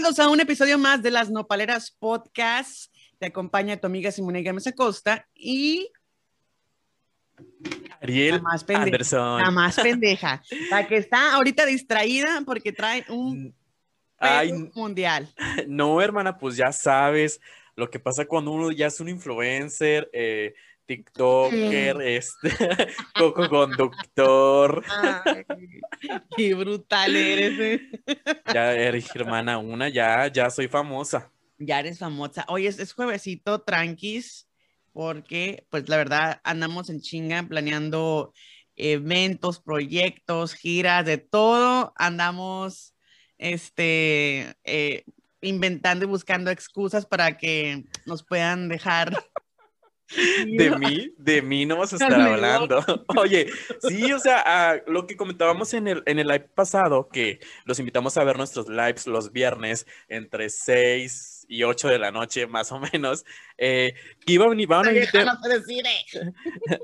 Bienvenidos 0.00 0.26
a 0.26 0.30
un 0.30 0.40
episodio 0.40 0.78
más 0.78 1.02
de 1.02 1.10
las 1.10 1.28
Nopaleras 1.28 1.90
Podcast. 1.90 2.90
Te 3.18 3.26
acompaña 3.26 3.76
tu 3.76 3.86
amiga 3.86 4.10
Simone 4.10 4.42
Gámez 4.42 4.66
Acosta 4.66 5.28
y 5.34 5.92
Ariel 8.00 8.36
la 8.36 8.40
más 8.40 8.64
pendeja, 8.64 8.84
Anderson. 8.86 9.42
la 9.42 9.50
más 9.50 9.76
pendeja, 9.76 10.42
la 10.70 10.88
que 10.88 10.96
está 10.96 11.34
ahorita 11.34 11.66
distraída 11.66 12.42
porque 12.46 12.72
trae 12.72 13.04
un 13.10 13.54
Ay, 14.16 14.70
mundial. 14.74 15.28
no, 15.68 16.00
hermana, 16.00 16.38
pues 16.38 16.56
ya 16.56 16.72
sabes 16.72 17.38
lo 17.76 17.90
que 17.90 18.00
pasa 18.00 18.24
cuando 18.24 18.52
uno 18.52 18.70
ya 18.72 18.86
es 18.86 19.00
un 19.00 19.10
influencer, 19.10 20.08
eh, 20.14 20.54
TikToker, 20.90 22.02
este, 22.02 22.50
coco 23.14 23.48
conductor. 23.48 24.84
Ay, 24.90 25.44
qué 26.36 26.52
brutal 26.54 27.14
eres. 27.14 27.60
eh. 27.60 28.02
Ya 28.52 28.74
eres 28.74 29.14
hermana 29.14 29.58
una, 29.58 29.88
ya, 29.88 30.26
ya 30.26 30.50
soy 30.50 30.66
famosa. 30.66 31.30
Ya 31.58 31.78
eres 31.78 32.00
famosa. 32.00 32.44
Hoy 32.48 32.66
es, 32.66 32.80
es 32.80 32.92
juevesito 32.92 33.60
tranquis 33.60 34.48
porque 34.92 35.64
pues 35.70 35.88
la 35.88 35.96
verdad 35.96 36.40
andamos 36.42 36.90
en 36.90 37.00
chinga 37.00 37.44
planeando 37.44 38.32
eventos, 38.74 39.60
proyectos, 39.60 40.54
giras, 40.54 41.06
de 41.06 41.18
todo. 41.18 41.92
Andamos 41.94 42.96
este 43.38 44.56
eh, 44.64 45.04
inventando 45.40 46.04
y 46.04 46.08
buscando 46.08 46.50
excusas 46.50 47.06
para 47.06 47.38
que 47.38 47.84
nos 48.06 48.24
puedan 48.24 48.68
dejar. 48.68 49.12
De 50.16 50.76
mí, 50.76 51.14
de 51.18 51.42
mí 51.42 51.66
no 51.66 51.76
vas 51.76 51.92
a 51.92 51.96
estar 51.96 52.20
hablando. 52.20 52.84
Oye, 53.16 53.48
sí, 53.88 54.12
o 54.12 54.18
sea, 54.18 54.42
ah, 54.44 54.76
lo 54.86 55.06
que 55.06 55.16
comentábamos 55.16 55.74
en 55.74 55.88
el, 55.88 56.02
en 56.06 56.18
el 56.18 56.26
live 56.26 56.48
pasado, 56.54 57.08
que 57.08 57.40
los 57.64 57.78
invitamos 57.78 58.16
a 58.16 58.24
ver 58.24 58.36
nuestros 58.36 58.68
lives 58.68 59.06
los 59.06 59.32
viernes 59.32 59.86
entre 60.08 60.50
6 60.50 61.46
y 61.48 61.64
8 61.64 61.88
de 61.88 61.98
la 61.98 62.10
noche, 62.10 62.46
más 62.46 62.72
o 62.72 62.80
menos, 62.80 63.24
eh, 63.58 63.94
que 64.24 64.32
iba 64.32 64.46
a 64.46 64.48
venir, 64.48 64.72
a 64.72 64.82
eh. 64.90 65.08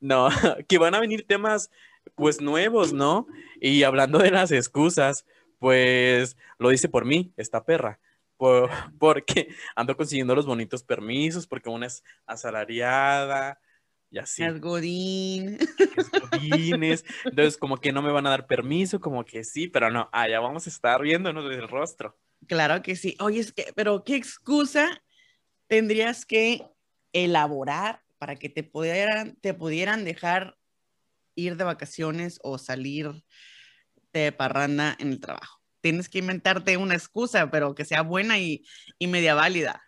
no, 0.00 0.28
que 0.68 0.78
van 0.78 0.94
a 0.94 1.00
venir 1.00 1.26
temas 1.26 1.70
pues 2.14 2.40
nuevos, 2.40 2.92
¿no? 2.92 3.26
Y 3.60 3.82
hablando 3.82 4.18
de 4.18 4.30
las 4.30 4.52
excusas, 4.52 5.26
pues 5.58 6.36
lo 6.58 6.70
dice 6.70 6.88
por 6.88 7.04
mí, 7.04 7.32
esta 7.36 7.64
perra. 7.64 7.98
Por- 8.36 8.70
porque 8.98 9.48
ando 9.76 9.96
consiguiendo 9.96 10.34
los 10.34 10.46
bonitos 10.46 10.82
permisos, 10.82 11.46
porque 11.46 11.68
una 11.68 11.86
es 11.86 12.02
asalariada 12.26 13.60
y 14.10 14.18
así. 14.18 14.44
Es 14.44 14.60
Godín. 14.60 15.58
es 15.96 16.10
godines, 16.20 17.04
Entonces, 17.24 17.56
como 17.56 17.78
que 17.78 17.92
no 17.92 18.02
me 18.02 18.12
van 18.12 18.26
a 18.26 18.30
dar 18.30 18.46
permiso, 18.46 19.00
como 19.00 19.24
que 19.24 19.44
sí, 19.44 19.68
pero 19.68 19.90
no, 19.90 20.08
allá 20.12 20.40
vamos 20.40 20.66
a 20.66 20.70
estar 20.70 21.02
viéndonos 21.02 21.44
el 21.52 21.68
rostro. 21.68 22.18
Claro 22.46 22.82
que 22.82 22.96
sí. 22.96 23.16
Oye, 23.20 23.40
es 23.40 23.52
que, 23.52 23.72
pero 23.74 24.04
¿qué 24.04 24.16
excusa 24.16 25.02
tendrías 25.66 26.24
que 26.24 26.62
elaborar 27.12 28.02
para 28.18 28.36
que 28.36 28.48
te 28.48 28.62
pudieran, 28.62 29.36
te 29.36 29.54
pudieran 29.54 30.04
dejar 30.04 30.56
ir 31.34 31.56
de 31.56 31.64
vacaciones 31.64 32.38
o 32.42 32.58
salir 32.58 33.10
de 34.12 34.32
parranda 34.32 34.96
en 34.98 35.08
el 35.08 35.20
trabajo? 35.20 35.60
Tienes 35.80 36.08
que 36.08 36.18
inventarte 36.18 36.76
una 36.76 36.94
excusa, 36.94 37.50
pero 37.50 37.74
que 37.74 37.84
sea 37.84 38.02
buena 38.02 38.38
y, 38.38 38.64
y 38.98 39.06
media 39.06 39.34
válida. 39.34 39.82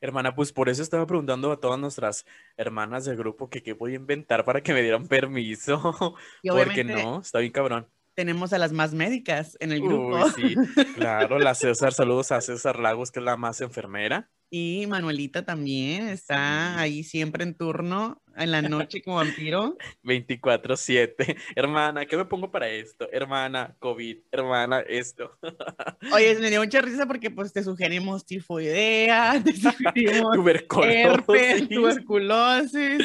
Hermana, 0.00 0.34
pues 0.34 0.52
por 0.52 0.68
eso 0.68 0.82
estaba 0.82 1.06
preguntando 1.06 1.52
a 1.52 1.60
todas 1.60 1.78
nuestras 1.78 2.24
hermanas 2.56 3.04
del 3.04 3.16
grupo 3.16 3.50
que 3.50 3.62
qué 3.62 3.72
voy 3.72 3.92
a 3.92 3.96
inventar 3.96 4.44
para 4.44 4.62
que 4.62 4.72
me 4.72 4.82
dieran 4.82 5.06
permiso. 5.06 6.16
Porque 6.42 6.84
no, 6.84 7.20
está 7.20 7.40
bien 7.40 7.52
cabrón. 7.52 7.88
tenemos 8.14 8.52
a 8.52 8.58
las 8.58 8.72
más 8.72 8.94
médicas 8.94 9.56
en 9.60 9.72
el 9.72 9.80
grupo. 9.82 10.24
Uy, 10.24 10.30
sí, 10.36 10.56
claro, 10.94 11.38
la 11.38 11.54
César, 11.54 11.92
saludos 11.92 12.32
a 12.32 12.40
César 12.40 12.78
Lagos, 12.78 13.10
que 13.10 13.18
es 13.18 13.24
la 13.24 13.36
más 13.36 13.60
enfermera. 13.60 14.30
Y 14.56 14.86
Manuelita 14.86 15.44
también 15.44 16.06
está 16.06 16.78
ahí 16.78 17.02
siempre 17.02 17.42
en 17.42 17.56
turno 17.56 18.22
en 18.36 18.50
la 18.50 18.62
noche 18.62 19.02
como 19.02 19.16
vampiro. 19.16 19.76
24-7. 20.04 21.36
Hermana, 21.56 22.06
¿qué 22.06 22.16
me 22.16 22.24
pongo 22.24 22.50
para 22.50 22.68
esto? 22.68 23.08
Hermana, 23.12 23.74
COVID, 23.78 24.18
hermana, 24.30 24.80
esto. 24.80 25.36
Oye, 26.12 26.36
me 26.38 26.50
dio 26.50 26.60
mucha 26.60 26.80
risa 26.80 27.06
porque 27.06 27.30
pues 27.30 27.52
te 27.52 27.62
sugerimos 27.62 28.24
tifoidea, 28.24 29.42
te 29.42 29.54
sugerimos 29.56 30.36
Tuberculosis. 30.36 30.94
herpes, 30.94 31.68
tuberculosis. 31.68 33.04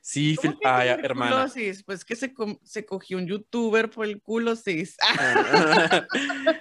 Sí, 0.00 0.36
¿Cómo 0.36 0.58
que 0.58 0.68
ay, 0.68 0.88
hermana. 1.02 1.50
Pues 1.86 2.04
que 2.04 2.14
se, 2.14 2.34
se 2.62 2.84
cogió 2.84 3.16
un 3.16 3.26
youtuber 3.26 3.88
por 3.88 4.04
el 4.04 4.20
culo, 4.20 4.54
sis. 4.54 4.96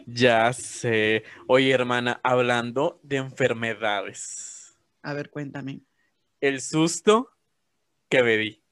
ya 0.05 0.53
sé. 0.53 1.23
Oye, 1.47 1.71
hermana, 1.71 2.21
hablando 2.23 3.01
de 3.03 3.17
enfermedades, 3.17 4.12
A 5.01 5.13
ver, 5.13 5.29
cuéntame. 5.29 5.81
el 6.41 6.61
susto 6.61 7.29
que 8.09 8.23
me 8.23 8.37
di. 8.37 8.63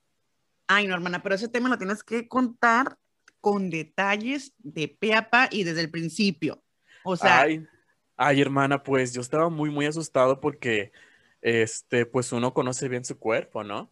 Ay, 0.67 0.87
no, 0.87 0.93
hermana, 0.93 1.21
pero 1.21 1.35
ese 1.35 1.49
tema 1.49 1.69
lo 1.69 1.77
tienes 1.77 2.03
que 2.03 2.27
contar 2.27 2.97
con 3.41 3.69
detalles 3.69 4.53
de 4.59 4.87
pe 4.87 5.13
a 5.13 5.29
pa 5.29 5.49
y 5.51 5.63
desde 5.63 5.81
el 5.81 5.89
principio. 5.91 6.63
O 7.03 7.17
sea, 7.17 7.41
Ay, 7.41 7.65
ay, 8.15 8.41
hermana, 8.41 8.83
pues 8.83 9.13
yo 9.13 9.21
estaba 9.21 9.49
muy, 9.49 9.69
muy 9.69 9.85
asustado 9.85 10.39
porque, 10.39 10.91
este, 11.41 12.05
pues 12.05 12.31
uno 12.31 12.53
conoce 12.53 12.87
bien 12.87 13.03
su 13.03 13.17
cuerpo, 13.17 13.63
¿no? 13.63 13.91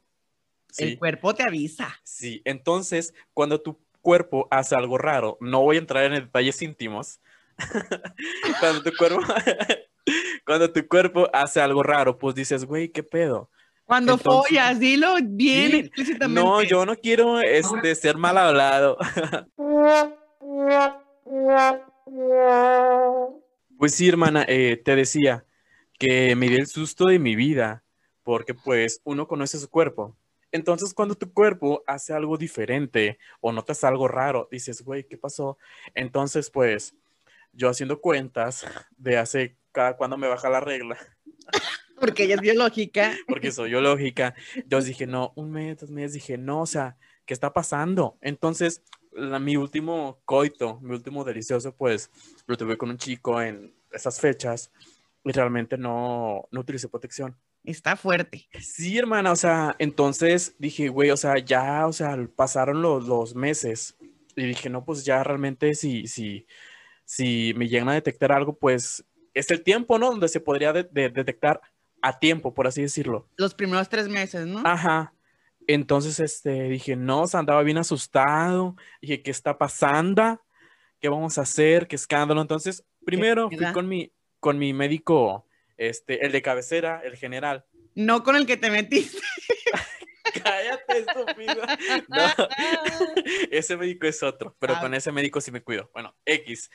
el 0.78 0.90
Sí, 0.92 0.98
cuerpo 0.98 1.34
te 1.34 1.44
avisa. 1.44 2.00
sí. 2.04 2.42
Entonces, 2.46 3.14
cuando 3.34 3.60
tu 3.60 3.80
cuerpo 4.02 4.48
hace 4.52 4.76
algo 4.76 4.98
raro, 5.00 5.38
no 5.42 5.62
voy 5.64 5.78
a 5.78 5.80
entrar 5.80 6.06
en 6.06 6.14
detalles 6.14 6.62
íntimos. 6.62 7.20
Cuando 8.62 8.84
tu 8.84 8.96
cuerpo, 8.96 9.22
cuando 10.50 10.74
tu 10.74 10.88
cuerpo 10.88 11.30
hace 11.32 11.62
algo 11.62 11.84
raro, 11.84 12.18
pues 12.18 12.34
dices, 12.34 12.66
güey, 12.66 12.90
¿qué 12.90 13.04
pedo? 13.04 13.52
Cuando 13.86 14.14
Entonces- 14.14 14.50
follas, 14.50 14.80
dilo 14.80 15.14
bien 15.22 15.70
Sí, 15.70 15.78
explícitamente. 15.78 16.42
No, 16.42 16.64
yo 16.64 16.88
no 16.88 16.96
quiero 16.96 17.40
este, 17.40 17.94
ser 17.94 18.18
mal 18.18 18.36
hablado. 18.36 18.98
Pues 23.78 23.94
sí, 23.94 24.10
hermana, 24.10 24.44
eh, 24.48 24.82
te 24.84 24.96
decía 24.96 25.46
que 26.00 26.36
me 26.36 26.50
di 26.50 26.56
el 26.56 26.66
susto 26.66 27.06
de 27.06 27.20
mi 27.20 27.36
vida, 27.36 27.84
porque 28.24 28.56
pues 28.56 29.02
uno 29.04 29.28
conoce 29.28 29.60
su 29.60 29.70
cuerpo. 29.70 30.18
Entonces, 30.52 30.96
cuando 30.96 31.14
tu 31.14 31.32
cuerpo 31.32 31.84
hace 31.86 32.12
algo 32.12 32.38
diferente 32.38 33.20
o 33.40 33.52
notas 33.52 33.84
algo 33.84 34.08
raro, 34.08 34.48
dices, 34.52 34.82
güey, 34.82 35.08
¿qué 35.08 35.16
pasó? 35.16 35.60
Entonces, 35.94 36.50
pues, 36.50 36.96
yo 37.54 37.70
haciendo 37.70 38.02
cuentas 38.02 38.66
de 38.98 39.20
hace 39.20 39.59
cada 39.72 39.96
cuando 39.98 40.18
me 40.18 40.28
baja 40.28 40.50
la 40.50 40.60
regla, 40.60 40.98
Porque 42.00 42.24
ella 42.24 42.36
es 42.36 42.42
biológica. 42.42 43.14
porque 43.28 43.52
soy 43.52 43.72
yo 43.72 43.82
lógica, 43.82 44.34
yo 44.68 44.80
dije, 44.82 45.06
no, 45.06 45.34
un 45.36 45.52
mes, 45.52 45.78
dos 45.80 45.92
meses, 45.92 46.14
dije, 46.14 46.38
no, 46.38 46.62
o 46.62 46.66
sea, 46.66 46.98
¿qué 47.26 47.34
está 47.34 47.52
pasando? 47.52 48.18
Entonces, 48.22 48.84
la- 49.12 49.40
mi 49.40 49.58
último 49.58 50.22
coito, 50.24 50.80
mi 50.82 50.92
último 50.96 51.26
delicioso, 51.26 51.76
pues, 51.76 52.10
lo 52.48 52.56
tuve 52.56 52.78
con 52.78 52.90
un 52.90 52.98
chico 52.98 53.42
en 53.42 53.74
esas 53.92 54.22
fechas 54.22 54.72
y 55.26 55.32
realmente 55.34 55.78
no, 55.78 56.48
no 56.52 56.62
utilicé 56.62 56.88
protección. 56.88 57.36
Está 57.66 57.98
fuerte. 57.98 58.48
Sí, 58.62 58.98
hermana, 58.98 59.34
o 59.34 59.36
sea, 59.36 59.76
entonces 59.78 60.56
dije, 60.58 60.88
güey, 60.88 61.12
o 61.12 61.18
sea, 61.18 61.38
ya, 61.40 61.86
o 61.86 61.92
sea, 61.92 62.18
pasaron 62.34 62.82
los, 62.82 63.06
los 63.08 63.36
meses 63.36 63.98
y 64.38 64.46
dije, 64.46 64.70
no, 64.70 64.86
pues 64.86 65.04
ya 65.04 65.22
realmente 65.22 65.76
si, 65.76 66.08
si, 66.08 66.48
si 67.04 67.54
me 67.58 67.68
llegan 67.68 67.90
a 67.90 67.94
detectar 67.96 68.32
algo, 68.32 68.58
pues 68.58 69.04
es 69.34 69.52
el 69.52 69.64
tiempo, 69.64 69.98
¿no? 70.00 70.10
Donde 70.12 70.28
se 70.28 70.40
podría 70.40 70.74
de- 70.74 70.84
de- 70.92 71.10
detectar 71.10 71.62
a 72.02 72.20
tiempo, 72.20 72.54
por 72.54 72.68
así 72.68 72.82
decirlo. 72.82 73.28
Los 73.38 73.54
primeros 73.54 73.90
tres 73.90 74.08
meses, 74.08 74.46
¿no? 74.48 74.62
Ajá. 74.66 75.14
Entonces, 75.68 76.20
este, 76.20 76.64
dije, 76.70 76.96
no, 76.96 77.22
o 77.24 77.28
sea, 77.28 77.42
andaba 77.42 77.62
bien 77.64 77.78
asustado. 77.78 78.76
Dije, 79.02 79.22
¿qué 79.22 79.32
está 79.32 79.58
pasando? 79.58 80.42
¿Qué 81.00 81.10
vamos 81.10 81.38
a 81.38 81.42
hacer? 81.42 81.88
¿Qué 81.88 81.96
escándalo? 81.96 82.42
Entonces, 82.42 82.84
primero 83.06 83.50
fui 83.50 83.72
con 83.74 83.88
mi, 83.88 84.12
con 84.40 84.58
mi 84.58 84.74
médico, 84.74 85.46
este, 85.78 86.26
el 86.26 86.32
de 86.32 86.42
cabecera, 86.42 87.02
el 87.04 87.16
general. 87.18 87.66
No 87.96 88.24
con 88.24 88.36
el 88.36 88.46
que 88.46 88.58
te 88.58 88.72
metiste. 88.72 89.18
Cállate, 90.44 91.00
estúpido. 91.00 91.56
No, 92.10 92.48
ese 93.52 93.78
médico 93.78 94.08
es 94.08 94.22
otro, 94.24 94.56
pero 94.60 94.76
Ah. 94.76 94.80
con 94.82 94.94
ese 94.94 95.12
médico 95.12 95.42
sí 95.42 95.52
me 95.52 95.62
cuido. 95.62 95.90
Bueno, 95.94 96.16
X. 96.26 96.70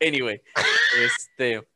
Anyway, 0.00 0.42
este, 1.04 1.66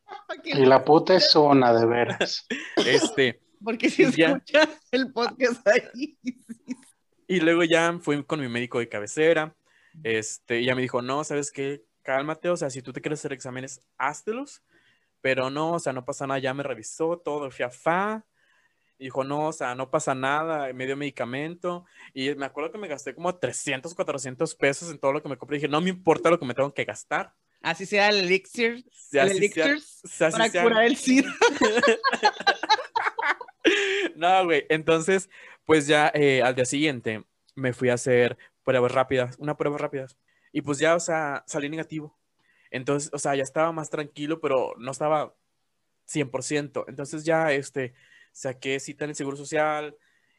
Y 0.45 0.65
la 0.67 0.85
puta 0.85 1.15
es 1.17 1.31
zona, 1.31 1.73
de 1.73 1.87
veras. 1.87 2.47
este, 2.77 3.41
Porque 3.63 3.91
si 3.91 4.11
Ya. 4.13 4.29
escuchas 4.31 4.69
el 4.91 5.13
podcast 5.13 5.67
ahí. 5.69 6.19
Y 7.31 7.41
luego 7.41 7.63
ya 7.63 7.93
fui 8.01 8.25
con 8.25 8.41
mi 8.41 8.49
médico 8.49 8.79
de 8.79 8.89
cabecera. 8.89 9.55
Este, 10.03 10.61
y 10.61 10.65
ya 10.65 10.75
me 10.75 10.81
dijo, 10.81 11.03
no, 11.03 11.23
¿sabes 11.25 11.53
qué? 11.53 11.83
Cálmate, 12.03 12.49
o 12.49 12.57
sea, 12.57 12.71
si 12.71 12.81
tú 12.81 12.91
te 12.95 13.03
quieres 13.03 13.19
hacer 13.21 13.35
exámenes, 13.35 13.87
háztelos. 13.99 14.63
Pero 15.21 15.51
no, 15.51 15.73
o 15.75 15.79
sea, 15.79 15.93
no 15.93 16.07
pasa 16.07 16.27
nada, 16.27 16.39
ya 16.39 16.55
me 16.55 16.63
revisó 16.63 17.19
todo, 17.19 17.51
fui 17.51 17.67
a 17.67 17.71
FA. 17.71 18.25
Y 18.99 19.05
dijo, 19.05 19.25
no, 19.25 19.49
o 19.49 19.53
sea, 19.53 19.75
no 19.75 19.91
pasa 19.91 20.15
nada, 20.15 20.73
me 20.73 20.87
dio 20.87 20.97
medicamento. 20.97 21.85
Y 22.15 22.35
me 22.35 22.47
acuerdo 22.47 22.73
que 22.73 22.79
me 22.79 22.89
gasté 22.89 23.15
como 23.15 23.37
300, 23.37 23.95
400 23.95 24.55
pesos 24.55 24.91
en 24.91 24.99
todo 24.99 25.13
lo 25.13 25.23
que 25.23 25.29
me 25.29 25.37
compré. 25.37 25.59
dije, 25.59 25.69
no 25.69 25.83
me 25.83 25.91
importa 25.91 26.31
lo 26.31 26.39
que 26.41 26.47
me 26.47 26.55
tengo 26.55 26.73
que 26.73 26.85
gastar. 26.87 27.35
Así 27.63 27.87
sea 27.87 28.09
el 28.11 28.19
elixir, 28.21 28.85
Sí, 28.93 29.19
el 29.19 29.31
elixir 29.33 29.81
sea- 29.81 30.31
para 30.31 30.49
sea- 30.49 30.63
curar 30.63 30.85
el 30.85 30.97
SIDA. 30.97 31.33
No, 34.17 34.45
güey. 34.45 34.65
Entonces, 34.69 35.29
pues 35.65 35.87
ya 35.87 36.11
eh, 36.15 36.43
al 36.43 36.55
día 36.55 36.65
siguiente 36.65 37.25
me 37.55 37.73
fui 37.73 37.89
a 37.91 37.95
hacer 37.95 38.37
pruebas 38.65 38.93
rápidas, 38.93 39.37
una 39.39 39.57
prueba 39.57 39.79
rápidas. 39.79 40.17
Y 40.53 40.63
pues 40.63 40.79
ya, 40.79 40.95
o 40.95 41.01
sea, 41.01 41.45
salí 41.47 41.69
negativo. 41.69 42.17
Entonces, 42.71 43.11
o 43.13 43.19
sea, 43.19 43.35
ya 43.35 43.43
estaba 43.43 43.71
más 43.73 43.91
tranquilo, 43.91 44.41
pero 44.41 44.75
no 44.79 44.91
estaba 44.91 45.35
100%. 46.07 46.85
Entonces 46.89 47.25
ya, 47.25 47.53
este, 47.53 47.95
saqué 48.33 48.81
cita 48.81 49.05
en 49.05 49.11
el 49.11 49.17
Seguro 49.17 49.37
Social 49.37 49.97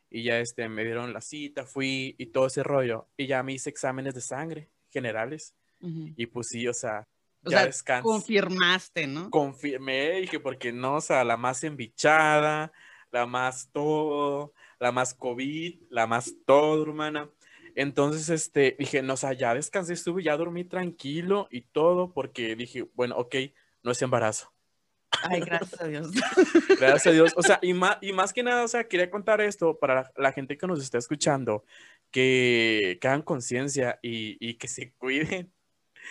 y 0.09 0.23
ya, 0.23 0.39
este, 0.39 0.67
me 0.69 0.83
dieron 0.83 1.13
la 1.13 1.21
cita, 1.21 1.65
fui 1.65 2.15
y 2.17 2.27
todo 2.27 2.47
ese 2.47 2.63
rollo. 2.63 3.07
Y 3.17 3.27
ya 3.27 3.43
me 3.43 3.53
hice 3.53 3.69
exámenes 3.69 4.15
de 4.15 4.21
sangre 4.21 4.69
generales. 4.89 5.53
Y 5.81 6.25
pues 6.25 6.49
sí, 6.49 6.67
o 6.67 6.73
sea, 6.73 7.07
O 7.43 7.49
ya 7.49 7.59
sea, 7.59 7.65
descansé 7.67 8.03
confirmaste, 8.03 9.07
¿no? 9.07 9.29
confirmé 9.29 10.21
y 10.21 10.27
que 10.27 10.39
porque 10.39 10.71
no, 10.71 10.95
o 10.95 11.01
sea, 11.01 11.23
la 11.23 11.37
más 11.37 11.63
embichada, 11.63 12.71
la 13.11 13.25
más 13.25 13.69
todo, 13.71 14.53
la 14.79 14.91
más 14.91 15.13
COVID, 15.13 15.81
la 15.89 16.07
más 16.07 16.35
todo, 16.45 16.83
hermana. 16.83 17.29
Entonces, 17.75 18.29
este, 18.29 18.75
dije, 18.77 19.01
no, 19.01 19.13
o 19.13 19.17
sea, 19.17 19.33
ya 19.33 19.53
descansé, 19.53 19.93
estuve, 19.93 20.23
ya 20.23 20.35
dormí 20.35 20.65
tranquilo 20.65 21.47
y 21.51 21.61
todo, 21.61 22.13
porque 22.13 22.55
dije, 22.55 22.85
bueno, 22.93 23.15
ok, 23.17 23.35
no 23.83 23.91
es 23.91 24.01
embarazo. 24.01 24.51
Ay, 25.11 25.39
gracias 25.45 25.81
a 25.81 25.87
Dios. 25.87 26.11
Gracias 26.79 27.07
a 27.07 27.11
Dios. 27.11 27.33
O 27.35 27.41
sea, 27.41 27.59
y 27.61 27.73
más, 27.73 27.97
y 28.01 28.13
más 28.13 28.33
que 28.33 28.43
nada, 28.43 28.63
o 28.63 28.67
sea, 28.67 28.87
quería 28.87 29.09
contar 29.09 29.41
esto 29.41 29.77
para 29.79 29.95
la, 29.95 30.11
la 30.17 30.31
gente 30.31 30.57
que 30.57 30.67
nos 30.67 30.81
está 30.81 30.97
escuchando, 30.97 31.63
que, 32.11 32.97
que 33.01 33.07
hagan 33.07 33.21
conciencia 33.21 33.99
y, 34.01 34.37
y 34.45 34.55
que 34.55 34.67
se 34.67 34.91
cuiden. 34.93 35.53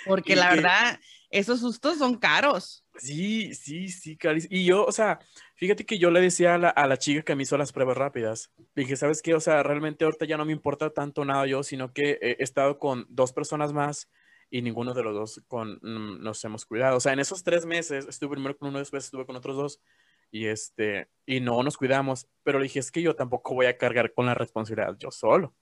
Porque 0.07 0.37
la 0.37 0.51
que- 0.51 0.57
verdad, 0.57 1.01
esos 1.31 1.61
sustos 1.61 1.99
son 1.99 2.17
caros. 2.17 2.85
Sí, 2.97 3.55
sí, 3.55 3.89
sí, 3.89 4.17
Caris. 4.17 4.49
Y 4.51 4.65
yo, 4.65 4.85
o 4.85 4.93
sea, 4.93 5.21
fíjate 5.55 5.85
que 5.87 5.99
yo 5.99 6.11
le 6.11 6.21
decía 6.21 6.55
a 6.55 6.59
la, 6.59 6.69
a 6.71 6.87
la 6.87 6.97
chica 6.97 7.23
que 7.23 7.37
me 7.37 7.45
hizo 7.45 7.57
las 7.57 7.73
pruebas 7.73 7.97
rápidas, 7.97 8.51
dije, 8.75 8.97
¿sabes 8.97 9.23
qué? 9.23 9.35
O 9.35 9.41
sea, 9.41 9.63
realmente 9.63 10.05
ahorita 10.05 10.25
ya 10.25 10.37
no 10.37 10.45
me 10.45 10.53
importa 10.53 10.91
tanto 10.91 11.25
nada 11.25 11.47
yo, 11.47 11.63
sino 11.63 11.93
que 11.93 12.19
he 12.21 12.43
estado 12.43 12.79
con 12.79 13.07
dos 13.09 13.33
personas 13.33 13.73
más 13.73 14.09
y 14.51 14.63
ninguno 14.63 14.95
de 14.95 15.03
los 15.03 15.15
dos 15.15 15.43
con, 15.47 15.79
mm, 15.83 16.23
nos 16.23 16.43
hemos 16.45 16.65
cuidado. 16.65 16.97
O 16.97 17.01
sea, 17.01 17.13
en 17.13 17.21
esos 17.21 17.45
tres 17.45 17.67
meses 17.67 18.07
estuve 18.09 18.31
primero 18.33 18.57
con 18.57 18.69
uno, 18.71 18.79
después 18.79 19.05
estuve 19.05 19.27
con 19.27 19.37
otros 19.37 19.57
dos 19.57 19.81
y 20.31 20.47
este, 20.47 21.09
y 21.27 21.41
no 21.41 21.63
nos 21.63 21.77
cuidamos. 21.77 22.27
Pero 22.43 22.59
le 22.59 22.65
dije, 22.65 22.81
es 22.81 22.91
que 22.91 23.03
yo 23.03 23.15
tampoco 23.15 23.55
voy 23.55 23.67
a 23.67 23.77
cargar 23.77 24.13
con 24.13 24.27
la 24.27 24.35
responsabilidad 24.35 24.97
yo 24.99 25.11
solo. 25.11 25.55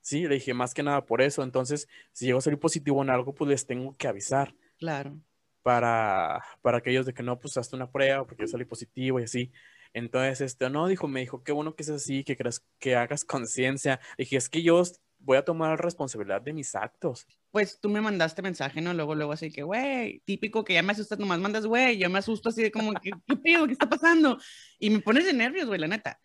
Sí, 0.00 0.26
le 0.26 0.34
dije, 0.36 0.54
más 0.54 0.74
que 0.74 0.82
nada 0.82 1.04
por 1.06 1.22
eso. 1.22 1.42
Entonces, 1.42 1.88
si 2.12 2.26
llego 2.26 2.38
a 2.38 2.42
salir 2.42 2.58
positivo 2.58 3.02
en 3.02 3.10
algo, 3.10 3.34
pues 3.34 3.48
les 3.50 3.66
tengo 3.66 3.96
que 3.96 4.08
avisar 4.08 4.54
Claro. 4.78 5.18
para, 5.62 6.42
para 6.62 6.78
aquellos 6.78 7.06
de 7.06 7.14
que 7.14 7.22
no, 7.22 7.38
pues 7.38 7.56
hazte 7.56 7.76
una 7.76 7.90
prueba 7.90 8.26
porque 8.26 8.42
yo 8.42 8.48
salí 8.48 8.64
positivo 8.64 9.20
y 9.20 9.24
así. 9.24 9.52
Entonces, 9.92 10.40
este, 10.40 10.68
no, 10.70 10.88
dijo, 10.88 11.06
me 11.06 11.20
dijo, 11.20 11.42
qué 11.44 11.52
bueno 11.52 11.74
que 11.76 11.84
es 11.84 11.90
así, 11.90 12.24
que 12.24 12.36
creas, 12.36 12.64
que 12.80 12.96
hagas 12.96 13.24
conciencia. 13.24 14.00
Dije, 14.18 14.36
es 14.36 14.48
que 14.48 14.62
yo 14.62 14.82
voy 15.18 15.36
a 15.38 15.44
tomar 15.44 15.80
responsabilidad 15.82 16.42
de 16.42 16.52
mis 16.52 16.74
actos. 16.74 17.26
Pues 17.52 17.78
tú 17.80 17.88
me 17.88 18.00
mandaste 18.00 18.42
mensaje, 18.42 18.80
¿no? 18.80 18.92
Luego, 18.92 19.14
luego 19.14 19.32
así 19.32 19.52
que, 19.52 19.62
güey, 19.62 20.20
típico 20.24 20.64
que 20.64 20.74
ya 20.74 20.82
me 20.82 20.92
asustas, 20.92 21.18
nomás 21.20 21.38
mandas, 21.38 21.64
güey, 21.66 21.96
yo 21.96 22.10
me 22.10 22.18
asusto 22.18 22.48
así 22.48 22.62
de 22.62 22.72
como, 22.72 22.92
¿qué, 22.94 23.12
qué 23.26 23.36
pedo? 23.36 23.66
¿Qué 23.66 23.72
está 23.72 23.88
pasando? 23.88 24.36
Y 24.80 24.90
me 24.90 24.98
pones 25.00 25.24
de 25.24 25.32
nervios, 25.32 25.66
güey, 25.66 25.78
la 25.78 25.86
neta. 25.86 26.18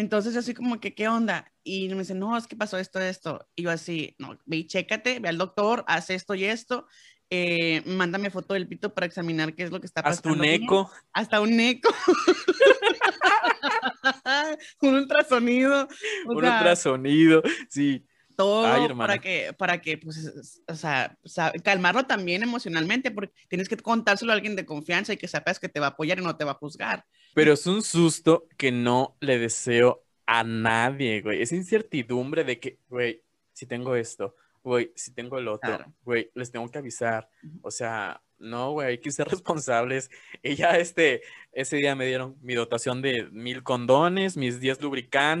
Entonces, 0.00 0.36
así 0.36 0.54
como 0.54 0.80
que, 0.80 0.94
¿qué 0.94 1.08
onda? 1.08 1.52
Y 1.62 1.88
me 1.90 1.98
dice, 1.98 2.14
no, 2.14 2.36
es 2.36 2.46
que 2.46 2.56
pasó 2.56 2.78
esto, 2.78 2.98
esto. 3.00 3.46
Y 3.54 3.64
yo 3.64 3.70
así, 3.70 4.14
no, 4.18 4.38
ve 4.46 4.58
y 4.58 4.66
chécate, 4.66 5.20
ve 5.20 5.28
al 5.28 5.38
doctor, 5.38 5.84
haz 5.86 6.10
esto 6.10 6.34
y 6.34 6.44
esto. 6.44 6.86
eh, 7.32 7.82
mándame 7.86 8.28
foto 8.30 8.54
del 8.54 8.66
pito 8.66 8.92
para 8.92 9.06
examinar 9.06 9.54
qué 9.54 9.62
es 9.62 9.70
lo 9.70 9.78
que 9.80 9.86
está 9.86 10.02
pasando. 10.02 10.34
tu 10.34 10.40
bien". 10.42 10.64
eco. 10.64 10.90
Hasta 11.12 11.40
un 11.40 11.60
eco. 11.60 11.88
un 14.82 14.94
ultrasonido. 14.94 15.88
o 16.26 16.32
un 16.32 16.40
sea, 16.40 16.58
ultrasonido. 16.58 17.42
Sí, 17.68 18.04
todo 18.40 18.66
Ay, 18.66 18.88
para 18.96 19.18
que, 19.18 19.52
para 19.52 19.80
que, 19.80 19.98
pues, 19.98 20.16
es- 20.16 20.62
o 20.66 20.74
sea, 20.74 21.16
calmarlo 21.62 22.04
también 22.06 22.42
emocionalmente, 22.42 23.10
porque 23.10 23.32
tienes 23.48 23.68
que 23.68 23.76
contárselo 23.76 24.32
a 24.32 24.34
alguien 24.34 24.56
de 24.56 24.64
confianza 24.64 25.12
y 25.12 25.16
que 25.18 25.28
sepas 25.28 25.58
que 25.58 25.68
te 25.68 25.80
va 25.80 25.86
a 25.86 25.90
apoyar 25.90 26.18
y 26.18 26.22
no 26.22 26.36
te 26.36 26.44
va 26.44 26.52
a 26.52 26.54
juzgar. 26.54 27.04
pero 27.34 27.52
es 27.52 27.66
un 27.66 27.82
susto 27.82 28.48
que 28.56 28.72
no 28.72 29.16
le 29.20 29.38
deseo 29.38 30.04
a 30.26 30.42
nadie, 30.42 31.20
güey. 31.22 31.42
Es 31.42 31.52
incertidumbre 31.52 32.42
de 32.44 32.58
que, 32.58 32.78
güey, 32.88 33.22
si 33.52 33.66
tengo 33.66 33.94
esto, 33.94 34.34
güey, 34.64 34.90
si 34.96 35.12
tengo 35.12 35.38
el 35.38 35.46
otro, 35.48 35.68
Claro. 35.76 35.92
güey, 36.02 36.30
les 36.34 36.50
tengo 36.50 36.68
que 36.70 36.78
avisar. 36.78 37.28
O 37.62 37.70
sea, 37.70 38.20
no, 38.40 38.72
güey, 38.72 38.88
hay 38.88 38.98
que 39.00 39.10
ser 39.12 39.28
responsables. 39.28 40.10
Y 40.42 40.56
ya 40.56 40.72
este, 40.78 41.22
ese 41.52 41.76
día 41.76 41.94
me 41.96 42.06
dieron 42.06 42.36
mi 42.42 42.54
dotación 42.54 43.02
de 43.02 43.28
mil 43.30 43.62
condones, 43.62 44.36
mis 44.36 44.60
10 44.60 44.78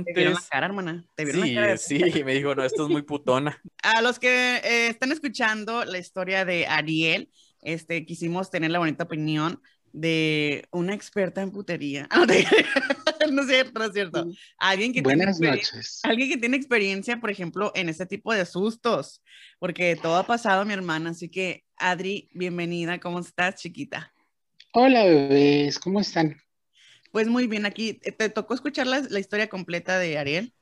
Te 0.04 0.12
vieron 0.12 0.34
la 0.34 0.40
lubricantes. 0.40 0.48
cara, 0.48 0.66
hermana. 0.66 1.06
Te 1.14 1.24
vieron 1.24 1.42
Sí, 1.42 1.54
la 1.54 1.76
cara. 1.76 1.76
sí, 1.76 2.24
me 2.24 2.34
dijo, 2.34 2.54
no, 2.54 2.64
esto 2.64 2.84
es 2.84 2.88
muy 2.90 3.02
putona. 3.02 3.60
A 3.82 4.02
los 4.02 4.18
que 4.18 4.56
eh, 4.58 4.88
están 4.88 5.12
escuchando 5.12 5.84
la 5.84 5.98
historia 5.98 6.44
de 6.44 6.66
Ariel, 6.66 7.30
este, 7.62 8.04
quisimos 8.06 8.50
tener 8.50 8.70
la 8.70 8.78
bonita 8.78 9.04
opinión 9.04 9.62
de 9.92 10.66
una 10.70 10.94
experta 10.94 11.42
en 11.42 11.50
putería. 11.50 12.08
No, 13.30 13.42
es 13.42 13.48
cierto, 13.48 13.78
no 13.78 13.84
es 13.84 13.92
cierto. 13.92 14.26
Alguien 14.58 14.92
que 14.92 15.02
tiene 15.02 15.16
Buenas 15.18 15.36
experiencia- 15.38 15.76
noches. 15.76 16.00
Alguien 16.02 16.28
que 16.30 16.36
tiene 16.38 16.56
experiencia, 16.56 17.20
por 17.20 17.30
ejemplo, 17.30 17.70
en 17.76 17.88
este 17.88 18.06
tipo 18.06 18.32
de 18.32 18.44
sustos, 18.46 19.22
porque 19.60 19.94
todo 19.94 20.16
ha 20.16 20.26
pasado, 20.26 20.64
mi 20.64 20.72
hermana. 20.72 21.10
Así 21.10 21.28
que, 21.28 21.62
Adri, 21.76 22.28
bienvenida. 22.32 22.98
¿Cómo 22.98 23.20
estás, 23.20 23.56
chiquita? 23.56 24.12
Hola, 24.72 25.04
bebés, 25.04 25.78
¿cómo 25.78 26.00
están? 26.00 26.40
Pues 27.12 27.28
muy 27.28 27.46
bien, 27.46 27.66
aquí 27.66 28.00
eh, 28.02 28.10
te 28.10 28.30
tocó 28.30 28.54
escuchar 28.54 28.86
la, 28.86 29.00
la 29.00 29.20
historia 29.20 29.48
completa 29.48 29.98
de 29.98 30.16
Ariel. 30.18 30.52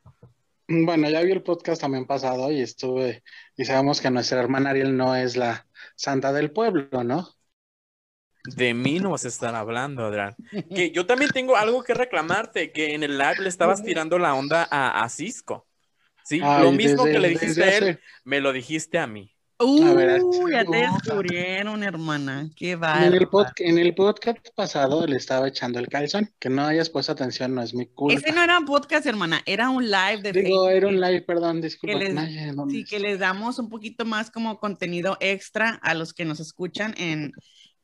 Bueno, 0.66 1.08
ya 1.08 1.22
vi 1.22 1.32
el 1.32 1.42
podcast 1.42 1.80
también 1.80 2.06
pasado 2.06 2.50
y 2.52 2.60
estuve, 2.60 3.22
y 3.56 3.64
sabemos 3.64 4.00
que 4.02 4.10
nuestra 4.10 4.40
hermana 4.40 4.70
Ariel 4.70 4.96
no 4.96 5.14
es 5.14 5.36
la 5.36 5.66
santa 5.94 6.32
del 6.32 6.50
pueblo, 6.50 7.04
¿no? 7.04 7.37
De 8.44 8.72
mí 8.74 8.98
no 8.98 9.10
vas 9.10 9.24
a 9.24 9.28
estar 9.28 9.54
hablando, 9.54 10.06
Adrián. 10.06 10.34
Que 10.74 10.90
yo 10.90 11.06
también 11.06 11.30
tengo 11.32 11.56
algo 11.56 11.82
que 11.82 11.92
reclamarte, 11.94 12.72
que 12.72 12.94
en 12.94 13.02
el 13.02 13.18
live 13.18 13.36
le 13.40 13.48
estabas 13.48 13.82
tirando 13.82 14.18
la 14.18 14.34
onda 14.34 14.66
a, 14.70 15.02
a 15.02 15.08
Cisco. 15.08 15.66
Sí, 16.24 16.38
lo 16.40 16.72
mismo 16.72 17.04
desde- 17.04 17.12
que 17.14 17.18
le 17.20 17.28
dijiste 17.30 17.64
a 17.64 17.76
él, 17.76 18.00
me 18.24 18.40
lo 18.40 18.52
dijiste 18.52 18.98
a 18.98 19.06
mí. 19.06 19.34
Uh, 19.60 19.92
ver, 19.92 20.20
ya 20.52 20.64
te 20.64 20.76
descubrieron, 20.76 21.82
hermana. 21.82 22.48
Qué 22.54 22.72
En 22.72 23.12
el, 23.12 23.28
pod- 23.28 23.50
en 23.56 23.78
el 23.78 23.92
podcast 23.92 24.38
pasado 24.54 25.04
le 25.04 25.16
estaba 25.16 25.48
echando 25.48 25.80
el 25.80 25.88
calzón. 25.88 26.30
Que 26.38 26.48
no 26.48 26.64
hayas 26.64 26.90
puesto 26.90 27.10
atención, 27.10 27.56
no 27.56 27.62
es 27.62 27.74
mi 27.74 27.86
culpa. 27.86 28.20
Ese 28.20 28.32
no 28.32 28.42
era 28.44 28.56
un 28.56 28.66
podcast, 28.66 29.04
hermana, 29.06 29.42
era 29.46 29.68
un 29.70 29.90
live 29.90 30.22
de 30.22 30.30
Digo, 30.32 30.66
Facebook. 30.66 30.70
era 30.70 30.86
un 30.86 31.00
live, 31.00 31.22
perdón, 31.22 31.60
disculpa. 31.60 31.98
les- 31.98 32.14
Naya, 32.14 32.52
¿dónde 32.52 32.72
Sí, 32.74 32.84
que 32.84 33.00
les 33.00 33.18
damos 33.18 33.58
un 33.58 33.68
poquito 33.68 34.04
más 34.04 34.30
como 34.30 34.60
contenido 34.60 35.16
extra 35.18 35.70
a 35.82 35.94
los 35.94 36.14
que 36.14 36.24
nos 36.24 36.38
escuchan 36.38 36.94
en, 36.96 37.32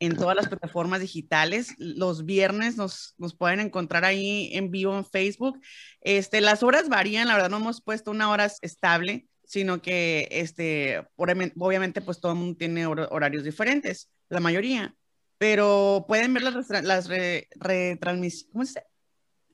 en 0.00 0.16
todas 0.16 0.36
las 0.36 0.48
plataformas 0.48 1.00
digitales. 1.00 1.74
Los 1.78 2.24
viernes 2.24 2.76
nos, 2.76 3.14
nos 3.18 3.34
pueden 3.34 3.60
encontrar 3.60 4.04
ahí 4.04 4.50
en 4.52 4.70
vivo 4.70 4.96
en 4.96 5.04
Facebook. 5.04 5.60
Este, 6.00 6.40
las 6.40 6.62
horas 6.62 6.88
varían, 6.88 7.28
la 7.28 7.34
verdad 7.34 7.50
no 7.50 7.58
hemos 7.58 7.80
puesto 7.80 8.10
una 8.10 8.30
hora 8.30 8.50
estable, 8.62 9.26
sino 9.44 9.80
que 9.82 10.28
este, 10.30 11.06
obviamente, 11.16 12.00
pues 12.00 12.20
todo 12.20 12.32
el 12.32 12.38
mundo 12.38 12.56
tiene 12.56 12.86
hor- 12.86 13.08
horarios 13.10 13.44
diferentes, 13.44 14.10
la 14.28 14.40
mayoría. 14.40 14.94
Pero 15.38 16.04
pueden 16.08 16.32
ver 16.32 16.44
las, 16.44 16.70
las 16.84 17.08
re- 17.08 17.48
retransmis- 17.56 18.46
¿cómo 18.52 18.64
se? 18.64 18.82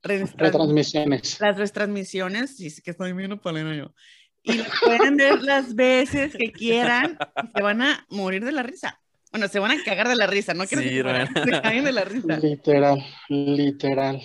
Retransmisiones 0.02 0.38
Retransmisiones. 0.52 1.40
las 1.40 1.56
retransmisiones, 1.58 2.56
sí, 2.56 2.70
sí 2.70 2.82
que 2.82 2.90
estoy 2.92 3.12
bien 3.12 3.38
paleno 3.38 3.74
yo, 3.74 3.94
y 4.42 4.54
las 4.54 4.68
pueden 4.82 5.16
ver 5.16 5.42
las 5.42 5.74
veces 5.74 6.34
que 6.36 6.52
quieran 6.52 7.18
y 7.42 7.48
se 7.54 7.62
van 7.62 7.82
a 7.82 8.06
morir 8.08 8.44
de 8.44 8.52
la 8.52 8.62
risa. 8.62 8.99
Bueno, 9.30 9.48
se 9.48 9.58
van 9.58 9.70
a 9.70 9.84
cagar 9.84 10.08
de 10.08 10.16
la 10.16 10.26
risa, 10.26 10.54
no 10.54 10.66
quiero 10.66 10.82
Sí, 10.82 11.34
que 11.34 11.42
se 11.54 11.62
caguen 11.62 11.84
de 11.84 11.92
la 11.92 12.04
risa. 12.04 12.38
Literal, 12.38 13.04
literal. 13.28 14.20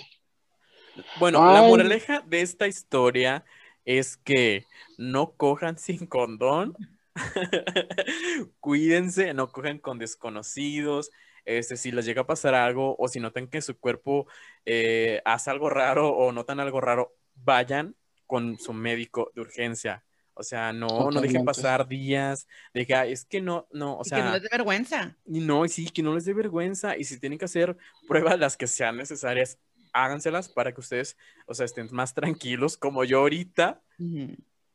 Bueno, 1.20 1.54
la 1.54 1.62
moraleja 1.62 2.22
de 2.26 2.42
esta 2.42 2.68
historia 2.68 3.46
es 3.84 4.18
que 4.18 4.66
no 4.98 5.34
cojan 5.34 5.78
sin 5.78 6.08
condón, 6.08 6.76
cuídense, 8.60 9.34
no 9.34 9.52
cojan 9.52 9.78
con 9.80 10.00
desconocidos, 10.00 11.12
este, 11.46 11.78
si 11.78 11.92
les 11.92 12.06
llega 12.06 12.24
a 12.24 12.28
pasar 12.28 12.56
algo 12.56 12.96
o 12.98 13.08
si 13.08 13.20
notan 13.20 13.48
que 13.48 13.62
su 13.62 13.78
cuerpo 13.78 14.28
eh, 14.66 15.22
hace 15.26 15.52
algo 15.52 15.70
raro 15.70 16.10
o 16.10 16.32
notan 16.32 16.60
algo 16.60 16.82
raro, 16.82 17.16
vayan 17.36 17.96
con 18.26 18.58
su 18.58 18.74
médico 18.74 19.32
de 19.36 19.42
urgencia. 19.42 20.04
O 20.36 20.44
sea, 20.44 20.74
no, 20.74 21.10
no 21.12 21.22
dejen 21.22 21.46
pasar 21.46 21.88
días, 21.88 22.48
de 22.74 22.86
"Ay, 22.94 23.14
es 23.14 23.26
que 23.26 23.42
no, 23.42 23.68
no, 23.72 23.98
o 23.98 24.02
Y 24.06 24.10
que 24.12 24.22
no 24.22 24.24
sea, 24.24 24.34
les 24.34 24.44
dé 24.44 24.50
vergüenza. 24.52 25.18
no, 25.26 25.68
sí, 25.68 25.90
que 25.90 26.04
no 26.04 26.14
les 26.14 26.26
dé 26.26 26.34
vergüenza. 26.34 26.98
Y 26.98 27.04
si 27.06 27.20
tienen 27.20 27.40
que 27.40 27.46
hacer 27.46 27.78
pruebas 28.08 28.38
las 28.40 28.58
que 28.58 28.68
sean 28.68 28.98
necesarias, 28.98 29.58
háganselas 29.94 30.50
para 30.50 30.74
que 30.74 30.82
ustedes, 30.82 31.18
o 31.48 31.54
sea, 31.54 31.66
estén 31.66 31.88
más 31.92 32.14
tranquilos, 32.14 32.78
como 32.78 33.04
yo 33.06 33.20
ahorita. 33.20 33.82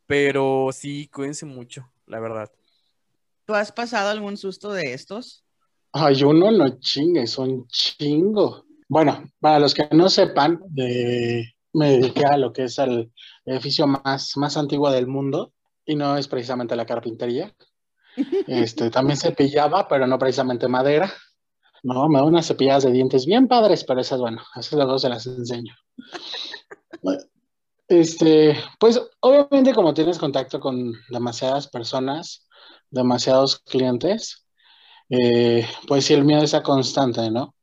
Pero 0.07 0.71
sí, 0.73 1.09
cuídense 1.12 1.47
mucho, 1.47 1.88
la 2.07 2.21
verdad. 2.21 2.50
¿Tú 3.47 3.55
has 3.55 3.71
pasado 3.73 4.11
algún 4.11 4.37
susto 4.37 4.73
de 4.73 4.93
estos? 4.95 5.45
Ay, 5.93 6.23
uno 6.23 6.50
no 6.50 6.79
chingue, 6.79 7.26
son 7.26 7.67
chingo. 7.69 8.64
Bueno, 8.88 9.25
para 9.40 9.59
los 9.59 9.75
que 9.75 9.88
no 9.93 10.09
sepan, 10.09 10.61
eh, 10.76 11.45
me 11.73 11.91
dediqué 11.93 12.25
a 12.25 12.37
lo 12.37 12.53
que 12.53 12.65
es 12.65 12.79
el 12.79 13.12
edificio 13.45 13.87
más, 13.87 14.37
más 14.37 14.57
antiguo 14.57 14.91
del 14.91 15.07
mundo 15.07 15.53
y 15.85 15.97
no 15.97 16.17
es 16.17 16.29
precisamente 16.29 16.77
la 16.77 16.87
carpintería. 16.87 17.55
Este, 18.47 18.91
también 18.91 19.17
cepillaba, 19.17 19.89
pero 19.89 20.07
no 20.07 20.19
precisamente 20.19 20.69
madera. 20.69 21.12
No, 21.83 22.09
me 22.09 22.19
da 22.19 22.25
unas 22.25 22.47
cepilladas 22.47 22.85
de 22.85 22.93
dientes 22.93 23.25
bien 23.25 23.49
padres, 23.49 23.85
pero 23.85 24.00
esas, 24.00 24.21
bueno, 24.21 24.43
esas 24.57 24.73
luego 24.75 24.99
se 24.99 25.09
las 25.09 25.27
enseño. 25.27 25.75
Este, 27.89 28.57
pues 28.79 29.00
obviamente 29.21 29.75
como 29.75 29.95
tienes 29.95 30.19
contacto 30.19 30.61
con 30.61 30.93
demasiadas 31.09 31.67
personas, 31.69 32.47
demasiados 32.91 33.59
clientes, 33.61 34.47
eh, 35.09 35.67
pues 35.89 36.05
sí, 36.05 36.15
el 36.15 36.25
miedo 36.25 36.43
está 36.43 36.62
constante, 36.62 37.31
¿no? 37.31 37.55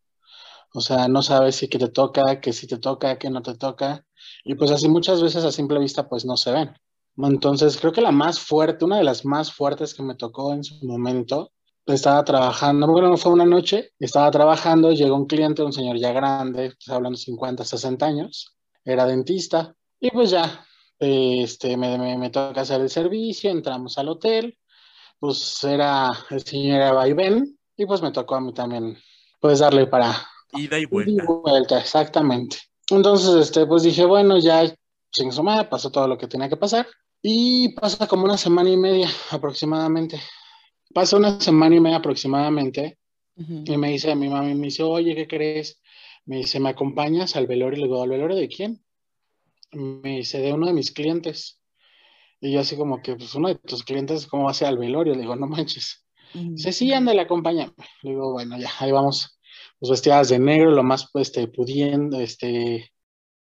O 0.77 0.81
sea, 0.81 1.07
no 1.07 1.23
sabes 1.23 1.55
si 1.55 1.67
que 1.69 1.79
te 1.79 1.87
toca, 1.87 2.39
que 2.39 2.53
si 2.53 2.67
te 2.67 2.77
toca, 2.77 3.17
que 3.17 3.31
no 3.31 3.41
te 3.41 3.55
toca. 3.55 4.05
Y 4.43 4.53
pues 4.53 4.69
así 4.69 4.87
muchas 4.87 5.23
veces 5.23 5.43
a 5.43 5.51
simple 5.51 5.79
vista 5.79 6.07
pues 6.07 6.23
no 6.23 6.37
se 6.37 6.51
ven. 6.51 6.71
Entonces 7.17 7.77
creo 7.79 7.91
que 7.91 8.01
la 8.01 8.11
más 8.11 8.39
fuerte, 8.39 8.85
una 8.85 8.97
de 8.97 9.03
las 9.03 9.25
más 9.25 9.51
fuertes 9.51 9.95
que 9.95 10.03
me 10.03 10.13
tocó 10.13 10.53
en 10.53 10.63
su 10.63 10.75
momento, 10.85 11.51
estaba 11.87 12.23
trabajando, 12.23 12.85
bueno, 12.85 13.17
fue 13.17 13.31
una 13.33 13.45
noche, 13.45 13.93
estaba 13.99 14.29
trabajando, 14.29 14.91
llegó 14.91 15.15
un 15.15 15.25
cliente, 15.25 15.63
un 15.63 15.73
señor 15.73 15.97
ya 15.97 16.11
grande, 16.11 16.73
pues, 16.77 16.89
hablando 16.95 17.17
50, 17.17 17.65
60 17.65 18.05
años, 18.05 18.55
era 18.85 19.07
dentista, 19.07 19.73
y 19.99 20.11
pues 20.11 20.29
ya, 20.29 20.63
este, 20.99 21.75
me, 21.75 21.97
me, 21.97 22.17
me 22.19 22.29
toca 22.29 22.61
hacer 22.61 22.81
el 22.81 22.89
servicio, 22.91 23.49
entramos 23.49 23.97
al 23.97 24.09
hotel, 24.09 24.59
pues 25.19 25.63
era 25.63 26.11
el 26.29 26.43
señor 26.43 26.81
era 26.81 27.07
y 27.77 27.85
pues 27.87 28.01
me 28.03 28.11
tocó 28.11 28.35
a 28.35 28.41
mí 28.41 28.53
también, 28.53 28.95
pues 29.39 29.57
darle 29.59 29.87
para... 29.87 30.15
Ida 30.53 30.79
y 30.79 30.85
vuelta. 30.85 31.23
vuelta, 31.25 31.79
exactamente. 31.79 32.57
Entonces, 32.89 33.35
este, 33.35 33.65
pues 33.65 33.83
dije, 33.83 34.05
bueno, 34.05 34.39
ya 34.39 34.73
sin 35.11 35.31
sumar, 35.31 35.69
pasó 35.69 35.89
todo 35.91 36.07
lo 36.07 36.17
que 36.17 36.27
tenía 36.27 36.49
que 36.49 36.57
pasar. 36.57 36.87
Y 37.21 37.73
pasa 37.73 38.07
como 38.07 38.25
una 38.25 38.37
semana 38.37 38.69
y 38.69 38.77
media 38.77 39.09
aproximadamente. 39.31 40.21
Pasa 40.93 41.17
una 41.17 41.39
semana 41.39 41.75
y 41.75 41.79
media 41.79 41.97
aproximadamente. 41.97 42.97
Y 43.35 43.77
me 43.77 43.91
dice 43.91 44.15
mi 44.15 44.29
mamá, 44.29 44.47
me 44.55 44.65
dice, 44.65 44.81
oye, 44.81 45.13
¿qué 45.13 45.27
crees? 45.27 45.79
Me 46.25 46.37
dice, 46.37 46.59
¿me 46.59 46.69
acompañas 46.69 47.35
al 47.35 47.45
velorio? 47.45 47.77
Y 47.77 47.81
le 47.81 47.87
digo, 47.87 48.01
¿al 48.01 48.09
velorio 48.09 48.35
de 48.35 48.47
quién? 48.47 48.83
Me 49.71 50.17
dice, 50.17 50.39
de 50.39 50.53
uno 50.53 50.65
de 50.65 50.73
mis 50.73 50.91
clientes. 50.91 51.59
Y 52.41 52.51
yo 52.51 52.61
así 52.61 52.75
como 52.75 53.01
que, 53.01 53.15
pues 53.15 53.35
uno 53.35 53.49
de 53.49 53.55
tus 53.55 53.83
clientes, 53.83 54.25
¿cómo 54.25 54.45
va 54.45 54.51
a 54.51 54.55
ser 54.55 54.69
al 54.69 54.79
velorio? 54.79 55.13
Le 55.13 55.21
digo, 55.21 55.35
no 55.35 55.45
manches. 55.45 56.03
Dice, 56.33 56.71
sí, 56.71 56.91
ándale, 56.91 57.21
acompáñame. 57.21 57.73
Le 58.01 58.11
digo, 58.11 58.31
bueno, 58.31 58.57
ya, 58.57 58.71
ahí 58.79 58.91
vamos, 58.91 59.36
pues 59.79 59.89
vestidas 59.89 60.29
de 60.29 60.39
negro, 60.39 60.71
lo 60.71 60.83
más, 60.83 61.09
pues, 61.11 61.27
este, 61.27 61.47
pudiendo, 61.47 62.19
este, 62.19 62.91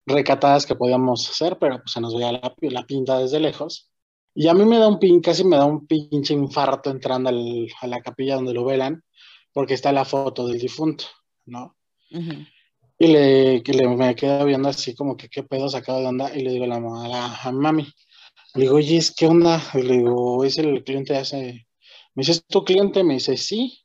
recatadas 0.07 0.67
que 0.67 0.75
podíamos 0.75 1.29
hacer, 1.29 1.59
pero 1.59 1.79
pues 1.79 1.93
se 1.93 2.01
nos 2.01 2.15
veía 2.15 2.33
la, 2.33 2.55
la 2.61 2.87
pinta 2.87 3.19
desde 3.19 3.41
lejos. 3.41 3.91
Y 4.35 4.49
a 4.49 4.55
mí 4.55 4.65
me 4.65 4.79
da 4.79 4.89
un 4.89 4.99
pin, 4.99 5.21
casi 5.21 5.45
me 5.45 5.57
da 5.57 5.67
un 5.67 5.87
pinche 5.87 6.33
infarto 6.33 6.91
entrando 6.91 7.29
al, 7.29 7.69
a 7.81 7.87
la 7.87 8.01
capilla 8.01 8.37
donde 8.37 8.55
lo 8.55 8.65
velan, 8.65 9.05
porque 9.53 9.75
está 9.75 9.93
la 9.93 10.05
foto 10.05 10.47
del 10.47 10.59
difunto, 10.59 11.05
¿no? 11.45 11.77
Y 12.99 13.07
le, 13.09 13.63
que 13.63 13.75
le, 13.75 13.89
me 13.89 14.15
quedo 14.15 14.45
viendo 14.45 14.69
así 14.69 14.95
como 14.95 15.17
que 15.17 15.29
qué 15.29 15.43
pedo 15.43 15.69
sacado 15.69 16.01
de 16.01 16.07
onda, 16.07 16.35
y 16.35 16.43
le 16.43 16.53
digo 16.53 16.65
a 16.65 16.69
la, 16.69 16.77
a 16.77 17.09
la 17.09 17.37
a 17.43 17.53
mami, 17.53 17.93
le 18.55 18.63
digo, 18.63 18.77
oye, 18.77 19.01
¿qué 19.17 19.27
onda? 19.27 19.63
Le 19.75 19.99
digo, 19.99 20.45
es 20.45 20.59
el 20.59 20.85
cliente 20.85 21.17
hace. 21.17 21.67
Me 22.15 22.21
dice, 22.21 22.33
¿es 22.33 22.47
tu 22.47 22.65
cliente? 22.65 23.03
Me 23.03 23.15
dice, 23.15 23.37
sí. 23.37 23.82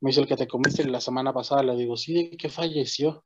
Me 0.00 0.10
dice, 0.10 0.20
el 0.20 0.26
que 0.26 0.36
te 0.36 0.46
comiste 0.46 0.84
la 0.84 1.00
semana 1.00 1.32
pasada. 1.32 1.62
Le 1.62 1.76
digo, 1.76 1.96
sí, 1.96 2.14
¿de 2.14 2.36
qué 2.36 2.48
falleció? 2.48 3.24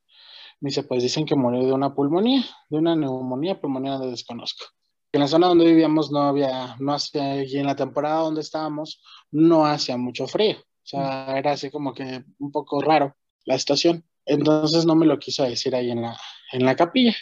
Me 0.61 0.69
dice, 0.69 0.83
pues 0.85 1.03
dicen 1.03 1.27
que 1.27 1.37
murió 1.37 1.65
de 1.65 1.73
una 1.73 1.95
pulmonía, 1.95 2.45
de 2.69 2.79
una 2.79 2.97
neumonía, 2.97 3.61
pulmonía 3.61 3.99
de 3.99 4.11
desconozco. 4.11 4.67
En 5.13 5.21
la 5.21 5.29
zona 5.29 5.47
donde 5.47 5.67
vivíamos 5.67 6.11
no 6.11 6.23
había, 6.23 6.77
no 6.81 6.93
hacía, 6.93 7.45
y 7.45 7.57
en 7.57 7.67
la 7.67 7.77
temporada 7.77 8.23
donde 8.23 8.41
estábamos 8.41 9.01
no 9.31 9.67
hacía 9.67 9.97
mucho 9.97 10.27
frío. 10.27 10.57
O 10.59 10.87
sea, 10.87 11.39
era 11.39 11.53
así 11.53 11.71
como 11.71 11.95
que 11.95 12.25
un 12.39 12.51
poco 12.51 12.81
raro 12.81 13.17
la 13.45 13.59
situación. 13.59 14.05
Entonces 14.27 14.85
no 14.87 14.97
me 14.97 15.07
lo 15.07 15.19
quiso 15.19 15.45
decir 15.45 15.75
ahí 15.75 15.91
en 15.91 16.03
la, 16.03 16.19
en 16.53 16.65
la 16.65 16.75
capilla. 16.75 17.15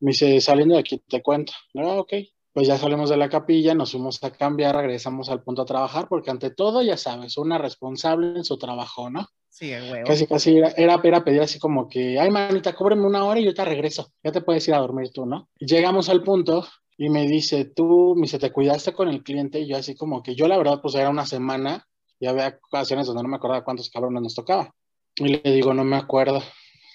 Me 0.00 0.12
dice, 0.12 0.40
saliendo 0.40 0.74
de 0.74 0.80
aquí 0.80 0.98
te 0.98 1.22
cuento. 1.22 1.52
Ah, 1.74 1.98
ok 1.98 2.12
pues 2.54 2.68
ya 2.68 2.78
salimos 2.78 3.10
de 3.10 3.16
la 3.16 3.28
capilla, 3.28 3.74
nos 3.74 3.90
fuimos 3.90 4.22
a 4.22 4.30
cambiar, 4.30 4.76
regresamos 4.76 5.28
al 5.28 5.42
punto 5.42 5.62
a 5.62 5.66
trabajar, 5.66 6.06
porque 6.08 6.30
ante 6.30 6.50
todo, 6.50 6.82
ya 6.82 6.96
sabes, 6.96 7.36
una 7.36 7.58
responsable 7.58 8.28
en 8.36 8.44
su 8.44 8.56
trabajo, 8.56 9.10
¿no? 9.10 9.26
Sí, 9.48 9.72
huevo. 9.72 10.06
Casi, 10.06 10.26
casi 10.28 10.58
era, 10.58 11.00
era, 11.02 11.24
pedir 11.24 11.40
así 11.40 11.58
como 11.58 11.88
que, 11.88 12.18
ay, 12.18 12.30
manita, 12.30 12.72
cóbreme 12.72 13.06
una 13.06 13.24
hora 13.24 13.40
y 13.40 13.44
yo 13.44 13.54
te 13.54 13.64
regreso, 13.64 14.12
ya 14.22 14.30
te 14.30 14.40
puedes 14.40 14.66
ir 14.68 14.74
a 14.74 14.78
dormir 14.78 15.10
tú, 15.12 15.26
¿no? 15.26 15.48
llegamos 15.58 16.08
al 16.08 16.22
punto 16.22 16.64
y 16.96 17.10
me 17.10 17.26
dice, 17.26 17.64
tú, 17.64 18.14
me 18.14 18.22
dice, 18.22 18.38
¿te 18.38 18.52
cuidaste 18.52 18.92
con 18.92 19.08
el 19.08 19.24
cliente? 19.24 19.58
Y 19.58 19.66
yo 19.66 19.76
así 19.76 19.96
como 19.96 20.22
que, 20.22 20.36
yo 20.36 20.46
la 20.46 20.56
verdad, 20.56 20.80
pues 20.80 20.94
era 20.94 21.10
una 21.10 21.26
semana, 21.26 21.88
y 22.20 22.26
había 22.26 22.60
ocasiones 22.68 23.08
donde 23.08 23.24
no 23.24 23.28
me 23.28 23.36
acordaba 23.36 23.64
cuántos 23.64 23.90
cabrones 23.90 24.22
nos 24.22 24.34
tocaba. 24.36 24.72
Y 25.16 25.28
le 25.28 25.52
digo, 25.52 25.74
no 25.74 25.82
me 25.82 25.96
acuerdo. 25.96 26.40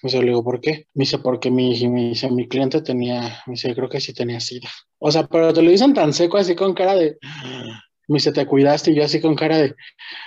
Me 0.02 0.08
dice, 0.10 0.20
le 0.20 0.28
digo, 0.28 0.44
¿por 0.44 0.62
qué? 0.62 0.88
Me 0.94 1.02
dice, 1.04 1.20
porque 1.20 1.52
mi, 1.52 1.74
dice, 1.74 2.30
mi 2.32 2.48
cliente 2.48 2.82
tenía, 2.82 3.42
me 3.46 3.54
dice, 3.54 3.76
creo 3.76 3.90
que 3.90 4.00
sí 4.00 4.14
tenía 4.14 4.40
sida. 4.40 4.70
O 4.98 5.12
sea, 5.12 5.28
pero 5.28 5.54
te 5.54 5.62
lo 5.62 5.70
dicen 5.70 5.94
tan 5.94 6.14
seco, 6.14 6.38
así 6.38 6.56
con 6.56 6.74
cara 6.74 6.96
de, 6.96 7.18
me 8.08 8.16
dice, 8.16 8.32
te 8.32 8.46
cuidaste, 8.46 8.92
y 8.92 8.96
yo 8.96 9.04
así 9.04 9.22
con 9.22 9.36
cara 9.36 9.58
de, 9.58 9.76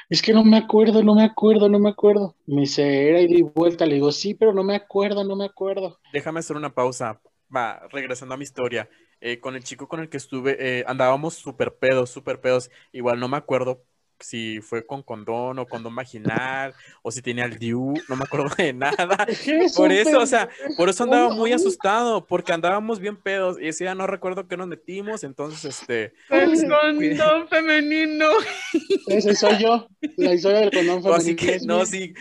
es 0.08 0.22
que 0.22 0.32
no 0.32 0.44
me 0.44 0.56
acuerdo, 0.56 1.02
no 1.02 1.14
me 1.14 1.24
acuerdo, 1.24 1.68
no 1.68 1.78
me 1.78 1.90
acuerdo. 1.90 2.36
Me 2.46 2.60
dice, 2.62 3.08
era 3.08 3.20
y 3.20 3.42
vuelta, 3.42 3.86
le 3.86 3.94
digo, 3.94 4.12
sí, 4.12 4.34
pero 4.34 4.52
no 4.52 4.62
me 4.62 4.76
acuerdo, 4.76 5.24
no 5.24 5.36
me 5.36 5.46
acuerdo. 5.46 5.98
Déjame 6.12 6.40
hacer 6.40 6.56
una 6.56 6.74
pausa, 6.74 7.20
va, 7.54 7.82
regresando 7.90 8.34
a 8.34 8.38
mi 8.38 8.44
historia. 8.44 8.88
Eh, 9.20 9.38
con 9.38 9.54
el 9.54 9.62
chico 9.62 9.86
con 9.86 10.00
el 10.00 10.08
que 10.08 10.16
estuve, 10.16 10.56
eh, 10.58 10.84
andábamos 10.86 11.34
súper 11.34 11.76
pedos, 11.76 12.10
súper 12.10 12.40
pedos. 12.40 12.70
Igual 12.92 13.20
no 13.20 13.28
me 13.28 13.36
acuerdo 13.36 13.84
si 14.21 14.61
fue 14.61 14.87
con 14.87 15.02
condón 15.02 15.59
o 15.59 15.66
condón 15.66 15.95
vaginal 15.95 16.75
o 17.02 17.11
si 17.11 17.23
tenía 17.23 17.45
el 17.45 17.59
DIU, 17.59 17.95
no 18.09 18.16
me 18.16 18.25
acuerdo 18.25 18.54
de 18.57 18.73
nada. 18.73 19.26
Por 19.76 19.92
eso, 19.92 20.21
o 20.21 20.26
sea, 20.26 20.49
por 20.76 20.88
eso 20.88 21.04
andaba 21.04 21.35
muy 21.35 21.52
asustado, 21.52 22.26
porque 22.26 22.52
andábamos 22.52 23.00
bien 23.00 23.16
pedos 23.16 23.59
y 23.61 23.69
ese 23.69 23.85
día 23.85 23.95
no 23.95 24.07
recuerdo 24.07 24.47
qué 24.47 24.57
nos 24.57 24.69
metimos, 24.69 25.25
entonces 25.25 25.64
este... 25.64 26.14
El 26.31 26.50
condón 26.69 27.49
femenino. 27.50 28.26
Ese 29.09 29.35
soy 29.35 29.59
yo, 29.62 29.88
la 30.16 30.35
historia 30.35 30.61
del 30.61 30.71
condón 30.71 31.02
femenino. 31.02 31.14
Así 31.14 31.37
que, 31.37 31.61
no, 31.64 31.85
sí, 31.85 32.14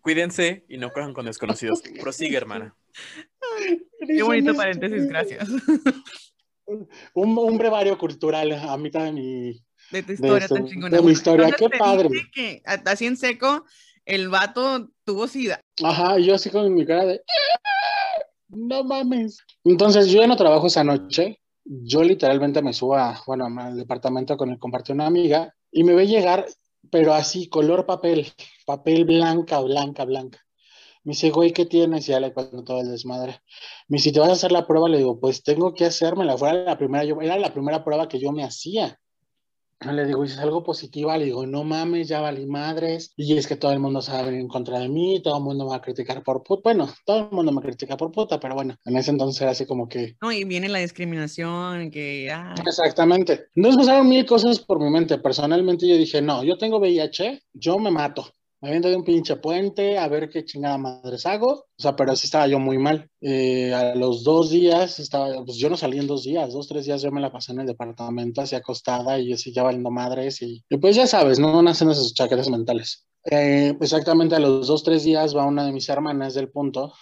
cuídense 0.00 0.64
y 0.68 0.76
no 0.78 0.90
cojan 0.90 1.14
con 1.14 1.26
desconocidos. 1.26 1.82
Prosigue, 2.00 2.36
hermana. 2.36 2.76
Qué 4.06 4.22
bonito 4.22 4.54
paréntesis, 4.54 5.06
gracias. 5.06 5.48
Un, 6.66 6.88
un 7.14 7.58
brevario 7.58 7.98
cultural 7.98 8.52
a 8.52 8.76
mitad 8.76 9.04
de 9.04 9.12
mi 9.12 9.62
de 9.92 10.02
tu 10.02 10.12
historia 10.12 10.48
tan 10.48 10.66
chingona. 10.66 10.96
De 10.96 11.02
mi 11.02 11.12
historia, 11.12 11.50
qué 11.52 11.68
padre. 11.68 12.08
Que 12.32 12.62
así 12.64 13.06
en 13.06 13.16
seco, 13.16 13.64
el 14.04 14.28
vato 14.28 14.90
tuvo 15.04 15.28
sida. 15.28 15.60
Ajá, 15.82 16.18
yo 16.18 16.34
así 16.34 16.50
con 16.50 16.72
mi 16.74 16.84
cara 16.84 17.04
de. 17.04 17.22
No 18.48 18.84
mames. 18.84 19.38
Entonces, 19.64 20.08
yo 20.08 20.20
ya 20.20 20.26
no 20.26 20.36
trabajo 20.36 20.66
esa 20.66 20.84
noche. 20.84 21.38
Yo 21.64 22.02
literalmente 22.02 22.60
me 22.60 22.72
subo 22.72 22.96
a, 22.96 23.22
bueno, 23.26 23.46
al 23.46 23.76
departamento 23.76 24.36
con 24.36 24.50
el 24.50 24.58
compartí 24.58 24.92
una 24.92 25.06
amiga 25.06 25.54
y 25.70 25.84
me 25.84 25.94
ve 25.94 26.08
llegar, 26.08 26.46
pero 26.90 27.14
así, 27.14 27.48
color 27.48 27.86
papel, 27.86 28.32
papel 28.66 29.04
blanca, 29.04 29.60
blanca, 29.60 30.04
blanca. 30.04 30.40
Me 31.04 31.12
dice, 31.12 31.30
güey, 31.30 31.52
¿qué 31.52 31.64
tienes? 31.66 32.08
Y 32.08 32.12
ya 32.12 32.20
le 32.20 32.32
cuento 32.32 32.64
todo 32.64 32.80
el 32.80 32.90
desmadre. 32.90 33.40
Me 33.88 33.98
dice, 33.98 34.12
¿te 34.12 34.20
vas 34.20 34.28
a 34.28 34.32
hacer 34.32 34.52
la 34.52 34.66
prueba? 34.66 34.88
Le 34.88 34.98
digo, 34.98 35.18
pues 35.20 35.42
tengo 35.42 35.72
que 35.74 35.84
hacérmela. 35.84 36.36
Fuera 36.36 36.64
la 36.64 36.78
primera, 36.78 37.04
yo, 37.04 37.20
era 37.20 37.38
la 37.38 37.52
primera 37.52 37.84
prueba 37.84 38.08
que 38.08 38.18
yo 38.18 38.32
me 38.32 38.44
hacía 38.44 38.98
le 39.90 40.06
digo, 40.06 40.22
es 40.22 40.38
algo 40.38 40.62
positivo, 40.62 41.16
le 41.16 41.24
digo, 41.24 41.46
no 41.46 41.64
mames, 41.64 42.08
ya 42.08 42.20
valí 42.20 42.46
madres, 42.46 43.12
y 43.16 43.36
es 43.36 43.46
que 43.46 43.56
todo 43.56 43.72
el 43.72 43.80
mundo 43.80 44.02
se 44.02 44.12
va 44.12 44.20
a 44.20 44.22
venir 44.22 44.40
en 44.40 44.48
contra 44.48 44.78
de 44.78 44.88
mí, 44.88 45.20
todo 45.22 45.38
el 45.38 45.42
mundo 45.42 45.64
me 45.64 45.70
va 45.70 45.76
a 45.76 45.82
criticar 45.82 46.22
por 46.22 46.42
puta, 46.44 46.60
bueno, 46.62 46.88
todo 47.04 47.28
el 47.30 47.30
mundo 47.32 47.50
me 47.50 47.62
critica 47.62 47.96
por 47.96 48.12
puta, 48.12 48.38
pero 48.38 48.54
bueno, 48.54 48.76
en 48.84 48.96
ese 48.96 49.10
entonces 49.10 49.40
era 49.42 49.50
así 49.50 49.66
como 49.66 49.88
que... 49.88 50.16
No, 50.20 50.30
y 50.30 50.44
viene 50.44 50.68
la 50.68 50.78
discriminación, 50.78 51.90
que... 51.90 52.30
Ah. 52.30 52.54
Exactamente. 52.64 53.46
Entonces 53.56 53.78
pasaron 53.78 54.08
mil 54.08 54.24
cosas 54.26 54.60
por 54.60 54.78
mi 54.78 54.90
mente, 54.90 55.18
personalmente 55.18 55.88
yo 55.88 55.96
dije, 55.96 56.22
no, 56.22 56.44
yo 56.44 56.56
tengo 56.58 56.78
VIH, 56.78 57.42
yo 57.54 57.78
me 57.78 57.90
mato, 57.90 58.32
me 58.62 58.70
viendo 58.70 58.88
de 58.88 58.96
un 58.96 59.04
pinche 59.04 59.36
puente 59.36 59.98
a 59.98 60.08
ver 60.08 60.30
qué 60.30 60.44
chingada 60.44 60.78
madres 60.78 61.26
hago. 61.26 61.52
O 61.52 61.82
sea, 61.82 61.96
pero 61.96 62.14
sí 62.16 62.26
estaba 62.26 62.46
yo 62.46 62.58
muy 62.60 62.78
mal. 62.78 63.10
Eh, 63.20 63.74
a 63.74 63.94
los 63.94 64.24
dos 64.24 64.50
días, 64.50 65.00
estaba, 65.00 65.44
pues 65.44 65.58
yo 65.58 65.68
no 65.68 65.76
salí 65.76 65.98
en 65.98 66.06
dos 66.06 66.22
días, 66.24 66.52
dos, 66.52 66.68
tres 66.68 66.86
días 66.86 67.02
yo 67.02 67.10
me 67.10 67.20
la 67.20 67.32
pasé 67.32 67.52
en 67.52 67.60
el 67.60 67.66
departamento 67.66 68.40
así 68.40 68.54
acostada 68.54 69.18
y 69.18 69.32
así 69.32 69.52
ya 69.52 69.64
valiendo 69.64 69.90
madres 69.90 70.42
y, 70.42 70.64
y 70.68 70.76
pues 70.78 70.96
ya 70.96 71.06
sabes, 71.06 71.38
no 71.40 71.60
nacen 71.62 71.90
esos 71.90 72.14
chaquetes 72.14 72.48
mentales. 72.50 73.06
Eh, 73.24 73.76
exactamente 73.80 74.34
a 74.34 74.40
los 74.40 74.66
dos, 74.66 74.82
tres 74.82 75.04
días 75.04 75.36
va 75.36 75.46
una 75.46 75.64
de 75.64 75.72
mis 75.72 75.88
hermanas 75.88 76.34
del 76.34 76.50
punto. 76.50 76.92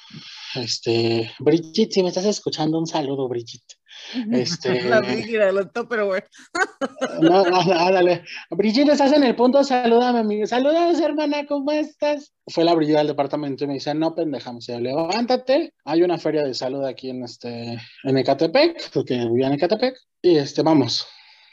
Este, 0.55 1.31
Brigitte, 1.39 1.95
si 1.95 2.03
me 2.03 2.09
estás 2.09 2.27
escuchando, 2.27 2.79
un 2.79 2.87
saludo, 2.87 3.29
Brigitte. 3.29 3.77
Este, 4.31 4.83
La 4.89 5.01
rígida, 5.01 5.51
los 5.51 5.73
Tupperware. 5.73 6.29
no, 7.21 7.45
no, 7.45 7.65
no, 7.65 7.93
dale. 7.93 8.25
Brigitte, 8.51 8.91
estás 8.91 9.13
en 9.13 9.25
el 9.25 9.35
punto, 9.35 9.65
salúdame, 9.65 10.19
amigo. 10.19 10.47
Saludos, 10.47 11.01
hermana, 11.01 11.47
¿cómo 11.47 11.73
estás? 11.73 12.33
Fue 12.49 12.65
la 12.65 12.75
Brigitte 12.75 12.99
al 12.99 13.07
departamento 13.07 13.65
y 13.65 13.69
me 13.69 13.75
dice, 13.75 13.95
no, 13.95 14.15
pendeja, 14.15 14.53
me 14.53 14.59
dice, 14.59 14.79
levántate. 14.79 15.73
Hay 15.85 16.03
una 16.03 16.19
feria 16.19 16.45
de 16.45 16.53
salud 16.53 16.85
aquí 16.85 17.11
en 17.11 17.25
este, 17.25 17.79
en 18.05 18.19
Ecatepec, 18.19 18.91
porque 18.93 19.17
vivía 19.17 19.47
en 19.47 19.55
Ecatepec. 19.55 19.97
Y 20.21 20.37
este, 20.37 20.63
vamos. 20.63 21.07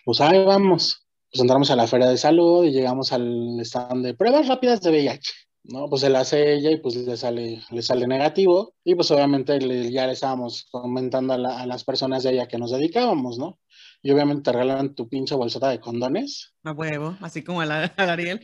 Pues 0.03 0.19
ahí 0.19 0.43
vamos 0.43 1.06
pues 1.31 1.41
entramos 1.41 1.69
a 1.71 1.75
la 1.75 1.87
feria 1.87 2.07
de 2.07 2.17
salud 2.17 2.63
y 2.65 2.71
llegamos 2.71 3.11
al 3.13 3.59
stand 3.61 4.05
de 4.05 4.13
pruebas 4.13 4.47
rápidas 4.47 4.81
de 4.81 4.91
VIH. 4.91 5.33
¿no? 5.63 5.89
Pues 5.89 6.01
se 6.01 6.09
la 6.09 6.21
hace 6.21 6.53
ella 6.53 6.71
y 6.71 6.77
pues 6.77 6.95
le 6.95 7.17
sale, 7.17 7.61
le 7.71 7.81
sale 7.81 8.07
negativo. 8.07 8.73
Y 8.85 8.95
pues 8.95 9.11
obviamente 9.11 9.59
le, 9.59 9.91
ya 9.91 10.07
le 10.07 10.13
estábamos 10.13 10.65
comentando 10.71 11.33
a, 11.33 11.37
la, 11.37 11.59
a, 11.59 11.65
las 11.65 11.83
personas 11.83 12.23
de 12.23 12.31
ella 12.31 12.47
que 12.47 12.57
nos 12.57 12.71
dedicábamos, 12.71 13.37
¿no? 13.37 13.59
Y 14.01 14.11
obviamente 14.11 14.43
te 14.43 14.51
regalan 14.57 14.95
tu 14.95 15.09
pinche 15.09 15.35
bolsota 15.35 15.67
de 15.69 15.81
condones. 15.81 16.53
A 16.63 16.71
huevo, 16.71 17.17
así 17.19 17.43
como 17.43 17.61
el 17.63 17.71
Ariel. 17.71 18.39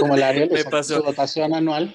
Como 0.00 0.14
el 0.14 0.22
Ariel, 0.22 0.48
Me 0.52 0.64
pasó. 0.64 0.96
su 0.96 1.02
dotación 1.02 1.52
anual. 1.54 1.94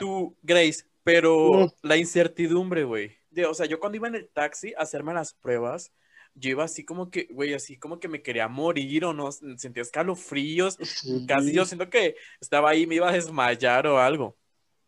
Tú, 0.00 0.36
Grace, 0.42 0.84
pero 1.04 1.52
Mm. 1.66 1.72
la 1.82 1.96
incertidumbre, 1.96 2.82
güey. 2.84 3.12
O 3.48 3.54
sea, 3.54 3.66
yo 3.66 3.78
cuando 3.78 3.96
iba 3.96 4.08
en 4.08 4.16
el 4.16 4.28
taxi 4.28 4.72
a 4.76 4.82
hacerme 4.82 5.14
las 5.14 5.34
pruebas, 5.34 5.92
yo 6.38 6.50
iba 6.50 6.64
así 6.64 6.84
como 6.84 7.10
que, 7.10 7.28
güey, 7.30 7.54
así 7.54 7.78
como 7.78 7.98
que 7.98 8.08
me 8.08 8.22
quería 8.22 8.48
morir 8.48 9.04
o 9.04 9.12
no, 9.12 9.30
sentía 9.32 9.82
escalofríos. 9.82 10.76
Sí. 10.80 11.24
Casi 11.26 11.52
yo 11.52 11.64
siento 11.64 11.90
que 11.90 12.16
estaba 12.40 12.70
ahí, 12.70 12.86
me 12.86 12.96
iba 12.96 13.08
a 13.08 13.12
desmayar 13.12 13.86
o 13.86 13.98
algo. 13.98 14.36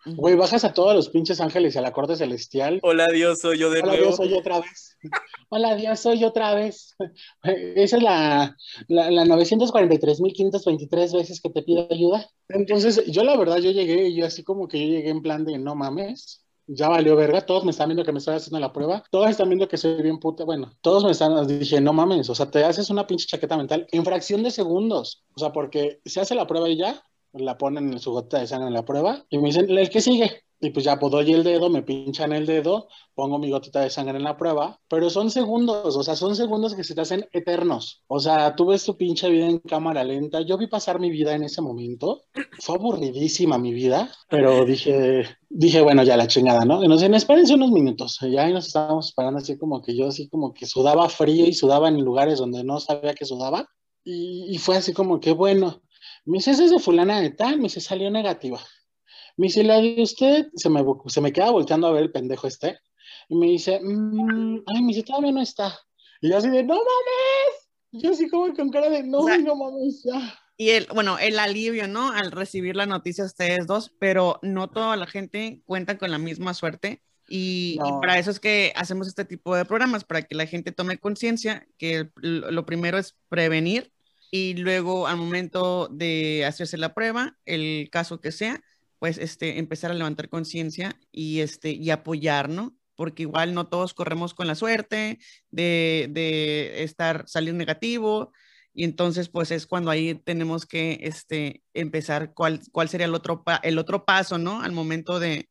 Güey, 0.07 0.35
bajas 0.35 0.65
a 0.65 0.73
todos 0.73 0.95
los 0.95 1.11
pinches 1.11 1.43
ángeles 1.43 1.75
y 1.75 1.79
a 1.79 1.83
la 1.83 1.93
corte 1.93 2.17
celestial. 2.17 2.81
Hola 2.83 3.07
Dios, 3.13 3.41
soy 3.41 3.59
yo 3.59 3.71
de 3.71 3.81
Hola 3.81 3.93
nuevo. 3.93 4.07
Dios, 4.07 4.17
soy 4.17 4.31
yo 4.31 4.39
otra 4.39 4.61
vez. 4.61 4.97
Hola 5.51 5.75
Dios, 5.75 6.01
soy 6.01 6.19
yo 6.19 6.29
otra 6.29 6.55
vez. 6.55 6.97
Esa 7.43 7.97
es 7.99 8.03
la, 8.03 8.57
la, 8.89 9.11
la 9.11 9.25
943.523 9.25 11.13
veces 11.13 11.41
que 11.43 11.51
te 11.51 11.63
pido 11.63 11.87
ayuda. 11.91 12.31
Entonces, 12.49 13.05
yo 13.09 13.25
la 13.25 13.37
verdad, 13.37 13.59
yo 13.59 13.73
llegué 13.73 14.09
y 14.09 14.17
yo 14.17 14.25
así 14.25 14.43
como 14.43 14.69
que 14.69 14.81
yo 14.81 14.87
llegué 14.87 15.11
en 15.11 15.21
plan 15.21 15.45
de 15.45 15.59
no 15.59 15.75
mames. 15.75 16.40
Ya 16.73 16.89
valió 16.89 17.17
verga, 17.17 17.41
todos 17.41 17.65
me 17.65 17.73
están 17.73 17.89
viendo 17.89 18.05
que 18.05 18.13
me 18.13 18.19
estoy 18.19 18.37
haciendo 18.37 18.61
la 18.61 18.73
prueba, 18.73 19.03
todos 19.11 19.29
están 19.29 19.49
viendo 19.49 19.67
que 19.67 19.77
soy 19.77 20.01
bien 20.03 20.21
puta, 20.21 20.45
bueno, 20.45 20.71
todos 20.83 21.05
me 21.05 21.11
están, 21.11 21.45
dije, 21.49 21.81
no 21.81 21.93
mames, 21.93 22.31
o 22.31 22.35
sea, 22.37 22.49
te 22.49 22.63
haces 22.63 22.91
una 22.91 23.09
pinche 23.09 23.27
chaqueta 23.27 23.57
mental 23.57 23.89
en 23.91 24.05
fracción 24.05 24.45
de 24.45 24.53
segundos, 24.53 25.25
o 25.35 25.41
sea, 25.41 25.53
porque 25.53 26.01
se 26.05 26.21
hace 26.21 26.37
la 26.37 26.47
prueba 26.47 26.69
y 26.69 26.77
ya, 26.77 27.03
la 27.33 27.59
ponen 27.59 27.93
en 27.93 27.99
su 27.99 28.13
gota 28.13 28.39
de 28.39 28.47
sangre 28.47 28.69
en 28.69 28.75
la 28.75 28.85
prueba 28.85 29.25
y 29.31 29.39
me 29.39 29.49
dicen, 29.49 29.69
el 29.69 29.91
que 29.91 30.01
sigue, 30.01 30.45
y 30.61 30.71
pues 30.71 30.85
ya 30.85 30.99
pues 30.99 31.11
doy 31.11 31.33
el 31.33 31.43
dedo, 31.43 31.71
me 31.71 31.83
pinchan 31.83 32.33
el 32.33 32.45
dedo, 32.45 32.89
pongo 33.15 33.39
mi 33.39 33.51
gotita 33.51 33.81
de 33.81 33.89
sangre 33.89 34.19
en 34.19 34.25
la 34.25 34.37
prueba, 34.37 34.79
pero 34.89 35.09
son 35.09 35.31
segundos, 35.31 35.97
o 35.97 36.03
sea, 36.03 36.17
son 36.17 36.37
segundos 36.37 36.75
que 36.75 36.85
se 36.85 36.95
te 36.95 37.01
hacen 37.01 37.27
eternos. 37.33 38.03
O 38.09 38.21
sea, 38.21 38.55
tú 38.55 38.67
ves 38.67 38.85
tu 38.85 38.97
pinche 38.97 39.31
vida 39.31 39.47
en 39.47 39.59
cámara 39.61 40.05
lenta. 40.05 40.43
Yo 40.43 40.59
vi 40.59 40.67
pasar 40.67 41.01
mi 41.01 41.11
vida 41.11 41.35
en 41.35 41.45
ese 41.45 41.63
momento. 41.63 42.25
Fue 42.61 42.75
aburridísima 42.75 43.57
mi 43.57 43.73
vida, 43.73 44.13
pero 44.29 44.65
dije, 44.67 45.25
dije, 45.49 45.81
bueno, 45.81 46.03
ya 46.03 46.17
la 46.19 46.27
chingada, 46.27 46.65
¿no? 46.67 46.85
Y 46.85 46.89
nos 46.89 47.03
espérense 47.03 47.55
unos 47.55 47.71
minutos. 47.71 48.19
Y 48.23 48.37
ahí 48.37 48.53
nos 48.53 48.67
estábamos 48.67 49.09
esperando 49.09 49.39
así 49.39 49.57
como 49.57 49.81
que 49.81 49.97
yo 49.97 50.09
así 50.09 50.29
como 50.29 50.53
que 50.53 50.67
sudaba 50.67 51.09
frío 51.09 51.47
y 51.47 51.55
sudaba 51.55 51.89
en 51.89 52.01
lugares 52.03 52.39
donde 52.39 52.65
no 52.65 52.81
sabía 52.81 53.15
que 53.15 53.25
sudaba. 53.25 53.67
Y, 54.05 54.47
y 54.55 54.59
fue 54.59 54.77
así 54.77 54.93
como 54.93 55.21
que, 55.21 55.33
bueno, 55.33 55.83
me 56.25 56.39
dice, 56.39 56.51
"¿Esa 56.53 56.65
es 56.65 56.71
de 56.71 56.79
fulana 56.79 57.21
de 57.21 57.31
tal, 57.31 57.57
me 57.57 57.65
dice, 57.65 57.81
salió 57.81 58.11
negativa. 58.11 58.61
Me 59.41 59.47
dice, 59.47 59.65
la 59.65 59.81
de 59.81 59.97
usted, 60.03 60.49
se 60.55 60.69
me, 60.69 60.85
se 61.07 61.21
me 61.23 61.33
queda 61.33 61.51
volteando 61.51 61.87
a 61.87 61.93
ver 61.93 62.03
el 62.03 62.13
pendejo 62.13 62.47
este, 62.47 62.79
y 63.31 63.37
me 63.37 63.47
dice, 63.47 63.81
"Mm, 63.83 64.63
ay, 64.67 64.83
me 64.83 64.89
dice, 64.89 65.03
todavía 65.03 65.33
no 65.33 65.41
está. 65.41 65.79
Y 66.21 66.29
yo 66.29 66.37
así 66.37 66.51
de, 66.51 66.63
no 66.63 66.75
mames. 66.75 67.71
Yo 67.93 68.11
así 68.11 68.29
como 68.29 68.53
con 68.53 68.69
cara 68.69 68.91
de, 68.91 69.03
no, 69.03 69.21
O 69.21 69.27
sea, 69.27 69.39
no 69.39 69.57
mames, 69.57 70.03
ya. 70.05 70.39
Y 70.59 70.69
el, 70.71 70.87
bueno, 70.95 71.19
el 71.19 71.39
alivio, 71.39 71.89
¿no? 71.89 72.13
Al 72.13 72.33
recibir 72.33 72.77
la 72.77 72.85
noticia 72.85 73.25
ustedes 73.25 73.67
dos, 73.67 73.91
pero 73.99 74.39
no 74.43 74.69
toda 74.69 74.95
la 74.97 75.07
gente 75.07 75.63
cuenta 75.65 75.97
con 75.97 76.11
la 76.11 76.19
misma 76.19 76.53
suerte. 76.53 77.03
Y, 77.27 77.79
y 77.83 77.93
No. 77.93 77.99
para 78.03 78.19
eso 78.19 78.31
es 78.31 78.41
que 78.41 78.75
hacemos 78.77 79.09
este 79.09 79.25
tipo 79.25 79.57
de 79.57 79.65
programas, 79.65 80.05
para 80.05 80.21
que 80.21 80.35
la 80.35 80.45
gente 80.45 80.71
tome 80.71 80.99
conciencia 80.99 81.67
que 81.79 82.11
lo 82.21 82.67
primero 82.67 82.99
es 82.99 83.17
prevenir 83.31 83.91
y 84.31 84.53
luego 84.55 85.07
al 85.07 85.17
momento 85.17 85.89
de 85.91 86.45
hacerse 86.45 86.77
la 86.77 86.93
prueba, 86.93 87.39
el 87.47 87.89
caso 87.91 88.21
que 88.21 88.31
sea, 88.33 88.63
pues 89.01 89.19
este, 89.19 89.59
empezar 89.59 89.91
a 89.91 89.95
levantar 89.95 90.29
conciencia 90.29 90.97
y, 91.11 91.41
este, 91.41 91.73
y 91.73 91.91
apoyar, 91.91 92.49
¿no? 92.49 92.77
Porque 92.95 93.23
igual 93.23 93.55
no 93.55 93.67
todos 93.67 93.95
corremos 93.95 94.35
con 94.35 94.47
la 94.47 94.55
suerte 94.55 95.19
de, 95.51 96.07
de 96.11 96.85
estar, 96.85 97.25
salir 97.27 97.55
negativo, 97.55 98.33
y 98.73 98.85
entonces, 98.85 99.29
pues 99.29 99.51
es 99.51 99.67
cuando 99.67 99.91
ahí 99.91 100.15
tenemos 100.15 100.65
que 100.65 101.01
este, 101.03 101.65
empezar 101.75 102.33
cuál, 102.35 102.61
cuál 102.71 102.89
sería 102.89 103.07
el 103.07 103.15
otro, 103.15 103.43
pa- 103.43 103.61
el 103.65 103.79
otro 103.79 104.05
paso, 104.05 104.39
¿no? 104.39 104.63
Al 104.63 104.71
momento 104.71 105.19
de, 105.19 105.49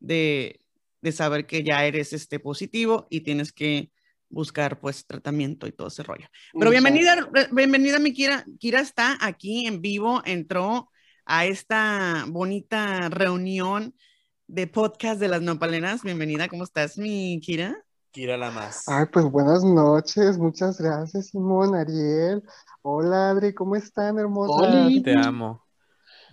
de, 0.00 0.60
de 1.02 1.12
saber 1.12 1.46
que 1.46 1.64
ya 1.64 1.84
eres 1.84 2.14
este, 2.14 2.38
positivo 2.38 3.08
y 3.10 3.20
tienes 3.20 3.52
que 3.52 3.90
buscar 4.30 4.80
pues 4.80 5.06
tratamiento 5.06 5.66
y 5.66 5.72
todo 5.72 5.88
ese 5.88 6.02
rollo. 6.02 6.26
Pero 6.58 6.70
bienvenida, 6.70 7.28
bienvenida 7.52 7.98
mi 7.98 8.14
Kira. 8.14 8.46
Kira 8.58 8.80
está 8.80 9.18
aquí 9.20 9.66
en 9.66 9.82
vivo, 9.82 10.22
entró 10.24 10.88
a 11.24 11.46
esta 11.46 12.24
bonita 12.28 13.08
reunión 13.08 13.94
de 14.46 14.66
podcast 14.66 15.20
de 15.20 15.28
las 15.28 15.42
nopaleras. 15.42 16.02
Bienvenida, 16.02 16.48
¿cómo 16.48 16.64
estás, 16.64 16.98
mi 16.98 17.40
Kira? 17.40 17.76
Kira 18.10 18.36
la 18.36 18.50
más. 18.50 18.88
Ay, 18.88 19.06
pues 19.12 19.24
buenas 19.26 19.64
noches, 19.64 20.36
muchas 20.38 20.78
gracias, 20.80 21.28
Simón, 21.28 21.74
Ariel. 21.74 22.42
Hola, 22.82 23.30
Adri, 23.30 23.54
¿cómo 23.54 23.76
están, 23.76 24.18
hermosas? 24.18 24.74
Oli. 24.74 25.02
Te 25.02 25.16
amo. 25.16 25.64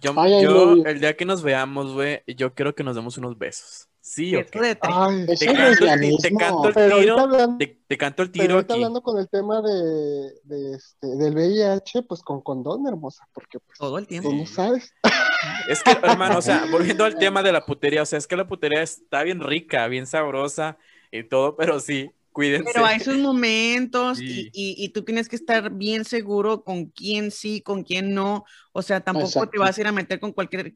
Yo, 0.01 0.13
Ay, 0.17 0.43
yo, 0.43 0.73
el 0.85 0.99
día 0.99 1.15
que 1.15 1.25
nos 1.25 1.43
veamos, 1.43 1.93
güey, 1.93 2.23
yo 2.25 2.53
quiero 2.53 2.73
que 2.73 2.83
nos 2.83 2.95
demos 2.95 3.17
unos 3.17 3.37
besos. 3.37 3.88
Sí, 4.09 4.35
o 4.35 4.39
Esto 4.39 4.59
qué? 4.59 4.67
de 4.69 4.75
tres. 4.75 4.95
Ay, 4.97 5.25
Te 5.27 5.45
canto, 5.45 5.85
te 6.19 6.35
canto 6.35 6.67
el 6.69 6.73
pero 6.73 6.97
tiro, 6.99 7.19
hablando, 7.19 7.57
te, 7.59 7.67
te 7.87 7.97
canto 7.97 8.23
el 8.23 8.31
pero 8.31 8.43
tiro 8.43 8.53
ahorita 8.55 8.73
aquí. 8.73 8.81
hablando 8.81 9.03
con 9.03 9.19
el 9.19 9.29
tema 9.29 9.61
de, 9.61 10.33
de 10.45 10.73
este, 10.75 11.07
del 11.15 11.35
VIH, 11.35 12.01
pues 12.03 12.21
con 12.23 12.41
condón, 12.41 12.87
hermosa, 12.87 13.27
porque 13.33 13.59
pues 13.59 13.77
Todo 13.77 13.99
el 13.99 14.07
tiempo. 14.07 14.29
tú 14.31 14.35
no 14.35 14.45
sabes. 14.47 14.91
Es 15.69 15.83
que, 15.83 15.91
hermano, 15.91 16.39
o 16.39 16.41
sea, 16.41 16.65
volviendo 16.71 17.05
al 17.05 17.17
tema 17.19 17.43
de 17.43 17.51
la 17.51 17.63
putería, 17.65 18.01
o 18.01 18.05
sea, 18.05 18.17
es 18.17 18.25
que 18.27 18.35
la 18.35 18.47
putería 18.47 18.81
está 18.81 19.21
bien 19.23 19.41
rica, 19.41 19.87
bien 19.87 20.07
sabrosa 20.07 20.77
y 21.11 21.23
todo, 21.23 21.55
pero 21.55 21.79
sí, 21.79 22.09
cuídense. 22.31 22.71
Pero 22.73 22.85
hay 22.85 22.99
sus 22.99 23.17
momentos 23.17 24.17
Sí. 24.17 24.49
y, 24.51 24.81
y- 24.81 24.85
y 24.85 24.89
tú 24.89 25.03
tienes 25.03 25.29
que 25.29 25.35
estar 25.35 25.69
bien 25.71 26.03
seguro 26.03 26.63
con 26.63 26.87
quién 26.87 27.29
sí, 27.29 27.61
con 27.61 27.83
quién 27.83 28.13
no. 28.15 28.43
O 28.73 28.81
sea, 28.81 29.01
tampoco 29.01 29.27
te 29.29 29.37
Exacto. 29.37 29.59
vas 29.59 29.77
a 29.77 29.81
ir 29.81 29.87
a 29.87 29.91
meter 29.91 30.19
con 30.19 30.33
cualquier 30.33 30.67
eh, 30.67 30.75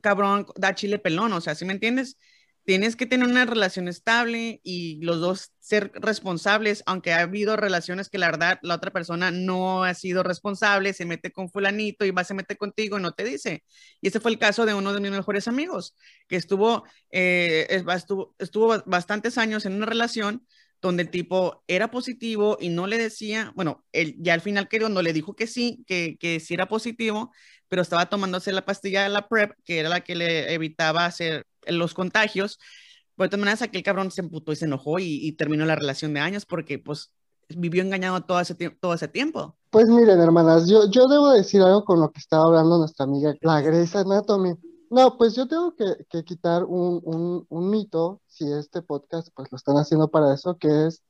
cabrón, 0.00 0.46
da 0.56 0.74
chile 0.74 0.98
pelón. 1.00 1.32
O 1.32 1.40
sea, 1.40 1.54
¿sí 1.56 1.64
me 1.64 1.72
entiendes? 1.72 2.16
Tienes 2.64 2.94
que 2.94 3.06
tener 3.06 3.26
una 3.28 3.46
relación 3.46 3.88
estable 3.88 4.60
y 4.62 5.00
los 5.02 5.20
dos 5.20 5.52
ser 5.60 5.90
responsables, 5.94 6.82
aunque 6.86 7.12
ha 7.12 7.20
habido 7.22 7.56
relaciones 7.56 8.08
que 8.10 8.18
la 8.18 8.30
verdad 8.30 8.58
la 8.62 8.76
otra 8.76 8.92
persona 8.92 9.30
no 9.32 9.82
ha 9.84 9.94
sido 9.94 10.22
responsable, 10.22 10.92
se 10.92 11.04
mete 11.06 11.32
con 11.32 11.50
fulanito 11.50 12.04
y 12.04 12.10
va, 12.12 12.22
se 12.24 12.34
mete 12.34 12.56
contigo 12.56 12.98
y 12.98 13.02
no 13.02 13.12
te 13.12 13.24
dice. 13.24 13.64
Y 14.00 14.08
ese 14.08 14.20
fue 14.20 14.30
el 14.30 14.38
caso 14.38 14.66
de 14.66 14.74
uno 14.74 14.92
de 14.92 15.00
mis 15.00 15.10
mejores 15.10 15.48
amigos, 15.48 15.96
que 16.28 16.36
estuvo, 16.36 16.84
eh, 17.10 17.66
es- 17.70 17.84
estuvo, 17.96 18.34
estuvo 18.38 18.82
bastantes 18.86 19.38
años 19.38 19.64
en 19.66 19.74
una 19.74 19.86
relación 19.86 20.46
donde 20.82 21.02
el 21.02 21.10
tipo 21.10 21.62
era 21.68 21.90
positivo 21.90 22.56
y 22.60 22.68
no 22.70 22.86
le 22.86 22.96
decía, 22.98 23.52
bueno, 23.54 23.84
él 23.92 24.16
ya 24.18 24.32
al 24.34 24.40
final 24.40 24.68
que 24.68 24.78
cuando 24.80 25.02
le 25.02 25.12
dijo 25.12 25.34
que 25.36 25.46
sí, 25.46 25.84
que, 25.86 26.16
que 26.18 26.40
sí 26.40 26.54
era 26.54 26.68
positivo, 26.68 27.32
pero 27.68 27.82
estaba 27.82 28.08
tomándose 28.08 28.52
la 28.52 28.64
pastilla 28.64 29.02
de 29.02 29.10
la 29.10 29.28
PrEP, 29.28 29.52
que 29.64 29.78
era 29.80 29.88
la 29.88 30.00
que 30.02 30.14
le 30.14 30.52
evitaba 30.54 31.04
hacer 31.04 31.46
los 31.66 31.94
contagios, 31.94 32.58
pues 33.16 33.26
de 33.26 33.30
todas 33.32 33.40
maneras 33.40 33.62
aquel 33.62 33.82
cabrón 33.82 34.10
se 34.10 34.22
emputó 34.22 34.52
y 34.52 34.56
se 34.56 34.64
enojó 34.64 34.98
y, 34.98 35.32
terminó 35.32 35.66
la 35.66 35.76
relación 35.76 36.14
de 36.14 36.20
años 36.20 36.46
porque 36.46 36.78
pues 36.78 37.12
vivió 37.48 37.82
engañado 37.82 38.22
todo 38.22 38.40
ese, 38.40 38.54
todo 38.54 38.94
ese 38.94 39.08
tiempo. 39.08 39.56
Pues 39.70 39.88
miren, 39.88 40.20
hermanas, 40.20 40.68
yo, 40.68 40.88
yo 40.90 41.06
debo 41.06 41.30
decir 41.30 41.60
algo 41.60 41.84
con 41.84 42.00
lo 42.00 42.10
que 42.10 42.18
estaba 42.20 42.44
hablando 42.44 42.78
nuestra 42.78 43.04
amiga, 43.04 43.34
la 43.42 43.60
Grey's 43.60 43.94
Anatomy. 43.94 44.54
No, 44.90 45.18
pues 45.18 45.36
yo 45.36 45.46
tengo 45.46 45.74
que, 45.76 45.84
que 46.08 46.24
quitar 46.24 46.64
un, 46.64 47.46
un, 47.48 47.70
mito, 47.70 48.22
si 48.26 48.50
este 48.50 48.82
podcast 48.82 49.28
pues 49.34 49.52
lo 49.52 49.56
están 49.56 49.76
haciendo 49.76 50.10
para 50.10 50.34
eso, 50.34 50.56
que 50.56 50.86
es 50.86 51.04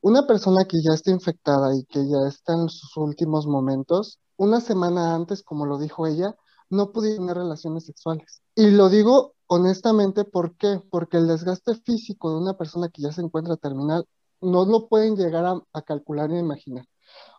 una 0.00 0.26
persona 0.26 0.64
que 0.64 0.78
ya 0.82 0.94
está 0.94 1.10
infectada 1.10 1.76
y 1.76 1.84
que 1.84 2.08
ya 2.08 2.28
está 2.28 2.54
en 2.54 2.68
sus 2.68 2.96
últimos 2.96 3.46
momentos, 3.46 4.18
una 4.36 4.60
semana 4.60 5.14
antes, 5.14 5.42
como 5.42 5.66
lo 5.66 5.78
dijo 5.78 6.06
ella, 6.06 6.36
no 6.70 6.92
pudo 6.92 7.14
tener 7.16 7.36
relaciones 7.36 7.84
sexuales. 7.84 8.42
Y 8.54 8.70
lo 8.70 8.88
digo 8.88 9.34
honestamente, 9.48 10.24
¿por 10.24 10.56
qué? 10.56 10.80
Porque 10.90 11.16
el 11.18 11.26
desgaste 11.26 11.74
físico 11.74 12.30
de 12.30 12.38
una 12.38 12.56
persona 12.56 12.88
que 12.88 13.02
ya 13.02 13.12
se 13.12 13.22
encuentra 13.22 13.56
terminal 13.56 14.06
no 14.40 14.64
lo 14.64 14.88
pueden 14.88 15.16
llegar 15.16 15.44
a, 15.46 15.82
calcular 15.82 16.30
ni 16.30 16.38
imaginar. 16.38 16.86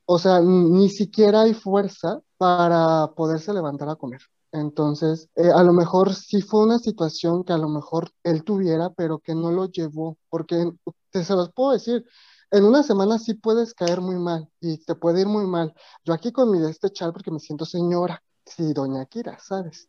O 0.06 0.20
sea, 0.20 0.42
ni 0.42 0.90
siquiera 0.90 1.42
hay 1.42 1.54
fuerza 1.54 2.22
para 2.38 3.14
poderse 3.16 3.54
levantar 3.54 3.90
a 3.90 3.96
comer. 3.96 4.22
Entonces, 4.52 5.30
eh, 5.36 5.52
a 5.54 5.64
lo 5.64 5.74
mejor 5.74 6.14
sí 6.16 6.42
fue 6.42 6.64
una 6.64 6.80
situación 6.80 7.44
que 7.44 7.54
a 7.54 7.58
lo 7.58 7.70
mejor 7.70 8.12
él 8.24 8.44
tuviera, 8.44 8.90
pero 8.92 9.20
que 9.20 9.36
no 9.36 9.52
lo 9.52 9.68
llevó, 9.68 10.18
porque 10.30 10.72
te 11.12 11.24
se 11.24 11.36
los 11.36 11.52
puedo 11.54 11.72
decir, 11.74 12.06
en 12.52 12.66
una 12.66 12.84
semana 12.84 13.20
sí 13.20 13.36
puedes 13.36 13.74
caer 13.76 14.02
muy 14.02 14.18
mal 14.18 14.50
y 14.60 14.80
te 14.86 14.96
puede 14.96 15.22
ir 15.22 15.28
muy 15.28 15.46
mal. 15.46 15.74
Yo 16.04 16.14
aquí 16.14 16.32
con 16.32 16.52
mi 16.52 16.60
de 16.60 16.72
este 16.72 16.90
chal 16.92 17.14
porque 17.14 17.32
me 17.32 17.40
siento 17.40 17.66
señora, 17.66 18.24
sí, 18.46 18.74
doña 18.74 19.06
Kira, 19.06 19.38
¿sabes? 19.40 19.88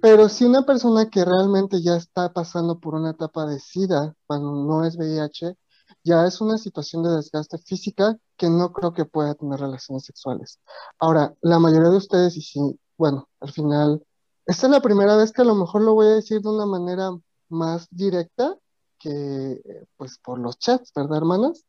Pero 0.00 0.28
si 0.28 0.44
una 0.44 0.64
persona 0.64 1.10
que 1.10 1.24
realmente 1.24 1.82
ya 1.82 1.96
está 1.96 2.32
pasando 2.32 2.78
por 2.78 2.94
una 2.94 3.10
etapa 3.10 3.46
de 3.46 3.58
SIDA, 3.58 4.14
cuando 4.26 4.52
no 4.52 4.84
es 4.84 4.96
VIH, 4.96 5.56
ya 6.02 6.26
es 6.26 6.40
una 6.40 6.58
situación 6.58 7.02
de 7.02 7.10
desgaste 7.10 7.58
física 7.58 8.16
que 8.36 8.48
no 8.48 8.72
creo 8.72 8.92
que 8.92 9.04
pueda 9.04 9.34
tener 9.34 9.60
relaciones 9.60 10.04
sexuales. 10.04 10.60
Ahora, 10.98 11.34
la 11.40 11.58
mayoría 11.58 11.90
de 11.90 11.96
ustedes, 11.96 12.36
y 12.36 12.42
sí, 12.42 12.60
bueno, 12.96 13.28
al 13.40 13.52
final, 13.52 14.04
esta 14.46 14.66
es 14.66 14.70
la 14.70 14.80
primera 14.80 15.16
vez 15.16 15.32
que 15.32 15.42
a 15.42 15.46
lo 15.46 15.54
mejor 15.54 15.82
lo 15.82 15.94
voy 15.94 16.06
a 16.06 16.14
decir 16.14 16.40
de 16.40 16.50
una 16.50 16.66
manera 16.66 17.10
más 17.48 17.88
directa 17.90 18.56
que, 18.98 19.60
pues, 19.96 20.18
por 20.18 20.38
los 20.38 20.58
chats, 20.58 20.92
¿verdad, 20.94 21.18
hermanas? 21.18 21.64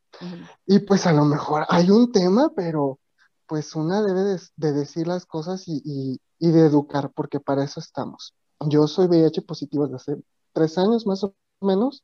Y 0.66 0.80
pues 0.80 1.06
a 1.06 1.12
lo 1.12 1.26
mejor 1.26 1.66
hay 1.70 1.90
un 1.90 2.12
tema, 2.12 2.52
pero 2.56 3.00
pues 3.48 3.76
una 3.76 4.02
debe 4.02 4.38
de, 4.56 4.74
decir 4.74 5.08
las 5.08 5.26
cosas 5.26 5.64
y, 5.68 6.20
de 6.40 6.66
educar, 6.66 7.12
porque 7.14 7.40
para 7.40 7.64
eso 7.64 7.80
estamos. 7.80 8.36
Yo 8.68 8.88
soy 8.88 9.08
VIH 9.08 9.42
positivo 9.42 9.88
desde 9.88 9.96
hace 9.96 10.24
tres 10.54 10.78
años 10.78 11.06
más 11.06 11.24
o 11.24 11.36
menos. 11.62 12.04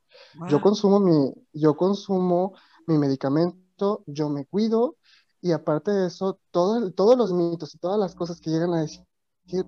Yo 0.49 0.61
consumo 0.61 0.99
mi, 0.99 1.33
yo 1.53 1.75
consumo 1.75 2.53
mi 2.87 2.97
medicamento, 2.97 4.03
yo 4.05 4.29
me 4.29 4.45
cuido, 4.45 4.97
y 5.41 5.51
aparte 5.51 5.91
de 5.91 6.07
eso, 6.07 6.39
todo, 6.51 6.91
todos 6.91 7.17
los 7.17 7.33
mitos 7.33 7.73
y 7.73 7.79
todas 7.79 7.99
las 7.99 8.15
cosas 8.15 8.39
que 8.39 8.51
llegan 8.51 8.73
a 8.73 8.81
decir 8.81 9.05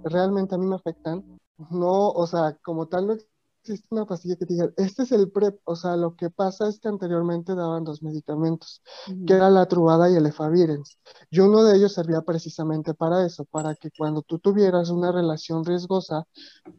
realmente 0.04 0.56
a 0.56 0.58
mí 0.58 0.66
me 0.66 0.76
afectan. 0.76 1.40
No, 1.70 2.10
o 2.10 2.28
sea, 2.28 2.58
como 2.64 2.88
tal 2.88 3.08
no 3.08 3.14
existe 3.64 3.88
una 3.92 4.06
pastilla 4.06 4.36
que 4.36 4.46
te 4.46 4.54
diga, 4.54 4.70
este 4.76 5.04
es 5.04 5.12
el 5.14 5.32
PrEP, 5.32 5.58
o 5.64 5.76
sea, 5.76 5.96
lo 5.96 6.16
que 6.16 6.30
pasa 6.30 6.68
es 6.68 6.80
que 6.80 6.90
anteriormente 6.90 7.56
daban 7.56 7.86
dos 7.86 8.04
medicamentos, 8.04 8.82
que 9.26 9.34
era 9.34 9.50
la 9.50 9.66
trubada 9.68 10.10
y 10.10 10.16
el 10.16 10.26
efavirenz, 10.26 10.98
y 11.32 11.40
uno 11.40 11.64
de 11.64 11.78
ellos 11.78 11.94
servía 11.94 12.22
precisamente 12.22 12.94
para 12.94 13.26
eso, 13.26 13.46
para 13.46 13.74
que 13.76 13.90
cuando 13.98 14.22
tú 14.22 14.40
tuvieras 14.40 14.90
una 14.90 15.12
relación 15.12 15.64
riesgosa, 15.64 16.28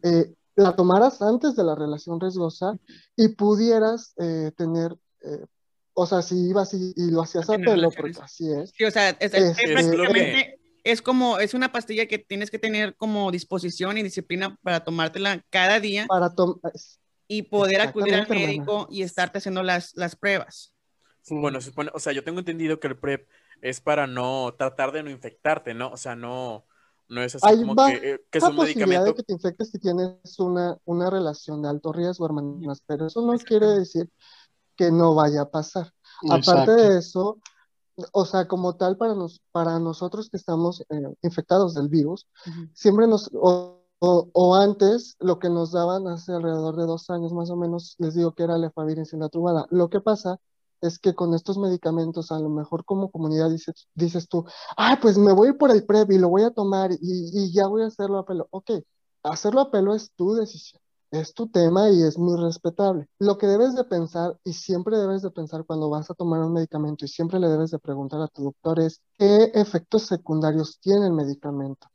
eh, 0.03 0.33
la 0.55 0.75
tomaras 0.75 1.21
antes 1.21 1.55
de 1.55 1.63
la 1.63 1.75
relación 1.75 2.19
riesgosa 2.19 2.77
y 3.15 3.29
pudieras 3.29 4.13
eh, 4.17 4.51
tener 4.55 4.95
eh, 5.21 5.45
o 5.97 6.05
sea, 6.05 6.21
si 6.21 6.49
ibas 6.49 6.73
y, 6.73 6.93
lo 7.09 7.21
hacías 7.21 7.49
a 7.49 7.57
pelo, 7.57 7.89
porque 7.89 8.19
así 8.21 8.51
es. 8.51 8.71
Sí, 8.71 8.83
o 8.83 8.91
sea, 8.91 9.11
es, 9.11 9.33
es, 9.33 9.57
este, 9.57 10.54
es 10.85 11.01
como, 11.01 11.39
es 11.39 11.55
una 11.55 11.71
pastilla 11.71 12.05
que 12.05 12.19
tienes 12.19 12.51
que 12.51 12.59
tener 12.59 12.95
como 12.95 13.31
disposición 13.31 13.97
y 13.97 14.03
disciplina 14.03 14.55
para 14.61 14.83
tomártela 14.83 15.43
cada 15.49 15.79
día. 15.79 16.05
Para 16.07 16.31
y 17.27 17.41
poder 17.41 17.81
acudir 17.81 18.13
al 18.13 18.29
médico 18.29 18.87
y 18.91 19.01
estarte 19.01 19.39
haciendo 19.39 19.63
las, 19.63 19.95
las 19.95 20.15
pruebas. 20.15 20.75
Bueno, 21.27 21.59
supone, 21.59 21.89
o 21.91 21.99
sea, 21.99 22.13
yo 22.13 22.23
tengo 22.23 22.37
entendido 22.37 22.79
que 22.79 22.85
el 22.85 22.99
PrEP 22.99 23.27
es 23.61 23.81
para 23.81 24.05
no 24.05 24.53
tratar 24.59 24.91
de 24.91 25.01
no 25.01 25.09
infectarte, 25.09 25.73
¿no? 25.73 25.89
O 25.89 25.97
sea, 25.97 26.15
no, 26.15 26.67
no 27.09 27.23
es 27.23 27.33
así 27.33 27.65
como 27.65 27.75
que, 27.87 28.11
eh, 28.11 28.21
que, 28.29 28.37
es 28.37 28.43
un 28.43 28.55
medicamento. 28.55 29.05
de 29.05 29.15
que 29.15 29.23
te 29.23 29.33
infectes 29.33 29.71
si 29.71 29.79
tienes 29.79 30.37
una, 30.37 30.77
una 30.85 31.09
relación 31.09 31.63
de 31.63 31.69
alto 31.69 31.93
riesgo, 31.93 32.27
hermanas, 32.27 32.83
pero 32.85 33.07
eso 33.07 33.25
no 33.25 33.35
quiere 33.39 33.65
decir 33.65 34.07
que 34.75 34.91
no 34.91 35.15
vaya 35.15 35.41
a 35.41 35.49
pasar. 35.49 35.91
Aparte 36.29 36.71
de 36.73 36.99
eso, 36.99 37.39
o 38.11 38.25
sea, 38.25 38.47
como 38.47 38.75
tal, 38.75 38.97
para, 38.97 39.15
nos, 39.15 39.41
para 39.51 39.79
nosotros 39.79 40.29
que 40.29 40.37
estamos 40.37 40.81
eh, 40.89 41.15
infectados 41.21 41.73
del 41.73 41.89
virus, 41.89 42.27
siempre 42.73 43.07
nos, 43.07 43.29
o, 43.33 43.81
o, 43.99 44.55
antes, 44.55 45.15
lo 45.19 45.39
que 45.39 45.49
nos 45.49 45.71
daban 45.71 46.07
hace 46.07 46.33
alrededor 46.33 46.75
de 46.75 46.85
dos 46.85 47.09
años 47.09 47.33
más 47.33 47.49
o 47.49 47.55
menos, 47.55 47.95
les 47.99 48.13
digo 48.15 48.33
que 48.33 48.43
era 48.43 48.57
la 48.57 48.67
efavirenz 48.67 49.13
la 49.13 49.29
trubada. 49.29 49.65
Lo 49.69 49.89
que 49.89 50.01
pasa 50.01 50.39
es 50.81 50.99
que 50.99 51.15
con 51.15 51.33
estos 51.33 51.57
medicamentos, 51.57 52.31
a 52.31 52.39
lo 52.39 52.49
mejor 52.49 52.85
como 52.85 53.09
comunidad 53.11 53.49
dices, 53.49 53.87
dices 53.95 54.27
tú, 54.27 54.45
ah, 54.77 54.99
pues 55.01 55.17
me 55.17 55.33
voy 55.33 55.53
por 55.53 55.71
el 55.71 55.85
PrEP 55.85 56.11
y 56.11 56.17
lo 56.19 56.29
voy 56.29 56.43
a 56.43 56.51
tomar 56.51 56.91
y, 56.91 56.97
y 57.01 57.53
ya 57.53 57.67
voy 57.67 57.83
a 57.83 57.87
hacerlo 57.87 58.19
a 58.19 58.25
pelo. 58.25 58.47
Ok, 58.51 58.71
hacerlo 59.23 59.61
a 59.61 59.71
pelo 59.71 59.95
es 59.95 60.11
tu 60.15 60.33
decisión 60.35 60.81
es 61.11 61.33
tu 61.33 61.47
tema 61.47 61.89
y 61.89 62.03
es 62.03 62.17
muy 62.17 62.39
respetable. 62.41 63.07
Lo 63.19 63.37
que 63.37 63.47
debes 63.47 63.75
de 63.75 63.83
pensar 63.83 64.39
y 64.43 64.53
siempre 64.53 64.97
debes 64.97 65.21
de 65.21 65.31
pensar 65.31 65.65
cuando 65.65 65.89
vas 65.89 66.09
a 66.11 66.13
tomar 66.13 66.41
un 66.41 66.53
medicamento 66.53 67.05
y 67.05 67.07
siempre 67.07 67.39
le 67.39 67.47
debes 67.49 67.71
de 67.71 67.79
preguntar 67.79 68.21
a 68.21 68.27
tu 68.27 68.43
doctor 68.43 68.79
es 68.79 69.01
qué 69.17 69.51
efectos 69.53 70.03
secundarios 70.03 70.79
tiene 70.79 71.07
el 71.07 71.13
medicamento. 71.13 71.87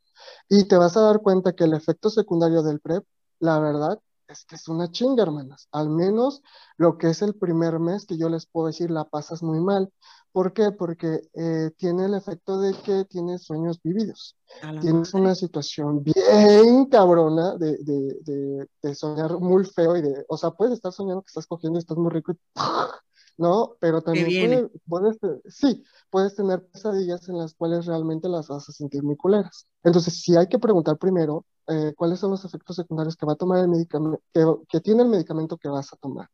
Y 0.49 0.65
te 0.65 0.77
vas 0.77 0.97
a 0.97 1.01
dar 1.01 1.21
cuenta 1.21 1.53
que 1.53 1.63
el 1.65 1.73
efecto 1.73 2.09
secundario 2.09 2.63
del 2.63 2.79
PrEP, 2.79 3.05
la 3.39 3.59
verdad, 3.59 3.99
es 4.27 4.45
que 4.45 4.55
es 4.55 4.67
una 4.67 4.91
chinga, 4.91 5.23
hermanas. 5.23 5.67
Al 5.71 5.89
menos 5.89 6.41
lo 6.77 6.97
que 6.97 7.09
es 7.09 7.21
el 7.21 7.35
primer 7.35 7.79
mes 7.79 8.05
que 8.05 8.17
yo 8.17 8.29
les 8.29 8.45
puedo 8.45 8.67
decir, 8.67 8.91
la 8.91 9.05
pasas 9.05 9.43
muy 9.43 9.59
mal. 9.59 9.91
¿Por 10.31 10.53
qué? 10.53 10.71
Porque 10.71 11.21
eh, 11.33 11.71
tiene 11.77 12.05
el 12.05 12.13
efecto 12.13 12.59
de 12.59 12.73
que 12.81 13.05
tienes 13.05 13.43
sueños 13.43 13.81
vividos. 13.83 14.37
Tienes 14.81 15.13
una 15.13 15.35
situación 15.35 16.03
bien 16.03 16.85
cabrona 16.85 17.57
de, 17.57 17.77
de, 17.79 18.67
de, 18.81 18.95
soñar 18.95 19.39
muy 19.39 19.65
feo 19.65 19.95
y 19.97 20.01
de, 20.01 20.25
o 20.27 20.37
sea, 20.37 20.51
puedes 20.51 20.73
estar 20.75 20.91
soñando 20.91 21.21
que 21.21 21.27
estás 21.27 21.47
cogiendo 21.47 21.79
y 21.79 21.81
estás 21.81 21.97
muy 21.97 22.11
rico 22.11 22.33
y 22.33 22.37
¿no? 23.37 23.75
Pero 23.79 24.01
también 24.01 24.69
puedes, 24.87 25.17
sí, 25.47 25.83
puedes 26.09 26.35
tener 26.35 26.65
pesadillas 26.67 27.27
en 27.27 27.37
las 27.37 27.53
cuales 27.53 27.85
realmente 27.85 28.29
las 28.29 28.47
vas 28.47 28.69
a 28.69 28.71
sentir 28.71 29.03
muy 29.03 29.17
culeras. 29.17 29.67
Entonces, 29.83 30.21
sí 30.21 30.35
hay 30.35 30.47
que 30.47 30.59
preguntar 30.59 30.97
primero 30.97 31.45
eh, 31.67 31.93
cuáles 31.95 32.19
son 32.19 32.31
los 32.31 32.45
efectos 32.45 32.75
secundarios 32.75 33.15
que 33.15 33.25
va 33.25 33.33
a 33.33 33.37
tomar 33.37 33.59
el 33.59 33.67
medicamento, 33.67 34.21
que, 34.33 34.45
que 34.69 34.81
tiene 34.81 35.03
el 35.03 35.09
medicamento 35.09 35.57
que 35.57 35.69
vas 35.69 35.91
a 35.91 35.97
tomar. 35.97 36.29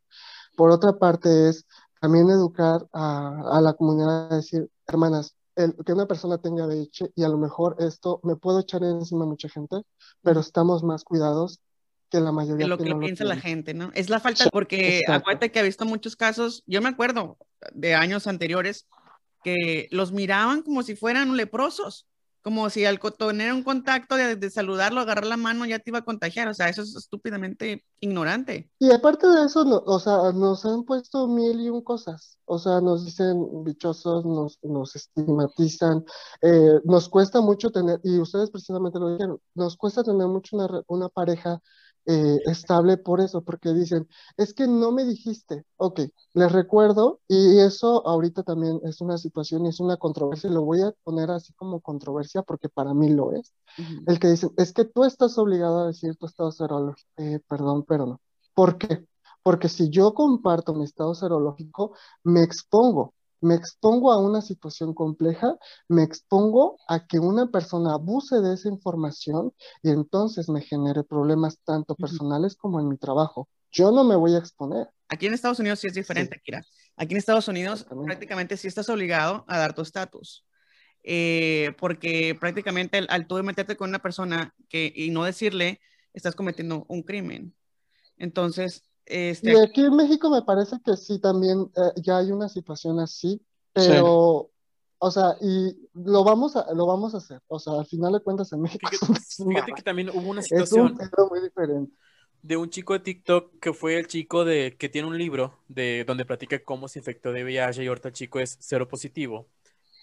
Por 0.55 0.71
otra 0.71 0.97
parte 0.97 1.49
es 1.49 1.65
también 2.01 2.29
educar 2.29 2.87
a, 2.93 3.57
a 3.57 3.61
la 3.61 3.73
comunidad 3.73 4.31
a 4.31 4.35
decir, 4.37 4.69
hermanas, 4.87 5.35
el, 5.55 5.75
que 5.85 5.93
una 5.93 6.05
persona 6.05 6.37
tenga 6.37 6.67
VIH 6.67 7.11
y 7.15 7.23
a 7.23 7.29
lo 7.29 7.37
mejor 7.37 7.75
esto 7.79 8.19
me 8.23 8.35
puedo 8.35 8.59
echar 8.59 8.83
encima 8.83 9.25
a 9.25 9.27
mucha 9.27 9.49
gente, 9.49 9.81
pero 10.21 10.39
estamos 10.39 10.83
más 10.83 11.03
cuidados 11.03 11.59
que 12.09 12.19
la 12.19 12.31
mayoría. 12.31 12.65
De 12.65 12.69
lo 12.69 12.77
que, 12.77 12.95
piensa 12.95 13.25
la 13.25 13.37
gente, 13.37 13.73
¿no? 13.73 13.91
Es 13.93 14.09
la 14.09 14.19
falta, 14.19 14.49
porque 14.51 15.01
acuérdate 15.07 15.51
que 15.51 15.59
ha 15.59 15.63
visto 15.63 15.85
muchos 15.85 16.15
casos, 16.15 16.63
yo 16.67 16.81
me 16.81 16.89
acuerdo 16.89 17.37
de 17.73 17.95
años 17.95 18.27
anteriores, 18.27 18.87
que 19.43 19.87
los 19.91 20.11
miraban 20.11 20.61
como 20.61 20.83
si 20.83 20.95
fueran 20.95 21.35
leprosos 21.35 22.07
como 22.47 22.69
si 22.69 22.85
al 22.85 22.97
tener 22.97 23.51
un 23.51 23.61
contacto 23.61 24.15
de, 24.15 24.49
saludarlo, 24.49 25.01
agarrar 25.01 25.25
la 25.25 25.35
mano, 25.35 25.65
ya 25.65 25.79
te 25.79 25.89
iba 25.89 25.99
a 25.99 26.05
contagiar. 26.05 26.47
O 26.47 26.53
sea, 26.53 26.69
eso 26.69 26.81
es 26.81 26.95
estúpidamente 26.95 27.83
ignorante. 27.99 28.71
Y 28.79 28.89
aparte 28.89 29.27
de 29.27 29.47
eso, 29.47 29.65
o 29.85 29.99
sea, 29.99 30.31
nos 30.31 30.65
han 30.65 30.85
puesto 30.85 31.27
mil 31.27 31.59
y 31.59 31.69
un 31.69 31.81
cosas. 31.81 32.39
O 32.45 32.57
sea, 32.57 32.79
nos 32.79 33.03
dicen 33.03 33.65
bichosos, 33.65 34.23
nos, 34.25 34.59
nos 34.63 34.95
estigmatizan. 34.95 36.05
Eh, 36.41 36.79
nos 36.85 37.09
cuesta 37.09 37.41
mucho 37.41 37.69
tener, 37.69 37.99
y 38.05 38.17
ustedes 38.17 38.49
precisamente 38.49 38.97
lo 38.97 39.11
dijeron, 39.11 39.41
nos 39.53 39.75
cuesta 39.75 40.01
tener 40.01 40.27
mucho 40.27 40.55
una, 40.55 40.83
una 40.87 41.09
pareja 41.09 41.61
eh, 42.07 42.39
estable 42.45 42.97
por 42.97 43.19
eso, 43.21 43.43
porque 43.43 43.73
dicen, 43.73 44.07
es 44.37 44.53
que 44.53 44.65
no 44.67 44.91
me 44.91 45.03
dijiste, 45.05 45.65
ok, 45.77 46.01
les 46.33 46.51
recuerdo, 46.51 47.19
y 47.27 47.59
eso 47.59 48.07
ahorita 48.07 48.43
también 48.43 48.79
es 48.83 49.01
una 49.01 49.17
situación 49.17 49.65
y 49.65 49.69
es 49.69 49.79
una 49.81 49.97
controversia, 49.97 50.49
lo 50.49 50.63
voy 50.63 50.81
a 50.81 50.93
poner 51.03 51.29
así 51.31 51.53
como 51.53 51.81
controversia 51.81 52.43
porque 52.43 52.69
para 52.69 52.93
mí 52.93 53.09
lo 53.09 53.33
es, 53.33 53.53
el 54.07 54.19
que 54.19 54.29
dicen, 54.29 54.51
es 54.57 54.73
que 54.73 54.85
tú 54.85 55.03
estás 55.03 55.37
obligado 55.37 55.81
a 55.81 55.87
decir 55.87 56.15
tu 56.15 56.25
estado 56.27 56.51
serológico, 56.51 57.09
eh, 57.17 57.41
perdón, 57.47 57.83
pero 57.83 58.05
no. 58.05 58.21
¿Por 58.53 58.77
qué? 58.77 59.05
Porque 59.43 59.69
si 59.69 59.89
yo 59.89 60.13
comparto 60.13 60.73
mi 60.73 60.85
estado 60.85 61.13
serológico, 61.13 61.93
me 62.23 62.41
expongo 62.41 63.13
me 63.41 63.55
expongo 63.55 64.11
a 64.11 64.19
una 64.19 64.41
situación 64.41 64.93
compleja, 64.93 65.55
me 65.87 66.03
expongo 66.03 66.77
a 66.87 67.05
que 67.05 67.19
una 67.19 67.51
persona 67.51 67.93
abuse 67.93 68.41
de 68.41 68.53
esa 68.53 68.69
información 68.69 69.53
y 69.83 69.89
entonces 69.89 70.49
me 70.49 70.61
genere 70.61 71.03
problemas 71.03 71.59
tanto 71.63 71.95
personales 71.95 72.55
como 72.55 72.79
en 72.79 72.89
mi 72.89 72.97
trabajo. 72.97 73.49
Yo 73.71 73.91
no 73.91 74.03
me 74.03 74.15
voy 74.15 74.35
a 74.35 74.39
exponer. 74.39 74.87
Aquí 75.09 75.27
en 75.27 75.33
Estados 75.33 75.59
Unidos 75.59 75.79
sí 75.79 75.87
es 75.87 75.93
diferente, 75.93 76.41
Kira. 76.43 76.63
Aquí 76.95 77.13
en 77.13 77.17
Estados 77.17 77.47
Unidos 77.47 77.85
prácticamente 78.05 78.57
sí 78.57 78.67
estás 78.67 78.89
obligado 78.89 79.45
a 79.47 79.57
dar 79.57 79.73
tu 79.73 79.81
estatus. 79.81 80.45
Eh, 81.03 81.73
porque 81.79 82.35
prácticamente 82.37 82.97
al, 82.97 83.07
al 83.09 83.27
tú 83.27 83.41
meterte 83.43 83.77
con 83.77 83.89
una 83.89 83.99
persona 83.99 84.53
que, 84.67 84.91
y 84.93 85.09
no 85.11 85.23
decirle, 85.23 85.79
estás 86.13 86.35
cometiendo 86.35 86.85
un 86.89 87.03
crimen. 87.03 87.55
Entonces, 88.17 88.86
este... 89.07 89.53
Y 89.53 89.55
aquí 89.55 89.85
en 89.85 89.95
México 89.95 90.29
me 90.29 90.41
parece 90.41 90.77
que 90.83 90.97
sí, 90.97 91.19
también 91.19 91.71
eh, 91.75 92.01
ya 92.01 92.17
hay 92.17 92.31
una 92.31 92.49
situación 92.49 92.99
así, 92.99 93.41
pero, 93.71 94.51
o 94.97 95.11
sea, 95.11 95.35
y 95.39 95.77
lo 95.93 96.23
vamos, 96.23 96.55
a, 96.55 96.73
lo 96.73 96.85
vamos 96.85 97.13
a 97.13 97.17
hacer. 97.17 97.41
O 97.47 97.59
sea, 97.59 97.73
al 97.79 97.85
final 97.85 98.13
de 98.13 98.19
cuentas 98.19 98.51
en 98.51 98.61
México. 98.61 98.89
Fíjate, 98.89 99.71
que 99.75 99.81
también 99.81 100.09
hubo 100.09 100.29
una 100.29 100.41
situación. 100.41 100.97
muy 101.29 101.41
diferente. 101.41 101.93
De 102.41 102.57
un 102.57 102.69
chico 102.69 102.93
de 102.93 102.99
TikTok 102.99 103.59
que 103.59 103.73
fue 103.73 103.97
el 103.97 104.07
chico 104.07 104.45
de 104.45 104.75
que 104.77 104.89
tiene 104.89 105.07
un 105.07 105.17
libro 105.17 105.59
de 105.67 106.03
donde 106.05 106.25
platica 106.25 106.63
cómo 106.63 106.87
se 106.87 106.99
infectó 106.99 107.31
de 107.31 107.43
VIH 107.43 107.83
y 107.83 107.87
ahorita 107.87 108.09
el 108.09 108.13
chico 108.13 108.39
es 108.39 108.57
cero 108.59 108.87
positivo, 108.87 109.47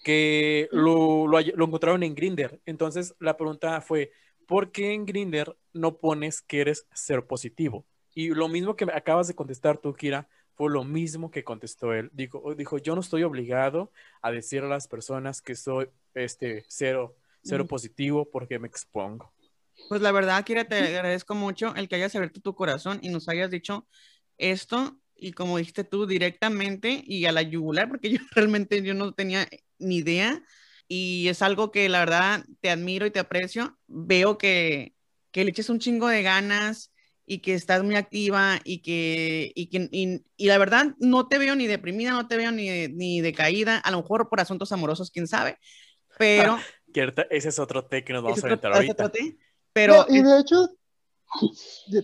que 0.03 0.67
lo, 0.71 1.27
lo, 1.27 1.39
lo 1.39 1.65
encontraron 1.65 2.03
en 2.03 2.15
Grinder. 2.15 2.61
Entonces 2.65 3.15
la 3.19 3.37
pregunta 3.37 3.79
fue, 3.81 4.11
¿por 4.47 4.71
qué 4.71 4.93
en 4.93 5.05
Grinder 5.05 5.55
no 5.73 5.97
pones 5.97 6.41
que 6.41 6.61
eres 6.61 6.87
ser 6.93 7.25
positivo? 7.25 7.85
Y 8.15 8.29
lo 8.29 8.47
mismo 8.47 8.75
que 8.75 8.85
acabas 8.85 9.27
de 9.27 9.35
contestar 9.35 9.77
tú, 9.77 9.93
Kira, 9.93 10.27
fue 10.55 10.71
lo 10.71 10.85
mismo 10.85 11.29
que 11.29 11.43
contestó 11.43 11.93
él. 11.93 12.09
Dijo, 12.13 12.55
dijo, 12.55 12.77
yo 12.77 12.95
no 12.95 13.01
estoy 13.01 13.23
obligado 13.23 13.91
a 14.21 14.31
decir 14.31 14.63
a 14.63 14.67
las 14.67 14.87
personas 14.87 15.41
que 15.41 15.55
soy 15.55 15.89
este 16.13 16.63
cero, 16.69 17.17
cero 17.43 17.67
positivo 17.67 18.29
porque 18.31 18.57
me 18.57 18.67
expongo. 18.67 19.33
Pues 19.89 20.01
la 20.01 20.13
verdad, 20.13 20.43
Kira, 20.45 20.65
te 20.65 20.77
agradezco 20.77 21.35
mucho 21.35 21.75
el 21.75 21.89
que 21.89 21.95
hayas 21.95 22.15
abierto 22.15 22.39
tu 22.39 22.55
corazón 22.55 22.99
y 23.01 23.09
nos 23.09 23.27
hayas 23.27 23.51
dicho 23.51 23.85
esto 24.37 24.97
y 25.17 25.33
como 25.33 25.57
dijiste 25.57 25.83
tú, 25.83 26.05
directamente 26.05 27.03
y 27.05 27.25
a 27.25 27.33
la 27.33 27.41
yugular, 27.41 27.89
porque 27.89 28.09
yo 28.09 28.19
realmente 28.31 28.81
yo 28.81 28.93
no 28.93 29.13
tenía 29.13 29.47
ni 29.77 29.97
idea 29.97 30.41
y 30.87 31.27
es 31.27 31.41
algo 31.41 31.71
que 31.71 31.89
la 31.89 31.99
verdad 31.99 32.45
te 32.61 32.69
admiro 32.69 33.05
y 33.05 33.11
te 33.11 33.19
aprecio. 33.19 33.77
Veo 33.87 34.37
que, 34.37 34.95
que 35.31 35.43
le 35.43 35.49
eches 35.49 35.69
un 35.69 35.79
chingo 35.79 36.07
de 36.07 36.23
ganas 36.23 36.93
y 37.25 37.39
que 37.39 37.53
estás 37.53 37.83
muy 37.83 37.95
activa 37.95 38.59
y 38.63 38.81
que, 38.81 39.51
y, 39.55 39.67
que 39.67 39.89
y, 39.91 40.47
la 40.47 40.57
verdad 40.57 40.95
no 40.99 41.27
te 41.27 41.37
veo 41.37 41.55
ni 41.55 41.67
deprimida, 41.67 42.11
no 42.11 42.27
te 42.27 42.37
veo 42.37 42.51
ni, 42.51 42.87
ni 42.89 43.21
decaída, 43.21 43.77
a 43.77 43.91
lo 43.91 44.01
mejor 44.01 44.29
por 44.29 44.39
asuntos 44.39 44.71
amorosos, 44.71 45.11
quién 45.11 45.27
sabe, 45.27 45.57
pero... 46.17 46.57
ese 47.29 47.49
es 47.49 47.59
otro 47.59 47.85
té 47.85 48.03
que 48.03 48.13
nos 48.13 48.23
vamos 48.23 48.43
a 48.43 48.47
meter 48.47 48.71
ahorita. 48.71 49.11
pero... 49.73 50.05
y 50.07 50.21
de 50.21 50.39
hecho, 50.39 50.69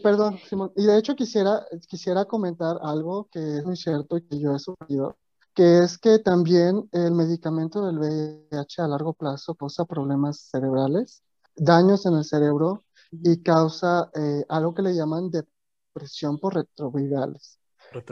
perdón, 0.02 0.40
Simón, 0.50 0.72
y 0.76 0.86
de 0.86 0.98
hecho 0.98 1.16
quisiera, 1.16 1.66
quisiera 1.88 2.26
comentar 2.26 2.78
algo 2.82 3.30
que 3.32 3.40
es 3.40 3.64
muy 3.64 3.78
cierto 3.78 4.18
y 4.18 4.24
que 4.24 4.40
yo 4.40 4.56
he 4.56 4.60
sufrido, 4.60 5.18
que 5.54 5.80
es 5.80 5.98
que 5.98 6.20
también 6.20 6.90
el 6.92 7.12
medicamento 7.12 7.86
del 7.86 8.00
VIH 8.00 8.82
a 8.82 8.88
largo 8.88 9.14
plazo 9.14 9.56
causa 9.56 9.86
problemas 9.86 10.50
cerebrales, 10.50 11.24
daños 11.56 12.06
en 12.06 12.16
el 12.16 12.24
cerebro 12.24 12.84
y 13.12 13.42
causa 13.44 14.10
eh, 14.16 14.46
algo 14.50 14.74
que 14.74 14.82
le 14.82 14.96
llaman 14.96 15.30
depresión 15.30 16.40
por 16.40 16.56
retrovirales. 16.56 17.60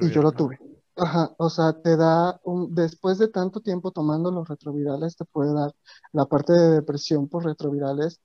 Y 0.01 0.09
yo 0.09 0.21
lo 0.21 0.31
tuve. 0.31 0.59
Ajá, 0.95 1.33
o 1.37 1.49
sea, 1.49 1.81
te 1.81 1.95
da, 1.95 2.41
un, 2.43 2.75
después 2.75 3.17
de 3.17 3.29
tanto 3.29 3.61
tiempo 3.61 3.91
tomando 3.91 4.31
los 4.31 4.47
retrovirales, 4.49 5.15
te 5.15 5.23
puede 5.23 5.53
dar 5.53 5.73
la 6.11 6.25
parte 6.25 6.51
de 6.51 6.71
depresión 6.71 7.29
por 7.29 7.45
retrovirales 7.45 8.19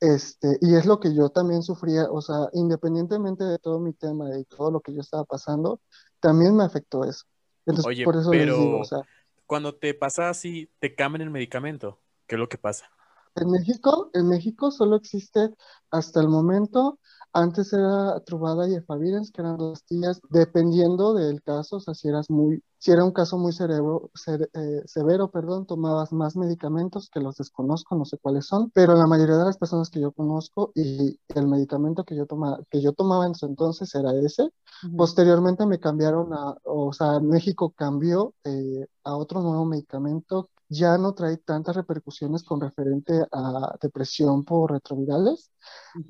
este, 0.00 0.56
y 0.62 0.74
es 0.76 0.86
lo 0.86 0.98
que 0.98 1.14
yo 1.14 1.28
también 1.28 1.62
sufría, 1.62 2.10
o 2.10 2.22
sea, 2.22 2.48
independientemente 2.54 3.44
de 3.44 3.58
todo 3.58 3.78
mi 3.78 3.92
tema 3.92 4.38
y 4.38 4.44
todo 4.44 4.70
lo 4.70 4.80
que 4.80 4.94
yo 4.94 5.02
estaba 5.02 5.24
pasando, 5.24 5.80
también 6.20 6.56
me 6.56 6.64
afectó 6.64 7.04
eso. 7.04 7.26
Entonces, 7.66 7.86
Oye, 7.86 8.04
por 8.04 8.16
eso 8.16 8.30
pero 8.30 8.56
digo, 8.56 8.80
o 8.80 8.84
sea, 8.84 9.02
cuando 9.44 9.74
te 9.74 9.92
pasa 9.92 10.30
así, 10.30 10.70
te 10.78 10.94
cambian 10.94 11.22
el 11.22 11.30
medicamento. 11.30 11.98
¿Qué 12.26 12.36
es 12.36 12.38
lo 12.38 12.48
que 12.48 12.56
pasa? 12.56 12.90
En 13.36 13.50
México, 13.50 14.10
en 14.14 14.28
México 14.28 14.70
solo 14.70 14.96
existe 14.96 15.50
hasta 15.90 16.20
el 16.20 16.28
momento 16.28 16.98
antes 17.32 17.72
era 17.72 18.18
Truvada 18.24 18.68
y 18.68 18.74
Efavirenz, 18.74 19.30
que 19.30 19.40
eran 19.42 19.56
dos 19.56 19.80
pastillas, 19.80 20.20
dependiendo 20.30 21.14
del 21.14 21.42
caso, 21.42 21.76
o 21.76 21.80
sea, 21.80 21.94
si 21.94 22.08
eras 22.08 22.28
muy, 22.28 22.62
si 22.78 22.90
era 22.90 23.04
un 23.04 23.12
caso 23.12 23.38
muy 23.38 23.52
cerebro, 23.52 24.10
eh, 24.26 24.82
severo, 24.86 25.30
perdón, 25.30 25.64
tomabas 25.66 26.12
más 26.12 26.34
medicamentos 26.36 27.08
que 27.08 27.20
los 27.20 27.36
desconozco, 27.36 27.94
no 27.94 28.04
sé 28.04 28.18
cuáles 28.18 28.46
son, 28.46 28.70
pero 28.70 28.94
la 28.94 29.06
mayoría 29.06 29.36
de 29.36 29.44
las 29.44 29.58
personas 29.58 29.90
que 29.90 30.00
yo 30.00 30.10
conozco 30.10 30.72
y 30.74 31.20
el 31.28 31.46
medicamento 31.46 32.04
que 32.04 32.16
yo, 32.16 32.26
toma, 32.26 32.58
que 32.68 32.80
yo 32.82 32.92
tomaba 32.94 33.26
en 33.26 33.34
su 33.36 33.46
entonces 33.46 33.94
era 33.94 34.12
ese. 34.14 34.50
Posteriormente 34.96 35.66
me 35.66 35.78
cambiaron 35.78 36.32
a, 36.32 36.56
o 36.64 36.92
sea, 36.92 37.20
México 37.20 37.72
cambió 37.76 38.34
eh, 38.44 38.86
a 39.04 39.16
otro 39.16 39.40
nuevo 39.40 39.64
medicamento 39.66 40.50
ya 40.70 40.96
no 40.98 41.14
trae 41.14 41.36
tantas 41.38 41.74
repercusiones 41.76 42.44
con 42.44 42.60
referente 42.60 43.26
a 43.32 43.76
depresión 43.82 44.44
por 44.44 44.70
retrovirales, 44.70 45.50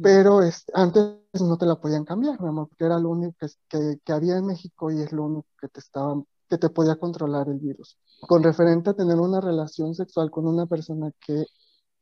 pero 0.03 0.43
este, 0.43 0.71
antes 0.77 1.17
no 1.41 1.57
te 1.57 1.65
la 1.65 1.81
podían 1.81 2.05
cambiar, 2.05 2.41
mi 2.41 2.49
amor, 2.49 2.69
porque 2.69 2.85
era 2.85 2.99
lo 2.99 3.09
único 3.09 3.35
que, 3.69 3.99
que, 4.05 4.13
había 4.13 4.37
en 4.37 4.45
México 4.47 4.91
y 4.91 5.01
es 5.01 5.13
lo 5.13 5.25
único 5.25 5.47
que 5.59 5.69
te 5.69 5.81
estaba, 5.81 6.23
que 6.49 6.59
te 6.59 6.69
podía 6.69 6.97
controlar 6.97 7.49
el 7.49 7.59
virus. 7.59 7.99
Con 8.29 8.43
referente 8.43 8.91
a 8.91 8.95
tener 8.95 9.17
una 9.19 9.41
relación 9.41 9.95
sexual 9.95 10.31
con 10.31 10.47
una 10.47 10.67
persona 10.67 11.11
que 11.27 11.47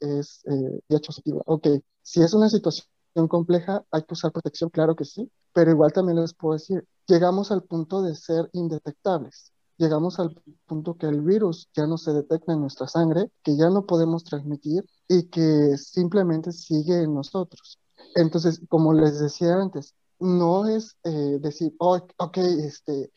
es 0.01 0.43
eh, 0.47 0.99
positiva. 1.07 1.43
Ok, 1.47 1.69
si 2.03 2.23
es 2.23 2.35
una 2.35 2.49
situación 2.51 2.89
compleja, 3.29 3.85
hay 3.93 4.03
que 4.03 4.15
usar 4.15 4.33
protección, 4.33 4.71
claro 4.71 4.97
que 4.97 5.05
sí, 5.05 5.31
pero 5.53 5.71
igual 5.71 5.93
también 5.93 6.21
les 6.21 6.35
puedo 6.35 6.55
decir, 6.55 6.85
llegamos 7.07 7.53
al 7.53 7.63
punto 7.63 8.03
de 8.03 8.17
ser 8.17 8.51
indetectables 8.53 9.53
llegamos 9.79 10.19
al 10.19 10.41
punto 10.67 10.97
que 10.97 11.07
el 11.07 11.23
virus 11.23 11.71
ya 11.75 11.87
no 11.87 11.97
se 11.97 12.13
detecta 12.13 12.53
en 12.53 12.61
nuestra 12.61 12.87
sangre, 12.89 13.31
que 13.43 13.57
ya 13.57 13.71
no 13.71 13.87
podemos 13.87 14.25
transmitir 14.25 14.85
y 15.09 15.29
que 15.29 15.77
simplemente 15.79 16.53
sigue 16.53 17.03
en 17.03 17.15
nosotros. 17.15 17.79
Entonces, 18.15 18.61
como 18.69 18.93
les 18.93 19.21
decía 19.21 19.55
antes, 19.55 19.95
no 20.19 20.67
es 20.67 20.97
eh, 21.05 21.39
decir, 21.41 21.75
oh, 21.79 21.99
ok, 22.19 22.37
este, 22.39 23.13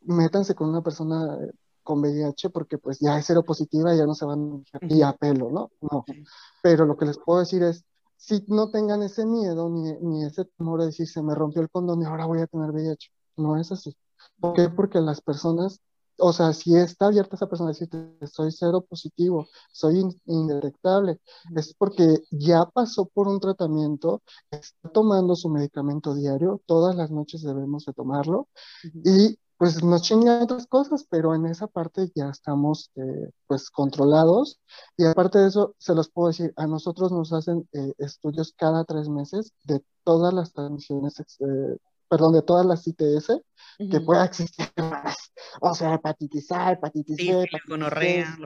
métanse 0.00 0.54
con 0.54 0.68
una 0.68 0.82
persona 0.82 1.38
con 1.84 2.00
VIH 2.00 2.50
porque 2.50 2.78
pues 2.78 2.98
ya 3.00 3.18
es 3.18 3.26
seropositiva 3.26 3.94
y 3.94 3.98
ya 3.98 4.06
no 4.06 4.14
se 4.14 4.24
van 4.24 4.64
a 4.72 5.08
a 5.08 5.16
pelo, 5.16 5.50
¿no? 5.50 5.70
No. 5.80 6.04
Pero 6.62 6.84
lo 6.84 6.96
que 6.96 7.06
les 7.06 7.18
puedo 7.18 7.40
decir 7.40 7.62
es, 7.62 7.84
si 8.16 8.44
no 8.48 8.70
tengan 8.70 9.02
ese 9.02 9.26
miedo 9.26 9.68
ni, 9.68 9.92
ni 10.00 10.24
ese 10.24 10.44
temor 10.44 10.80
de 10.80 10.86
decir, 10.86 11.08
se 11.08 11.22
me 11.22 11.34
rompió 11.34 11.60
el 11.60 11.70
condón 11.70 12.02
y 12.02 12.04
ahora 12.04 12.26
voy 12.26 12.40
a 12.40 12.46
tener 12.46 12.70
VIH. 12.70 13.10
No 13.36 13.56
es 13.56 13.72
así. 13.72 13.96
¿Por 14.40 14.54
qué? 14.54 14.68
Porque 14.68 15.00
las 15.00 15.20
personas 15.20 15.80
o 16.22 16.32
sea, 16.32 16.52
si 16.52 16.76
está 16.76 17.06
abierta 17.06 17.34
esa 17.34 17.48
persona 17.48 17.70
decirte, 17.70 17.98
soy 18.30 18.52
cero 18.52 18.84
positivo, 18.88 19.48
soy 19.72 20.04
indetectable, 20.26 21.20
es 21.56 21.74
porque 21.74 22.22
ya 22.30 22.64
pasó 22.64 23.06
por 23.06 23.26
un 23.26 23.40
tratamiento, 23.40 24.22
está 24.50 24.88
tomando 24.90 25.34
su 25.34 25.48
medicamento 25.48 26.14
diario, 26.14 26.60
todas 26.66 26.94
las 26.94 27.10
noches 27.10 27.42
debemos 27.42 27.86
de 27.86 27.92
tomarlo, 27.92 28.48
y 29.04 29.36
pues 29.58 29.82
nos 29.82 30.02
chingan 30.02 30.42
otras 30.42 30.66
cosas, 30.68 31.04
pero 31.10 31.34
en 31.34 31.46
esa 31.46 31.66
parte 31.66 32.10
ya 32.14 32.30
estamos 32.30 32.90
eh, 32.94 33.30
pues 33.48 33.68
controlados, 33.70 34.60
y 34.96 35.04
aparte 35.04 35.38
de 35.40 35.48
eso, 35.48 35.74
se 35.78 35.94
los 35.94 36.08
puedo 36.08 36.28
decir, 36.28 36.52
a 36.56 36.68
nosotros 36.68 37.10
nos 37.10 37.32
hacen 37.32 37.68
eh, 37.72 37.94
estudios 37.98 38.54
cada 38.56 38.84
tres 38.84 39.08
meses 39.08 39.52
de 39.64 39.82
todas 40.04 40.32
las 40.32 40.52
transmisiones 40.52 41.18
eh, 41.40 41.76
perdón, 42.12 42.34
de 42.34 42.42
todas 42.42 42.66
las 42.66 42.86
ITS 42.86 43.40
que 43.90 44.00
pueda 44.00 44.26
existir. 44.26 44.66
O 45.62 45.74
sea, 45.74 45.94
hepatitis 45.94 46.52
A, 46.52 46.72
hepatitis 46.72 47.16
B, 47.16 47.46
gonorrea, 47.66 48.36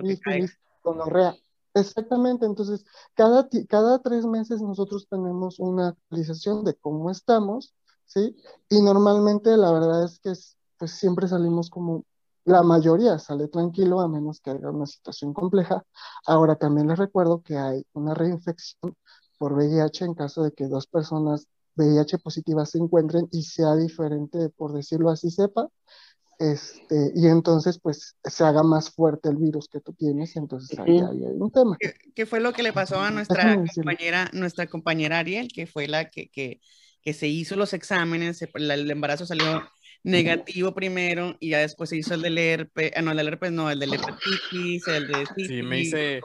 gonorrea. 0.84 1.34
Exactamente, 1.74 2.46
entonces 2.46 2.84
cada, 3.14 3.48
cada 3.68 3.98
tres 3.98 4.24
meses 4.24 4.62
nosotros 4.62 5.08
tenemos 5.10 5.58
una 5.58 5.88
actualización 5.88 6.62
de 6.62 6.74
cómo 6.74 7.10
estamos, 7.10 7.74
¿sí? 8.04 8.36
Y 8.68 8.80
normalmente 8.82 9.56
la 9.56 9.72
verdad 9.72 10.04
es 10.04 10.20
que 10.20 10.32
pues 10.78 10.92
siempre 10.92 11.26
salimos 11.26 11.68
como, 11.68 12.04
la 12.44 12.62
mayoría 12.62 13.18
sale 13.18 13.48
tranquilo 13.48 14.00
a 14.00 14.06
menos 14.06 14.40
que 14.40 14.50
haya 14.50 14.70
una 14.70 14.86
situación 14.86 15.34
compleja. 15.34 15.84
Ahora 16.24 16.54
también 16.54 16.86
les 16.86 16.98
recuerdo 17.00 17.42
que 17.42 17.58
hay 17.58 17.84
una 17.94 18.14
reinfección 18.14 18.94
por 19.38 19.54
VIH 19.54 20.04
en 20.04 20.14
caso 20.14 20.44
de 20.44 20.52
que 20.52 20.68
dos 20.68 20.86
personas 20.86 21.48
VIH 21.76 22.18
positiva 22.18 22.66
se 22.66 22.78
encuentren 22.78 23.28
y 23.30 23.42
sea 23.42 23.76
diferente, 23.76 24.48
por 24.56 24.72
decirlo 24.72 25.10
así, 25.10 25.30
sepa, 25.30 25.68
este, 26.38 27.12
y 27.14 27.26
entonces 27.28 27.78
pues 27.78 28.16
se 28.22 28.44
haga 28.44 28.62
más 28.62 28.90
fuerte 28.90 29.30
el 29.30 29.36
virus 29.36 29.68
que 29.68 29.80
tú 29.80 29.94
tienes, 29.94 30.36
entonces 30.36 30.78
ahí, 30.78 30.98
hay 30.98 31.22
un 31.22 31.50
tema. 31.50 31.76
¿Qué, 32.14 32.26
fue 32.26 32.40
lo 32.40 32.52
que 32.52 32.62
le 32.62 32.72
pasó 32.72 33.00
a 33.00 33.10
nuestra 33.10 33.56
compañera, 33.74 34.30
nuestra 34.32 34.66
compañera 34.66 35.18
Ariel, 35.18 35.48
que 35.48 35.66
fue 35.66 35.88
la 35.88 36.10
que, 36.10 36.28
que, 36.28 36.60
que 37.00 37.14
se 37.14 37.28
hizo 37.28 37.56
los 37.56 37.72
exámenes, 37.72 38.42
el 38.42 38.90
embarazo 38.90 39.24
salió 39.24 39.62
negativo 40.02 40.74
primero 40.74 41.36
y 41.40 41.50
ya 41.50 41.58
después 41.58 41.90
se 41.90 41.96
hizo 41.96 42.14
el 42.14 42.22
del 42.22 42.38
herpes, 42.38 42.92
ah, 42.94 43.02
no, 43.02 43.10
el 43.12 43.16
del 43.16 43.28
herpes 43.28 43.52
no, 43.52 43.70
el 43.70 43.78
del 43.78 43.94
hepatitis, 43.94 44.86
el 44.88 45.08
de 45.08 45.24
sí, 45.36 45.62
me 45.62 45.80
hice 45.80 46.20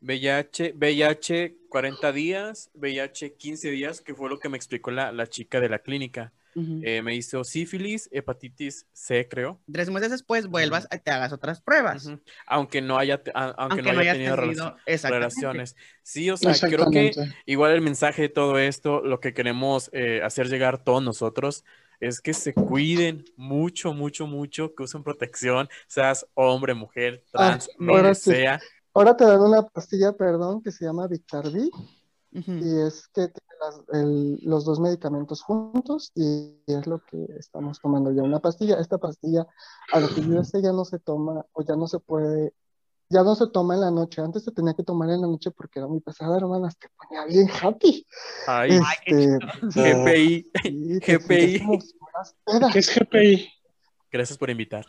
VIH, 0.00 0.74
VIH 0.76 1.56
40 1.68 2.12
días, 2.12 2.70
VIH 2.74 3.34
15 3.34 3.70
días, 3.70 4.00
que 4.00 4.14
fue 4.14 4.28
lo 4.28 4.38
que 4.38 4.48
me 4.48 4.56
explicó 4.56 4.90
la, 4.90 5.12
la 5.12 5.26
chica 5.26 5.60
de 5.60 5.68
la 5.68 5.80
clínica. 5.80 6.32
Eh, 6.56 7.00
me 7.02 7.14
hizo 7.14 7.44
sífilis, 7.44 8.08
hepatitis 8.12 8.86
C, 8.92 9.28
creo. 9.28 9.60
Tres 9.72 9.88
meses 9.88 10.10
después 10.10 10.48
vuelvas 10.48 10.88
y 10.92 10.98
te 10.98 11.10
hagas 11.10 11.32
otras 11.32 11.60
pruebas. 11.60 12.10
Aunque 12.46 12.82
no 12.82 12.98
haya, 12.98 13.22
aunque, 13.34 13.82
no 13.82 13.90
haya 13.98 14.12
tenido, 14.14 14.36
relaciones. 14.36 15.76
Sí, 16.02 16.28
o 16.28 16.36
sea, 16.36 16.54
creo 16.68 16.90
que 16.90 17.12
igual 17.46 17.72
el 17.72 17.80
mensaje 17.80 18.22
de 18.22 18.28
todo 18.28 18.58
esto, 18.58 19.00
lo 19.00 19.20
que 19.20 19.32
queremos 19.32 19.90
eh, 19.92 20.22
hacer 20.24 20.48
llegar 20.48 20.82
todos 20.82 21.02
nosotros, 21.02 21.64
es 22.00 22.20
que 22.20 22.34
se 22.34 22.52
cuiden 22.52 23.24
mucho, 23.36 23.92
mucho, 23.92 24.26
mucho, 24.26 24.74
que 24.74 24.82
usen 24.82 25.04
protección, 25.04 25.68
seas 25.86 26.26
hombre, 26.34 26.74
mujer, 26.74 27.22
ah, 27.34 27.58
trans, 27.58 27.70
lo 27.78 28.02
que 28.02 28.14
sea. 28.14 28.60
Ahora 28.94 29.16
te 29.16 29.24
dan 29.24 29.40
una 29.40 29.62
pastilla, 29.66 30.12
perdón, 30.12 30.62
que 30.62 30.72
se 30.72 30.84
llama 30.84 31.06
Victarvi. 31.06 31.70
Y 32.32 32.80
es 32.86 33.08
que 33.08 33.28
tiene 33.28 34.38
los 34.42 34.64
dos 34.64 34.78
medicamentos 34.78 35.42
juntos 35.42 36.12
y 36.14 36.54
es 36.66 36.86
lo 36.86 37.02
que 37.04 37.26
estamos 37.36 37.80
tomando 37.80 38.12
ya. 38.12 38.22
Una 38.22 38.38
pastilla, 38.38 38.76
esta 38.78 38.98
pastilla, 38.98 39.46
a 39.92 39.98
lo 40.00 40.08
que 40.08 40.22
yo 40.22 40.44
sé, 40.44 40.62
ya 40.62 40.72
no 40.72 40.84
se 40.84 41.00
toma 41.00 41.44
o 41.52 41.62
ya 41.62 41.74
no 41.74 41.88
se 41.88 41.98
puede 41.98 42.54
ya 43.12 43.24
no 43.24 43.34
se 43.34 43.48
toma 43.48 43.74
en 43.74 43.80
la 43.80 43.90
noche. 43.90 44.22
Antes 44.22 44.44
se 44.44 44.52
tenía 44.52 44.72
que 44.74 44.84
tomar 44.84 45.10
en 45.10 45.20
la 45.20 45.26
noche 45.26 45.50
porque 45.50 45.80
era 45.80 45.88
muy 45.88 46.00
pesada, 46.00 46.36
hermanas. 46.36 46.78
Te 46.78 46.88
ponía 46.90 47.24
bien 47.26 47.48
happy. 47.60 48.06
Ay, 48.46 48.70
Este, 49.04 49.38
GPI. 49.62 50.50
sí, 50.62 51.00
te 51.00 51.18
GPI. 51.18 51.60
¿Qué 52.72 52.78
es 52.78 52.94
GPI? 52.94 53.48
Gracias 54.12 54.38
por 54.38 54.48
invitar. 54.48 54.86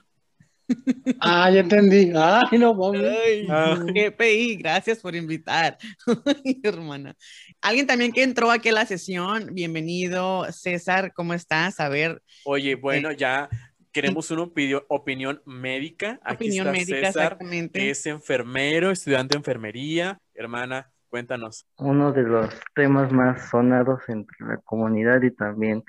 Ah, 1.20 1.50
ya 1.52 1.60
entendí. 1.62 2.12
Ay, 2.16 2.58
no 2.58 2.74
mames. 2.76 3.02
Ay, 3.04 3.48
Ah. 3.50 3.78
GPI, 3.86 4.56
gracias 4.58 5.00
por 5.00 5.16
invitar. 5.16 5.78
Ay, 6.46 6.60
hermana. 6.64 7.16
Alguien 7.62 7.88
también 7.88 8.12
que 8.12 8.24
entró 8.24 8.52
aquí 8.52 8.70
a 8.70 8.74
la 8.74 8.86
sesión, 8.86 9.50
bienvenido, 9.54 10.46
César, 10.52 11.12
¿cómo 11.14 11.34
estás? 11.34 11.80
A 11.80 11.90
ver, 11.90 12.22
Oye, 12.46 12.76
bueno, 12.76 13.12
ya 13.12 13.50
queremos 13.92 14.32
una 14.32 14.44
opinión, 14.44 14.84
opinión 14.88 15.42
médica. 15.46 16.20
Aquí 16.24 16.46
opinión 16.46 16.68
está 16.68 16.72
médica, 16.80 17.08
César, 17.08 17.24
exactamente. 17.24 17.90
es 17.90 18.06
enfermero, 18.06 18.92
estudiante 18.92 19.34
de 19.34 19.38
enfermería. 19.40 20.18
Hermana, 20.34 20.90
cuéntanos. 21.10 21.66
uno 21.78 22.14
de 22.14 22.24
los 22.24 22.50
temas 22.74 23.12
más 23.12 23.50
sonados 23.50 24.02
entre 24.08 24.38
la 24.48 24.58
comunidad 24.64 25.22
y 25.22 25.32
también 25.32 25.84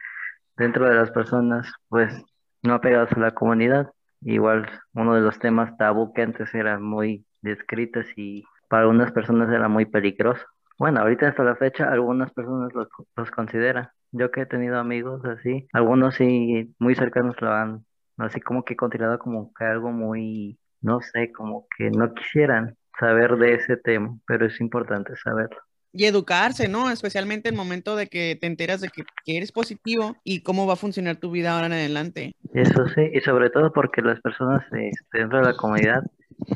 dentro 0.57 0.89
de 0.89 0.95
las 0.97 1.11
personas, 1.13 1.73
pues 1.89 2.13
no 2.63 2.75
apegadas 2.75 3.13
a 3.13 3.21
la 3.21 3.31
comunidad. 3.31 3.91
Igual 4.25 4.69
uno 4.95 5.15
de 5.15 5.21
los 5.21 5.39
temas 5.39 5.77
tabú 5.77 6.13
que 6.13 6.23
antes 6.23 6.55
eran 6.55 6.83
muy 6.83 7.27
descritos 7.41 8.07
y 8.17 8.45
para 8.69 8.83
algunas 8.83 9.13
personas 9.13 9.51
era 9.51 9.69
muy 9.69 9.87
peligroso. 9.87 10.45
Bueno, 10.79 11.01
ahorita 11.01 11.29
hasta 11.29 11.45
la 11.45 11.57
fecha 11.57 11.91
algunas 11.91 12.33
personas 12.33 12.73
los, 12.75 12.89
los 13.17 13.31
consideran. 13.31 13.89
Yo 14.13 14.31
que 14.31 14.43
he 14.43 14.47
tenido 14.47 14.79
amigos 14.79 15.25
así, 15.25 15.67
algunos 15.73 16.17
sí 16.17 16.75
muy 16.79 16.95
cercanos 16.95 17.41
lo 17.41 17.51
han 17.53 17.85
así 18.19 18.41
como 18.41 18.65
que 18.65 18.77
considerado 18.77 19.19
como 19.19 19.53
que 19.55 19.65
algo 19.65 19.91
muy, 19.91 20.59
no 20.81 21.01
sé, 21.01 21.33
como 21.33 21.67
que 21.77 21.91
no 21.91 22.15
quisieran 22.15 22.77
saber 22.99 23.37
de 23.37 23.55
ese 23.55 23.77
tema, 23.77 24.19
pero 24.27 24.47
es 24.47 24.61
importante 24.61 25.17
saberlo. 25.17 25.59
Y 25.93 26.07
educarse, 26.07 26.69
¿no? 26.69 26.91
Especialmente 26.91 27.49
en 27.49 27.55
el 27.55 27.59
momento 27.59 27.97
de 27.97 28.07
que 28.07 28.37
te 28.41 28.47
enteras 28.47 28.81
de 28.81 28.89
que, 28.89 29.05
eres 29.27 29.53
positivo 29.53 30.17
y 30.25 30.43
cómo 30.43 30.67
va 30.67 30.75
a 30.75 30.77
funcionar 30.77 31.17
tu 31.17 31.31
vida 31.31 31.53
ahora 31.53 31.67
en 31.67 31.73
adelante. 31.73 32.35
Eso 32.55 32.87
sí, 32.95 33.11
y 33.13 33.21
sobre 33.21 33.51
todo 33.51 33.73
porque 33.73 34.03
las 34.03 34.21
personas 34.21 34.63
este, 34.73 35.19
dentro 35.19 35.39
de 35.39 35.45
la 35.45 35.57
comunidad, 35.57 36.03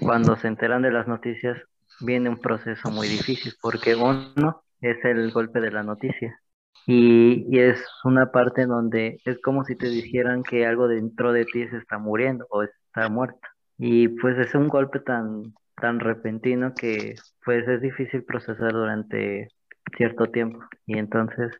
cuando 0.00 0.36
se 0.36 0.48
enteran 0.48 0.82
de 0.82 0.90
las 0.90 1.06
noticias, 1.06 1.58
viene 2.00 2.28
un 2.28 2.38
proceso 2.38 2.90
muy 2.90 3.08
difícil, 3.08 3.52
porque 3.60 3.94
uno 3.94 4.62
es 4.80 4.96
el 5.04 5.30
golpe 5.32 5.60
de 5.60 5.70
la 5.70 5.82
noticia. 5.82 6.38
Y, 6.86 7.46
y 7.50 7.58
es 7.58 7.84
una 8.04 8.30
parte 8.30 8.66
donde 8.66 9.18
es 9.24 9.40
como 9.40 9.64
si 9.64 9.74
te 9.76 9.88
dijeran 9.88 10.42
que 10.42 10.66
algo 10.66 10.88
dentro 10.88 11.32
de 11.32 11.44
ti 11.44 11.66
se 11.68 11.78
está 11.78 11.98
muriendo 11.98 12.46
o 12.50 12.62
está 12.62 13.08
muerto. 13.08 13.40
Y 13.78 14.08
pues 14.08 14.38
es 14.38 14.54
un 14.54 14.68
golpe 14.68 15.00
tan, 15.00 15.54
tan 15.80 16.00
repentino 16.00 16.74
que 16.74 17.14
pues 17.44 17.66
es 17.68 17.80
difícil 17.80 18.24
procesar 18.24 18.72
durante 18.72 19.48
cierto 19.96 20.26
tiempo. 20.26 20.60
Y 20.86 20.98
entonces 20.98 21.52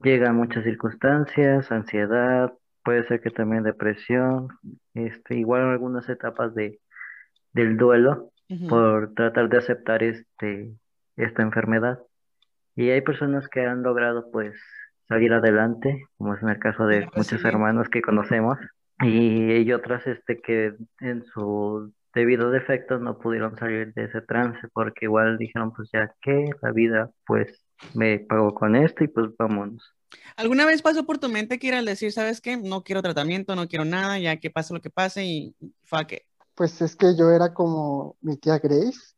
llegan 0.00 0.36
muchas 0.36 0.64
circunstancias, 0.64 1.70
ansiedad, 1.72 2.52
puede 2.84 3.06
ser 3.06 3.20
que 3.20 3.30
también 3.30 3.62
depresión, 3.64 4.48
este, 4.94 5.36
igual 5.36 5.62
algunas 5.62 6.08
etapas 6.08 6.54
de, 6.54 6.80
del 7.52 7.76
duelo 7.76 8.30
por 8.68 9.12
tratar 9.14 9.50
de 9.50 9.58
aceptar 9.58 10.02
este, 10.02 10.72
esta 11.16 11.42
enfermedad. 11.42 11.98
Y 12.74 12.90
hay 12.90 13.02
personas 13.02 13.48
que 13.48 13.66
han 13.66 13.82
logrado 13.82 14.30
pues 14.30 14.54
salir 15.06 15.32
adelante, 15.32 16.06
como 16.16 16.34
es 16.34 16.42
en 16.42 16.50
el 16.50 16.58
caso 16.58 16.86
de 16.86 17.08
muchos 17.14 17.44
hermanos 17.44 17.88
que 17.90 18.00
conocemos, 18.00 18.58
y 19.00 19.52
hay 19.52 19.72
otras 19.72 20.06
este, 20.06 20.40
que 20.40 20.74
en 21.00 21.24
su 21.24 21.92
debido 22.18 22.50
defecto 22.50 22.98
no 22.98 23.16
pudieron 23.18 23.56
salir 23.56 23.94
de 23.94 24.04
ese 24.04 24.20
trance 24.22 24.58
porque 24.72 25.06
igual 25.06 25.38
dijeron 25.38 25.72
pues 25.72 25.88
ya 25.92 26.12
que 26.20 26.50
la 26.60 26.72
vida 26.72 27.10
pues 27.24 27.64
me 27.94 28.18
pagó 28.18 28.54
con 28.54 28.74
esto 28.74 29.04
y 29.04 29.08
pues 29.08 29.28
vámonos. 29.38 29.82
¿Alguna 30.36 30.66
vez 30.66 30.82
pasó 30.82 31.06
por 31.06 31.18
tu 31.18 31.28
mente 31.28 31.58
que 31.58 31.68
ir 31.68 31.74
al 31.74 31.84
decir, 31.84 32.10
sabes 32.12 32.40
qué? 32.40 32.56
No 32.56 32.82
quiero 32.82 33.02
tratamiento, 33.02 33.54
no 33.54 33.68
quiero 33.68 33.84
nada, 33.84 34.18
ya 34.18 34.38
que 34.38 34.50
pase 34.50 34.74
lo 34.74 34.80
que 34.80 34.90
pase 34.90 35.24
y 35.24 35.54
fuck 35.84 36.12
it. 36.12 36.22
Pues 36.54 36.82
es 36.82 36.96
que 36.96 37.14
yo 37.16 37.30
era 37.30 37.54
como 37.54 38.16
mi 38.20 38.36
tía 38.36 38.58
Grace. 38.58 39.14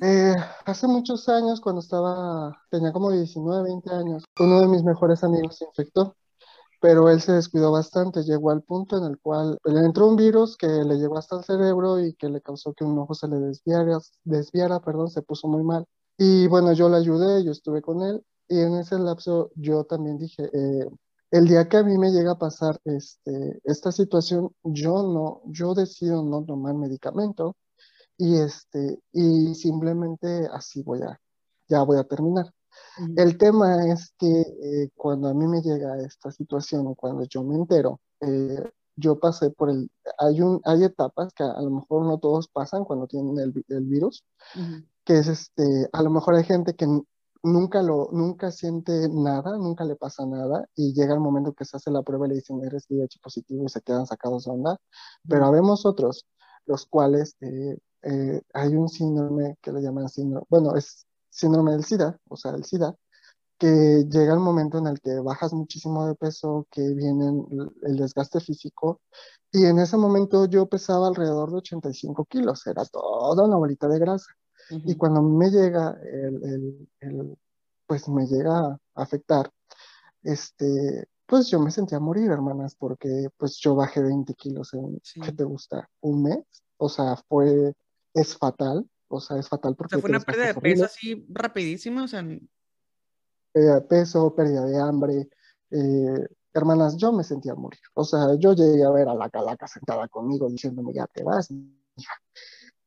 Eh, 0.00 0.34
hace 0.64 0.86
muchos 0.86 1.28
años, 1.28 1.60
cuando 1.60 1.80
estaba, 1.80 2.62
tenía 2.70 2.92
como 2.92 3.10
19, 3.10 3.64
20 3.64 3.90
años, 3.90 4.24
uno 4.38 4.60
de 4.60 4.68
mis 4.68 4.84
mejores 4.84 5.24
amigos 5.24 5.58
se 5.58 5.64
infectó, 5.64 6.16
pero 6.80 7.10
él 7.10 7.20
se 7.20 7.32
descuidó 7.32 7.72
bastante, 7.72 8.22
llegó 8.24 8.50
al 8.50 8.62
punto 8.62 8.96
en 8.98 9.04
el 9.04 9.18
cual 9.18 9.58
le 9.64 9.80
entró 9.80 10.08
un 10.08 10.16
virus 10.16 10.56
que 10.56 10.66
le 10.66 10.96
llegó 10.96 11.18
hasta 11.18 11.36
el 11.36 11.44
cerebro 11.44 12.00
y 12.00 12.14
que 12.14 12.28
le 12.28 12.40
causó 12.40 12.72
que 12.74 12.84
un 12.84 12.98
ojo 12.98 13.14
se 13.14 13.28
le 13.28 13.36
desviara, 13.36 13.98
desviara, 14.24 14.80
perdón, 14.80 15.10
se 15.10 15.22
puso 15.22 15.46
muy 15.48 15.62
mal. 15.62 15.86
Y 16.18 16.46
bueno, 16.48 16.72
yo 16.72 16.88
le 16.88 16.96
ayudé, 16.96 17.44
yo 17.44 17.52
estuve 17.52 17.82
con 17.82 18.02
él 18.02 18.24
y 18.48 18.60
en 18.60 18.74
ese 18.76 18.98
lapso 18.98 19.50
yo 19.54 19.84
también 19.84 20.18
dije, 20.18 20.44
eh, 20.52 20.86
el 21.30 21.46
día 21.46 21.68
que 21.68 21.76
a 21.78 21.82
mí 21.84 21.96
me 21.98 22.10
llega 22.10 22.32
a 22.32 22.38
pasar 22.38 22.80
este, 22.84 23.60
esta 23.64 23.92
situación, 23.92 24.50
yo 24.64 25.02
no, 25.02 25.42
yo 25.46 25.74
decido 25.74 26.22
no 26.24 26.44
tomar 26.44 26.74
medicamento 26.74 27.56
y 28.18 28.36
este, 28.36 28.98
y 29.12 29.54
simplemente 29.54 30.48
así 30.52 30.82
voy 30.82 31.02
a, 31.02 31.20
ya 31.68 31.82
voy 31.82 31.98
a 31.98 32.04
terminar. 32.04 32.52
El 33.16 33.38
tema 33.38 33.86
es 33.86 34.14
que 34.18 34.40
eh, 34.40 34.90
cuando 34.94 35.28
a 35.28 35.34
mí 35.34 35.46
me 35.46 35.62
llega 35.62 35.98
esta 35.98 36.30
situación, 36.30 36.94
cuando 36.94 37.24
yo 37.24 37.42
me 37.42 37.56
entero, 37.56 38.00
eh, 38.20 38.70
yo 38.96 39.18
pasé 39.18 39.50
por 39.50 39.70
el, 39.70 39.90
hay 40.18 40.40
un, 40.40 40.60
hay 40.64 40.84
etapas 40.84 41.32
que 41.32 41.42
a 41.42 41.60
lo 41.60 41.70
mejor 41.70 42.04
no 42.04 42.18
todos 42.18 42.48
pasan 42.48 42.84
cuando 42.84 43.06
tienen 43.06 43.38
el, 43.38 43.64
el 43.68 43.84
virus, 43.84 44.24
Ujú. 44.54 44.84
que 45.04 45.18
es 45.18 45.28
este, 45.28 45.88
a 45.92 46.02
lo 46.02 46.10
mejor 46.10 46.34
hay 46.34 46.44
gente 46.44 46.74
que 46.74 46.86
nunca 47.42 47.82
lo, 47.82 48.10
nunca 48.12 48.50
siente 48.50 49.08
nada, 49.08 49.56
nunca 49.56 49.84
le 49.84 49.96
pasa 49.96 50.26
nada, 50.26 50.66
y 50.74 50.92
llega 50.92 51.14
el 51.14 51.20
momento 51.20 51.54
que 51.54 51.64
se 51.64 51.76
hace 51.76 51.90
la 51.90 52.02
prueba 52.02 52.26
y 52.26 52.30
le 52.30 52.34
dicen 52.36 52.62
eres 52.64 52.86
VIH 52.88 53.18
positivo 53.22 53.64
y 53.64 53.68
se 53.68 53.80
quedan 53.80 54.06
sacados 54.06 54.44
de 54.44 54.50
onda, 54.50 54.76
pero 55.28 55.46
habemos 55.46 55.86
otros, 55.86 56.26
los 56.66 56.86
cuales 56.86 57.36
eh, 57.40 57.78
eh, 58.02 58.42
hay 58.52 58.76
un 58.76 58.88
síndrome 58.88 59.56
que 59.62 59.72
le 59.72 59.80
llaman 59.80 60.08
síndrome, 60.08 60.46
bueno, 60.50 60.76
es 60.76 61.06
síndrome 61.30 61.72
del 61.72 61.84
SIDA, 61.84 62.18
o 62.28 62.36
sea, 62.36 62.52
el 62.52 62.64
SIDA, 62.64 62.94
que 63.58 64.06
llega 64.08 64.32
el 64.34 64.40
momento 64.40 64.78
en 64.78 64.86
el 64.86 65.00
que 65.00 65.18
bajas 65.20 65.52
muchísimo 65.52 66.06
de 66.06 66.14
peso, 66.14 66.66
que 66.70 66.82
viene 66.94 67.44
el- 67.82 67.96
desgaste 67.96 68.40
físico, 68.40 69.00
y 69.52 69.64
en 69.66 69.78
ese 69.78 69.96
momento 69.96 70.46
yo 70.46 70.66
pesaba 70.66 71.08
alrededor 71.08 71.50
de 71.50 71.56
85 71.58 72.24
kilos, 72.24 72.66
era 72.66 72.84
toda 72.86 73.44
una 73.44 73.56
bolita 73.56 73.86
de 73.88 73.98
grasa. 73.98 74.32
Y 74.70 74.76
Ujú. 74.92 74.98
cuando 74.98 75.22
me 75.22 75.50
llega 75.50 75.98
el, 76.02 76.44
el- 76.44 76.88
el- 77.00 77.38
pues 77.86 78.08
me 78.08 78.26
llega 78.26 78.58
a 78.68 78.78
afectar, 78.94 79.50
este, 80.22 81.08
pues 81.26 81.48
yo 81.48 81.60
me 81.60 81.70
sentía 81.70 81.98
a 81.98 82.00
morir, 82.00 82.30
hermanas, 82.30 82.74
porque 82.76 83.28
pues 83.36 83.56
yo 83.58 83.74
bajé 83.74 84.02
20 84.02 84.34
kilos 84.34 84.72
en, 84.74 85.00
Sí. 85.02 85.20
¿qué 85.20 85.32
te 85.32 85.44
gusta? 85.44 85.88
Un 86.00 86.22
mes, 86.22 86.44
o 86.78 86.88
sea, 86.88 87.16
fue, 87.28 87.74
es 88.14 88.36
fatal, 88.36 88.88
o 89.10 89.20
sea, 89.20 89.38
es 89.38 89.48
fatal 89.48 89.72
O 89.72 89.76
porque 89.76 89.96
sea, 89.96 90.00
fue 90.00 90.10
una 90.10 90.20
pérdida 90.20 90.46
de 90.46 90.54
peso 90.54 90.84
así 90.84 91.26
rapidísima, 91.28 92.04
o 92.04 92.08
sea, 92.08 92.22
pérdida 93.52 93.74
de 93.74 93.80
peso, 93.82 94.34
pérdida 94.34 94.64
de 94.64 94.78
hambre. 94.80 95.28
eh, 95.70 96.26
hermanas, 96.52 96.96
yo 96.96 97.12
me 97.12 97.24
sentía 97.24 97.52
a 97.52 97.56
morir. 97.56 97.80
O 97.94 98.04
sea, 98.04 98.34
yo 98.38 98.52
llegué 98.54 98.84
a 98.84 98.90
ver 98.90 99.08
a 99.08 99.14
la 99.14 99.30
calaca 99.30 99.66
sentada 99.66 100.08
conmigo 100.08 100.48
diciéndome, 100.48 100.92
ya 100.92 101.06
te 101.06 101.22
vas, 101.22 101.50
hija. 101.50 102.12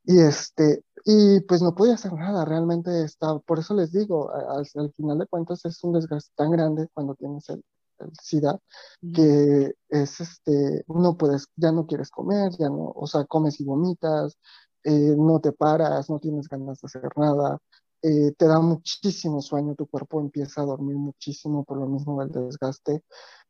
Y 0.06 0.20
este, 0.20 0.84
y 1.06 1.40
pues 1.42 1.62
no 1.62 1.76
podía 1.76 1.94
hacer 1.96 2.14
nada, 2.14 2.44
realmente 2.46 3.04
estaba, 3.04 3.40
por 3.40 3.60
eso 3.60 3.74
les 3.74 3.92
digo, 3.92 4.32
al, 4.34 4.66
al 4.76 4.94
final 4.94 5.20
de 5.20 5.28
cuentas 5.28 5.64
es 5.66 5.82
un 5.84 5.94
desgaste 5.94 6.32
tan 6.36 6.52
grande 6.52 6.88
cuando 6.94 7.16
tienes 7.16 7.48
el, 7.50 7.64
el 8.00 8.12
SIDA 8.22 8.60
que 9.14 9.74
es 9.90 10.20
este, 10.20 10.84
no 10.88 11.18
puedes, 11.18 11.48
ya 11.56 11.72
no 11.72 11.86
quieres 11.88 12.10
comer, 12.10 12.52
ya 12.60 12.68
no, 12.70 12.92
o 12.96 13.08
sea, 13.08 13.26
comes 13.26 13.60
y 13.62 13.64
vomitas, 13.64 14.38
eh, 14.84 15.16
no 15.18 15.40
te 15.40 15.52
paras, 15.52 16.10
no 16.10 16.20
tienes 16.20 16.48
ganas 16.48 16.82
de 16.82 16.86
hacer 16.88 17.10
nada, 17.18 17.60
eh, 18.02 18.34
te 18.38 18.46
da 18.48 18.60
muchísimo 18.60 19.42
sueño, 19.42 19.76
tu 19.76 19.88
cuerpo 19.88 20.20
empieza 20.22 20.62
a 20.62 20.66
dormir 20.66 20.98
muchísimo 20.98 21.64
por 21.64 21.78
lo 21.78 21.88
mismo 21.88 22.20
del 22.22 22.32
desgaste. 22.32 23.04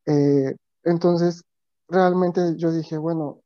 Eh, 0.06 0.56
entonces, 0.84 1.44
realmente 1.88 2.56
yo 2.58 2.72
dije, 2.72 2.98
bueno, 2.98 3.42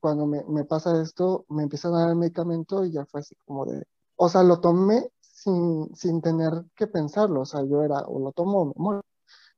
cuando 0.00 0.26
me, 0.26 0.44
me 0.48 0.64
pasa 0.64 1.00
esto, 1.02 1.44
me 1.48 1.64
empiezan 1.64 1.94
a 1.94 2.00
dar 2.00 2.10
el 2.10 2.16
medicamento 2.16 2.84
y 2.84 2.92
ya 2.92 3.06
fue 3.06 3.20
así 3.20 3.34
como 3.46 3.66
de, 3.66 3.84
o 4.16 4.28
sea, 4.28 4.42
lo 4.42 4.60
tomé 4.60 5.10
sin, 5.20 5.94
sin 5.94 6.20
tener 6.22 6.52
que 6.74 6.86
pensarlo, 6.88 7.42
o 7.42 7.46
sea, 7.46 7.64
yo 7.64 7.82
era, 7.84 8.00
o 8.00 8.18
lo 8.20 8.32
tomo 8.32 8.62
o 8.62 8.64
me 8.66 8.72
muero, 8.76 9.02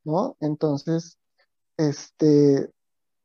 ¿no? 0.05 0.37
Entonces, 0.41 1.18
este, 1.76 2.70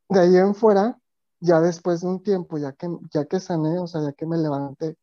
de 0.10 0.20
ahí 0.20 0.38
en 0.38 0.56
fuera, 0.56 1.00
ya 1.40 1.60
después 1.62 2.02
de 2.02 2.08
un 2.08 2.24
tiempo, 2.24 2.58
ya 2.58 2.74
que, 2.74 2.88
ya 3.14 3.26
que 3.26 3.40
sané, 3.40 3.80
o 3.80 3.88
sea, 3.88 4.02
ya 4.02 4.14
que 4.14 4.26
me 4.26 4.38
levanté, 4.38 4.98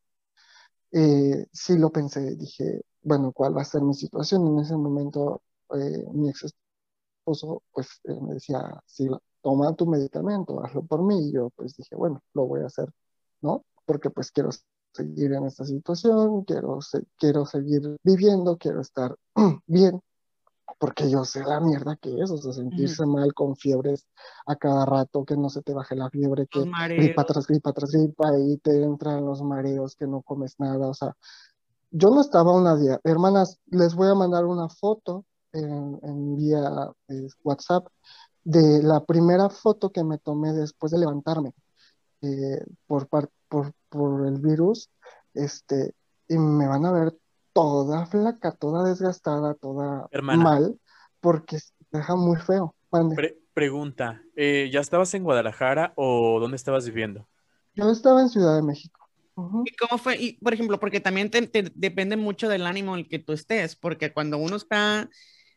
eh, 0.93 1.47
sí 1.53 1.79
lo 1.79 1.91
pensé, 1.91 2.37
dije, 2.37 2.83
bueno, 3.03 3.33
¿cuál 3.33 3.57
va 3.57 3.63
a 3.63 3.65
ser 3.65 3.83
mi 3.83 3.95
situación? 3.95 4.47
En 4.47 4.61
ese 4.61 4.77
momento, 4.77 5.43
eh, 5.75 6.05
mi 6.13 6.29
ex 6.31 6.45
esposo, 7.25 7.63
pues, 7.73 8.01
eh, 8.05 8.21
me 8.21 8.35
decía, 8.35 8.61
sí, 8.87 9.09
toma 9.43 9.75
tu 9.75 9.87
medicamento, 9.87 10.65
hazlo 10.65 10.85
por 10.85 11.03
mí, 11.05 11.29
y 11.29 11.33
yo, 11.33 11.51
pues, 11.57 11.77
dije, 11.77 11.97
bueno, 11.97 12.23
lo 12.35 12.47
voy 12.47 12.63
a 12.63 12.67
hacer, 12.67 12.89
¿no? 13.43 13.65
Porque, 13.87 14.11
pues, 14.11 14.31
quiero 14.33 14.51
seguir 14.95 15.33
en 15.33 15.47
esta 15.47 15.65
situación, 15.65 16.45
quiero, 16.45 16.81
quiero 17.19 17.47
seguir 17.47 17.97
viviendo, 18.05 18.57
quiero 18.59 18.81
estar 18.81 19.17
bien, 19.67 20.01
porque 20.79 21.11
yo 21.11 21.25
sé 21.25 21.43
la 21.45 21.61
mierda 21.61 21.97
que 21.97 22.21
es, 22.21 22.31
o 22.31 22.37
sea, 22.37 22.53
sentirse 22.53 23.07
mal 23.07 23.33
con 23.35 23.57
fiebres 23.57 24.07
a 24.47 24.57
cada 24.57 24.85
rato, 24.85 25.25
que 25.25 25.37
no 25.37 25.49
se 25.49 25.63
te 25.63 25.73
baje 25.73 25.95
la 25.97 26.11
fiebre, 26.11 26.47
que 26.47 26.65
gripa 26.89 27.25
tras 27.25 27.47
gripa 27.47 27.73
tras 27.73 27.91
gripa 27.91 28.39
y 28.39 28.59
te 28.59 28.83
entran 28.83 29.25
los 29.25 29.43
mareos, 29.43 29.97
que 29.97 30.07
no 30.07 30.23
comes 30.23 30.59
nada, 30.59 30.89
o 30.89 30.95
sea, 30.95 31.17
yo 31.91 32.11
no 32.11 32.21
estaba 32.21 32.55
una 32.55 32.77
día, 32.77 33.01
hermanas, 33.05 33.61
les 33.67 33.95
voy 33.95 34.09
a 34.09 34.15
mandar 34.15 34.45
una 34.47 34.69
foto 34.69 35.25
en, 35.53 35.99
en 36.03 36.37
vía 36.37 36.91
eh, 37.09 37.29
WhatsApp 37.45 37.87
de 38.45 38.83
la 38.83 39.05
primera 39.05 39.51
foto 39.51 39.91
que 39.91 40.03
me 40.03 40.19
tomé 40.19 40.53
después 40.53 40.91
de 40.93 40.99
levantarme 40.99 41.53
eh, 42.23 42.65
por, 42.87 43.09
por, 43.09 43.31
por 43.89 44.27
el 44.27 44.41
virus, 44.41 44.91
este, 45.35 45.95
y 46.29 46.39
me 46.39 46.67
van 46.67 46.87
a 46.87 46.93
ver 46.93 47.19
toda 47.53 48.07
flaca, 48.07 48.53
toda 48.53 48.89
desgastada, 48.89 49.55
toda 49.55 50.09
mal, 50.23 50.79
porque 51.21 51.59
se 51.59 51.73
deja 51.91 52.17
muy 52.17 52.39
feo. 52.39 52.75
pregunta, 53.55 54.23
eh, 54.37 54.71
¿ya 54.73 54.81
estabas 54.81 55.13
en 55.15 55.25
Guadalajara 55.25 55.93
o 55.97 56.39
dónde 56.41 56.57
estabas 56.57 56.87
viviendo? 56.87 57.29
Yo 57.75 57.91
estaba 57.91 58.21
en 58.23 58.29
Ciudad 58.29 58.57
de 58.57 58.63
México. 58.63 59.01
¿Y 59.65 59.75
cómo 59.77 59.99
fue? 59.99 60.17
Y, 60.21 60.33
por 60.35 60.53
ejemplo, 60.53 60.79
porque 60.79 61.01
también 61.01 61.31
te, 61.31 61.49
depende 61.75 62.17
mucho 62.17 62.49
del 62.49 62.67
ánimo 62.67 62.95
en 62.95 63.01
el 63.01 63.09
que 63.09 63.19
tú 63.19 63.33
estés, 63.33 63.77
porque 63.77 64.13
cuando 64.13 64.37
uno 64.37 64.57
está 64.57 65.09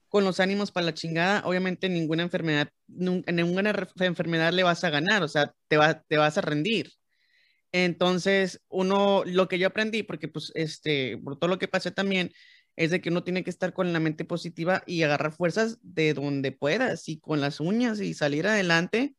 con 0.07 0.23
los 0.23 0.39
ánimos 0.39 0.71
para 0.71 0.85
la 0.85 0.93
chingada, 0.93 1.41
obviamente 1.45 1.89
ninguna 1.89 2.23
enfermedad, 2.23 2.69
ninguna 2.87 3.73
enfermedad 3.99 4.53
le 4.53 4.63
vas 4.63 4.83
a 4.85 4.89
ganar, 4.89 5.23
o 5.23 5.27
sea, 5.27 5.53
te, 5.67 5.75
va, 5.75 6.01
te 6.01 6.17
vas 6.17 6.37
a 6.37 6.41
rendir. 6.41 6.91
Entonces, 7.77 8.61
uno, 8.69 9.23
lo 9.25 9.49
que 9.49 9.59
yo 9.59 9.67
aprendí, 9.67 10.01
porque 10.01 10.29
pues, 10.29 10.49
este, 10.55 11.17
por 11.17 11.37
todo 11.37 11.49
lo 11.49 11.59
que 11.59 11.67
pasé 11.67 11.91
también, 11.91 12.31
es 12.77 12.89
de 12.89 13.01
que 13.01 13.09
uno 13.09 13.25
tiene 13.25 13.43
que 13.43 13.49
estar 13.49 13.73
con 13.73 13.91
la 13.91 13.99
mente 13.99 14.23
positiva 14.23 14.81
y 14.85 15.03
agarrar 15.03 15.33
fuerzas 15.33 15.77
de 15.81 16.13
donde 16.13 16.53
puedas 16.53 17.09
y 17.09 17.19
con 17.19 17.41
las 17.41 17.59
uñas 17.59 17.99
y 17.99 18.13
salir 18.13 18.47
adelante 18.47 19.13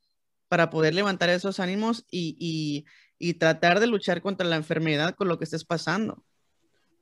para 0.48 0.70
poder 0.70 0.94
levantar 0.94 1.28
esos 1.28 1.60
ánimos 1.60 2.06
y, 2.10 2.86
y, 3.18 3.34
tratar 3.34 3.78
de 3.78 3.88
luchar 3.88 4.22
contra 4.22 4.46
la 4.46 4.56
enfermedad 4.56 5.14
con 5.16 5.28
lo 5.28 5.36
que 5.36 5.44
estés 5.44 5.66
pasando. 5.66 6.24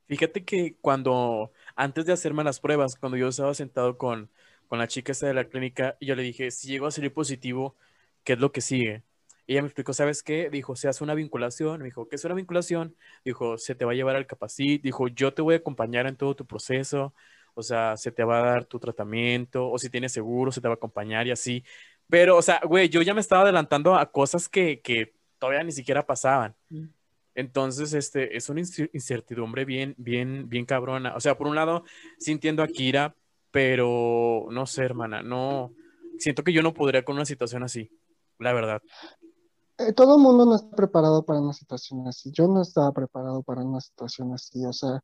Fíjate 0.07 0.43
que 0.43 0.75
cuando, 0.81 1.53
antes 1.77 2.05
de 2.05 2.11
hacerme 2.11 2.43
las 2.43 2.59
pruebas, 2.59 2.97
cuando 2.97 3.17
yo 3.17 3.29
estaba 3.29 3.53
sentado 3.53 3.97
con, 3.97 4.29
con 4.67 4.77
la 4.77 4.89
chica 4.89 5.13
esta 5.13 5.27
de 5.27 5.33
la 5.33 5.47
clínica, 5.47 5.95
yo 6.01 6.15
le 6.15 6.23
dije, 6.23 6.51
si 6.51 6.67
llego 6.67 6.87
a 6.87 6.91
salir 6.91 7.13
positivo, 7.13 7.77
¿qué 8.25 8.33
es 8.33 8.39
lo 8.39 8.51
que 8.51 8.59
sigue? 8.59 9.05
Y 9.47 9.53
ella 9.53 9.61
me 9.61 9.67
explicó, 9.67 9.93
¿sabes 9.93 10.23
qué? 10.23 10.49
Dijo, 10.49 10.75
se 10.75 10.87
hace 10.87 11.03
una 11.03 11.13
vinculación. 11.13 11.79
Me 11.79 11.85
dijo, 11.85 12.07
¿qué 12.07 12.15
es 12.15 12.25
una 12.25 12.35
vinculación? 12.35 12.95
Dijo, 13.23 13.57
se 13.57 13.75
te 13.75 13.85
va 13.85 13.91
a 13.91 13.95
llevar 13.95 14.15
al 14.15 14.27
capacit. 14.27 14.81
Dijo, 14.81 15.07
yo 15.07 15.33
te 15.33 15.41
voy 15.41 15.55
a 15.55 15.57
acompañar 15.57 16.07
en 16.07 16.15
todo 16.15 16.35
tu 16.35 16.45
proceso. 16.45 17.13
O 17.53 17.61
sea, 17.61 17.95
se 17.97 18.11
te 18.11 18.23
va 18.23 18.39
a 18.39 18.45
dar 18.51 18.65
tu 18.65 18.79
tratamiento. 18.79 19.69
O 19.69 19.77
si 19.77 19.89
tienes 19.89 20.11
seguro, 20.11 20.51
se 20.51 20.61
te 20.61 20.67
va 20.67 20.73
a 20.73 20.77
acompañar 20.77 21.27
y 21.27 21.31
así. 21.31 21.63
Pero, 22.09 22.37
o 22.37 22.41
sea, 22.41 22.59
güey, 22.63 22.89
yo 22.89 23.01
ya 23.01 23.13
me 23.13 23.21
estaba 23.21 23.43
adelantando 23.43 23.95
a 23.95 24.11
cosas 24.11 24.49
que, 24.49 24.81
que 24.81 25.13
todavía 25.39 25.63
ni 25.63 25.71
siquiera 25.71 26.05
pasaban. 26.05 26.55
Mm. 26.69 26.85
Entonces, 27.35 27.93
este, 27.93 28.37
es 28.37 28.49
una 28.49 28.61
incertidumbre 28.61 29.65
bien, 29.65 29.93
bien, 29.97 30.47
bien 30.47 30.65
cabrona. 30.65 31.15
O 31.15 31.19
sea, 31.19 31.37
por 31.37 31.47
un 31.47 31.55
lado, 31.55 31.83
sí 32.17 32.31
entiendo 32.31 32.63
a 32.63 32.67
Kira, 32.67 33.13
pero 33.51 34.47
no 34.51 34.65
sé, 34.65 34.83
hermana, 34.83 35.21
no. 35.21 35.73
Siento 36.17 36.43
que 36.43 36.53
yo 36.53 36.63
no 36.63 36.73
podría 36.73 37.03
con 37.03 37.15
una 37.15 37.25
situación 37.25 37.63
así, 37.63 37.91
la 38.39 38.53
verdad. 38.53 38.81
Eh, 39.77 39.91
todo 39.93 40.17
mundo 40.17 40.45
no 40.45 40.55
está 40.55 40.75
preparado 40.75 41.23
para 41.25 41.41
una 41.41 41.53
situación 41.53 42.07
así. 42.07 42.31
Yo 42.31 42.47
no 42.47 42.61
estaba 42.61 42.91
preparado 42.93 43.43
para 43.43 43.61
una 43.63 43.81
situación 43.81 44.33
así. 44.33 44.65
O 44.65 44.73
sea, 44.73 45.01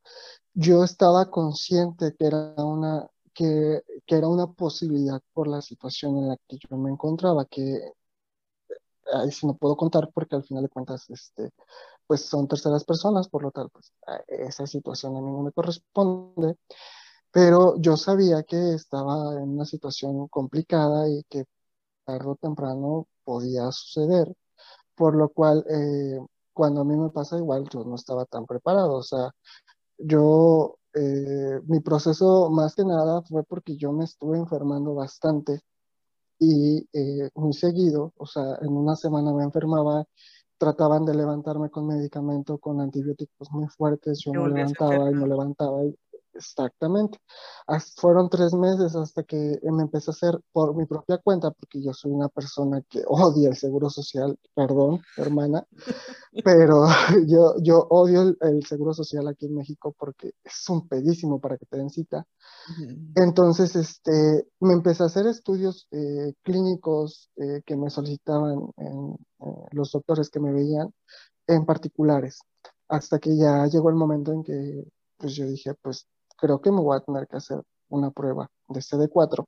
yo 0.53 0.83
estaba 0.83 1.29
consciente 1.29 2.15
que 2.17 2.25
era 2.27 2.53
una, 2.57 3.07
que, 3.33 3.81
que 4.05 4.15
era 4.15 4.27
una 4.29 4.47
posibilidad 4.47 5.21
por 5.33 5.47
la 5.47 5.61
situación 5.61 6.17
en 6.19 6.29
la 6.29 6.37
que 6.47 6.57
yo 6.57 6.77
me 6.77 6.91
encontraba, 6.91 7.45
que 7.45 7.75
eh, 7.77 7.93
ahí 9.13 9.31
sí 9.31 9.45
no 9.47 9.55
puedo 9.55 9.75
contar 9.77 10.09
porque 10.13 10.35
al 10.35 10.43
final 10.43 10.63
de 10.63 10.69
cuentas, 10.69 11.09
este, 11.09 11.51
pues 12.07 12.21
son 12.25 12.47
terceras 12.47 12.83
personas, 12.85 13.27
por 13.29 13.43
lo 13.43 13.51
tal, 13.51 13.69
pues 13.71 13.93
esa 14.27 14.67
situación 14.67 15.15
a 15.17 15.21
mí 15.21 15.31
no 15.31 15.43
me 15.43 15.51
corresponde. 15.51 16.57
Pero 17.31 17.75
yo 17.79 17.97
sabía 17.97 18.43
que 18.43 18.73
estaba 18.75 19.35
en 19.41 19.49
una 19.51 19.65
situación 19.65 20.27
complicada 20.29 21.09
y 21.09 21.23
que 21.29 21.45
tarde 22.05 22.27
o 22.29 22.35
temprano 22.35 23.07
podía 23.25 23.71
suceder 23.71 24.35
por 25.01 25.15
lo 25.15 25.29
cual 25.29 25.65
eh, 25.67 26.19
cuando 26.53 26.81
a 26.81 26.85
mí 26.85 26.95
me 26.95 27.09
pasa 27.09 27.35
igual, 27.35 27.67
yo 27.73 27.83
no 27.83 27.95
estaba 27.95 28.23
tan 28.25 28.45
preparado, 28.45 28.93
o 28.97 29.01
sea, 29.01 29.31
yo, 29.97 30.77
eh, 30.93 31.59
mi 31.65 31.79
proceso 31.79 32.51
más 32.51 32.75
que 32.75 32.85
nada 32.85 33.23
fue 33.23 33.43
porque 33.43 33.75
yo 33.77 33.93
me 33.93 34.03
estuve 34.03 34.37
enfermando 34.37 34.93
bastante 34.93 35.61
y 36.37 36.87
eh, 36.93 37.31
muy 37.33 37.51
seguido, 37.53 38.13
o 38.15 38.27
sea, 38.27 38.59
en 38.61 38.77
una 38.77 38.95
semana 38.95 39.33
me 39.33 39.43
enfermaba, 39.43 40.05
trataban 40.59 41.03
de 41.03 41.15
levantarme 41.15 41.71
con 41.71 41.87
medicamento, 41.87 42.59
con 42.59 42.79
antibióticos 42.79 43.51
muy 43.51 43.67
fuertes, 43.69 44.19
yo 44.23 44.33
me 44.33 44.49
levantaba 44.49 45.09
y 45.09 45.15
me 45.15 45.27
levantaba 45.27 45.83
y 45.83 45.97
Exactamente. 46.33 47.19
fueron 47.97 48.29
tres 48.29 48.53
meses 48.53 48.95
hasta 48.95 49.23
que 49.23 49.59
me 49.63 49.83
empecé 49.83 50.11
a 50.11 50.13
hacer 50.13 50.39
por 50.51 50.75
mi 50.75 50.85
propia 50.85 51.17
cuenta, 51.17 51.51
porque 51.51 51.81
yo 51.81 51.93
soy 51.93 52.11
una 52.11 52.29
persona 52.29 52.81
que 52.89 53.03
odia 53.07 53.49
el 53.49 53.57
seguro 53.57 53.89
social, 53.89 54.37
perdón, 54.55 55.01
hermana, 55.17 55.65
pero 56.43 56.85
yo, 57.27 57.55
yo 57.61 57.87
odio 57.89 58.35
el, 58.39 58.65
seguro 58.65 58.93
social 58.93 59.27
aquí 59.27 59.47
en 59.47 59.55
México 59.55 59.93
porque 59.97 60.33
es 60.43 60.69
un 60.69 60.87
pedísimo 60.87 61.39
para 61.39 61.57
que 61.57 61.65
te 61.65 61.77
den 61.77 61.89
cita. 61.89 62.25
Entonces, 63.15 63.75
este, 63.75 64.47
me 64.59 64.73
empecé 64.73 65.03
a 65.03 65.07
hacer 65.07 65.27
estudios 65.27 65.87
eh, 65.91 66.33
clínicos 66.43 67.29
eh, 67.37 67.61
que 67.65 67.75
me 67.75 67.89
solicitaban 67.89 68.71
en, 68.77 69.15
los 69.71 69.91
doctores 69.91 70.29
que 70.29 70.39
me 70.39 70.53
veían 70.53 70.93
en 71.47 71.65
particulares, 71.65 72.39
hasta 72.87 73.19
que 73.19 73.35
ya 73.35 73.65
llegó 73.67 73.89
el 73.89 73.95
momento 73.95 74.31
en 74.31 74.43
que 74.43 74.85
pues 75.21 75.35
yo 75.35 75.45
dije, 75.45 75.73
pues 75.81 76.07
creo 76.41 76.59
que 76.59 76.71
me 76.71 76.81
voy 76.81 76.97
a 76.97 77.01
tener 77.01 77.27
que 77.27 77.37
hacer 77.37 77.61
una 77.89 78.11
prueba 78.11 78.49
de 78.67 78.81
CD4. 78.81 79.45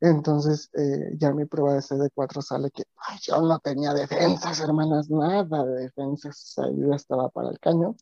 Entonces, 0.00 0.70
eh, 0.74 1.16
ya 1.18 1.32
mi 1.32 1.44
prueba 1.46 1.74
de 1.74 1.82
CD4 1.82 2.42
sale 2.42 2.70
que 2.70 2.84
yo 3.22 3.40
no 3.42 3.58
tenía 3.58 3.92
defensas, 3.92 4.60
hermanas, 4.60 5.10
nada 5.10 5.64
de 5.64 5.82
defensas, 5.82 6.54
yo 6.56 6.88
ya 6.90 6.96
estaba 6.96 7.28
para 7.28 7.50
el 7.50 7.58
caño. 7.60 7.96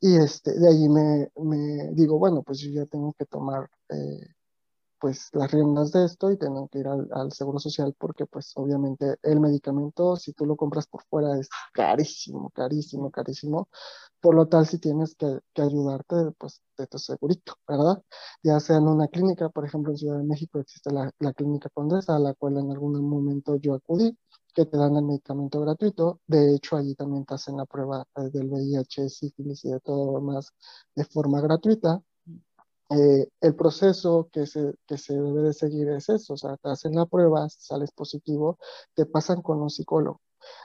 Y 0.00 0.16
este, 0.16 0.58
de 0.58 0.68
ahí 0.68 0.88
me, 0.88 1.30
me 1.36 1.90
digo, 1.92 2.18
bueno, 2.18 2.42
pues 2.42 2.60
yo 2.60 2.70
ya 2.70 2.86
tengo 2.86 3.12
que 3.18 3.24
tomar 3.26 3.68
eh, 3.90 4.20
pues 5.00 5.28
las 5.32 5.50
riendas 5.50 5.92
de 5.92 6.04
esto 6.04 6.30
y 6.30 6.38
tengo 6.38 6.68
que 6.68 6.80
ir 6.80 6.88
al, 6.88 7.08
al, 7.12 7.32
seguro 7.32 7.58
social 7.58 7.94
porque 7.98 8.26
pues 8.26 8.52
obviamente 8.56 9.16
el 9.22 9.40
medicamento 9.40 10.16
si 10.16 10.32
tú 10.32 10.46
lo 10.46 10.56
compras 10.56 10.86
por 10.86 11.02
fuera 11.04 11.38
es 11.38 11.48
carísimo, 11.72 12.50
carísimo, 12.50 13.10
carísimo. 13.10 13.68
Por 14.20 14.34
lo 14.34 14.48
tal 14.48 14.66
si 14.66 14.78
tienes 14.78 15.14
que, 15.14 15.40
que 15.54 15.62
ayudarte 15.62 16.16
pues 16.38 16.60
de 16.76 16.86
tu 16.86 16.98
segurito, 16.98 17.54
¿verdad? 17.66 18.02
Ya 18.42 18.60
sea 18.60 18.76
en 18.78 18.88
una 18.88 19.08
clínica, 19.08 19.48
por 19.48 19.64
ejemplo 19.66 19.92
en 19.92 19.98
Ciudad 19.98 20.18
de 20.18 20.24
México 20.24 20.58
existe 20.60 20.92
la, 20.92 21.10
la 21.20 21.32
clínica 21.32 21.68
Condesa 21.70 22.16
a 22.16 22.18
la 22.18 22.34
cual 22.34 22.58
en 22.58 22.70
algún 22.70 23.00
momento 23.08 23.56
yo 23.56 23.74
acudí 23.74 24.16
que 24.58 24.66
te 24.66 24.76
dan 24.76 24.96
el 24.96 25.04
medicamento 25.04 25.60
gratuito. 25.60 26.20
De 26.26 26.54
hecho, 26.54 26.76
allí 26.76 26.94
también 26.96 27.24
te 27.24 27.34
hacen 27.34 27.56
la 27.56 27.66
prueba 27.66 28.04
eh, 28.16 28.30
del 28.32 28.48
VIH, 28.48 29.08
sífilis 29.08 29.64
y 29.64 29.70
de 29.70 29.80
todo 29.80 30.12
lo 30.12 30.18
demás 30.20 30.52
de 30.96 31.04
forma 31.04 31.40
gratuita. 31.40 32.02
Eh, 32.90 33.28
el 33.42 33.54
proceso 33.54 34.28
que 34.32 34.46
se, 34.46 34.74
que 34.86 34.96
se 34.96 35.14
debe 35.14 35.42
de 35.42 35.52
seguir 35.52 35.88
es 35.90 36.08
eso, 36.08 36.34
o 36.34 36.36
sea, 36.38 36.56
te 36.56 36.70
hacen 36.70 36.94
la 36.94 37.04
prueba, 37.06 37.46
sales 37.50 37.92
positivo, 37.92 38.58
te 38.94 39.04
pasan 39.06 39.42
con 39.42 39.60
un 39.60 39.70
psicólogo. 39.70 40.20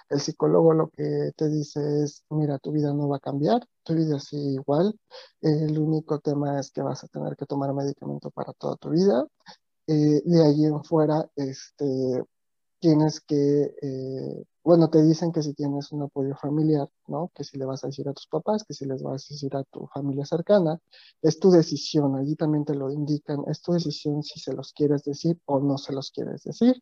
El 0.10 0.22
psicólogo 0.22 0.74
lo 0.74 0.90
que 0.90 1.32
te 1.36 1.50
dice 1.50 1.80
es, 2.04 2.24
mira, 2.30 2.60
tu 2.60 2.72
vida 2.72 2.94
no 2.94 3.10
va 3.10 3.18
a 3.18 3.20
cambiar, 3.20 3.68
tu 3.84 3.96
vida 3.96 4.20
sigue 4.20 4.54
igual, 4.54 4.98
el 5.42 5.78
único 5.80 6.20
tema 6.20 6.60
es 6.60 6.72
que 6.72 6.82
vas 6.82 7.04
a 7.04 7.08
tener 7.08 7.36
que 7.36 7.46
tomar 7.46 7.74
medicamento 7.74 8.32
para 8.32 8.54
toda 8.54 8.76
tu 8.78 8.90
vida. 8.92 9.26
Eh, 9.88 10.22
de 10.26 10.46
allí 10.46 10.66
en 10.66 10.84
fuera, 10.84 11.30
este, 11.36 12.24
tienes 12.80 13.22
que 13.22 13.76
eh, 13.82 14.44
bueno, 14.64 14.90
te 14.90 15.04
dicen 15.04 15.32
que 15.32 15.42
si 15.44 15.54
tienes 15.54 15.92
un 15.92 16.04
apoyo 16.04 16.36
familiar, 16.36 16.88
¿no? 17.08 17.32
Que 17.36 17.44
si 17.44 17.58
le 17.58 17.66
vas 17.66 17.84
a 17.84 17.88
decir 17.88 18.08
a 18.08 18.14
tus 18.14 18.28
papás, 18.28 18.64
que 18.64 18.74
si 18.74 18.86
les 18.86 19.04
vas 19.04 19.26
a 19.30 19.34
decir 19.34 19.56
a 19.56 19.64
tu 19.66 19.88
familia 19.88 20.26
cercana, 20.26 20.80
es 21.22 21.40
tu 21.40 21.52
decisión, 21.52 22.16
allí 22.16 22.36
también 22.36 22.66
te 22.66 22.76
lo 22.76 22.92
indican, 22.92 23.44
es 23.48 23.62
tu 23.62 23.74
decisión 23.74 24.24
si 24.24 24.40
se 24.40 24.54
los 24.54 24.72
quieres 24.74 25.04
decir 25.04 25.38
o 25.46 25.60
no 25.60 25.78
se 25.78 25.94
los 25.94 26.12
quieres 26.12 26.44
decir. 26.44 26.82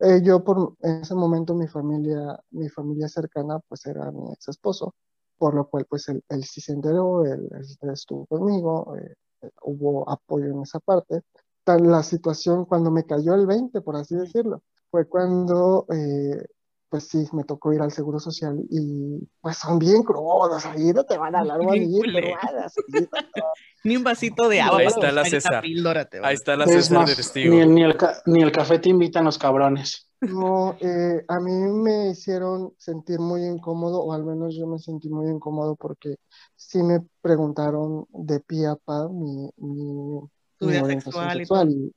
Eh, 0.00 0.20
yo 0.22 0.44
por 0.44 0.76
en 0.82 1.00
ese 1.02 1.14
momento 1.14 1.54
mi 1.54 1.68
familia, 1.68 2.38
mi 2.50 2.68
familia 2.68 3.08
cercana 3.08 3.60
pues 3.68 3.86
era 3.86 4.10
mi 4.12 4.32
ex 4.32 4.48
esposo, 4.48 4.94
por 5.38 5.54
lo 5.54 5.68
cual 5.68 5.86
pues 5.88 6.08
él, 6.08 6.22
sí 6.44 6.60
se 6.60 6.72
enteró, 6.72 7.24
él, 7.24 7.48
estuvo 7.92 8.26
conmigo, 8.26 8.94
eh, 8.96 9.14
hubo 9.62 10.08
apoyo 10.10 10.46
en 10.46 10.62
esa 10.62 10.80
parte. 10.80 11.22
Tan 11.64 11.90
la 11.90 12.02
situación 12.02 12.66
cuando 12.66 12.90
me 12.90 13.04
cayó 13.06 13.34
el 13.34 13.46
20, 13.46 13.80
por 13.80 13.96
así 13.96 14.14
decirlo, 14.16 14.62
fue 14.90 15.08
cuando 15.08 15.86
eh, 15.92 16.44
pues 16.88 17.08
sí, 17.08 17.26
me 17.32 17.44
tocó 17.44 17.72
ir 17.72 17.80
al 17.82 17.90
Seguro 17.92 18.18
Social 18.20 18.58
y 18.70 19.18
pues 19.40 19.56
son 19.58 19.78
bien 19.78 20.02
crudos, 20.02 20.64
ahí 20.66 20.92
no 20.92 21.04
te 21.04 21.18
van 21.18 21.34
a 21.34 21.38
hablar 21.40 21.60
bonito, 21.62 22.06
Ni 23.84 23.96
un 23.96 24.04
vasito 24.04 24.48
de 24.48 24.60
agua. 24.60 24.78
Ahí 24.80 24.86
está 24.86 25.12
la 25.12 25.24
César. 25.24 25.62
píldora, 25.62 26.04
te 26.08 26.20
va. 26.20 26.28
Ahí 26.28 26.34
está 26.34 26.56
la 26.56 26.64
Es 26.64 26.72
César 26.72 26.98
más, 26.98 27.10
de 27.10 27.16
testigo. 27.16 27.54
ni, 27.54 27.66
ni 27.66 27.82
el, 27.84 27.96
ca- 27.96 28.20
ni 28.26 28.42
el 28.42 28.50
café 28.52 28.78
te 28.78 28.88
invitan 28.88 29.24
los 29.24 29.38
cabrones. 29.38 30.08
No, 30.20 30.74
eh, 30.80 31.24
a 31.28 31.40
mí 31.40 31.52
me 31.52 32.10
hicieron 32.10 32.72
sentir 32.78 33.20
muy 33.20 33.44
incómodo, 33.44 34.02
o 34.02 34.12
al 34.12 34.24
menos 34.24 34.56
yo 34.56 34.66
me 34.66 34.78
sentí 34.78 35.08
muy 35.08 35.28
incómodo 35.30 35.76
porque 35.76 36.16
sí 36.56 36.82
me 36.82 37.00
preguntaron 37.20 38.06
de 38.10 38.40
pie 38.40 38.66
a 38.66 38.76
pa 38.76 39.08
mi, 39.08 39.50
mi, 39.58 40.20
vida 40.60 40.86
sexual 40.86 41.36
y 41.36 41.38
sexual 41.40 41.70
y, 41.70 41.92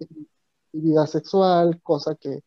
y 0.73 0.79
vida 0.81 1.07
sexual, 1.07 1.79
cosa 1.81 2.15
que 2.15 2.41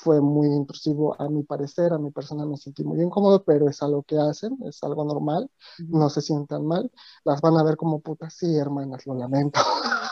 fue 0.00 0.20
muy 0.20 0.46
intrusivo 0.46 1.20
a 1.20 1.28
mi 1.28 1.42
parecer, 1.42 1.92
a 1.92 1.98
mi 1.98 2.12
persona 2.12 2.46
me 2.46 2.56
sentí 2.56 2.84
muy 2.84 3.02
incómodo, 3.02 3.42
pero 3.42 3.68
es 3.68 3.82
algo 3.82 4.04
que 4.04 4.16
hacen, 4.16 4.56
es 4.64 4.80
algo 4.84 5.04
normal, 5.04 5.50
no 5.88 6.08
se 6.08 6.22
sientan 6.22 6.64
mal, 6.64 6.90
las 7.24 7.40
van 7.40 7.56
a 7.56 7.64
ver 7.64 7.76
como 7.76 7.98
putas, 8.00 8.32
sí, 8.34 8.56
hermanas, 8.56 9.04
lo 9.06 9.14
lamento. 9.14 9.60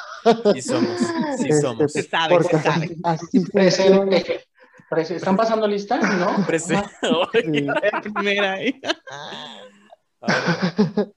Sí 0.53 0.61
somos, 0.61 0.99
sí 1.39 1.47
Este, 1.51 1.61
somos. 1.61 1.93
Se 1.93 2.03
sabe, 2.03 2.34
porque 2.34 2.57
se 2.57 2.62
sabe. 2.64 2.97
así, 3.05 3.39
así 3.39 3.47
Presente. 4.91 5.18
¿Están 5.18 5.37
pasando 5.37 5.68
lista? 5.68 6.01
¿No? 6.01 6.30
Prese- 6.45 6.82
Sí. 7.32 7.68
Ahora, 10.20 10.74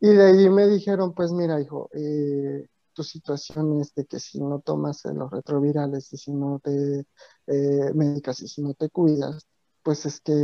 Y 0.00 0.08
de 0.08 0.24
ahí 0.26 0.48
me 0.48 0.66
dijeron, 0.66 1.12
pues 1.14 1.30
mira, 1.30 1.60
hijo, 1.60 1.90
eh, 1.92 2.66
tu 2.92 3.02
situación 3.04 3.80
es 3.80 3.94
de 3.94 4.06
que 4.06 4.18
si 4.20 4.40
no 4.40 4.60
tomas 4.60 5.04
eh, 5.04 5.12
los 5.14 5.30
retrovirales 5.30 6.12
y 6.12 6.16
si 6.18 6.32
no 6.32 6.60
te 6.62 7.06
eh, 7.46 7.92
medicas 7.94 8.40
y 8.42 8.48
si 8.48 8.62
no 8.62 8.74
te 8.74 8.90
cuidas, 8.90 9.46
pues 9.82 10.06
es 10.06 10.20
que 10.20 10.34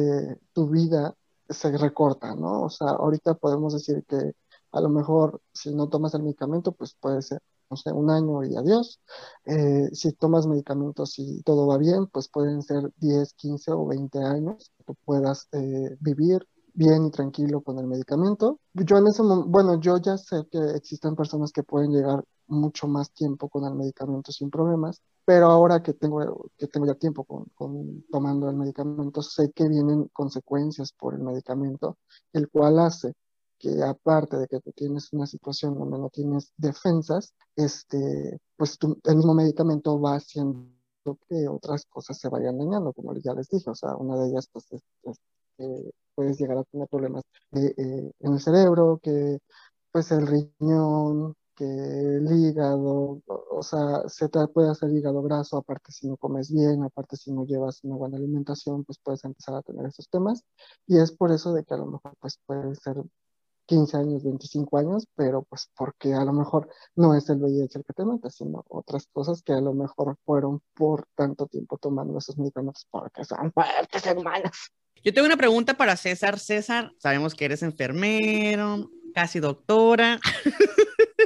tu 0.52 0.68
vida 0.68 1.14
se 1.48 1.76
recorta, 1.76 2.34
¿no? 2.34 2.62
O 2.64 2.70
sea, 2.70 2.88
ahorita 2.90 3.34
podemos 3.34 3.72
decir 3.74 4.04
que 4.06 4.32
a 4.72 4.80
lo 4.80 4.88
mejor 4.88 5.40
si 5.52 5.74
no 5.74 5.88
tomas 5.88 6.14
el 6.14 6.22
medicamento, 6.22 6.72
pues 6.72 6.94
puede 7.00 7.22
ser, 7.22 7.40
no 7.70 7.76
sé, 7.76 7.92
un 7.92 8.10
año 8.10 8.44
y 8.44 8.56
adiós. 8.56 9.00
Eh, 9.46 9.88
si 9.92 10.12
tomas 10.12 10.46
medicamentos 10.46 11.18
y 11.18 11.42
todo 11.42 11.66
va 11.66 11.78
bien, 11.78 12.06
pues 12.08 12.28
pueden 12.28 12.62
ser 12.62 12.92
10, 12.96 13.34
15 13.34 13.72
o 13.72 13.86
20 13.86 14.18
años 14.20 14.72
que 14.76 14.84
tú 14.84 14.94
puedas 15.04 15.48
eh, 15.52 15.96
vivir 16.00 16.46
bien 16.74 17.06
y 17.06 17.10
tranquilo 17.10 17.60
con 17.62 17.78
el 17.78 17.86
medicamento. 17.86 18.60
Yo 18.74 18.98
en 18.98 19.08
ese 19.08 19.22
momento, 19.22 19.50
bueno, 19.50 19.80
yo 19.80 19.98
ya 19.98 20.16
sé 20.16 20.46
que 20.50 20.58
existen 20.76 21.16
personas 21.16 21.52
que 21.52 21.62
pueden 21.62 21.90
llegar 21.92 22.24
mucho 22.48 22.88
más 22.88 23.12
tiempo 23.12 23.48
con 23.48 23.64
el 23.64 23.74
medicamento 23.74 24.32
sin 24.32 24.50
problemas, 24.50 25.02
pero 25.24 25.46
ahora 25.46 25.82
que 25.82 25.92
tengo, 25.94 26.50
que 26.56 26.66
tengo 26.68 26.86
ya 26.86 26.94
tiempo 26.94 27.24
con, 27.24 27.44
con 27.54 28.04
tomando 28.10 28.48
el 28.48 28.56
medicamento, 28.56 29.22
sé 29.22 29.52
que 29.52 29.68
vienen 29.68 30.08
consecuencias 30.12 30.92
por 30.92 31.14
el 31.14 31.20
medicamento, 31.20 31.98
el 32.32 32.48
cual 32.48 32.78
hace 32.80 33.14
que 33.58 33.82
aparte 33.82 34.36
de 34.36 34.46
que 34.46 34.60
tú 34.60 34.72
tienes 34.72 35.12
una 35.12 35.26
situación 35.26 35.78
donde 35.78 35.98
no 35.98 36.10
tienes 36.10 36.52
defensas, 36.56 37.34
este, 37.56 38.38
pues 38.56 38.78
el 39.04 39.16
mismo 39.16 39.34
medicamento 39.34 40.00
va 40.00 40.16
haciendo 40.16 40.68
que 41.28 41.48
otras 41.48 41.84
cosas 41.86 42.18
se 42.18 42.28
vayan 42.28 42.58
dañando, 42.58 42.92
como 42.92 43.14
ya 43.16 43.34
les 43.34 43.48
dije, 43.48 43.70
o 43.70 43.74
sea, 43.74 43.96
una 43.96 44.16
de 44.16 44.28
ellas 44.28 44.48
pues 44.52 44.66
es, 44.72 44.82
es 45.04 45.16
que 45.56 45.90
puedes 46.14 46.38
llegar 46.38 46.58
a 46.58 46.64
tener 46.64 46.88
problemas 46.88 47.24
de, 47.50 47.68
eh, 47.76 48.12
en 48.20 48.32
el 48.32 48.40
cerebro, 48.40 49.00
que 49.02 49.38
pues 49.92 50.10
el 50.12 50.26
riñón, 50.26 51.34
que 51.58 51.64
el 51.64 52.26
hígado, 52.30 53.20
o, 53.26 53.62
sea, 53.64 54.08
se 54.08 54.28
te 54.28 54.46
puede 54.46 54.70
hacer 54.70 54.90
hígado 54.90 55.22
graso, 55.22 55.56
aparte 55.56 55.90
si 55.90 56.06
no 56.06 56.16
comes 56.16 56.52
bien, 56.52 56.84
aparte 56.84 57.16
si 57.16 57.32
no 57.32 57.44
llevas 57.44 57.82
una 57.82 57.96
buena 57.96 58.16
alimentación, 58.16 58.84
pues 58.84 58.98
puedes 59.02 59.24
empezar 59.24 59.56
a 59.56 59.62
tener 59.62 59.84
esos 59.86 60.08
temas, 60.08 60.44
y 60.86 60.98
es 60.98 61.10
por 61.10 61.32
eso 61.32 61.52
de 61.52 61.64
que 61.64 61.74
a 61.74 61.78
lo 61.78 61.86
mejor 61.86 62.14
pues 62.20 62.38
puede 62.46 62.76
ser 62.76 63.02
15 63.66 63.96
años, 63.96 64.22
25 64.22 64.78
años, 64.78 65.06
pero 65.16 65.42
pues 65.42 65.68
porque 65.76 66.14
a 66.14 66.24
lo 66.24 66.32
mejor 66.32 66.68
no 66.94 67.16
es 67.16 67.28
el 67.28 67.38
VIH 67.42 67.78
el 67.78 67.84
que 67.84 67.92
te 67.92 68.04
mata, 68.04 68.30
sino 68.30 68.64
otras 68.68 69.08
cosas 69.12 69.42
que 69.42 69.52
a 69.52 69.60
lo 69.60 69.74
mejor 69.74 70.16
fueron 70.24 70.62
por 70.74 71.06
tanto 71.16 71.46
tiempo 71.48 71.76
tomando 71.76 72.16
esos 72.18 72.38
medicamentos 72.38 72.86
porque 72.88 73.24
son 73.24 73.52
fuertes, 73.52 74.06
hermanas. 74.06 74.70
Yo 75.02 75.12
tengo 75.12 75.26
una 75.26 75.36
pregunta 75.36 75.74
para 75.74 75.96
César. 75.96 76.38
César, 76.38 76.92
sabemos 76.98 77.34
que 77.34 77.44
eres 77.44 77.62
enfermero, 77.62 78.90
casi 79.12 79.40
doctora. 79.40 80.20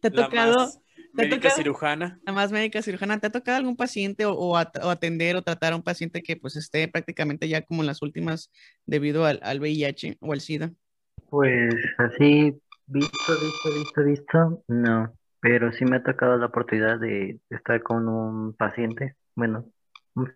¿Te 0.00 0.08
ha 0.08 0.10
la 0.10 0.24
tocado, 0.26 0.58
más 0.58 0.80
te 0.94 1.02
médica 1.12 1.36
tocado- 1.48 1.56
cirujana. 1.56 2.20
la 2.24 2.32
más 2.32 2.52
médica 2.52 2.82
cirujana, 2.82 3.18
¿te 3.18 3.26
ha 3.26 3.30
tocado 3.30 3.58
algún 3.58 3.76
paciente 3.76 4.24
o, 4.26 4.32
o 4.34 4.56
at- 4.56 4.76
o 4.82 4.90
atender 4.90 5.36
o 5.36 5.42
tratar 5.42 5.72
a 5.72 5.76
un 5.76 5.82
paciente 5.82 6.22
que 6.22 6.36
pues 6.36 6.56
esté 6.56 6.88
prácticamente 6.88 7.48
ya 7.48 7.62
como 7.62 7.82
en 7.82 7.86
las 7.86 8.02
últimas 8.02 8.50
debido 8.86 9.24
al, 9.26 9.40
al 9.42 9.60
VIH 9.60 10.16
o 10.20 10.32
al 10.32 10.40
SIDA? 10.40 10.72
Pues 11.30 11.74
así, 11.98 12.58
visto, 12.86 13.32
visto, 13.40 13.74
visto, 13.74 14.04
visto, 14.04 14.64
no. 14.68 15.12
Pero 15.40 15.72
sí 15.72 15.84
me 15.84 15.96
ha 15.96 16.02
tocado 16.02 16.36
la 16.36 16.46
oportunidad 16.46 17.00
de 17.00 17.40
estar 17.50 17.82
con 17.82 18.08
un 18.08 18.54
paciente, 18.54 19.16
bueno, 19.34 19.66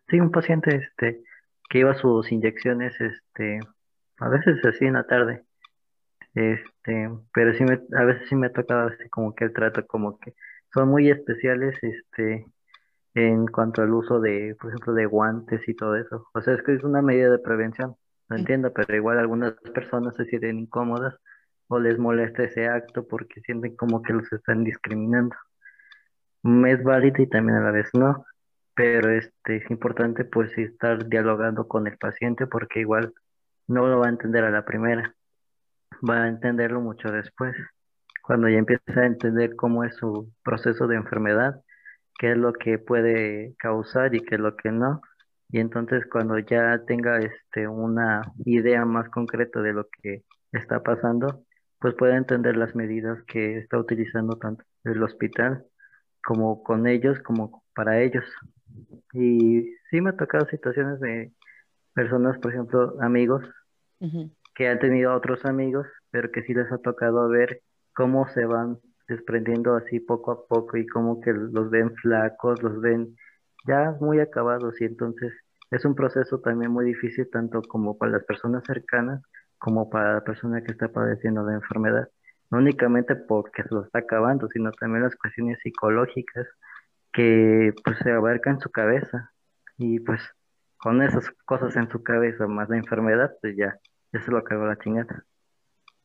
sí, 0.08 0.18
un 0.18 0.30
paciente 0.32 0.74
este, 0.76 1.22
que 1.70 1.78
iba 1.78 1.92
a 1.92 1.98
sus 1.98 2.32
inyecciones, 2.32 3.00
este, 3.00 3.60
a 4.18 4.28
veces 4.28 4.56
así 4.64 4.84
en 4.86 4.94
la 4.94 5.06
tarde. 5.06 5.44
Este, 6.36 7.10
pero 7.34 7.54
sí 7.54 7.64
me, 7.64 7.80
a 7.98 8.04
veces 8.06 8.28
sí 8.30 8.36
me 8.36 8.48
ha 8.48 8.52
tocado 8.54 8.88
así 8.90 9.10
como 9.10 9.34
que 9.36 9.46
el 9.46 9.54
trato 9.54 9.86
como 9.88 10.18
que 10.20 10.34
son 10.74 10.90
muy 10.90 11.10
especiales, 11.10 11.76
este, 11.82 12.46
en 13.14 13.46
cuanto 13.48 13.82
al 13.82 13.92
uso 13.94 14.20
de, 14.20 14.56
por 14.60 14.70
ejemplo, 14.70 14.94
de 14.94 15.06
guantes 15.06 15.68
y 15.68 15.74
todo 15.76 15.96
eso. 15.96 16.26
O 16.34 16.42
sea, 16.42 16.54
es 16.54 16.62
que 16.64 16.74
es 16.74 16.84
una 16.84 17.02
medida 17.02 17.30
de 17.30 17.38
prevención, 17.40 17.96
lo 18.30 18.36
Mm. 18.36 18.40
entiendo, 18.40 18.72
pero 18.74 18.96
igual 18.96 19.18
algunas 19.20 19.54
personas 19.74 20.16
se 20.16 20.26
sienten 20.26 20.58
incómodas 20.60 21.16
o 21.68 21.80
les 21.80 21.98
molesta 21.98 22.44
ese 22.44 22.68
acto 22.68 23.06
porque 23.08 23.40
sienten 23.42 23.76
como 23.76 24.02
que 24.02 24.14
los 24.14 24.32
están 24.32 24.64
discriminando. 24.64 25.36
Mm, 26.42 26.66
Es 26.66 26.82
válido 26.84 27.22
y 27.22 27.28
también 27.28 27.58
a 27.58 27.62
la 27.64 27.70
vez 27.72 27.88
no, 27.94 28.24
pero 28.74 29.10
este 29.10 29.56
es 29.56 29.70
importante 29.70 30.24
pues 30.24 30.56
estar 30.58 31.08
dialogando 31.08 31.68
con 31.68 31.86
el 31.86 31.98
paciente 31.98 32.46
porque 32.46 32.80
igual 32.80 33.14
no 33.68 33.86
lo 33.88 34.00
va 34.00 34.06
a 34.06 34.10
entender 34.10 34.44
a 34.44 34.50
la 34.50 34.64
primera, 34.64 35.14
va 36.08 36.24
a 36.24 36.28
entenderlo 36.28 36.80
mucho 36.80 37.10
después, 37.10 37.54
cuando 38.22 38.48
ya 38.48 38.58
empieza 38.58 39.00
a 39.00 39.06
entender 39.06 39.56
cómo 39.56 39.84
es 39.84 39.94
su 39.96 40.32
proceso 40.42 40.86
de 40.86 40.96
enfermedad 40.96 41.60
qué 42.18 42.32
es 42.32 42.38
lo 42.38 42.52
que 42.52 42.78
puede 42.78 43.54
causar 43.58 44.14
y 44.14 44.20
qué 44.20 44.36
es 44.36 44.40
lo 44.40 44.56
que 44.56 44.70
no. 44.70 45.00
Y 45.48 45.60
entonces 45.60 46.04
cuando 46.10 46.38
ya 46.38 46.82
tenga 46.86 47.18
este 47.18 47.68
una 47.68 48.22
idea 48.44 48.84
más 48.84 49.08
concreta 49.10 49.60
de 49.62 49.72
lo 49.72 49.86
que 50.02 50.24
está 50.52 50.82
pasando, 50.82 51.44
pues 51.78 51.94
puede 51.94 52.16
entender 52.16 52.56
las 52.56 52.74
medidas 52.74 53.22
que 53.26 53.58
está 53.58 53.78
utilizando 53.78 54.36
tanto 54.38 54.64
el 54.84 55.02
hospital 55.02 55.64
como 56.24 56.62
con 56.62 56.86
ellos, 56.86 57.20
como 57.20 57.62
para 57.74 58.00
ellos. 58.00 58.24
Y 59.12 59.70
sí 59.90 60.00
me 60.00 60.10
ha 60.10 60.16
tocado 60.16 60.46
situaciones 60.46 60.98
de 61.00 61.32
personas, 61.94 62.38
por 62.38 62.52
ejemplo, 62.52 62.96
amigos. 63.00 63.44
Que 64.56 64.68
han 64.68 64.78
tenido 64.78 65.14
otros 65.14 65.44
amigos, 65.44 65.86
pero 66.10 66.32
que 66.32 66.42
sí 66.42 66.54
les 66.54 66.72
ha 66.72 66.78
tocado 66.78 67.28
ver 67.28 67.60
cómo 67.94 68.26
se 68.28 68.46
van 68.46 68.78
desprendiendo 69.06 69.76
así 69.76 70.00
poco 70.00 70.32
a 70.32 70.46
poco 70.46 70.78
y 70.78 70.86
cómo 70.86 71.20
que 71.20 71.32
los 71.32 71.70
ven 71.70 71.94
flacos, 71.96 72.62
los 72.62 72.80
ven 72.80 73.14
ya 73.66 73.96
muy 74.00 74.18
acabados 74.18 74.80
y 74.80 74.84
entonces 74.84 75.32
es 75.70 75.84
un 75.84 75.94
proceso 75.94 76.40
también 76.40 76.70
muy 76.72 76.86
difícil 76.86 77.28
tanto 77.30 77.60
como 77.62 77.98
para 77.98 78.12
las 78.12 78.24
personas 78.24 78.64
cercanas 78.64 79.22
como 79.58 79.90
para 79.90 80.14
la 80.14 80.24
persona 80.24 80.62
que 80.62 80.72
está 80.72 80.88
padeciendo 80.88 81.42
la 81.42 81.54
enfermedad. 81.54 82.08
No 82.50 82.58
únicamente 82.58 83.16
porque 83.16 83.62
se 83.62 83.74
lo 83.74 83.84
está 83.84 84.00
acabando, 84.00 84.48
sino 84.48 84.70
también 84.72 85.02
las 85.02 85.16
cuestiones 85.16 85.58
psicológicas 85.62 86.46
que 87.12 87.72
pues 87.84 87.98
se 87.98 88.10
abarcan 88.10 88.60
su 88.60 88.70
cabeza 88.70 89.32
y 89.76 90.00
pues 90.00 90.20
con 90.78 91.02
esas 91.02 91.30
cosas 91.44 91.76
en 91.76 91.90
su 91.90 92.02
cabeza 92.02 92.46
más 92.46 92.68
la 92.68 92.76
enfermedad, 92.76 93.32
pues 93.40 93.56
ya, 93.56 93.78
se 94.12 94.30
lo 94.30 94.38
acabó 94.38 94.64
la 94.66 94.78
chingada. 94.78 95.24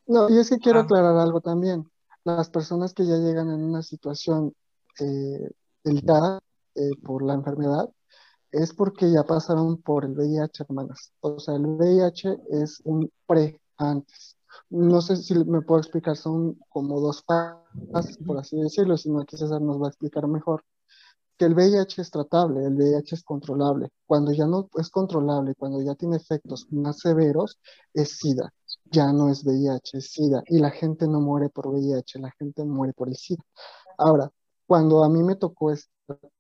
No, 0.08 0.30
y 0.30 0.38
es 0.39 0.49
que 0.49 0.58
quiero 0.60 0.80
Ah. 0.80 0.84
aclarar 0.84 1.18
algo 1.18 1.41
también. 1.41 1.89
Las 2.24 2.49
personas 2.49 2.93
que 2.93 3.06
ya 3.06 3.18
llegan 3.18 3.49
en 3.49 3.64
una 3.64 3.82
situación 3.82 4.54
eh, 4.99 5.49
delicada 5.84 6.39
eh, 6.76 6.91
por 7.04 7.24
la 7.24 7.34
enfermedad 7.34 7.89
es 8.52 8.74
porque 8.74 9.10
ya 9.12 9.24
pasaron 9.24 9.78
por 9.82 10.04
el 10.06 10.12
VIH, 10.12 10.64
hermanas. 10.64 11.14
O 11.22 11.39
sea, 11.39 11.56
el 11.56 11.66
VIH 11.66 12.38
es 12.49 12.82
un 12.84 13.10
pre 13.26 13.60
antes. 13.78 14.36
No 14.70 15.02
sé 15.02 15.16
si 15.16 15.34
me 15.45 15.62
puedo 15.62 15.80
explicar, 15.80 16.18
son 16.18 16.60
como 16.70 16.99
dos 16.99 17.24
fases, 17.24 18.18
por 18.18 18.38
así 18.38 18.60
decirlo, 18.62 18.97
si 18.97 19.10
no 19.10 19.22
aquí 19.22 19.38
César 19.38 19.62
nos 19.62 19.82
va 19.82 19.86
a 19.86 19.89
explicar 19.89 20.28
mejor. 20.28 20.64
Que 21.41 21.47
el 21.47 21.55
VIH 21.55 22.03
es 22.03 22.11
tratable, 22.11 22.63
el 22.63 22.75
VIH 22.75 23.15
es 23.15 23.23
controlable. 23.23 23.89
Cuando 24.05 24.31
ya 24.31 24.45
no 24.45 24.69
es 24.77 24.91
controlable, 24.91 25.55
cuando 25.55 25.81
ya 25.81 25.95
tiene 25.95 26.17
efectos 26.17 26.67
más 26.69 26.99
severos, 26.99 27.57
es 27.95 28.19
SIDA 28.19 28.53
ya 28.91 29.11
no 29.11 29.27
es 29.27 29.43
VIH, 29.43 29.97
es 29.97 30.11
SIDA. 30.11 30.43
Y 30.45 30.59
la 30.59 30.69
gente 30.69 31.07
no 31.07 31.19
muere 31.19 31.49
por 31.49 31.65
VIH, 31.67 32.19
la 32.19 32.29
gente 32.37 32.63
muere 32.63 32.93
por 32.93 33.09
el 33.09 33.15
SIDA. 33.15 33.43
Ahora, 33.97 34.31
cuando 34.67 35.03
a 35.03 35.09
mí 35.09 35.23
me 35.23 35.35
tocó 35.35 35.71
esta 35.71 35.89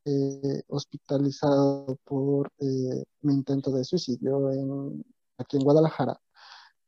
eh, 0.05 0.61
hospitalizado 0.67 1.97
por 2.03 2.51
eh, 2.59 3.03
mi 3.21 3.33
intento 3.33 3.71
de 3.71 3.83
suicidio 3.83 4.51
en, 4.51 5.03
aquí 5.39 5.57
en 5.57 5.63
Guadalajara, 5.63 6.21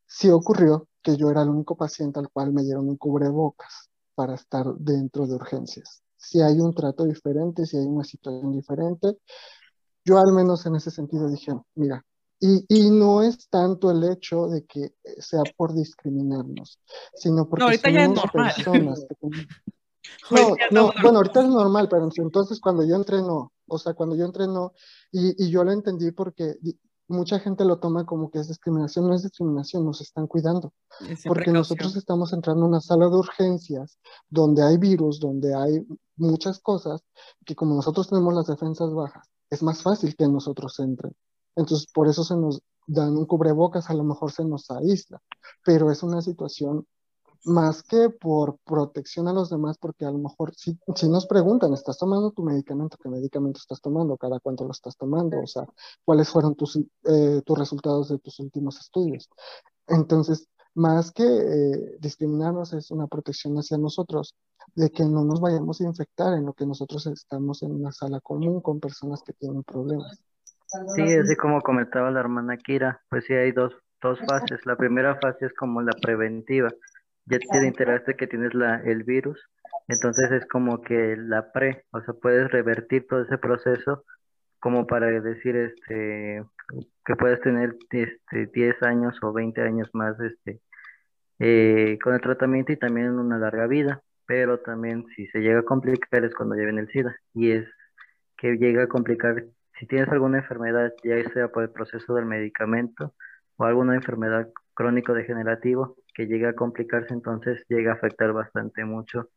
sí 0.06 0.30
ocurrió 0.30 0.88
que 1.02 1.18
yo 1.18 1.32
era 1.32 1.42
el 1.42 1.50
único 1.50 1.76
paciente 1.76 2.20
al 2.20 2.30
cual 2.30 2.54
me 2.54 2.62
dieron 2.62 2.88
un 2.90 2.98
cubrebocas 2.98 3.90
para 4.14 4.36
estar 4.36 4.68
dentro 4.76 5.26
de 5.26 5.34
urgencias. 5.34 6.03
Si 6.24 6.42
hay 6.42 6.60
un 6.60 6.74
trato 6.74 7.04
diferente, 7.04 7.66
si 7.66 7.78
hay 7.78 7.86
una 7.86 8.04
situación 8.04 8.52
diferente, 8.54 9.18
yo 10.06 10.18
al 10.18 10.32
menos 10.32 10.66
en 10.66 10.76
ese 10.76 10.90
sentido 10.90 11.30
dije, 11.30 11.52
mira, 11.76 12.04
y, 12.40 12.66
y, 12.68 12.90
no 12.90 13.22
es 13.22 13.48
tanto 13.50 13.90
el 13.92 14.04
hecho 14.04 14.48
de 14.48 14.66
que 14.66 14.96
sea 15.20 15.44
por 15.56 15.74
discriminarnos, 15.74 16.80
sino 17.14 17.48
porque 17.48 17.62
No, 17.62 17.66
ahorita 17.68 17.90
ya 17.90 18.02
es 18.02 18.08
somos 18.08 18.26
normal. 18.26 18.54
personas 18.56 19.06
que 19.08 19.16
No, 20.32 20.56
no, 20.72 20.92
bueno, 21.02 21.20
ahorita 21.20 21.42
es 21.42 21.48
normal, 21.48 21.88
pero 21.90 22.10
entonces 22.18 22.60
cuando 22.60 22.84
yo 22.86 22.96
entré 22.96 23.22
no, 23.22 23.52
o 23.68 23.78
sea, 23.78 23.94
cuando 23.94 24.16
yo 24.16 24.26
entré 24.26 24.48
no, 24.48 24.74
y, 25.12 25.46
y 25.46 25.50
yo 25.50 25.64
lo 25.64 25.72
entendí 25.72 26.12
porque 26.12 26.56
mucha 27.08 27.40
gente 27.40 27.66
lo 27.66 27.80
toma 27.80 28.06
como 28.06 28.30
que 28.30 28.40
es 28.40 28.48
discriminación, 28.48 29.08
no 29.08 29.14
es 29.14 29.24
discriminación, 29.24 29.86
nos 29.86 30.02
están 30.02 30.28
cuidando, 30.28 30.74
porque 31.00 31.20
precaución. 31.20 31.54
nosotros 31.54 31.96
estamos 31.96 32.34
entrando 32.34 32.64
a 32.64 32.68
una 32.68 32.82
sala 32.82 33.10
de 33.10 33.16
urgencias 33.16 33.98
donde 34.30 34.64
hay 34.64 34.78
virus, 34.78 35.20
donde 35.20 35.54
hay 35.54 35.86
muchas 36.16 36.60
cosas, 36.60 37.04
que 37.46 37.56
como 37.56 37.76
nosotros 37.76 38.08
tenemos 38.08 38.34
las 38.34 38.48
defensas 38.48 38.94
bajas, 38.94 39.28
es 39.50 39.62
más 39.64 39.82
fácil 39.82 40.16
que 40.16 40.28
nosotros 40.28 40.80
entren. 40.80 41.14
Entonces, 41.56 41.88
por 41.94 42.08
eso 42.08 42.24
se 42.24 42.36
nos 42.36 42.62
dan 42.88 43.16
un 43.16 43.26
cubrebocas, 43.26 43.90
a 43.90 43.94
lo 43.94 44.04
mejor 44.04 44.32
se 44.32 44.44
nos 44.44 44.70
aísla, 44.72 45.22
pero 45.64 45.92
es 45.92 46.04
una 46.04 46.22
situación 46.22 46.86
más 47.46 47.84
que 47.84 48.10
por 48.10 48.58
protección 48.66 49.28
a 49.28 49.34
los 49.34 49.50
demás, 49.50 49.78
porque 49.78 50.06
a 50.06 50.12
lo 50.12 50.18
mejor 50.18 50.54
si, 50.56 50.78
nos 51.10 51.26
preguntan, 51.28 51.74
¿estás 51.74 51.98
tomando 51.98 52.32
tu 52.32 52.44
medicamento? 52.44 52.98
¿Qué 53.02 53.10
medicamento 53.10 53.60
estás 53.60 53.82
tomando? 53.82 54.18
¿Cada 54.18 54.40
cuánto 54.40 54.66
lo 54.66 54.72
estás 54.72 54.98
tomando? 54.98 55.40
O 55.40 55.48
sea, 55.48 55.66
¿cuáles 56.06 56.30
fueron 56.30 56.56
tus, 56.56 56.78
eh, 56.78 57.42
tus 57.46 57.58
resultados 57.58 58.10
de 58.10 58.20
tus 58.20 58.40
últimos 58.40 58.80
estudios? 58.80 59.30
Entonces, 59.88 60.48
más 60.76 61.12
que 61.12 61.24
eh, 61.24 61.98
discriminarnos, 62.00 62.74
es 62.74 62.92
una 62.92 63.08
protección 63.08 63.56
hacia 63.58 63.78
nosotros, 63.78 64.36
de 64.76 64.90
que 64.90 65.04
no 65.04 65.24
nos 65.24 65.42
vayamos 65.42 65.82
a 65.82 65.86
infectar 65.86 66.34
en 66.34 66.46
lo 66.46 66.54
que 66.54 66.66
nosotros 66.66 67.06
estamos 67.08 67.62
en 67.64 67.72
una 67.72 67.92
sala 67.92 68.20
común 68.22 68.62
con 68.62 68.80
personas 68.80 69.22
que 69.24 69.34
tienen 69.34 69.64
problemas. 69.64 70.20
Sí, 70.96 71.02
así 71.02 71.36
como 71.36 71.62
comentaba 71.62 72.10
la 72.10 72.22
hermana 72.22 72.58
Kira, 72.58 73.02
pues 73.10 73.26
sí 73.26 73.34
hay 73.34 73.52
dos, 73.52 73.74
dos 74.02 74.18
fases. 74.28 74.66
La 74.66 74.76
primera 74.76 75.20
fase 75.22 75.46
es 75.46 75.54
como 75.54 75.82
la 75.82 75.92
preventiva. 76.02 76.70
Ya 77.26 77.40
te 77.40 77.68
enteraste 77.68 78.16
que 78.16 78.28
tienes 78.28 78.54
la, 78.54 78.82
el 78.84 79.04
virus, 79.04 79.40
entonces 79.88 80.32
es 80.32 80.46
como 80.48 80.82
que 80.82 81.16
la 81.18 81.52
pre, 81.52 81.86
o 81.92 82.02
sea, 82.02 82.14
puedes 82.14 82.52
revertir 82.52 83.08
todo 83.08 83.22
ese 83.24 83.38
proceso 83.38 84.04
como 84.60 84.88
para 84.88 85.08
decir 85.08 85.56
este 85.56 86.44
que 87.06 87.16
puedes 87.18 87.42
tener 87.42 87.76
este 87.92 88.50
10 88.54 88.82
años 88.84 89.16
o 89.22 89.34
20 89.34 89.62
años 89.62 89.90
más 89.94 90.18
este 90.22 90.62
eh, 91.40 91.98
con 92.02 92.14
el 92.14 92.22
tratamiento 92.22 92.72
y 92.72 92.78
también 92.78 93.20
una 93.20 93.38
larga 93.38 93.68
vida, 93.68 94.02
pero 94.26 94.60
también 94.60 95.06
si 95.16 95.28
se 95.28 95.40
llega 95.40 95.60
a 95.60 95.64
complicar 95.64 96.24
es 96.24 96.34
cuando 96.34 96.56
viene 96.56 96.82
el 96.82 96.88
SIDA 96.90 97.16
y 97.34 97.52
es 97.52 97.68
que 98.38 98.56
llega 98.56 98.84
a 98.84 98.88
complicar 98.88 99.44
si 99.80 99.88
tienes 99.88 100.08
alguna 100.10 100.38
enfermedad, 100.40 100.94
ya 101.04 101.22
sea 101.32 101.50
por 101.50 101.64
el 101.64 101.72
proceso 101.72 102.14
del 102.16 102.26
medicamento 102.26 103.14
o 103.58 103.66
alguna 103.66 103.96
enfermedad 103.96 104.48
crónico-degenerativa 104.74 105.92
que 106.14 106.26
llega 106.26 106.50
a 106.50 106.56
complicarse, 106.56 107.14
entonces 107.14 107.64
llega 107.70 107.92
a 107.92 107.96
afectar 107.96 108.34
bastante 108.34 108.86
mucho 108.86 109.30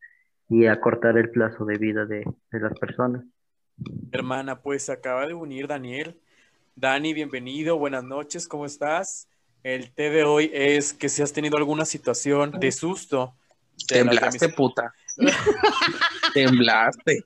y 0.48 0.66
a 0.66 0.80
cortar 0.80 1.18
el 1.18 1.30
plazo 1.30 1.64
de 1.64 1.78
vida 1.78 2.06
de, 2.06 2.24
de 2.50 2.60
las 2.60 2.78
personas. 2.78 3.24
Hermana, 4.12 4.60
pues 4.60 4.88
acaba 4.88 5.26
de 5.26 5.34
unir 5.34 5.66
Daniel. 5.66 6.20
Dani, 6.74 7.14
bienvenido, 7.14 7.78
buenas 7.78 8.04
noches, 8.04 8.46
¿cómo 8.48 8.66
estás? 8.66 9.28
El 9.62 9.92
té 9.92 10.10
de 10.10 10.24
hoy 10.24 10.50
es 10.54 10.92
que 10.92 11.08
si 11.08 11.22
has 11.22 11.32
tenido 11.32 11.56
alguna 11.56 11.84
situación 11.84 12.52
de 12.52 12.70
susto. 12.70 13.34
de 13.88 14.04
la 14.04 14.12
Temblaste, 14.12 14.48
puta. 14.50 14.94
Temblaste. 16.34 17.24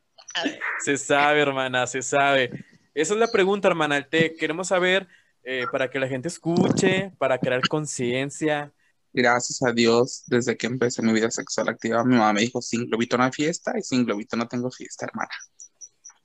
Se 0.79 0.97
sabe, 0.97 1.41
hermana, 1.41 1.87
se 1.87 2.01
sabe. 2.01 2.65
Esa 2.95 3.15
es 3.15 3.21
la 3.21 3.31
pregunta, 3.31 3.69
hermana. 3.69 3.97
El 3.97 4.09
té, 4.09 4.35
queremos 4.39 4.69
saber 4.69 5.07
eh, 5.43 5.67
para 5.71 5.91
que 5.91 5.99
la 5.99 6.09
gente 6.09 6.29
escuche, 6.29 7.13
para 7.19 7.39
crear 7.39 7.67
conciencia. 7.69 8.73
Gracias 9.13 9.63
a 9.63 9.73
Dios, 9.73 10.25
desde 10.27 10.57
que 10.57 10.67
empecé 10.67 11.03
mi 11.03 11.13
vida 11.13 11.31
sexual 11.31 11.69
activa, 11.69 12.05
mi 12.05 12.15
mamá 12.15 12.33
me 12.33 12.43
dijo, 12.43 12.63
sin 12.63 12.87
globito 12.87 13.19
no 13.19 13.25
hay 13.25 13.33
fiesta 13.33 13.73
y 13.77 13.83
sin 13.83 14.05
globito 14.05 14.37
no 14.37 14.47
tengo 14.47 14.71
fiesta, 14.71 15.07
hermana. 15.07 15.31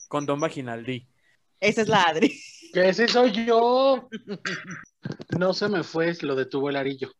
Condón 0.07 0.39
vaginal, 0.39 0.85
di. 0.85 1.07
Esa 1.59 1.81
es 1.81 1.87
la 1.87 2.03
Adri. 2.03 2.39
Que 2.73 2.89
ese 2.89 3.07
soy 3.07 3.31
yo. 3.45 4.09
No 5.37 5.53
se 5.53 5.69
me 5.69 5.83
fue, 5.83 6.15
lo 6.21 6.35
detuvo 6.35 6.69
el 6.69 6.75
arillo. 6.75 7.11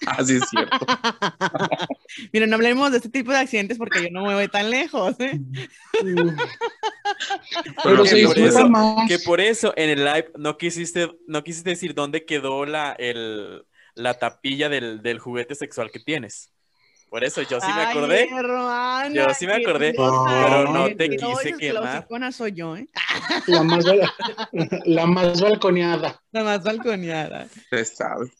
Así 0.06 0.36
es 0.36 0.42
cierto. 0.48 0.78
Mira, 2.32 2.46
no 2.46 2.56
hablemos 2.56 2.90
de 2.90 2.96
este 2.98 3.08
tipo 3.10 3.30
de 3.32 3.38
accidentes 3.38 3.78
porque 3.78 4.02
yo 4.04 4.08
no 4.10 4.24
me 4.26 4.34
voy 4.34 4.48
tan 4.48 4.70
lejos, 4.70 5.14
¿eh? 5.20 5.38
Pero 7.84 8.04
que 8.04 8.24
por 8.26 8.38
eso- 8.38 8.68
más. 8.68 9.08
Que 9.08 9.18
por 9.18 9.40
eso 9.40 9.72
en 9.76 9.90
el 9.90 10.04
live 10.04 10.30
no 10.36 10.56
quisiste, 10.56 11.10
no 11.26 11.42
quisiste 11.44 11.70
decir 11.70 11.94
dónde 11.94 12.24
quedó 12.24 12.64
la, 12.66 12.92
el, 12.92 13.64
la 13.94 14.18
tapilla 14.18 14.68
del, 14.68 15.02
del 15.02 15.18
juguete 15.18 15.54
sexual 15.54 15.90
que 15.90 16.00
tienes. 16.00 16.52
Por 17.08 17.24
eso 17.24 17.42
yo 17.42 17.60
sí 17.60 17.66
me 17.74 17.80
Ay, 17.82 17.86
acordé. 17.90 18.28
hermana, 18.32 19.08
Yo 19.12 19.34
sí 19.34 19.44
me 19.44 19.54
acordé, 19.54 19.92
pero 19.96 20.72
no 20.72 20.86
te 20.94 21.08
no, 21.08 21.32
quise 21.40 21.50
La 21.72 22.06
quemar. 22.06 22.32
soy 22.32 22.52
yo, 22.52 22.76
¿eh? 22.76 22.86
La 23.48 23.64
más, 23.64 23.84
la 24.84 25.06
más 25.06 25.40
balconeada. 25.40 26.22
La 26.30 26.44
más 26.44 26.62
balconeada. 26.62 27.48
Se 27.68 27.84
sabe. 27.84 28.30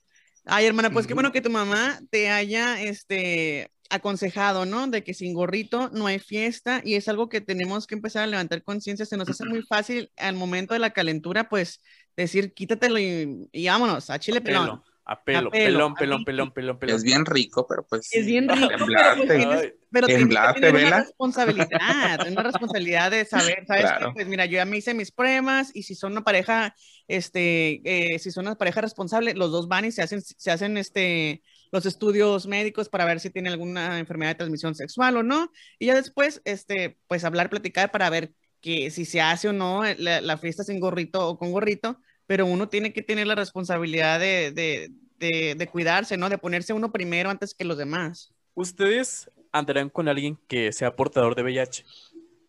Ay, 0.52 0.66
hermana, 0.66 0.90
pues 0.90 1.06
qué 1.06 1.14
bueno 1.14 1.30
que 1.30 1.40
tu 1.40 1.48
mamá 1.48 2.00
te 2.10 2.28
haya 2.28 2.82
este, 2.82 3.70
aconsejado, 3.88 4.66
¿no? 4.66 4.88
De 4.88 5.04
que 5.04 5.14
sin 5.14 5.32
gorrito 5.32 5.90
no 5.90 6.08
hay 6.08 6.18
fiesta 6.18 6.80
y 6.84 6.96
es 6.96 7.08
algo 7.08 7.28
que 7.28 7.40
tenemos 7.40 7.86
que 7.86 7.94
empezar 7.94 8.24
a 8.24 8.26
levantar 8.26 8.64
conciencia. 8.64 9.06
Se 9.06 9.16
nos 9.16 9.28
hace 9.28 9.44
muy 9.44 9.62
fácil 9.62 10.10
al 10.16 10.34
momento 10.34 10.74
de 10.74 10.80
la 10.80 10.90
calentura, 10.90 11.48
pues 11.48 11.80
decir 12.16 12.52
quítatelo 12.52 12.98
y, 12.98 13.48
y 13.52 13.66
vámonos, 13.68 14.10
a 14.10 14.18
chile 14.18 14.40
pelón. 14.40 14.82
A 15.04 15.24
pelo, 15.24 15.48
A 15.48 15.50
pelo, 15.50 15.50
pelón, 15.50 15.94
pelón, 15.94 16.24
pelón, 16.24 16.52
pelón, 16.52 16.78
pelón. 16.78 16.96
Es 16.96 17.02
bien 17.02 17.26
rico, 17.26 17.66
pero 17.68 17.86
pues. 17.86 18.12
Es 18.12 18.26
bien 18.26 18.48
rico, 18.48 18.68
pero 18.68 19.16
pues 19.16 19.28
tienes, 19.28 19.74
pero 19.90 20.06
tienes 20.06 20.26
que 20.26 20.70
una 20.70 21.00
responsabilidad, 21.00 22.28
una 22.28 22.42
responsabilidad 22.42 23.10
de 23.10 23.24
saber, 23.24 23.64
¿sabes? 23.66 23.82
Claro. 23.82 24.12
Pues 24.14 24.26
mira, 24.26 24.46
yo 24.46 24.52
ya 24.52 24.64
me 24.64 24.76
hice 24.76 24.94
mis 24.94 25.10
pruebas 25.10 25.70
y 25.74 25.82
si 25.82 25.94
son 25.94 26.12
una 26.12 26.22
pareja, 26.22 26.74
este, 27.08 27.80
eh, 27.84 28.18
si 28.18 28.30
son 28.30 28.46
una 28.46 28.56
pareja 28.56 28.80
responsable, 28.82 29.34
los 29.34 29.50
dos 29.50 29.68
van 29.68 29.84
y 29.86 29.92
se 29.92 30.02
hacen, 30.02 30.22
se 30.22 30.50
hacen 30.50 30.76
este, 30.76 31.42
los 31.72 31.86
estudios 31.86 32.46
médicos 32.46 32.88
para 32.88 33.04
ver 33.04 33.20
si 33.20 33.30
tiene 33.30 33.48
alguna 33.48 33.98
enfermedad 33.98 34.32
de 34.32 34.36
transmisión 34.36 34.74
sexual 34.74 35.16
o 35.16 35.22
no, 35.22 35.50
y 35.78 35.86
ya 35.86 35.94
después, 35.94 36.40
este, 36.44 36.98
pues 37.08 37.24
hablar, 37.24 37.50
platicar 37.50 37.90
para 37.90 38.10
ver 38.10 38.32
que 38.60 38.90
si 38.90 39.04
se 39.04 39.20
hace 39.20 39.48
o 39.48 39.52
no 39.52 39.82
la, 39.98 40.20
la 40.20 40.36
fiesta 40.36 40.62
sin 40.62 40.80
gorrito 40.80 41.26
o 41.26 41.38
con 41.38 41.50
gorrito, 41.50 41.98
pero 42.30 42.46
uno 42.46 42.68
tiene 42.68 42.92
que 42.92 43.02
tener 43.02 43.26
la 43.26 43.34
responsabilidad 43.34 44.20
de, 44.20 44.52
de, 44.52 44.92
de, 45.18 45.56
de 45.56 45.66
cuidarse, 45.66 46.16
¿no? 46.16 46.28
De 46.28 46.38
ponerse 46.38 46.72
uno 46.72 46.92
primero 46.92 47.28
antes 47.28 47.54
que 47.54 47.64
los 47.64 47.76
demás. 47.76 48.32
¿Ustedes 48.54 49.28
andarán 49.50 49.90
con 49.90 50.06
alguien 50.06 50.38
que 50.46 50.70
sea 50.70 50.94
portador 50.94 51.34
de 51.34 51.42
VIH? 51.42 51.84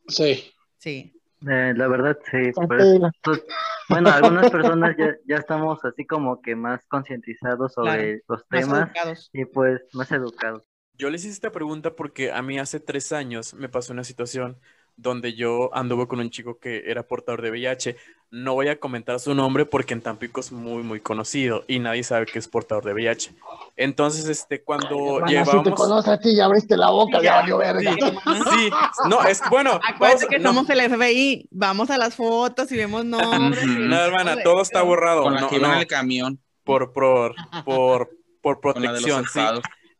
Sí. 0.08 0.52
Sí. 0.78 1.12
Eh, 1.50 1.74
la 1.76 1.88
verdad, 1.88 2.16
sí. 2.30 2.52
Pues, 2.54 3.00
pues, 3.24 3.44
bueno, 3.90 4.12
algunas 4.12 4.52
personas 4.52 4.96
ya, 5.00 5.16
ya 5.26 5.38
estamos 5.38 5.84
así 5.84 6.06
como 6.06 6.44
que 6.44 6.56
más 6.56 6.86
concientizados 6.86 7.74
sobre 7.74 8.22
los 8.28 8.42
Más 8.52 8.62
temas 8.62 8.88
educados. 8.88 9.30
y 9.34 9.46
pues 9.46 9.82
más 9.94 10.12
educados. 10.12 10.62
Yo 10.94 11.10
les 11.10 11.26
hice 11.26 11.34
esta 11.34 11.52
pregunta 11.52 11.96
porque 11.96 12.32
a 12.32 12.44
mí 12.44 12.60
hace 12.60 12.80
tres 12.80 13.12
años 13.14 13.56
me 13.56 13.68
pasó 13.68 13.94
una 13.94 14.04
situación 14.04 14.60
donde 14.96 15.34
yo 15.34 15.74
anduve 15.74 16.08
con 16.08 16.20
un 16.20 16.30
chico 16.30 16.60
que 16.60 16.84
era 16.86 17.08
portador 17.08 17.42
de 17.42 17.50
VIH. 17.50 17.96
No 18.34 18.54
voy 18.54 18.70
a 18.70 18.80
comentar 18.80 19.20
su 19.20 19.36
nombre 19.36 19.66
porque 19.66 19.94
en 19.94 20.02
Tampico 20.02 20.40
es 20.40 20.54
muy, 20.54 20.84
muy 20.84 21.02
conocido 21.02 21.66
y 21.68 21.80
nadie 21.80 22.02
sabe 22.02 22.26
que 22.26 22.40
es 22.40 22.48
portador 22.48 22.86
de 22.86 22.94
VIH. 22.94 23.36
Entonces, 23.76 24.26
este, 24.30 24.64
cuando 24.64 25.18
Hermana, 25.18 25.28
si 25.28 25.34
te 25.34 25.40
llevábamos... 25.52 25.80
conoce 25.80 26.12
a 26.12 26.18
ti, 26.18 26.34
ya 26.38 26.46
abriste 26.46 26.78
la 26.78 26.92
boca, 26.92 27.22
ya 27.22 27.42
valió 27.42 27.58
verga. 27.58 27.94
Sí, 27.94 28.70
no, 29.10 29.22
es 29.26 29.42
bueno. 29.50 29.82
Acuérdate 29.84 30.28
vamos- 30.28 30.30
que 30.30 30.40
no, 30.40 30.54
somos 30.54 30.70
el 30.70 30.80
FBI. 30.90 31.48
Vamos 31.52 31.90
a 31.90 31.98
las 31.98 32.16
fotos 32.16 32.72
y 32.72 32.78
vemos 32.78 33.04
nombres. 33.04 33.66
No, 33.66 33.98
hermana, 33.98 34.42
todo 34.42 34.62
está 34.62 34.82
borrado. 34.82 35.24
Con 35.24 35.34
la 35.34 35.42
no, 35.42 35.50
que 35.50 35.58
iba 35.58 35.68
en 35.68 35.74
no, 35.74 35.80
el 35.82 35.88
camión, 35.88 36.40
por, 36.64 36.94
por, 36.94 37.36
por, 37.66 38.62
protección, 38.62 39.26
sí. 39.26 39.42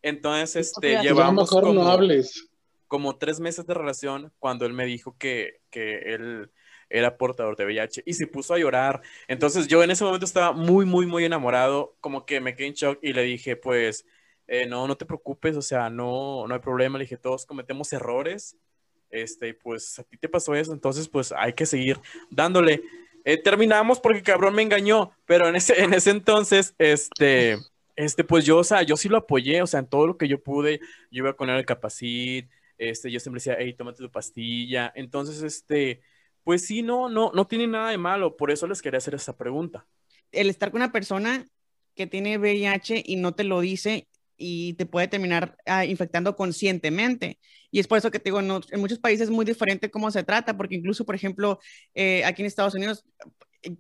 Entonces, 0.02 0.56
este, 0.56 1.02
llevamos 1.02 1.52
mejor 1.52 1.64
no 1.66 1.82
como, 1.82 1.92
hables. 1.92 2.48
como 2.88 3.18
tres 3.18 3.42
meses 3.42 3.68
de 3.68 3.74
relación 3.74 4.32
cuando 4.40 4.66
él 4.66 4.72
me 4.72 4.86
dijo 4.86 5.18
que, 5.18 5.60
que 5.70 6.14
él 6.14 6.50
era 6.92 7.18
portador 7.18 7.56
de 7.58 7.66
VIH 7.66 8.04
y 8.06 8.14
se 8.14 8.28
puso 8.28 8.54
a 8.54 8.60
llorar. 8.60 9.02
Entonces 9.28 9.68
yo 9.68 9.84
en 9.84 9.92
ese 9.92 10.04
momento 10.04 10.26
estaba 10.26 10.52
muy, 10.54 10.86
muy, 10.86 11.06
muy 11.06 11.26
enamorado, 11.26 11.96
como 12.02 12.26
que 12.26 12.40
me 12.42 12.56
quedé 12.56 12.68
en 12.68 12.74
shock 12.74 13.00
y 13.02 13.14
le 13.14 13.24
dije, 13.24 13.56
pues, 13.56 14.06
eh, 14.48 14.66
no, 14.68 14.88
no 14.88 14.98
te 14.98 15.06
preocupes, 15.06 15.56
o 15.58 15.62
sea, 15.62 15.90
no, 15.90 16.46
no 16.48 16.54
hay 16.54 16.60
problema. 16.62 16.98
Le 16.98 17.06
dije, 17.06 17.18
todos 17.18 17.46
cometemos 17.46 17.92
errores. 17.94 18.58
este, 19.10 19.54
pues 19.54 20.00
a 20.00 20.04
ti 20.04 20.18
te 20.18 20.30
pasó 20.30 20.56
eso, 20.56 20.74
entonces 20.74 21.10
pues 21.10 21.32
hay 21.34 21.54
que 21.54 21.66
seguir 21.66 22.00
dándole. 22.30 22.84
Eh, 23.24 23.38
terminamos 23.38 24.00
porque 24.00 24.24
cabrón 24.24 24.56
me 24.56 24.64
engañó, 24.64 25.12
pero 25.26 25.48
en 25.48 25.56
ese, 25.56 25.82
en 25.84 25.94
ese 25.94 26.12
entonces, 26.12 26.74
este, 26.80 27.58
este, 27.96 28.24
pues 28.24 28.46
yo, 28.46 28.58
o 28.60 28.64
sea, 28.64 28.82
yo 28.84 28.98
sí 28.98 29.10
lo 29.10 29.18
apoyé, 29.18 29.62
o 29.62 29.68
sea, 29.68 29.80
en 29.82 29.88
todo 29.88 30.08
lo 30.08 30.18
que 30.18 30.28
yo 30.28 30.42
pude, 30.44 30.80
yo 31.12 31.20
iba 31.24 31.34
con 31.36 31.50
él 31.50 31.58
al 31.58 31.66
capacit, 31.66 32.50
este, 32.78 33.12
yo 33.12 33.20
siempre 33.20 33.40
decía, 33.40 33.58
hey, 33.60 33.74
tómate 33.74 34.00
tu 34.04 34.12
pastilla, 34.12 34.92
entonces, 34.96 35.44
este, 35.44 36.02
pues 36.44 36.66
sí, 36.66 36.82
no, 36.82 37.10
no, 37.10 37.32
no 37.34 37.48
tiene 37.48 37.68
nada 37.68 37.90
de 37.90 37.98
malo, 37.98 38.36
por 38.36 38.52
eso 38.52 38.68
les 38.68 38.82
quería 38.82 38.98
hacer 38.98 39.16
esta 39.16 39.38
pregunta. 39.38 39.86
El 40.32 40.50
estar 40.50 40.72
con 40.72 40.82
una 40.82 40.92
persona 40.92 41.46
que 41.96 42.08
tiene 42.08 42.38
VIH 42.38 43.04
y 43.06 43.16
no 43.18 43.34
te 43.34 43.44
lo 43.44 43.60
dice 43.60 44.08
y 44.38 44.74
te 44.74 44.86
puede 44.86 45.08
terminar 45.08 45.56
ah, 45.66 45.86
infectando 45.86 46.36
conscientemente. 46.36 47.40
Y 47.70 47.80
es 47.80 47.88
por 47.88 47.98
eso 47.98 48.10
que 48.10 48.20
te 48.20 48.32
digo, 48.32 48.40
en 48.40 48.80
muchos 48.80 49.00
países 49.00 49.26
es 49.26 49.30
muy 49.30 49.46
diferente 49.46 49.92
cómo 49.92 50.10
se 50.10 50.24
trata, 50.24 50.58
porque 50.58 50.76
incluso, 50.76 51.06
por 51.06 51.16
ejemplo, 51.16 51.60
eh, 51.94 52.26
aquí 52.26 52.42
en 52.42 52.48
Estados 52.48 52.74
Unidos 52.74 53.06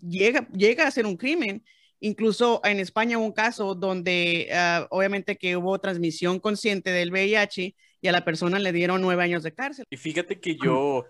llega, 0.08 0.48
llega 0.50 0.88
a 0.88 0.92
ser 0.92 1.06
un 1.06 1.18
crimen. 1.18 1.64
Incluso 2.00 2.62
en 2.64 2.80
España 2.80 3.18
hubo 3.18 3.26
un 3.26 3.32
caso 3.32 3.76
donde 3.76 4.50
ah, 4.54 4.88
obviamente 4.92 5.36
que 5.36 5.58
hubo 5.58 5.80
transmisión 5.80 6.40
consciente 6.40 6.92
del 6.92 7.12
VIH 7.12 7.76
y 8.02 8.08
a 8.08 8.12
la 8.12 8.26
persona 8.26 8.60
le 8.60 8.72
dieron 8.72 9.02
nueve 9.02 9.24
años 9.24 9.44
de 9.44 9.54
cárcel. 9.54 9.86
Y 9.90 9.98
fíjate 9.98 10.40
que 10.40 10.56
yo 10.56 11.06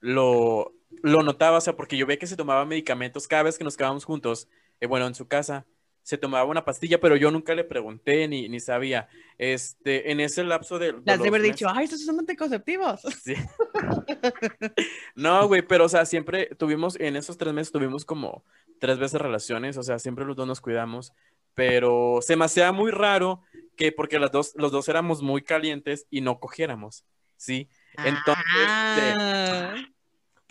lo, 0.00 0.74
lo 1.02 1.22
notaba, 1.22 1.58
o 1.58 1.60
sea, 1.60 1.76
porque 1.76 1.96
yo 1.96 2.06
veía 2.06 2.18
que 2.18 2.26
se 2.26 2.36
tomaba 2.36 2.64
medicamentos 2.64 3.28
cada 3.28 3.44
vez 3.44 3.58
que 3.58 3.64
nos 3.64 3.76
quedábamos 3.76 4.04
juntos, 4.04 4.48
eh, 4.80 4.86
bueno, 4.86 5.06
en 5.06 5.14
su 5.14 5.28
casa, 5.28 5.66
se 6.04 6.18
tomaba 6.18 6.44
una 6.44 6.64
pastilla, 6.64 7.00
pero 7.00 7.16
yo 7.16 7.30
nunca 7.30 7.54
le 7.54 7.64
pregunté 7.64 8.28
ni, 8.28 8.48
ni 8.48 8.60
sabía. 8.60 9.08
Este, 9.38 10.12
en 10.12 10.20
ese 10.20 10.44
lapso 10.44 10.78
de. 10.78 10.94
Las 11.04 11.20
de 11.20 11.28
haber 11.28 11.40
dicho, 11.40 11.66
ay, 11.68 11.84
estos 11.84 12.04
son 12.04 12.18
anticonceptivos. 12.20 13.00
Sí. 13.24 13.34
no, 15.14 15.48
güey, 15.48 15.62
pero 15.62 15.86
o 15.86 15.88
sea, 15.88 16.04
siempre 16.04 16.50
tuvimos, 16.58 17.00
en 17.00 17.16
esos 17.16 17.38
tres 17.38 17.54
meses 17.54 17.72
tuvimos 17.72 18.04
como 18.04 18.44
tres 18.78 18.98
veces 18.98 19.20
relaciones, 19.20 19.78
o 19.78 19.82
sea, 19.82 19.98
siempre 19.98 20.26
los 20.26 20.36
dos 20.36 20.46
nos 20.46 20.60
cuidamos, 20.60 21.14
pero 21.54 22.18
se 22.20 22.36
me 22.36 22.44
hacía 22.44 22.70
muy 22.72 22.90
raro 22.90 23.40
que 23.76 23.92
porque 23.92 24.18
las 24.18 24.30
dos, 24.30 24.52
los 24.56 24.72
dos 24.72 24.88
éramos 24.90 25.22
muy 25.22 25.42
calientes 25.42 26.06
y 26.10 26.20
no 26.20 26.38
cogiéramos, 26.38 27.04
¿sí? 27.36 27.70
Entonces, 27.96 28.44
este, 28.44 29.14
ah. 29.16 29.74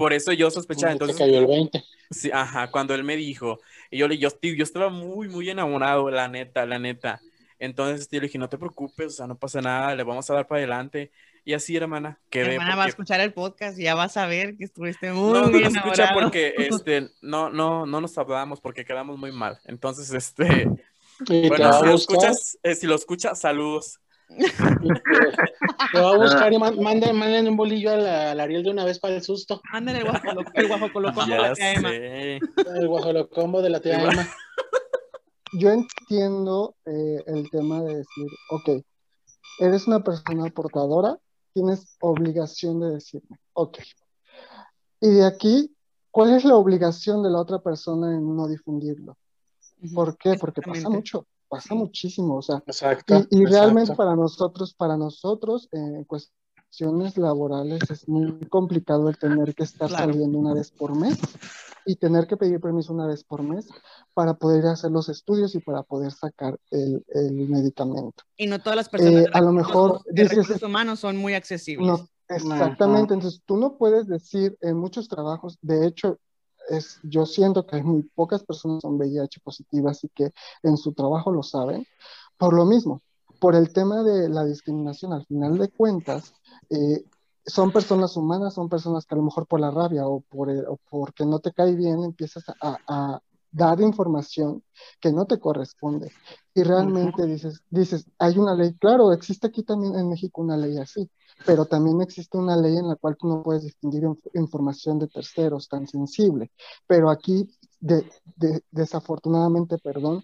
Por 0.04 0.12
eso 0.12 0.34
yo 0.34 0.52
sospechaba. 0.52 0.92
Entonces, 0.92 1.16
cayó 1.16 1.40
el 1.40 1.48
20. 1.48 1.82
Sí, 2.12 2.30
ajá, 2.34 2.70
cuando 2.72 2.94
él 2.94 3.06
me 3.06 3.16
dijo, 3.16 3.62
y 3.90 4.00
yo 4.00 4.10
le 4.10 4.18
yo, 4.18 4.28
yo 4.42 4.62
estaba 4.62 4.90
muy, 4.90 5.30
muy 5.30 5.50
enamorado, 5.50 6.10
la 6.12 6.28
neta, 6.28 6.66
la 6.66 6.78
neta. 6.78 7.22
Entonces 7.58 8.10
yo 8.12 8.20
le 8.20 8.28
dije, 8.28 8.38
no 8.38 8.50
te 8.50 8.58
preocupes, 8.58 9.06
o 9.08 9.10
sea, 9.12 9.28
no 9.28 9.38
pasa 9.38 9.62
nada, 9.62 9.96
le 9.96 10.04
vamos 10.04 10.30
a 10.30 10.34
dar 10.34 10.46
para 10.46 10.60
adelante. 10.60 11.10
Y 11.46 11.54
así, 11.54 11.78
hermana, 11.78 12.20
quedé. 12.30 12.56
Hermana 12.56 12.76
va 12.76 12.84
a 12.84 12.88
escuchar 12.90 13.22
el 13.22 13.32
podcast 13.32 13.80
y 13.80 13.84
ya 13.84 13.96
vas 13.96 14.18
a 14.18 14.28
ver 14.28 14.58
que 14.58 14.66
estuviste 14.66 15.14
muy, 15.14 15.40
no, 15.40 15.48
no 15.48 15.58
escucha 15.58 16.10
porque 16.14 16.54
este, 16.58 17.08
no, 17.22 17.50
no, 17.50 17.86
no 17.86 18.02
nos 18.02 18.18
hablamos 18.18 18.60
porque 18.60 18.84
quedamos 18.84 19.18
muy 19.18 19.32
mal. 19.32 19.62
Entonces, 19.64 20.12
este, 20.12 20.66
bueno, 21.48 21.80
si 21.80 21.86
lo 21.86 21.96
escuchas, 21.96 22.60
eh, 22.62 22.76
si 22.76 22.88
lo 22.88 22.96
escuchas, 22.96 23.40
saludos. 23.40 24.02
Te 24.28 26.00
va 26.00 26.12
a 26.12 26.18
buscar 26.18 26.52
y 26.54 26.58
manden, 26.58 27.48
un 27.48 27.58
bolillo 27.58 27.92
al, 27.92 28.40
Ariel 28.40 28.64
de 28.64 28.72
una 28.72 28.86
vez 28.86 29.00
para 29.00 29.16
el 29.16 29.22
susto. 29.22 29.62
Manden 29.72 29.98
el 29.98 30.68
guajolocombo 30.68 31.26
de 31.26 31.40
la 31.40 31.54
tía 31.54 31.74
Emma. 31.74 31.90
El 31.92 32.88
guajolocombo 32.88 33.62
de 33.62 33.70
la 33.70 33.80
tía 33.80 34.02
Emma. 34.02 34.28
Yo 35.54 35.70
entiendo 35.70 36.76
eh, 36.86 37.24
el 37.28 37.50
tema 37.52 37.84
de 37.84 37.98
decir, 37.98 38.28
ok, 38.50 38.70
eres 39.60 39.88
una 39.88 40.04
persona 40.04 40.50
portadora, 40.50 41.20
tienes 41.54 41.96
obligación 42.02 42.80
de 42.80 42.92
decirme, 42.94 43.38
ok. 43.54 43.78
Y 45.00 45.10
de 45.12 45.26
aquí, 45.26 45.76
¿cuál 46.10 46.34
es 46.34 46.44
la 46.44 46.56
obligación 46.56 47.22
de 47.22 47.30
la 47.30 47.40
otra 47.40 47.60
persona 47.60 48.16
en 48.16 48.36
no 48.36 48.48
difundirlo? 48.48 49.16
¿Por 49.94 50.18
qué? 50.18 50.36
Porque 50.40 50.62
pasa 50.62 50.90
mucho 50.90 51.28
pasa 51.54 51.76
muchísimo, 51.76 52.38
o 52.38 52.42
sea, 52.42 52.64
y, 53.30 53.46
realmente 53.46 53.94
para 53.94 54.16
nosotros, 54.16 54.74
para 54.74 54.98
nosotros, 54.98 55.70
en 55.72 55.98
eh, 55.98 56.06
cuestiones 56.08 57.16
laborales 57.16 57.84
es 57.92 58.10
muy 58.10 58.40
complicado 58.50 59.08
el 59.08 59.20
tener 59.20 59.54
que 59.54 59.62
estar 59.62 59.88
saliendo 59.88 60.40
una 60.40 60.56
vez 60.56 60.72
por 60.72 60.98
mes 60.98 61.20
y 61.86 61.96
tener 61.96 62.26
que 62.26 62.38
pedir 62.38 62.60
permiso 62.60 62.92
una 62.92 63.06
vez 63.06 63.24
por 63.24 63.44
mes 63.44 63.68
para 64.16 64.34
poder 64.34 64.66
hacer 64.66 64.90
los 64.90 65.10
estudios 65.10 65.54
y 65.54 65.60
para 65.60 65.84
poder 65.84 66.12
sacar 66.12 66.60
el, 66.72 67.06
el 67.10 67.34
medicamento. 67.48 68.24
Y 68.36 68.48
no 68.48 68.58
todas 68.58 68.78
las 68.78 68.90
personas 68.90 69.26
eh, 69.26 69.30
a 69.32 69.42
lo 69.42 69.52
mejor 69.52 70.02
de 70.06 70.24
recursos 70.24 70.64
humanos 70.64 71.02
son 71.02 71.18
muy 71.18 71.36
accesibles. 71.36 71.86
No, 71.86 72.08
exactamente, 72.30 73.14
entonces 73.14 73.44
tú 73.46 73.58
no 73.58 73.78
puedes 73.78 74.08
decir 74.08 74.58
en 74.62 74.78
muchos 74.78 75.08
trabajos, 75.08 75.60
de 75.62 75.86
hecho, 75.86 76.18
es, 76.70 77.00
yo 77.04 77.26
siento 77.26 77.66
que 77.66 77.82
muy 77.84 78.04
pocas 78.04 78.44
personas 78.44 78.82
son 78.82 78.96
VIH 78.96 79.40
positivas 79.42 80.04
y 80.04 80.10
que 80.10 80.32
en 80.64 80.78
su 80.78 80.94
trabajo 80.94 81.32
lo 81.32 81.44
saben. 81.44 81.86
Por 82.38 82.54
lo 82.54 82.66
mismo, 82.66 83.02
por 83.40 83.56
el 83.56 83.74
tema 83.74 84.04
de 84.04 84.30
la 84.30 84.46
discriminación, 84.46 85.14
al 85.14 85.26
final 85.26 85.58
de 85.58 85.70
cuentas, 85.70 86.34
eh, 86.70 87.04
son 87.46 87.72
personas 87.72 88.16
humanas, 88.16 88.54
son 88.54 88.70
personas 88.70 89.06
que 89.06 89.16
a 89.16 89.18
lo 89.18 89.24
mejor 89.24 89.48
por 89.48 89.60
la 89.60 89.72
rabia 89.72 90.08
o, 90.08 90.22
por 90.22 90.50
o 90.50 90.80
porque 90.90 91.26
no 91.26 91.40
te 91.40 91.52
cae 91.52 91.76
bien 91.76 92.04
empiezas 92.04 92.46
a, 92.62 92.78
a, 92.88 93.20
dar 93.52 93.80
información 93.82 94.64
que 95.00 95.12
no 95.12 95.26
te 95.26 95.40
corresponde. 95.40 96.12
Y 96.56 96.64
realmente 96.64 97.26
dices, 97.26 97.62
dices, 97.70 98.08
hay 98.18 98.38
una 98.38 98.56
ley, 98.56 98.74
claro, 98.74 99.14
existe 99.14 99.48
aquí 99.48 99.64
también 99.64 99.96
en 99.96 100.10
México 100.10 100.42
una 100.42 100.58
ley 100.58 100.78
así, 100.78 101.10
pero 101.46 101.66
también 101.66 102.02
existe 102.02 102.38
una 102.38 102.56
ley 102.56 102.78
en 102.78 102.88
la 102.88 102.96
cual 102.96 103.16
tú 103.18 103.28
no 103.28 103.44
puedes 103.44 103.64
distinguir 103.64 104.04
información 104.34 105.00
de 105.00 105.08
terceros 105.08 105.68
tan 105.68 105.88
sensible. 105.88 106.52
Pero 106.88 107.10
aquí, 107.10 107.48
de, 107.80 108.06
desafortunadamente, 108.72 109.78
perdón, 109.78 110.24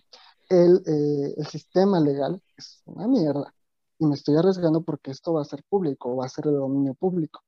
el, 0.49 0.81
eh, 0.85 1.33
el 1.37 1.47
sistema 1.47 1.99
legal 1.99 2.41
es 2.57 2.81
una 2.85 3.07
mierda. 3.07 3.53
Y 3.99 4.05
me 4.05 4.15
estoy 4.15 4.37
arriesgando 4.37 4.81
porque 4.81 5.11
esto 5.11 5.33
va 5.33 5.41
a 5.41 5.45
ser 5.45 5.63
público, 5.67 6.15
va 6.15 6.25
a 6.25 6.29
ser 6.29 6.45
de 6.45 6.53
dominio 6.53 6.93
público. 6.93 7.41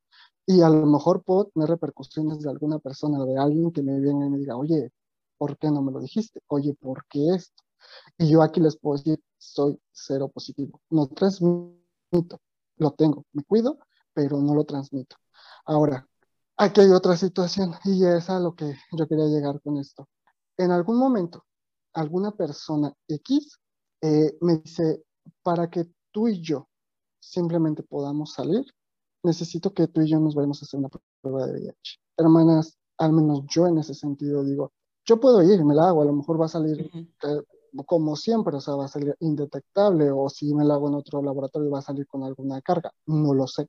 Y 0.45 0.61
a 0.61 0.69
lo 0.69 0.85
mejor 0.85 1.23
puedo 1.23 1.45
tener 1.45 1.69
repercusiones 1.69 2.41
de 2.41 2.49
alguna 2.49 2.79
persona, 2.79 3.23
de 3.23 3.37
alguien 3.37 3.71
que 3.71 3.81
me 3.83 3.99
viene 3.99 4.25
y 4.25 4.29
me 4.29 4.37
diga, 4.37 4.57
oye, 4.57 4.91
¿por 5.37 5.57
qué 5.57 5.71
no 5.71 5.81
me 5.81 5.91
lo 5.91 6.01
dijiste? 6.01 6.41
Oye, 6.47 6.73
¿por 6.73 7.05
qué 7.07 7.35
esto? 7.35 7.63
Y 8.17 8.29
yo 8.29 8.41
aquí 8.41 8.59
les 8.59 8.77
puedo 8.77 8.97
decir, 8.97 9.19
soy 9.37 9.79
cero 9.91 10.29
positivo. 10.29 10.81
No 10.89 11.07
transmito 11.07 12.39
lo 12.81 12.91
tengo, 12.91 13.25
me 13.31 13.43
cuido, 13.43 13.77
pero 14.13 14.41
no 14.41 14.55
lo 14.55 14.65
transmito. 14.65 15.15
Ahora, 15.65 16.07
aquí 16.57 16.81
hay 16.81 16.89
otra 16.89 17.15
situación 17.15 17.73
y 17.85 18.05
es 18.05 18.29
a 18.29 18.39
lo 18.39 18.55
que 18.55 18.75
yo 18.91 19.07
quería 19.07 19.25
llegar 19.25 19.61
con 19.61 19.77
esto. 19.77 20.09
En 20.57 20.71
algún 20.71 20.97
momento, 20.97 21.45
alguna 21.93 22.31
persona 22.31 22.93
X 23.07 23.59
eh, 24.01 24.35
me 24.41 24.57
dice, 24.57 25.03
para 25.43 25.69
que 25.69 25.87
tú 26.11 26.27
y 26.27 26.41
yo 26.41 26.67
simplemente 27.19 27.83
podamos 27.83 28.33
salir, 28.33 28.65
necesito 29.23 29.73
que 29.73 29.87
tú 29.87 30.01
y 30.01 30.09
yo 30.09 30.19
nos 30.19 30.33
vayamos 30.33 30.61
a 30.61 30.65
hacer 30.65 30.79
una 30.79 30.89
prueba 31.21 31.45
de 31.45 31.53
VIH. 31.53 31.99
Hermanas, 32.17 32.77
al 32.97 33.13
menos 33.13 33.43
yo 33.47 33.67
en 33.67 33.77
ese 33.77 33.93
sentido 33.93 34.43
digo, 34.43 34.73
yo 35.05 35.19
puedo 35.19 35.43
ir, 35.43 35.63
me 35.63 35.75
la 35.75 35.89
hago, 35.89 36.01
a 36.01 36.05
lo 36.05 36.13
mejor 36.13 36.41
va 36.41 36.45
a 36.45 36.49
salir 36.49 36.89
como 37.85 38.15
siempre, 38.15 38.55
o 38.57 38.61
sea, 38.61 38.75
va 38.75 38.85
a 38.85 38.87
salir 38.87 39.15
indetectable 39.19 40.11
o 40.11 40.29
si 40.29 40.53
me 40.53 40.65
lo 40.65 40.73
hago 40.73 40.89
en 40.89 40.95
otro 40.95 41.21
laboratorio 41.21 41.71
va 41.71 41.79
a 41.79 41.83
salir 41.83 42.07
con 42.07 42.23
alguna 42.23 42.61
carga, 42.61 42.91
no 43.05 43.33
lo 43.33 43.47
sé. 43.47 43.67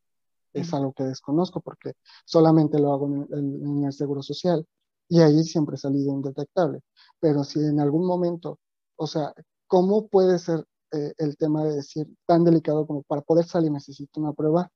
Es 0.52 0.74
algo 0.74 0.92
que 0.92 1.04
desconozco 1.04 1.60
porque 1.60 1.94
solamente 2.26 2.78
lo 2.78 2.92
hago 2.92 3.06
en, 3.06 3.84
el 3.84 3.92
Seguro 3.92 4.22
Social 4.22 4.66
y 5.08 5.20
ahí 5.20 5.44
siempre 5.44 5.76
he 5.76 5.78
salido 5.78 6.12
indetectable. 6.12 6.80
Pero 7.20 7.44
si 7.44 7.60
en 7.60 7.80
algún 7.80 8.06
momento, 8.06 8.58
o 8.96 9.06
sea, 9.06 9.32
¿cómo 9.66 10.08
puede 10.08 10.38
ser 10.38 10.66
eh, 10.92 11.14
el 11.18 11.36
tema 11.36 11.64
de 11.64 11.76
decir 11.76 12.06
tan 12.26 12.44
delicado 12.44 12.86
como 12.86 13.02
para 13.02 13.22
poder 13.22 13.46
salir 13.46 13.70
necesito 13.72 14.20
una 14.20 14.32
prueba? 14.32 14.70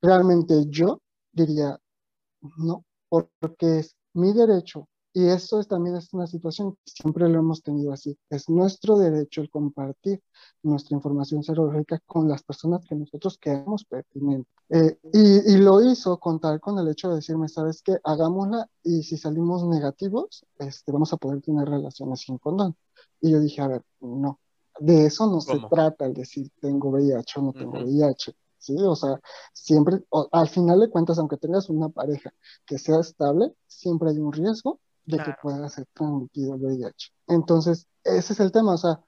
Realmente 0.00 0.64
yo 0.68 1.00
diría 1.32 1.78
no, 2.56 2.84
porque 3.08 3.80
es 3.80 3.96
mi 4.14 4.32
derecho 4.32 4.88
y 5.12 5.26
eso 5.26 5.58
es, 5.58 5.66
también 5.66 5.96
es 5.96 6.12
una 6.12 6.26
situación 6.26 6.72
que 6.72 6.92
siempre 6.92 7.28
lo 7.28 7.38
hemos 7.38 7.62
tenido 7.62 7.92
así. 7.92 8.16
Es 8.28 8.48
nuestro 8.48 8.98
derecho 8.98 9.40
el 9.40 9.50
compartir 9.50 10.22
nuestra 10.62 10.96
información 10.96 11.42
serológica 11.42 12.00
con 12.06 12.28
las 12.28 12.42
personas 12.42 12.84
que 12.86 12.94
nosotros 12.94 13.38
queremos 13.38 13.84
pertinente. 13.84 14.50
Eh, 14.68 14.98
y, 15.12 15.54
y, 15.54 15.56
lo 15.56 15.82
hizo 15.82 16.18
contar 16.18 16.60
con 16.60 16.78
el 16.78 16.88
hecho 16.88 17.08
de 17.08 17.16
decirme, 17.16 17.48
¿sabes 17.48 17.82
qué? 17.82 17.98
Hagámosla 18.04 18.68
y 18.82 19.02
si 19.02 19.16
salimos 19.16 19.64
negativos, 19.64 20.44
este, 20.58 20.92
vamos 20.92 21.12
a 21.12 21.16
poder 21.16 21.40
tener 21.40 21.66
relaciones 21.68 22.20
sin 22.20 22.36
condón. 22.38 22.76
Y 23.20 23.30
yo 23.30 23.40
dije, 23.40 23.62
a 23.62 23.68
ver, 23.68 23.82
no. 24.00 24.38
De 24.78 25.06
eso 25.06 25.26
no 25.26 25.40
se 25.40 25.58
trata 25.70 26.06
el 26.06 26.14
decir 26.14 26.50
tengo 26.60 26.90
VIH 26.90 27.40
o 27.40 27.42
no 27.42 27.52
tengo 27.52 27.80
VIH. 27.80 28.36
¿sí? 28.58 28.76
O 28.78 28.94
sea, 28.94 29.18
siempre, 29.52 30.04
al 30.32 30.48
final 30.48 30.80
de 30.80 30.90
cuentas, 30.90 31.18
aunque 31.18 31.38
tengas 31.38 31.68
una 31.70 31.88
pareja 31.88 32.32
que 32.66 32.78
sea 32.78 33.00
estable, 33.00 33.54
siempre 33.66 34.10
hay 34.10 34.18
un 34.18 34.32
riesgo 34.32 34.80
de 35.16 35.24
que 35.24 35.34
pueda 35.42 35.68
ser 35.68 35.86
transmitido 35.94 36.54
el 36.54 36.64
VIH. 36.64 37.12
Entonces, 37.26 37.86
ese 38.04 38.32
es 38.32 38.40
el 38.40 38.52
tema, 38.52 38.74
o 38.74 38.78
sea, 38.78 39.00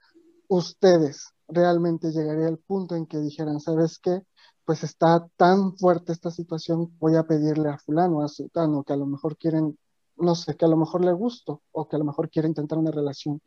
ustedes 0.47 1.29
realmente 1.47 2.11
llegaría 2.11 2.47
al 2.47 2.57
punto 2.57 2.95
en 2.95 3.05
que 3.05 3.19
dijeran, 3.19 3.59
¿sabes 3.59 3.99
qué? 3.99 4.23
pues 4.65 4.83
está 4.83 5.27
tan 5.37 5.75
fuerte 5.77 6.13
esta 6.13 6.31
situación, 6.31 6.95
voy 6.99 7.15
a 7.15 7.23
pedirle 7.23 7.69
a 7.69 7.77
fulano, 7.77 8.23
a 8.23 8.27
sultano, 8.27 8.83
que 8.83 8.93
a 8.93 8.95
lo 8.95 9.05
mejor 9.05 9.37
quieren, 9.37 9.77
no 10.17 10.35
sé, 10.35 10.55
que 10.55 10.65
a 10.65 10.67
lo 10.69 10.77
mejor 10.77 11.03
le 11.03 11.11
gusto 11.11 11.61
o 11.71 11.87
que 11.87 11.95
a 11.95 11.99
lo 11.99 12.05
mejor 12.05 12.29
quiere 12.29 12.47
intentar 12.47 12.77
una 12.77 12.91
relación 12.91 13.41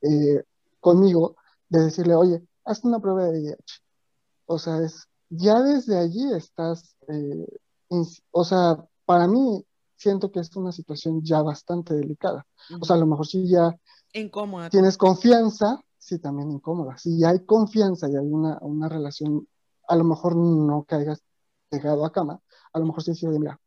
eh, 0.00 0.42
conmigo, 0.80 1.36
de 1.68 1.84
decirle, 1.84 2.14
oye, 2.14 2.42
haz 2.64 2.82
una 2.84 3.00
prueba 3.00 3.24
de 3.24 3.40
VIH. 3.40 3.82
O 4.46 4.58
sea, 4.58 4.78
es, 4.78 5.06
ya 5.28 5.60
desde 5.60 5.98
allí 5.98 6.32
estás, 6.32 6.96
eh, 7.08 7.46
o 8.30 8.44
sea, 8.44 8.76
para 9.04 9.26
mí 9.28 9.64
siento 10.00 10.32
que 10.32 10.40
es 10.40 10.56
una 10.56 10.72
situación 10.72 11.22
ya 11.22 11.42
bastante 11.42 11.94
delicada. 11.94 12.46
O 12.80 12.84
sea, 12.84 12.96
a 12.96 12.98
lo 12.98 13.06
mejor 13.06 13.26
si 13.26 13.46
ya 13.46 13.76
incómoda. 14.14 14.70
tienes 14.70 14.96
confianza, 14.96 15.78
sí, 15.98 16.18
también 16.18 16.50
incómoda. 16.50 16.96
Si 16.96 17.18
ya 17.18 17.28
hay 17.30 17.44
confianza 17.44 18.08
y 18.08 18.16
hay 18.16 18.26
una, 18.26 18.58
una 18.62 18.88
relación, 18.88 19.46
a 19.86 19.96
lo 19.96 20.04
mejor 20.04 20.36
no 20.36 20.84
caigas 20.84 21.22
pegado 21.68 22.06
a 22.06 22.12
cama, 22.12 22.40
a 22.72 22.78
lo 22.78 22.86
mejor 22.86 23.02
sí 23.02 23.10
dices, 23.10 23.38
mira, 23.38 23.60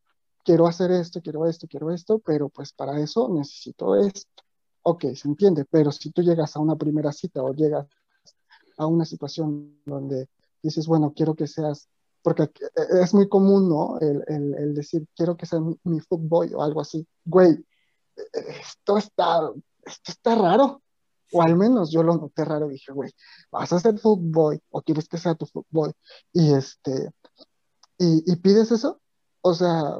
quiero 0.43 0.65
hacer 0.65 0.89
esto, 0.91 1.21
quiero 1.21 1.45
esto, 1.45 1.67
quiero 1.67 1.91
esto, 1.91 2.17
pero 2.17 2.49
pues 2.49 2.73
para 2.73 2.99
eso 2.99 3.29
necesito 3.29 3.95
esto. 3.95 4.43
Ok, 4.81 5.05
se 5.15 5.27
entiende, 5.27 5.65
pero 5.65 5.91
si 5.91 6.09
tú 6.09 6.23
llegas 6.23 6.55
a 6.55 6.59
una 6.59 6.75
primera 6.75 7.11
cita 7.11 7.43
o 7.43 7.53
llegas 7.53 7.87
a 8.77 8.87
una 8.87 9.05
situación 9.05 9.77
donde 9.85 10.29
dices, 10.63 10.87
bueno, 10.87 11.13
quiero 11.15 11.35
que 11.35 11.45
seas 11.45 11.87
porque 12.23 12.49
es 13.01 13.13
muy 13.13 13.27
común, 13.27 13.69
¿no? 13.69 13.99
El, 13.99 14.23
el, 14.57 14.73
decir, 14.73 15.05
quiero 15.15 15.35
que 15.35 15.45
sea 15.45 15.59
mi, 15.83 15.99
footboy 15.99 16.53
o 16.53 16.63
algo 16.63 16.81
así. 16.81 17.05
Güey, 17.25 17.63
esto 18.33 18.97
está, 18.97 19.51
esto 19.85 20.11
está 20.11 20.35
raro. 20.35 20.81
O 21.33 21.41
al 21.41 21.55
menos 21.55 21.91
yo 21.91 22.01
lo 22.01 22.15
noté 22.15 22.45
raro. 22.45 22.69
Dije, 22.69 22.93
güey, 22.93 23.11
vas 23.51 23.73
a 23.73 23.79
ser 23.79 23.99
footboy 23.99 24.59
o 24.69 24.81
quieres 24.81 25.09
que 25.09 25.17
sea 25.17 25.35
tu 25.35 25.45
footboy. 25.45 25.91
Y 26.31 26.53
este, 26.53 27.11
y, 27.97 28.23
y 28.31 28.35
pides 28.37 28.71
eso. 28.71 29.01
O 29.41 29.53
sea, 29.53 29.97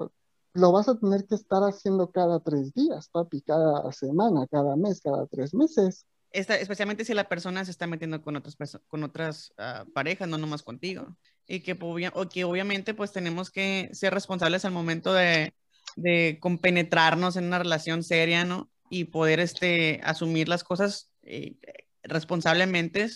lo 0.53 0.71
vas 0.71 0.87
a 0.87 0.97
tener 0.97 1.25
que 1.25 1.35
estar 1.35 1.61
haciendo 1.63 2.09
cada 2.11 2.39
tres 2.39 2.73
días, 2.73 3.09
papi, 3.09 3.41
cada 3.41 3.91
semana, 3.91 4.47
cada 4.47 4.77
mes, 4.77 5.01
cada 5.01 5.27
tres 5.27 5.53
meses. 5.53 6.05
Especialmente 6.31 7.03
si 7.03 7.13
la 7.13 7.27
persona 7.27 7.65
se 7.65 7.71
está 7.71 7.85
metiendo 7.85 8.21
con 8.21 8.37
otras, 8.37 8.55
con 8.87 9.03
otras 9.03 9.53
ah, 9.57 9.85
parejas, 9.93 10.27
no 10.29 10.37
nomás 10.37 10.63
contigo 10.63 11.17
y 11.47 11.61
que, 11.61 11.77
o 11.79 12.29
que 12.29 12.43
obviamente 12.43 12.93
pues 12.93 13.11
tenemos 13.11 13.51
que 13.51 13.89
ser 13.93 14.13
responsables 14.13 14.65
al 14.65 14.71
momento 14.71 15.13
de, 15.13 15.53
de 15.95 16.37
compenetrarnos 16.39 17.35
en 17.35 17.45
una 17.45 17.59
relación 17.59 18.03
seria, 18.03 18.45
¿no? 18.45 18.71
Y 18.89 19.05
poder 19.05 19.39
este, 19.39 19.99
asumir 20.03 20.47
las 20.47 20.63
cosas 20.63 21.11
eh, 21.23 21.55
responsablemente 22.03 23.09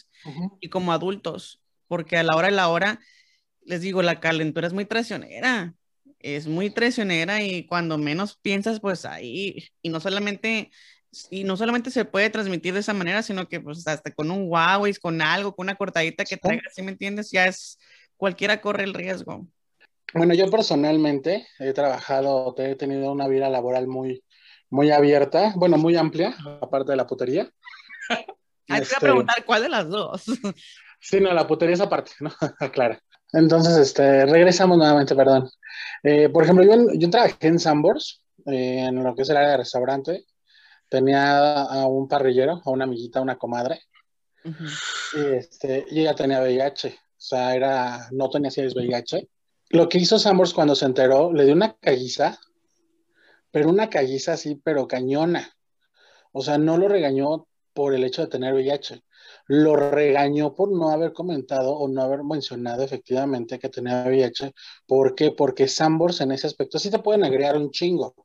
y 0.59 0.69
como 0.69 0.91
adultos, 0.91 1.61
porque 1.87 2.17
a 2.17 2.23
la 2.23 2.35
hora 2.35 2.47
de 2.47 2.55
la 2.55 2.69
hora, 2.69 2.99
les 3.63 3.81
digo, 3.81 4.01
la 4.01 4.19
calentura 4.19 4.67
es 4.67 4.73
muy 4.73 4.85
traicionera, 4.85 5.75
es 6.19 6.47
muy 6.47 6.69
traicionera 6.69 7.43
y 7.43 7.65
cuando 7.65 7.97
menos 7.97 8.37
piensas, 8.37 8.79
pues 8.79 9.05
ahí, 9.05 9.69
y 9.81 9.89
no 9.89 9.99
solamente 9.99 10.71
y 11.29 11.43
no 11.43 11.57
solamente 11.57 11.89
se 11.89 12.05
puede 12.05 12.29
transmitir 12.29 12.73
de 12.73 12.81
esa 12.81 12.93
manera, 12.93 13.23
sino 13.23 13.47
que 13.47 13.59
pues 13.59 13.87
hasta 13.87 14.11
con 14.11 14.29
un 14.29 14.49
Huawei, 14.49 14.93
con 14.95 15.21
algo, 15.21 15.55
con 15.55 15.65
una 15.65 15.75
cortadita 15.75 16.25
que 16.25 16.37
traiga, 16.37 16.63
¿sí 16.73 16.81
me 16.81 16.91
entiendes? 16.91 17.31
Ya 17.31 17.47
es, 17.47 17.79
cualquiera 18.17 18.59
corre 18.59 18.83
el 18.83 18.93
riesgo. 18.93 19.47
Bueno, 20.13 20.33
yo 20.33 20.49
personalmente 20.49 21.47
he 21.59 21.73
trabajado, 21.73 22.55
he 22.57 22.75
tenido 22.75 23.11
una 23.11 23.27
vida 23.27 23.49
laboral 23.49 23.87
muy, 23.87 24.23
muy 24.69 24.91
abierta, 24.91 25.53
bueno, 25.55 25.77
muy 25.77 25.95
amplia, 25.95 26.35
aparte 26.61 26.91
de 26.91 26.97
la 26.97 27.07
putería. 27.07 27.49
Hay 28.69 28.81
que 28.81 28.95
preguntar 28.99 29.45
cuál 29.45 29.63
de 29.63 29.69
las 29.69 29.87
dos. 29.87 30.23
Sí, 30.99 31.19
no, 31.19 31.31
la 31.31 31.45
putería 31.45 31.75
es 31.75 31.79
aparte, 31.79 32.13
¿no? 32.21 32.31
claro. 32.73 32.97
Entonces, 33.31 33.77
este, 33.77 34.25
regresamos 34.25 34.79
nuevamente, 34.79 35.15
perdón. 35.15 35.47
Eh, 36.01 36.27
por 36.29 36.43
ejemplo, 36.43 36.65
yo, 36.65 36.91
yo 36.95 37.09
trabajé 37.11 37.47
en 37.47 37.59
Sambors, 37.59 38.23
eh, 38.47 38.79
en 38.79 39.03
lo 39.03 39.13
que 39.13 39.21
es 39.21 39.29
el 39.29 39.37
área 39.37 39.51
de 39.51 39.57
restaurante. 39.57 40.25
Tenía 40.89 41.61
a 41.61 41.85
un 41.85 42.07
parrillero, 42.07 42.63
a 42.65 42.71
una 42.71 42.85
amiguita, 42.85 43.21
una 43.21 43.37
comadre. 43.37 43.79
y, 44.43 45.35
este, 45.35 45.85
y 45.91 45.99
ella 46.01 46.15
tenía 46.15 46.41
VIH. 46.41 46.97
O 47.27 47.29
sea, 47.29 47.53
era, 47.53 48.07
no 48.11 48.29
tenía 48.29 48.49
si 48.49 48.61
VIH. 48.61 49.27
Lo 49.71 49.89
que 49.89 49.97
hizo 49.97 50.17
Sambors 50.17 50.53
cuando 50.53 50.75
se 50.75 50.85
enteró, 50.85 51.33
le 51.33 51.43
dio 51.43 51.55
una 51.55 51.75
calliza, 51.75 52.39
pero 53.51 53.67
una 53.67 53.89
calliza 53.89 54.31
así, 54.31 54.55
pero 54.55 54.87
cañona. 54.87 55.53
O 56.31 56.41
sea, 56.41 56.57
no 56.57 56.77
lo 56.77 56.87
regañó 56.87 57.49
por 57.73 57.93
el 57.93 58.05
hecho 58.05 58.21
de 58.21 58.29
tener 58.29 58.53
VIH. 58.53 59.03
Lo 59.47 59.75
regañó 59.75 60.55
por 60.55 60.71
no 60.71 60.87
haber 60.89 61.11
comentado 61.11 61.73
o 61.73 61.89
no 61.89 62.01
haber 62.01 62.23
mencionado 62.23 62.83
efectivamente 62.83 63.59
que 63.59 63.67
tenía 63.67 64.05
VIH. 64.05 64.53
¿Por 64.85 65.13
qué? 65.13 65.31
Porque 65.31 65.67
Sambors 65.67 66.21
en 66.21 66.31
ese 66.31 66.47
aspecto 66.47 66.79
sí 66.79 66.89
te 66.89 66.99
pueden 66.99 67.25
agregar 67.25 67.57
un 67.57 67.71
chingo, 67.71 68.15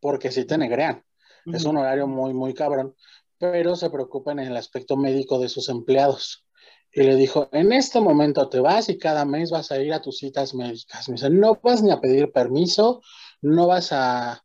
porque 0.00 0.32
sí 0.32 0.46
te 0.46 0.56
negrean. 0.56 1.04
Es 1.44 1.66
un 1.66 1.76
horario 1.76 2.06
muy, 2.06 2.32
muy 2.32 2.54
cabrón, 2.54 2.94
pero 3.36 3.76
se 3.76 3.90
preocupan 3.90 4.38
en 4.38 4.46
el 4.46 4.56
aspecto 4.56 4.96
médico 4.96 5.38
de 5.38 5.50
sus 5.50 5.68
empleados 5.68 6.47
y 6.92 7.02
le 7.02 7.16
dijo, 7.16 7.48
en 7.52 7.72
este 7.72 8.00
momento 8.00 8.48
te 8.48 8.60
vas 8.60 8.88
y 8.88 8.98
cada 8.98 9.24
mes 9.24 9.50
vas 9.50 9.70
a 9.70 9.78
ir 9.78 9.92
a 9.92 10.00
tus 10.00 10.18
citas 10.18 10.54
médicas. 10.54 11.08
Me 11.08 11.14
dice, 11.14 11.30
no 11.30 11.58
vas 11.62 11.82
ni 11.82 11.90
a 11.90 12.00
pedir 12.00 12.32
permiso, 12.32 13.02
no 13.42 13.66
vas 13.66 13.90
a, 13.92 14.42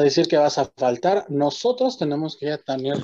decir 0.00 0.26
que 0.26 0.36
vas 0.36 0.58
a 0.58 0.70
faltar. 0.76 1.26
Nosotros 1.28 1.96
tenemos 1.98 2.36
que 2.36 2.46
ya 2.46 2.58
tener 2.58 2.96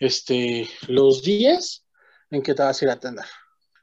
este, 0.00 0.68
los 0.88 1.22
días 1.22 1.86
en 2.30 2.42
que 2.42 2.54
te 2.54 2.62
vas 2.62 2.80
a 2.80 2.84
ir 2.84 2.90
a 2.90 2.94
atender. 2.94 3.24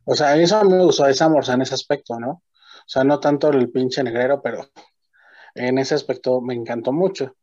O 0.06 0.16
sea, 0.16 0.38
eso 0.38 0.58
a 0.58 0.64
me 0.64 0.84
gustó 0.84 1.08
esa 1.08 1.30
morsa 1.30 1.54
en 1.54 1.62
ese 1.62 1.74
aspecto, 1.74 2.20
¿no? 2.20 2.30
O 2.32 2.88
sea, 2.88 3.04
no 3.04 3.20
tanto 3.20 3.50
el 3.50 3.72
pinche 3.72 4.04
negrero, 4.04 4.42
pero 4.42 4.68
en 5.56 5.78
ese 5.78 5.96
aspecto 5.96 6.42
me 6.42 6.54
encantó 6.54 6.92
mucho. 6.92 7.36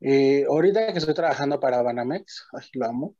Y 0.00 0.42
ahorita 0.42 0.92
que 0.92 0.98
estoy 0.98 1.14
trabajando 1.14 1.60
para 1.60 1.82
Banamex, 1.82 2.46
ay, 2.52 2.66
lo 2.74 2.86
amo, 2.86 3.16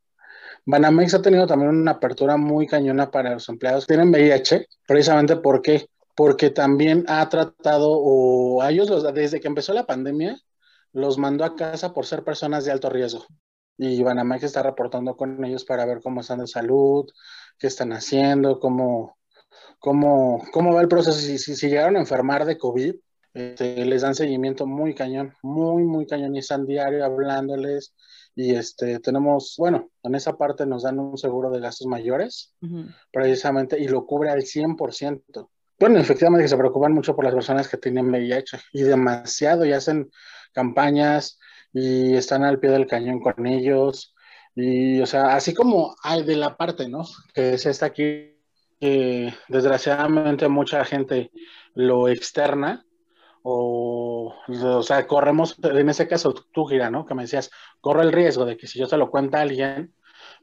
Banamex 0.65 1.13
ha 1.13 1.21
tenido 1.21 1.45
también 1.45 1.71
una 1.71 1.91
apertura 1.91 2.37
muy 2.37 2.67
cañona 2.67 3.11
para 3.11 3.33
los 3.33 3.49
empleados 3.49 3.85
que 3.85 3.95
tienen 3.95 4.09
VIH, 4.11 4.67
precisamente 4.87 5.35
porque 5.37 5.87
porque 6.15 6.49
también 6.49 7.05
ha 7.07 7.27
tratado, 7.29 7.89
o 7.91 8.61
a 8.61 8.71
ellos 8.71 9.13
desde 9.13 9.39
que 9.39 9.47
empezó 9.47 9.73
la 9.73 9.85
pandemia, 9.85 10.37
los 10.91 11.17
mandó 11.17 11.43
a 11.43 11.55
casa 11.55 11.93
por 11.93 12.05
ser 12.05 12.23
personas 12.23 12.65
de 12.65 12.71
alto 12.71 12.89
riesgo. 12.89 13.25
Y 13.77 14.03
Banamex 14.03 14.43
está 14.43 14.61
reportando 14.61 15.17
con 15.17 15.43
ellos 15.43 15.65
para 15.65 15.85
ver 15.85 16.01
cómo 16.03 16.21
están 16.21 16.39
de 16.39 16.47
salud, 16.47 17.09
qué 17.57 17.67
están 17.67 17.91
haciendo, 17.93 18.59
cómo, 18.59 19.17
cómo, 19.79 20.43
cómo 20.51 20.75
va 20.75 20.81
el 20.81 20.87
proceso. 20.87 21.17
Si, 21.17 21.39
si, 21.39 21.67
llegaron 21.67 21.95
a 21.95 22.01
enfermar 22.01 22.45
de 22.45 22.57
COVID, 22.59 22.95
este, 23.33 23.83
les 23.85 24.03
dan 24.03 24.13
seguimiento 24.13 24.67
muy 24.67 24.93
cañón, 24.93 25.33
muy, 25.41 25.83
muy 25.83 26.05
cañón. 26.05 26.35
Y 26.35 26.39
están 26.39 26.67
diario 26.67 27.03
hablándoles, 27.03 27.95
y 28.35 28.55
este, 28.55 28.99
tenemos, 28.99 29.55
bueno, 29.57 29.89
en 30.01 30.15
esa 30.15 30.37
parte 30.37 30.65
nos 30.65 30.83
dan 30.83 30.99
un 30.99 31.17
seguro 31.17 31.51
de 31.51 31.59
gastos 31.59 31.87
mayores, 31.87 32.53
precisamente, 33.11 33.79
y 33.79 33.87
lo 33.87 34.05
cubre 34.05 34.29
al 34.29 34.41
100%. 34.41 35.49
Bueno, 35.79 35.99
efectivamente 35.99 36.47
se 36.47 36.57
preocupan 36.57 36.93
mucho 36.93 37.15
por 37.15 37.25
las 37.25 37.33
personas 37.33 37.67
que 37.67 37.77
tienen 37.77 38.09
VIH 38.09 38.57
y 38.71 38.83
demasiado, 38.83 39.65
y 39.65 39.73
hacen 39.73 40.09
campañas 40.53 41.39
y 41.73 42.15
están 42.15 42.43
al 42.43 42.59
pie 42.59 42.71
del 42.71 42.87
cañón 42.87 43.19
con 43.19 43.45
ellos. 43.45 44.15
Y, 44.55 45.01
o 45.01 45.05
sea, 45.05 45.35
así 45.35 45.53
como 45.53 45.95
hay 46.03 46.23
de 46.23 46.35
la 46.35 46.55
parte, 46.55 46.87
¿no? 46.87 47.03
Que 47.33 47.55
es 47.55 47.65
esta 47.65 47.87
aquí, 47.87 48.37
que 48.79 49.33
desgraciadamente 49.47 50.47
mucha 50.47 50.85
gente 50.85 51.31
lo 51.73 52.07
externa, 52.07 52.85
o, 53.43 54.12
o 54.47 54.83
sea, 54.83 55.07
corremos, 55.07 55.55
en 55.63 55.89
ese 55.89 56.07
caso 56.07 56.33
tú, 56.33 56.65
Gira, 56.65 56.89
¿no? 56.89 57.05
Que 57.05 57.15
me 57.15 57.23
decías, 57.23 57.49
corre 57.81 58.03
el 58.03 58.11
riesgo 58.11 58.45
de 58.45 58.57
que 58.57 58.67
si 58.67 58.79
yo 58.79 58.85
se 58.85 58.97
lo 58.97 59.09
cuento 59.09 59.37
a 59.37 59.41
alguien, 59.41 59.93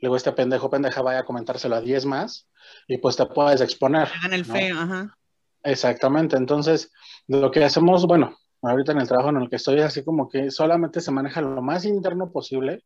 luego 0.01 0.17
este 0.17 0.33
pendejo 0.33 0.71
pendeja 0.71 1.03
vaya 1.03 1.21
a 1.21 1.25
comentárselo 1.25 1.77
a 1.77 1.81
10 1.81 2.07
más 2.07 2.49
y 2.89 2.99
pues 2.99 3.17
te 3.17 3.27
puedes 3.27 3.61
exponer. 3.61 4.09
En 4.25 4.33
el 4.33 4.45
feo, 4.45 4.79
ajá. 4.79 5.17
Exactamente, 5.63 6.37
entonces 6.37 6.91
lo 7.27 7.51
que 7.51 7.65
hacemos, 7.65 8.07
bueno, 8.07 8.37
ahorita 8.63 8.93
en 8.93 9.01
el 9.01 9.09
trabajo 9.09 9.31
en 9.31 9.37
el 9.37 9.51
que 9.51 9.57
estoy, 9.57 9.81
así 9.81 10.03
como 10.03 10.29
que 10.29 10.51
solamente 10.51 11.01
se 11.01 11.11
maneja 11.11 11.41
lo 11.41 11.63
más 11.63 11.85
interno 11.85 12.31
posible 12.33 12.85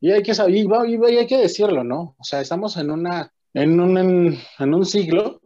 y 0.00 0.12
hay 0.12 0.22
que 0.22 0.34
saber, 0.34 0.54
y, 0.54 0.66
hay 1.16 1.26
que 1.26 1.38
decirlo, 1.38 1.84
¿no? 1.84 2.14
O 2.18 2.24
sea, 2.24 2.40
estamos 2.40 2.76
en 2.76 2.90
una, 2.90 3.32
en 3.52 3.80
un, 3.80 3.98
en 4.58 4.74
un 4.74 4.86
siglo 4.86 5.40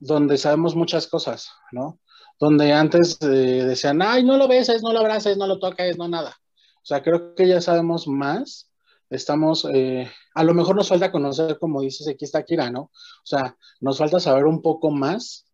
donde 0.00 0.36
sabemos 0.38 0.74
muchas 0.74 1.06
cosas, 1.06 1.50
¿no? 1.72 1.98
Donde 2.40 2.72
antes 2.72 3.18
eh, 3.20 3.26
decían, 3.26 4.00
ay, 4.00 4.24
no 4.24 4.38
lo 4.38 4.48
beses, 4.48 4.82
no 4.82 4.92
lo 4.92 5.00
abraces, 5.00 5.36
no 5.36 5.46
lo 5.46 5.58
toques, 5.58 5.98
no 5.98 6.08
nada. 6.08 6.34
O 6.76 6.86
sea, 6.86 7.02
creo 7.02 7.34
que 7.34 7.46
ya 7.46 7.60
sabemos 7.60 8.08
más. 8.08 8.70
Estamos, 9.10 9.66
eh, 9.72 10.10
a 10.34 10.44
lo 10.44 10.54
mejor 10.54 10.74
nos 10.74 10.88
falta 10.88 11.12
conocer, 11.12 11.58
como 11.58 11.82
dices, 11.82 12.08
aquí 12.08 12.24
está 12.24 12.42
Kira, 12.44 12.70
¿no? 12.70 12.80
O 12.82 13.24
sea, 13.24 13.56
nos 13.80 13.98
falta 13.98 14.18
saber 14.20 14.46
un 14.46 14.62
poco 14.62 14.90
más 14.90 15.46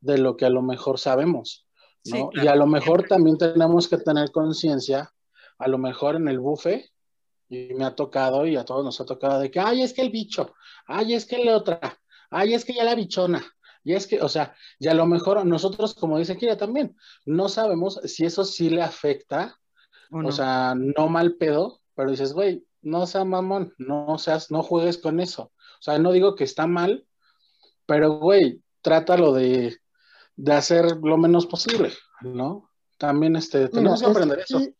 de 0.00 0.18
lo 0.18 0.36
que 0.36 0.44
a 0.44 0.50
lo 0.50 0.60
mejor 0.60 0.98
sabemos, 0.98 1.66
¿no? 2.04 2.30
y 2.34 2.46
a 2.46 2.54
lo 2.54 2.66
mejor 2.66 3.08
también 3.08 3.38
tenemos 3.38 3.88
que 3.88 3.96
tener 3.96 4.30
conciencia, 4.30 5.10
a 5.58 5.68
lo 5.68 5.78
mejor 5.78 6.16
en 6.16 6.28
el 6.28 6.38
buffet, 6.38 6.90
y 7.48 7.74
me 7.74 7.84
ha 7.84 7.94
tocado 7.94 8.46
y 8.46 8.56
a 8.56 8.64
todos 8.64 8.84
nos 8.84 9.00
ha 9.00 9.06
tocado 9.06 9.40
de 9.40 9.50
que, 9.50 9.60
ay, 9.60 9.82
es 9.82 9.94
que 9.94 10.02
el 10.02 10.10
bicho, 10.10 10.54
ay, 10.86 11.14
es 11.14 11.26
que 11.26 11.42
la 11.42 11.56
otra, 11.56 11.98
ay, 12.30 12.54
es 12.54 12.64
que 12.64 12.74
ya 12.74 12.84
la 12.84 12.94
bichona, 12.94 13.42
Y 13.86 13.94
es 13.94 14.08
que, 14.08 14.20
o 14.20 14.28
sea, 14.28 14.52
y 14.80 14.88
a 14.88 14.94
lo 14.94 15.06
mejor 15.06 15.46
nosotros, 15.46 15.94
como 15.94 16.18
dice 16.18 16.36
Kira 16.36 16.56
también, 16.56 16.96
no 17.24 17.48
sabemos 17.48 18.00
si 18.04 18.24
eso 18.24 18.44
sí 18.44 18.68
le 18.68 18.82
afecta, 18.82 19.56
¿O 20.28 20.32
sea, 20.32 20.74
no 20.76 21.08
mal 21.08 21.34
pedo, 21.34 21.80
pero 21.94 22.10
dices, 22.10 22.32
güey, 22.32 22.64
no 22.82 23.06
seas 23.06 23.24
mamón, 23.26 23.74
no 23.78 24.18
seas, 24.18 24.50
no 24.50 24.62
juegues 24.62 24.98
con 24.98 25.20
eso. 25.20 25.42
O 25.52 25.82
sea, 25.82 25.98
no 26.00 26.10
digo 26.12 26.34
que 26.34 26.44
está 26.44 26.66
mal, 26.66 27.06
pero 27.86 28.18
güey, 28.18 28.60
trátalo 28.82 29.32
de, 29.32 29.76
de 30.36 30.52
hacer 30.52 30.84
lo 31.02 31.16
menos 31.16 31.46
posible, 31.46 31.92
¿no? 32.22 32.70
También 32.98 33.36
este, 33.36 33.68
tenemos 33.68 34.00
que 34.00 34.06
es 34.06 34.10
aprender 34.10 34.38
eso. 34.40 34.58
hay- 34.58 34.74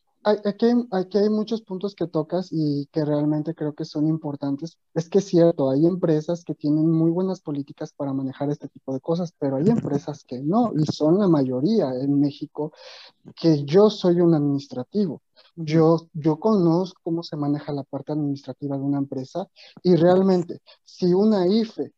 aquí, 0.44 0.66
aquí 0.90 1.18
hay 1.18 1.30
muchos 1.30 1.62
puntos 1.62 1.94
que 1.94 2.06
tocas 2.06 2.48
y 2.50 2.86
que 2.92 3.04
realmente 3.04 3.54
creo 3.54 3.74
que 3.74 3.84
son 3.84 4.06
importantes. 4.08 4.78
Es 4.94 5.08
que 5.08 5.18
es 5.18 5.24
cierto, 5.26 5.70
hay 5.70 5.86
empresas 5.86 6.44
que 6.44 6.54
tienen 6.54 6.90
muy 6.90 7.10
buenas 7.10 7.40
políticas 7.40 7.92
para 7.92 8.12
manejar 8.12 8.50
este 8.50 8.68
tipo 8.68 8.92
de 8.92 9.00
cosas, 9.00 9.32
pero 9.38 9.56
hay 9.56 9.68
empresas 9.68 10.24
que 10.24 10.40
no, 10.40 10.72
y 10.76 10.84
son 10.86 11.18
la 11.18 11.28
mayoría 11.28 11.90
en 12.00 12.20
México, 12.20 12.72
que 13.36 13.64
yo 13.64 13.90
soy 13.90 14.20
un 14.20 14.34
administrativo. 14.34 15.22
Yo, 15.56 16.08
yo 16.14 16.38
conozco 16.40 17.00
cómo 17.04 17.22
se 17.22 17.36
maneja 17.36 17.72
la 17.72 17.84
parte 17.84 18.12
administrativa 18.12 18.76
de 18.76 18.82
una 18.84 18.98
empresa 18.98 19.48
y 19.82 19.96
realmente, 19.96 20.60
si 20.84 21.12
una 21.14 21.46
IFE, 21.46 21.92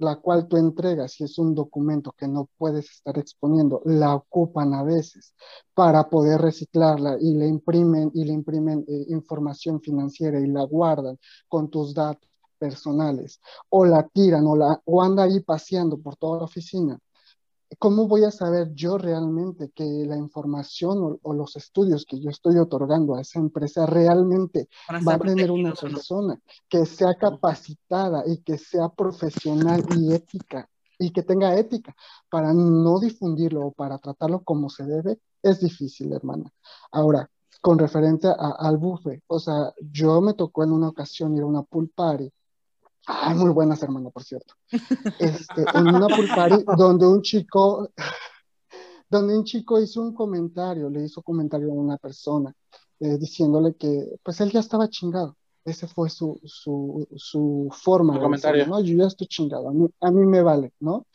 la 0.00 0.16
cual 0.16 0.48
tú 0.48 0.56
entregas, 0.56 1.12
si 1.12 1.24
es 1.24 1.38
un 1.38 1.54
documento 1.54 2.12
que 2.12 2.26
no 2.28 2.48
puedes 2.58 2.90
estar 2.90 3.18
exponiendo, 3.18 3.82
la 3.84 4.14
ocupan 4.14 4.74
a 4.74 4.82
veces 4.82 5.34
para 5.74 6.08
poder 6.08 6.40
reciclarla 6.40 7.16
y 7.20 7.34
le 7.34 7.46
imprimen 7.48 8.10
y 8.14 8.24
le 8.24 8.32
imprimen 8.32 8.84
eh, 8.88 9.06
información 9.08 9.80
financiera 9.80 10.40
y 10.40 10.46
la 10.46 10.64
guardan 10.64 11.18
con 11.48 11.70
tus 11.70 11.94
datos 11.94 12.28
personales 12.58 13.40
o 13.70 13.84
la 13.86 14.06
tiran 14.08 14.46
o, 14.46 14.56
la, 14.56 14.80
o 14.84 15.02
anda 15.02 15.24
ahí 15.24 15.40
paseando 15.40 15.98
por 15.98 16.16
toda 16.16 16.38
la 16.38 16.44
oficina. 16.44 16.98
¿Cómo 17.78 18.08
voy 18.08 18.24
a 18.24 18.30
saber 18.32 18.72
yo 18.74 18.98
realmente 18.98 19.70
que 19.74 19.84
la 20.06 20.16
información 20.16 20.98
o, 21.02 21.18
o 21.22 21.32
los 21.34 21.56
estudios 21.56 22.04
que 22.04 22.20
yo 22.20 22.30
estoy 22.30 22.58
otorgando 22.58 23.14
a 23.14 23.20
esa 23.20 23.38
empresa 23.38 23.86
realmente 23.86 24.68
va 25.06 25.14
a 25.14 25.20
tener 25.22 25.50
una 25.50 25.72
persona 25.74 26.38
que 26.68 26.84
sea 26.84 27.14
capacitada 27.14 28.24
y 28.26 28.38
que 28.42 28.58
sea 28.58 28.88
profesional 28.88 29.84
y 29.88 30.12
ética 30.12 30.68
y 30.98 31.12
que 31.12 31.22
tenga 31.22 31.56
ética 31.56 31.94
para 32.28 32.52
no 32.52 32.98
difundirlo 33.00 33.66
o 33.66 33.72
para 33.72 33.98
tratarlo 33.98 34.42
como 34.42 34.68
se 34.68 34.84
debe, 34.84 35.20
es 35.42 35.60
difícil, 35.60 36.12
hermana. 36.12 36.52
Ahora, 36.92 37.30
con 37.62 37.78
referente 37.78 38.28
a- 38.28 38.34
al 38.58 38.78
buffet, 38.78 39.22
o 39.28 39.38
sea, 39.38 39.72
yo 39.80 40.20
me 40.20 40.34
tocó 40.34 40.64
en 40.64 40.72
una 40.72 40.88
ocasión 40.88 41.36
ir 41.36 41.42
a 41.42 41.46
una 41.46 41.62
pool 41.62 41.88
party. 41.94 42.30
Ay, 43.06 43.34
muy 43.34 43.50
buenas, 43.50 43.82
hermano, 43.82 44.10
por 44.10 44.22
cierto. 44.22 44.54
Este, 45.18 45.64
en 45.74 45.86
una 45.88 46.06
pool 46.08 46.28
party 46.34 46.64
donde 46.76 47.06
un 47.06 47.22
chico, 47.22 47.90
donde 49.08 49.36
un 49.36 49.44
chico 49.44 49.80
hizo 49.80 50.02
un 50.02 50.14
comentario, 50.14 50.88
le 50.88 51.04
hizo 51.04 51.22
comentario 51.22 51.70
a 51.70 51.74
una 51.74 51.96
persona, 51.96 52.54
eh, 53.00 53.18
diciéndole 53.18 53.74
que 53.74 54.18
pues 54.22 54.40
él 54.40 54.50
ya 54.50 54.60
estaba 54.60 54.88
chingado. 54.88 55.36
Ese 55.64 55.86
fue 55.86 56.08
su, 56.08 56.40
su, 56.44 57.06
su 57.16 57.68
forma 57.70 58.14
de 58.14 58.20
comentario. 58.20 58.66
¿no? 58.66 58.80
Yo 58.80 58.96
ya 58.96 59.06
estoy 59.06 59.26
chingado, 59.26 59.68
a 59.68 59.72
mí, 59.72 59.86
a 60.00 60.10
mí 60.10 60.24
me 60.24 60.42
vale, 60.42 60.72
¿no? 60.80 61.06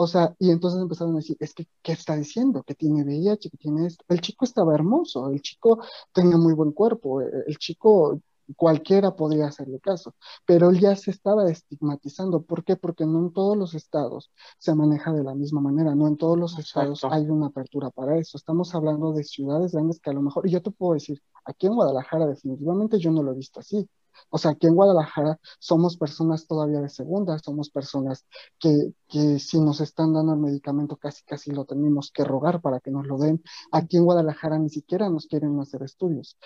O 0.00 0.06
sea, 0.06 0.32
y 0.38 0.52
entonces 0.52 0.80
empezaron 0.80 1.14
a 1.14 1.16
decir, 1.16 1.36
es 1.40 1.52
que, 1.52 1.66
¿qué 1.82 1.90
está 1.90 2.14
diciendo? 2.14 2.62
Que 2.62 2.76
tiene 2.76 3.02
VIH, 3.02 3.50
que 3.50 3.56
tiene 3.56 3.84
esto. 3.84 4.04
El 4.08 4.20
chico 4.20 4.44
estaba 4.44 4.72
hermoso, 4.72 5.28
el 5.28 5.42
chico 5.42 5.82
tenía 6.12 6.36
muy 6.36 6.54
buen 6.54 6.70
cuerpo, 6.70 7.20
eh, 7.20 7.28
el 7.48 7.58
chico 7.58 8.20
cualquiera 8.56 9.14
podría 9.16 9.46
hacerle 9.46 9.80
caso, 9.80 10.14
pero 10.46 10.70
él 10.70 10.80
ya 10.80 10.96
se 10.96 11.10
estaba 11.10 11.50
estigmatizando. 11.50 12.42
¿Por 12.42 12.64
qué? 12.64 12.76
Porque 12.76 13.06
no 13.06 13.18
en 13.20 13.32
todos 13.32 13.56
los 13.56 13.74
estados 13.74 14.30
se 14.58 14.74
maneja 14.74 15.12
de 15.12 15.24
la 15.24 15.34
misma 15.34 15.60
manera, 15.60 15.94
no 15.94 16.06
en 16.06 16.16
todos 16.16 16.38
los 16.38 16.58
estados 16.58 17.04
hay 17.04 17.28
una 17.28 17.46
apertura 17.46 17.90
para 17.90 18.18
eso. 18.18 18.36
Estamos 18.36 18.74
hablando 18.74 19.12
de 19.12 19.24
ciudades 19.24 19.72
grandes 19.72 20.00
que 20.00 20.10
a 20.10 20.14
lo 20.14 20.22
mejor, 20.22 20.46
y 20.46 20.50
yo 20.50 20.62
te 20.62 20.70
puedo 20.70 20.94
decir, 20.94 21.22
aquí 21.44 21.66
en 21.66 21.74
Guadalajara 21.74 22.26
definitivamente 22.26 22.98
yo 22.98 23.10
no 23.10 23.22
lo 23.22 23.32
he 23.32 23.36
visto 23.36 23.60
así. 23.60 23.88
O 24.30 24.38
sea, 24.38 24.52
aquí 24.52 24.66
en 24.66 24.74
Guadalajara 24.74 25.38
somos 25.58 25.96
personas 25.96 26.46
todavía 26.46 26.80
de 26.80 26.88
segunda, 26.88 27.38
somos 27.38 27.70
personas 27.70 28.26
que, 28.58 28.92
que 29.08 29.38
si 29.38 29.60
nos 29.60 29.80
están 29.80 30.12
dando 30.12 30.34
el 30.34 30.40
medicamento 30.40 30.96
casi 30.96 31.22
casi 31.24 31.50
lo 31.52 31.64
tenemos 31.64 32.10
que 32.12 32.24
rogar 32.24 32.60
para 32.60 32.80
que 32.80 32.90
nos 32.90 33.06
lo 33.06 33.18
den. 33.18 33.42
Aquí 33.72 33.96
en 33.96 34.04
Guadalajara 34.04 34.58
ni 34.58 34.70
siquiera 34.70 35.08
nos 35.08 35.26
quieren 35.26 35.58
hacer 35.60 35.82
estudios. 35.82 36.36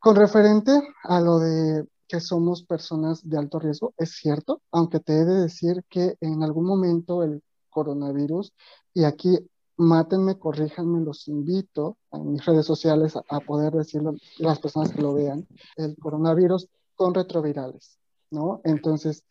Con 0.00 0.16
referente 0.16 0.72
a 1.04 1.20
lo 1.20 1.38
de 1.38 1.86
que 2.08 2.20
somos 2.20 2.62
personas 2.62 3.20
de 3.28 3.36
alto 3.36 3.58
riesgo, 3.58 3.92
es 3.98 4.12
cierto, 4.16 4.62
aunque 4.72 4.98
te 4.98 5.12
he 5.12 5.24
de 5.26 5.42
decir 5.42 5.84
que 5.90 6.16
en 6.22 6.42
algún 6.42 6.64
momento 6.64 7.22
el 7.22 7.42
coronavirus, 7.68 8.54
y 8.94 9.04
aquí 9.04 9.38
mátenme, 9.76 10.38
corríjanme, 10.38 11.00
los 11.00 11.28
invito 11.28 11.98
a 12.10 12.18
mis 12.18 12.42
redes 12.46 12.64
sociales 12.64 13.14
a, 13.14 13.22
a 13.28 13.40
poder 13.40 13.74
decirlo, 13.74 14.14
las 14.38 14.58
personas 14.58 14.90
que 14.90 15.02
lo 15.02 15.12
vean, 15.12 15.46
el 15.76 15.94
coronavirus 15.98 16.66
con 16.94 17.12
retrovirales, 17.12 17.98
¿no? 18.30 18.62
Entonces, 18.64 19.24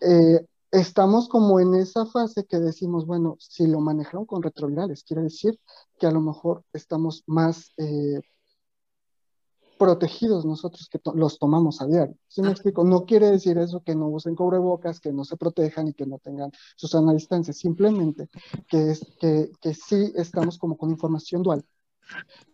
eh, 0.00 0.46
estamos 0.70 1.28
como 1.28 1.60
en 1.60 1.74
esa 1.74 2.06
fase 2.06 2.46
que 2.46 2.58
decimos, 2.58 3.04
bueno, 3.04 3.36
si 3.38 3.66
lo 3.66 3.80
manejaron 3.80 4.24
con 4.24 4.42
retrovirales, 4.42 5.04
quiere 5.04 5.24
decir 5.24 5.60
que 5.98 6.06
a 6.06 6.10
lo 6.10 6.22
mejor 6.22 6.62
estamos 6.72 7.22
más 7.26 7.72
eh, 7.76 8.20
protegidos 9.78 10.44
nosotros 10.44 10.88
que 10.88 10.98
to 10.98 11.12
los 11.14 11.38
tomamos 11.38 11.80
a 11.80 11.86
diario. 11.86 12.16
¿Sí 12.28 12.42
me 12.42 12.50
explico? 12.50 12.84
No 12.84 13.04
quiere 13.04 13.30
decir 13.30 13.58
eso 13.58 13.82
que 13.82 13.94
no 13.94 14.08
usen 14.08 14.34
cubrebocas, 14.34 15.00
que 15.00 15.12
no 15.12 15.24
se 15.24 15.36
protejan 15.36 15.88
y 15.88 15.94
que 15.94 16.06
no 16.06 16.18
tengan 16.18 16.50
su 16.76 16.88
sana 16.88 17.12
distancia, 17.12 17.52
simplemente 17.52 18.28
que, 18.68 18.90
es, 18.90 19.06
que, 19.20 19.50
que 19.60 19.74
sí 19.74 20.12
estamos 20.16 20.58
como 20.58 20.76
con 20.76 20.90
información 20.90 21.42
dual, 21.42 21.64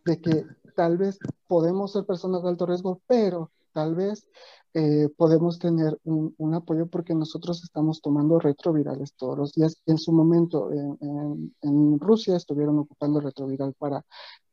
de 0.05 0.21
que 0.21 0.47
tal 0.75 0.99
vez 0.99 1.19
podemos 1.47 1.93
ser 1.93 2.05
personas 2.05 2.43
de 2.43 2.49
alto 2.49 2.67
riesgo, 2.67 3.01
pero 3.07 3.51
tal 3.73 3.95
vez 3.95 4.27
eh, 4.75 5.09
podemos 5.17 5.59
tener 5.59 5.99
un, 6.05 6.35
un, 6.39 6.55
apoyo 6.55 6.87
porque 6.87 7.15
nosotros 7.15 7.63
estamos 7.63 8.01
tomando 8.01 8.39
retrovirales 8.39 9.15
todos 9.15 9.37
los 9.37 9.53
días. 9.53 9.83
En 9.87 9.99
su 9.99 10.13
momento 10.13 10.73
en, 10.73 10.97
en, 11.01 11.55
en 11.61 12.01
Rusia 12.01 12.37
estuvieron 12.37 12.79
ocupando 12.79 13.21
retroviral 13.21 13.75
para 13.75 14.05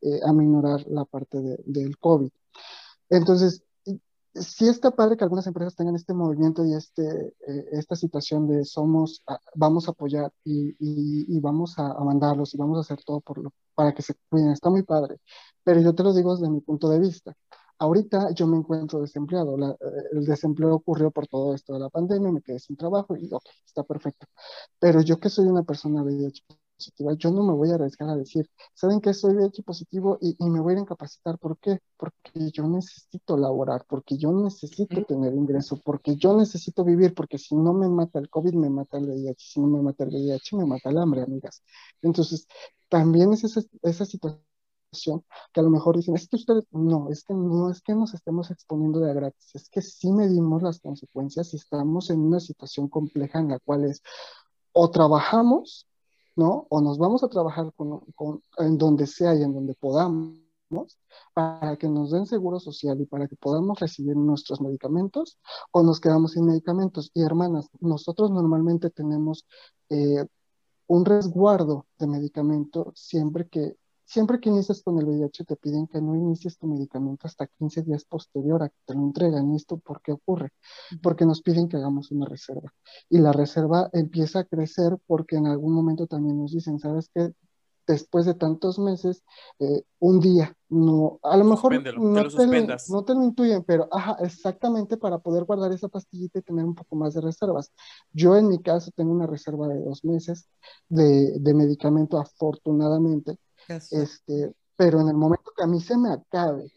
eh, 0.02 0.20
aminorar 0.26 0.84
la 0.88 1.06
parte 1.06 1.40
de, 1.40 1.58
del 1.64 1.96
COVID. 1.98 2.30
Entonces, 3.10 3.64
sí 4.34 4.68
está 4.68 4.90
padre 4.92 5.16
que 5.16 5.24
algunas 5.24 5.46
empresas 5.46 5.74
tengan 5.74 5.96
este 5.96 6.14
movimiento 6.14 6.64
y 6.64 6.74
este, 6.74 7.34
eh, 7.46 7.64
esta 7.72 7.96
situación 7.96 8.46
de 8.48 8.64
somos, 8.64 9.22
a, 9.26 9.38
vamos 9.54 9.88
a 9.88 9.92
apoyar 9.92 10.32
y, 10.44 11.38
vamos 11.40 11.78
a, 11.78 11.94
mandarlos 12.04 12.54
y 12.54 12.58
vamos 12.58 12.78
a 12.78 12.80
hacer 12.80 13.04
todo 13.04 13.22
para 13.74 13.92
que 13.92 14.02
se 14.02 14.14
cuiden. 14.28 14.50
Está 14.52 14.70
muy 14.70 14.82
padre. 14.82 15.18
Pero 15.64 15.80
yo 15.80 15.94
te 15.94 16.02
lo 16.02 16.12
digo 16.14 16.36
desde 16.36 16.50
mi 16.50 16.60
punto 16.60 16.88
de 16.88 17.00
vista. 17.00 17.34
Ahorita 17.78 18.32
yo 18.32 18.46
me 18.46 18.58
encuentro 18.58 19.00
desempleado. 19.00 19.56
La, 19.56 19.76
el 20.12 20.24
desempleo 20.24 20.74
ocurrió 20.74 21.10
por 21.10 21.26
todo 21.26 21.54
esto 21.54 21.74
de 21.74 21.80
la 21.80 21.88
pandemia, 21.88 22.30
me 22.30 22.42
quedé 22.42 22.58
sin 22.58 22.76
trabajo 22.76 23.16
y 23.16 23.32
ok, 23.32 23.44
está 23.66 23.82
perfecto. 23.84 24.26
Pero 24.78 25.00
yo 25.00 25.18
que 25.18 25.30
soy 25.30 25.46
una 25.46 25.62
persona 25.64 26.02
VIH 26.02 26.42
positiva, 26.80 27.12
yo 27.14 27.30
no 27.30 27.42
me 27.42 27.52
voy 27.52 27.70
a 27.70 27.74
arriesgar 27.74 28.08
a 28.08 28.16
decir, 28.16 28.48
¿saben 28.74 29.00
que 29.00 29.12
soy 29.12 29.34
VIH 29.34 29.62
positivo 29.62 30.18
y, 30.20 30.36
y, 30.38 30.50
me 30.50 30.60
voy 30.60 30.74
a 30.76 30.80
incapacitar? 30.80 31.38
¿Por 31.38 31.58
qué? 31.58 31.78
Porque 31.96 32.50
yo 32.52 32.66
necesito 32.66 33.36
laborar, 33.36 33.84
porque 33.88 34.16
yo 34.16 34.32
necesito 34.32 35.04
tener 35.04 35.34
ingreso, 35.34 35.78
porque 35.84 36.16
yo 36.16 36.34
necesito 36.36 36.84
vivir, 36.84 37.14
porque 37.14 37.38
si 37.38 37.54
no 37.54 37.74
me 37.74 37.88
mata 37.88 38.18
el 38.18 38.30
COVID, 38.30 38.54
me 38.54 38.70
mata 38.70 38.96
el 38.98 39.08
VIH, 39.08 39.44
si 39.52 39.60
no 39.60 39.66
me 39.66 39.82
mata 39.82 40.04
el 40.04 40.10
VIH, 40.10 40.56
me 40.56 40.64
mata 40.66 40.88
el 40.90 40.98
hambre, 40.98 41.22
amigas. 41.22 41.62
Entonces, 42.02 42.46
también 42.88 43.32
es 43.34 43.44
esa, 43.44 43.60
esa 43.82 44.04
situación 44.06 44.42
que 45.52 45.60
a 45.60 45.62
lo 45.62 45.70
mejor 45.70 45.96
dicen, 45.96 46.16
es 46.16 46.28
que 46.28 46.36
ustedes, 46.36 46.64
no, 46.72 47.10
es 47.10 47.24
que 47.24 47.34
no 47.34 47.70
es 47.70 47.80
que 47.80 47.94
nos 47.94 48.14
estemos 48.14 48.50
exponiendo 48.50 49.00
de 49.00 49.10
a 49.10 49.14
gratis, 49.14 49.54
es 49.54 49.68
que 49.68 49.82
sí 49.82 50.10
medimos 50.10 50.62
las 50.62 50.80
consecuencias 50.80 51.54
y 51.54 51.56
estamos 51.58 52.10
en 52.10 52.20
una 52.20 52.40
situación 52.40 52.88
compleja 52.88 53.38
en 53.38 53.48
la 53.50 53.58
cual 53.60 53.84
es 53.84 54.02
o 54.72 54.90
trabajamos, 54.90 55.86
¿no? 56.36 56.66
O 56.70 56.80
nos 56.80 56.98
vamos 56.98 57.22
a 57.22 57.28
trabajar 57.28 57.72
con, 57.74 58.42
en 58.58 58.78
donde 58.78 59.06
sea 59.06 59.34
y 59.34 59.42
en 59.42 59.54
donde 59.54 59.74
podamos 59.74 60.40
para 61.34 61.76
que 61.76 61.88
nos 61.88 62.12
den 62.12 62.26
seguro 62.26 62.60
social 62.60 63.00
y 63.00 63.06
para 63.06 63.26
que 63.26 63.36
podamos 63.36 63.80
recibir 63.80 64.16
nuestros 64.16 64.60
medicamentos 64.60 65.38
o 65.72 65.82
nos 65.82 66.00
quedamos 66.00 66.32
sin 66.32 66.46
medicamentos. 66.46 67.10
Y 67.14 67.22
hermanas, 67.22 67.68
nosotros 67.80 68.30
normalmente 68.30 68.90
tenemos 68.90 69.46
eh, 69.88 70.24
un 70.86 71.04
resguardo 71.04 71.86
de 71.98 72.06
medicamento 72.06 72.92
siempre 72.94 73.48
que 73.48 73.76
Siempre 74.10 74.40
que 74.40 74.48
inicias 74.48 74.82
con 74.82 74.98
el 74.98 75.04
VIH 75.04 75.44
te 75.44 75.54
piden 75.54 75.86
que 75.86 76.00
no 76.00 76.16
inicies 76.16 76.58
tu 76.58 76.66
medicamento 76.66 77.28
hasta 77.28 77.46
15 77.46 77.82
días 77.82 78.04
posterior 78.04 78.60
a 78.60 78.68
que 78.68 78.74
te 78.84 78.94
lo 78.94 79.02
entregan. 79.02 79.52
¿Y 79.52 79.54
esto 79.54 79.78
por 79.78 80.02
qué 80.02 80.10
ocurre? 80.10 80.50
Porque 81.00 81.24
nos 81.24 81.42
piden 81.42 81.68
que 81.68 81.76
hagamos 81.76 82.10
una 82.10 82.26
reserva. 82.26 82.74
Y 83.08 83.18
la 83.18 83.30
reserva 83.30 83.88
empieza 83.92 84.40
a 84.40 84.44
crecer 84.46 84.98
porque 85.06 85.36
en 85.36 85.46
algún 85.46 85.72
momento 85.74 86.08
también 86.08 86.38
nos 86.38 86.50
dicen, 86.50 86.80
¿sabes 86.80 87.08
qué? 87.14 87.32
después 87.86 88.26
de 88.26 88.34
tantos 88.34 88.80
meses, 88.80 89.22
eh, 89.60 89.84
un 90.00 90.18
día, 90.20 90.56
no, 90.68 91.20
a 91.22 91.36
lo 91.36 91.44
mejor 91.44 91.74
no 91.74 91.82
te, 91.82 91.92
lo, 91.92 92.00
no 92.00 93.04
te 93.04 93.14
lo 93.14 93.24
intuyen, 93.24 93.64
pero 93.64 93.88
ajá, 93.90 94.16
exactamente 94.20 94.96
para 94.96 95.18
poder 95.18 95.44
guardar 95.44 95.72
esa 95.72 95.88
pastillita 95.88 96.38
y 96.38 96.42
tener 96.42 96.64
un 96.64 96.74
poco 96.74 96.96
más 96.96 97.14
de 97.14 97.20
reservas. 97.20 97.72
Yo 98.12 98.36
en 98.36 98.48
mi 98.48 98.60
caso 98.60 98.90
tengo 98.94 99.12
una 99.12 99.26
reserva 99.26 99.68
de 99.68 99.80
dos 99.80 100.04
meses 100.04 100.48
de, 100.88 101.38
de 101.38 101.54
medicamento, 101.54 102.18
afortunadamente, 102.18 103.38
este, 103.90 104.52
pero 104.76 105.00
en 105.00 105.08
el 105.08 105.14
momento 105.14 105.52
que 105.56 105.64
a 105.64 105.66
mí 105.66 105.80
se 105.80 105.96
me 105.96 106.12
acabe 106.12 106.72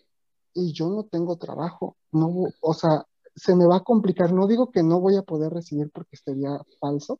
y 0.53 0.73
yo 0.73 0.89
no 0.89 1.03
tengo 1.03 1.37
trabajo, 1.37 1.97
no, 2.11 2.45
o 2.61 2.73
sea, 2.73 3.05
se 3.35 3.55
me 3.55 3.65
va 3.65 3.77
a 3.77 3.83
complicar. 3.83 4.31
No 4.33 4.47
digo 4.47 4.71
que 4.71 4.83
no 4.83 4.99
voy 4.99 5.15
a 5.17 5.23
poder 5.23 5.51
recibir 5.51 5.89
porque 5.91 6.17
sería 6.17 6.59
falso. 6.79 7.19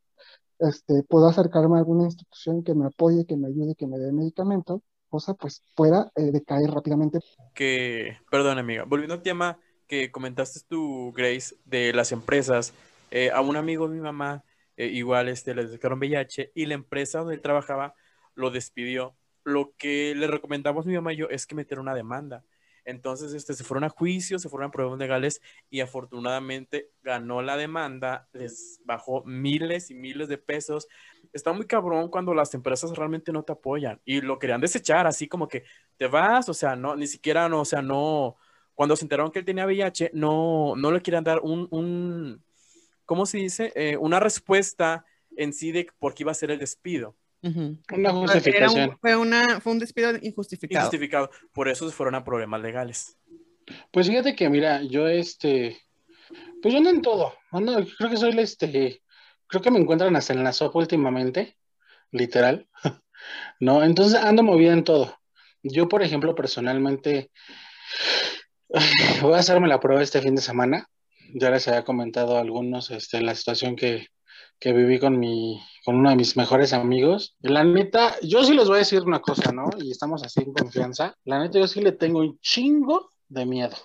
Este, 0.58 1.02
puedo 1.08 1.28
acercarme 1.28 1.76
a 1.76 1.80
alguna 1.80 2.04
institución 2.04 2.62
que 2.62 2.74
me 2.74 2.86
apoye, 2.86 3.26
que 3.26 3.36
me 3.36 3.48
ayude, 3.48 3.74
que 3.74 3.86
me 3.86 3.98
dé 3.98 4.12
medicamento, 4.12 4.82
cosa 5.08 5.34
pues 5.34 5.62
pueda 5.74 6.12
eh, 6.14 6.30
decaer 6.30 6.70
rápidamente. 6.70 7.18
Que, 7.54 8.18
perdón 8.30 8.58
amiga, 8.58 8.84
volviendo 8.84 9.14
al 9.14 9.22
tema 9.22 9.58
que 9.86 10.10
comentaste 10.10 10.60
tú, 10.68 11.12
Grace, 11.12 11.56
de 11.64 11.92
las 11.92 12.12
empresas, 12.12 12.72
eh, 13.10 13.30
a 13.30 13.40
un 13.40 13.56
amigo 13.56 13.88
de 13.88 13.96
mi 13.96 14.00
mamá, 14.00 14.44
eh, 14.76 14.86
igual 14.86 15.28
este, 15.28 15.54
le 15.54 15.64
detectaron 15.64 15.98
VIH 15.98 16.52
y 16.54 16.66
la 16.66 16.74
empresa 16.74 17.18
donde 17.18 17.34
él 17.34 17.42
trabajaba 17.42 17.94
lo 18.34 18.50
despidió. 18.50 19.14
Lo 19.44 19.74
que 19.76 20.14
le 20.14 20.26
recomendamos 20.26 20.86
mi 20.86 20.94
mamá 20.94 21.12
y 21.12 21.16
yo 21.16 21.28
es 21.28 21.46
que 21.46 21.54
metiera 21.54 21.80
una 21.80 21.94
demanda. 21.94 22.44
Entonces, 22.84 23.32
este, 23.32 23.54
se 23.54 23.64
fueron 23.64 23.84
a 23.84 23.88
juicio, 23.88 24.38
se 24.38 24.48
fueron 24.48 24.68
a 24.68 24.70
pruebas 24.70 24.98
legales 24.98 25.40
y 25.70 25.80
afortunadamente 25.80 26.90
ganó 27.02 27.40
la 27.40 27.56
demanda, 27.56 28.28
les 28.32 28.80
bajó 28.84 29.24
miles 29.24 29.90
y 29.90 29.94
miles 29.94 30.28
de 30.28 30.38
pesos. 30.38 30.88
Está 31.32 31.52
muy 31.52 31.66
cabrón 31.66 32.08
cuando 32.08 32.34
las 32.34 32.52
empresas 32.54 32.94
realmente 32.96 33.32
no 33.32 33.42
te 33.42 33.52
apoyan 33.52 34.00
y 34.04 34.20
lo 34.20 34.38
querían 34.38 34.60
desechar, 34.60 35.06
así 35.06 35.28
como 35.28 35.48
que 35.48 35.64
te 35.96 36.06
vas, 36.06 36.48
o 36.48 36.54
sea, 36.54 36.76
no, 36.76 36.94
ni 36.94 37.06
siquiera, 37.06 37.48
no, 37.48 37.60
o 37.62 37.64
sea, 37.64 37.80
no, 37.80 38.36
cuando 38.74 38.96
se 38.96 39.04
enteraron 39.04 39.32
que 39.32 39.38
él 39.38 39.44
tenía 39.44 39.66
VIH, 39.66 40.10
no, 40.12 40.74
no 40.76 40.90
le 40.90 41.00
querían 41.00 41.24
dar 41.24 41.40
un, 41.40 41.68
un 41.70 42.42
¿cómo 43.04 43.26
se 43.26 43.38
dice? 43.38 43.72
Eh, 43.74 43.96
una 43.96 44.20
respuesta 44.20 45.04
en 45.36 45.52
sí 45.52 45.72
de 45.72 45.86
por 45.98 46.14
qué 46.14 46.22
iba 46.24 46.32
a 46.32 46.34
ser 46.34 46.50
el 46.50 46.58
despido. 46.58 47.16
Una 47.92 48.10
justificación. 48.12 48.90
un, 48.90 48.98
fue, 48.98 49.16
una, 49.16 49.60
fue 49.60 49.72
un 49.72 49.78
despido 49.78 50.12
injustificado. 50.22 50.86
Injustificado. 50.86 51.30
Por 51.52 51.68
eso 51.68 51.88
se 51.88 51.94
fueron 51.94 52.14
a 52.14 52.24
problemas 52.24 52.62
legales. 52.62 53.18
Pues 53.90 54.06
fíjate 54.06 54.34
que, 54.34 54.48
mira, 54.48 54.82
yo 54.82 55.08
este, 55.08 55.78
pues 56.62 56.72
yo 56.72 56.78
ando 56.78 56.90
en 56.90 57.02
todo. 57.02 57.34
Ando, 57.50 57.84
creo 57.98 58.10
que 58.10 58.16
soy 58.16 58.30
el, 58.30 58.38
este, 58.38 59.02
creo 59.46 59.62
que 59.62 59.70
me 59.70 59.78
encuentran 59.78 60.16
hasta 60.16 60.32
en 60.32 60.44
la 60.44 60.52
sopa 60.52 60.78
últimamente, 60.78 61.56
literal, 62.10 62.66
¿no? 63.60 63.82
Entonces 63.82 64.18
ando 64.18 64.42
movida 64.42 64.72
en 64.72 64.84
todo. 64.84 65.18
Yo, 65.62 65.88
por 65.88 66.02
ejemplo, 66.02 66.34
personalmente, 66.34 67.30
voy 69.22 69.34
a 69.34 69.38
hacerme 69.38 69.68
la 69.68 69.80
prueba 69.80 70.02
este 70.02 70.22
fin 70.22 70.34
de 70.34 70.42
semana. 70.42 70.88
Ya 71.34 71.50
les 71.50 71.68
había 71.68 71.84
comentado 71.84 72.36
a 72.36 72.40
algunos, 72.40 72.90
este, 72.90 73.20
la 73.20 73.34
situación 73.34 73.76
que, 73.76 74.08
que 74.64 74.72
viví 74.72 74.98
con 74.98 75.18
mi, 75.18 75.60
con 75.84 75.96
uno 75.96 76.08
de 76.08 76.16
mis 76.16 76.38
mejores 76.38 76.72
amigos. 76.72 77.36
La 77.40 77.64
neta, 77.64 78.14
yo 78.22 78.42
sí 78.44 78.54
les 78.54 78.66
voy 78.66 78.76
a 78.76 78.78
decir 78.78 79.02
una 79.02 79.20
cosa, 79.20 79.52
¿no? 79.52 79.68
Y 79.76 79.90
estamos 79.90 80.22
así 80.24 80.40
en 80.40 80.54
confianza. 80.54 81.14
La 81.26 81.38
neta, 81.38 81.58
yo 81.58 81.66
sí 81.68 81.82
le 81.82 81.92
tengo 81.92 82.20
un 82.20 82.38
chingo 82.38 83.10
de 83.28 83.44
miedo. 83.44 83.76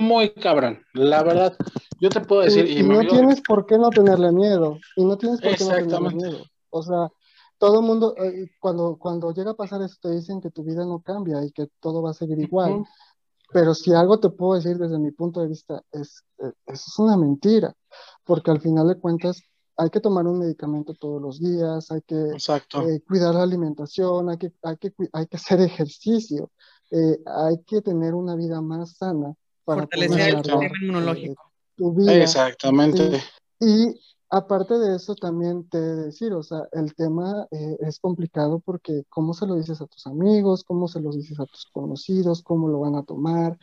Muy 0.00 0.34
cabrón, 0.34 0.82
la 0.92 1.22
verdad. 1.22 1.56
Yo 1.98 2.10
te 2.10 2.20
puedo 2.20 2.42
decir, 2.42 2.66
y, 2.66 2.72
y, 2.74 2.78
y 2.80 2.82
no 2.82 2.96
amigo- 2.98 3.14
tienes 3.14 3.40
por 3.40 3.64
qué 3.64 3.78
no 3.78 3.88
tenerle 3.88 4.30
miedo. 4.30 4.78
Y 4.96 5.06
no 5.06 5.16
tienes 5.16 5.40
por 5.40 5.56
qué 5.56 5.64
no 5.64 5.70
tenerle 5.70 5.84
Exactamente. 5.94 6.26
miedo. 6.26 6.44
O 6.68 6.82
sea, 6.82 7.08
todo 7.56 7.80
el 7.80 7.86
mundo, 7.86 8.14
eh, 8.18 8.50
cuando, 8.60 8.98
cuando 9.00 9.32
llega 9.32 9.52
a 9.52 9.56
pasar 9.56 9.80
eso, 9.80 9.96
te 10.02 10.10
dicen 10.10 10.42
que 10.42 10.50
tu 10.50 10.62
vida 10.62 10.84
no 10.84 11.00
cambia 11.00 11.42
y 11.42 11.52
que 11.52 11.68
todo 11.80 12.02
va 12.02 12.10
a 12.10 12.12
seguir 12.14 12.38
igual. 12.38 12.72
Ujú. 12.72 12.86
Pero 13.50 13.72
si 13.72 13.94
algo 13.94 14.20
te 14.20 14.28
puedo 14.28 14.56
decir 14.60 14.76
desde 14.76 14.98
mi 14.98 15.10
punto 15.10 15.40
de 15.40 15.48
vista, 15.48 15.82
es, 15.90 16.22
eh, 16.40 16.52
eso 16.66 16.84
es 16.86 16.98
una 16.98 17.16
mentira, 17.16 17.72
porque 18.24 18.50
al 18.50 18.60
final 18.60 18.88
de 18.88 19.00
cuentas 19.00 19.40
hay 19.78 19.90
que 19.90 20.00
tomar 20.00 20.26
un 20.26 20.40
medicamento 20.40 20.92
todos 20.92 21.22
los 21.22 21.38
días, 21.38 21.90
hay 21.92 22.02
que 22.02 22.30
Exacto. 22.32 22.82
eh, 22.82 23.00
cuidar 23.06 23.34
la 23.34 23.44
alimentación, 23.44 24.28
hay 24.28 24.36
que, 24.36 24.52
hay 24.62 24.76
que, 24.76 24.92
hay 25.12 25.26
que 25.28 25.36
hacer 25.36 25.60
ejercicio, 25.60 26.50
eh, 26.90 27.20
hay 27.24 27.62
que 27.62 27.80
tener 27.80 28.14
una 28.14 28.34
vida 28.34 28.60
más 28.60 28.96
sana 28.96 29.34
para 29.64 29.82
Fortalecer 29.82 30.20
el 30.20 30.36
sistema 30.36 30.66
inmunológico. 30.82 31.42
tu 31.76 31.94
vida. 31.94 32.12
Exactamente. 32.12 33.22
Y 33.60 33.94
aparte 34.30 34.78
de 34.78 34.96
eso, 34.96 35.14
también 35.14 35.68
te 35.68 35.78
he 35.78 35.80
de 35.80 36.04
decir, 36.06 36.32
o 36.32 36.42
sea, 36.42 36.62
el 36.72 36.94
tema 36.96 37.46
eh, 37.52 37.76
es 37.80 38.00
complicado 38.00 38.58
porque 38.58 39.04
cómo 39.08 39.32
se 39.32 39.46
lo 39.46 39.54
dices 39.54 39.80
a 39.80 39.86
tus 39.86 40.08
amigos, 40.08 40.64
cómo 40.64 40.88
se 40.88 41.00
lo 41.00 41.12
dices 41.12 41.38
a 41.38 41.46
tus 41.46 41.66
conocidos, 41.66 42.42
cómo 42.42 42.68
lo 42.68 42.80
van 42.80 42.96
a 42.96 43.04
tomar, 43.04 43.56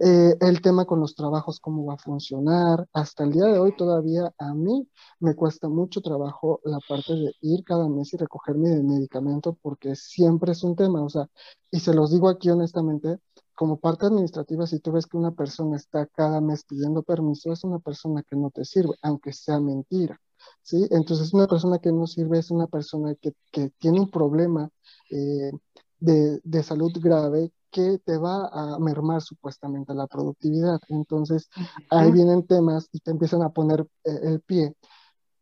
eh, 0.00 0.34
el 0.40 0.62
tema 0.62 0.86
con 0.86 1.00
los 1.00 1.14
trabajos, 1.14 1.60
cómo 1.60 1.84
va 1.84 1.94
a 1.94 1.98
funcionar. 1.98 2.88
Hasta 2.92 3.24
el 3.24 3.32
día 3.32 3.44
de 3.44 3.58
hoy 3.58 3.76
todavía 3.76 4.32
a 4.38 4.54
mí 4.54 4.88
me 5.20 5.34
cuesta 5.34 5.68
mucho 5.68 6.00
trabajo 6.00 6.60
la 6.64 6.78
parte 6.88 7.12
de 7.14 7.34
ir 7.42 7.62
cada 7.64 7.88
mes 7.88 8.12
y 8.14 8.16
recoger 8.16 8.56
mi 8.56 8.70
medicamento 8.82 9.58
porque 9.60 9.94
siempre 9.96 10.52
es 10.52 10.64
un 10.64 10.74
tema, 10.74 11.02
o 11.02 11.10
sea, 11.10 11.28
y 11.70 11.80
se 11.80 11.94
los 11.94 12.10
digo 12.12 12.28
aquí 12.30 12.48
honestamente, 12.50 13.18
como 13.54 13.78
parte 13.78 14.06
administrativa, 14.06 14.66
si 14.66 14.80
tú 14.80 14.92
ves 14.92 15.06
que 15.06 15.18
una 15.18 15.32
persona 15.32 15.76
está 15.76 16.06
cada 16.06 16.40
mes 16.40 16.64
pidiendo 16.64 17.02
permiso, 17.02 17.52
es 17.52 17.62
una 17.62 17.78
persona 17.78 18.22
que 18.22 18.36
no 18.36 18.50
te 18.50 18.64
sirve, 18.64 18.94
aunque 19.02 19.34
sea 19.34 19.60
mentira, 19.60 20.18
¿sí? 20.62 20.86
Entonces, 20.90 21.34
una 21.34 21.46
persona 21.46 21.78
que 21.78 21.92
no 21.92 22.06
sirve 22.06 22.38
es 22.38 22.50
una 22.50 22.66
persona 22.68 23.14
que, 23.16 23.34
que 23.52 23.70
tiene 23.78 24.00
un 24.00 24.10
problema 24.10 24.70
eh, 25.10 25.50
de, 26.00 26.40
de 26.44 26.62
salud 26.62 26.92
grave 27.00 27.52
que 27.70 27.98
te 28.04 28.16
va 28.18 28.48
a 28.52 28.78
mermar 28.80 29.22
supuestamente 29.22 29.94
la 29.94 30.06
productividad. 30.08 30.80
Entonces, 30.88 31.48
ahí 31.90 32.10
vienen 32.10 32.46
temas 32.46 32.88
y 32.92 33.00
te 33.00 33.12
empiezan 33.12 33.42
a 33.42 33.50
poner 33.50 33.86
eh, 34.04 34.18
el 34.24 34.40
pie. 34.40 34.74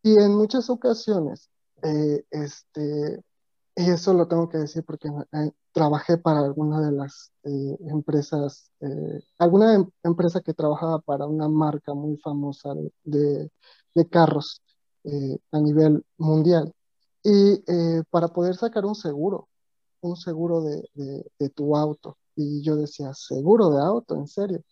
Y 0.03 0.21
en 0.21 0.35
muchas 0.37 0.71
ocasiones, 0.71 1.51
eh, 1.83 2.25
este, 2.31 3.23
y 3.77 3.91
eso 3.91 4.15
lo 4.15 4.29
tengo 4.29 4.49
que 4.49 4.59
decir 4.59 4.85
porque 4.85 5.09
eh, 5.09 5.53
trabajé 5.73 6.19
para 6.19 6.41
alguna 6.41 6.81
de 6.81 6.93
las 6.93 7.33
eh, 7.45 7.77
empresas, 7.89 8.71
alguna 9.39 9.75
em- 9.75 9.91
empresa 10.03 10.41
que 10.41 10.55
trabajaba 10.55 10.99
para 11.01 11.27
una 11.27 11.49
marca 11.49 11.95
muy 11.95 12.17
famosa 12.19 12.75
de, 12.75 12.93
de- 13.05 13.53
de 13.95 14.09
carros 14.09 14.63
a 15.53 15.59
nivel 15.61 16.05
mundial. 16.19 16.73
Y 17.23 17.63
para 18.11 18.29
poder 18.29 18.57
sacar 18.57 18.85
un 18.85 18.95
seguro, 18.95 19.49
un 20.01 20.17
seguro 20.17 20.63
de, 20.63 20.89
de- 20.95 21.31
de 21.39 21.49
tu 21.51 21.77
auto, 21.77 22.19
y 22.37 22.63
yo 22.63 22.77
decía, 22.77 23.13
seguro 23.15 23.71
de 23.71 23.81
auto, 23.83 24.17
en 24.17 24.29
serio, 24.29 24.63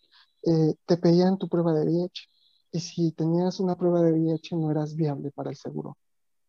Eh, 0.43 0.75
te 0.85 0.97
pedían 0.97 1.37
tu 1.37 1.49
prueba 1.49 1.73
de 1.73 1.85
VIH. 1.85 2.23
Y 2.71 2.79
si 2.79 3.11
tenías 3.11 3.59
una 3.59 3.75
prueba 3.75 4.01
de 4.01 4.11
VIH, 4.13 4.55
no 4.55 4.71
eras 4.71 4.95
viable 4.95 5.31
para 5.31 5.49
el 5.49 5.57
seguro. 5.57 5.97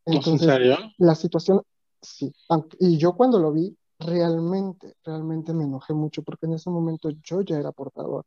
¿En 0.07 0.15
Entonces, 0.17 0.47
serio? 0.47 0.77
la 0.99 1.15
situación, 1.15 1.63
sí, 2.03 2.33
aunque- 2.49 2.77
y 2.81 2.99
yo 2.99 3.15
cuando 3.17 3.39
lo 3.41 3.53
vi, 3.53 3.77
realmente, 3.99 4.95
realmente 5.05 5.53
me 5.55 5.65
enojé 5.65 5.95
mucho 5.95 6.23
porque 6.23 6.47
en 6.47 6.55
ese 6.55 6.71
momento 6.71 7.11
yo 7.23 7.43
ya 7.43 7.59
era 7.59 7.73
portador. 7.73 8.25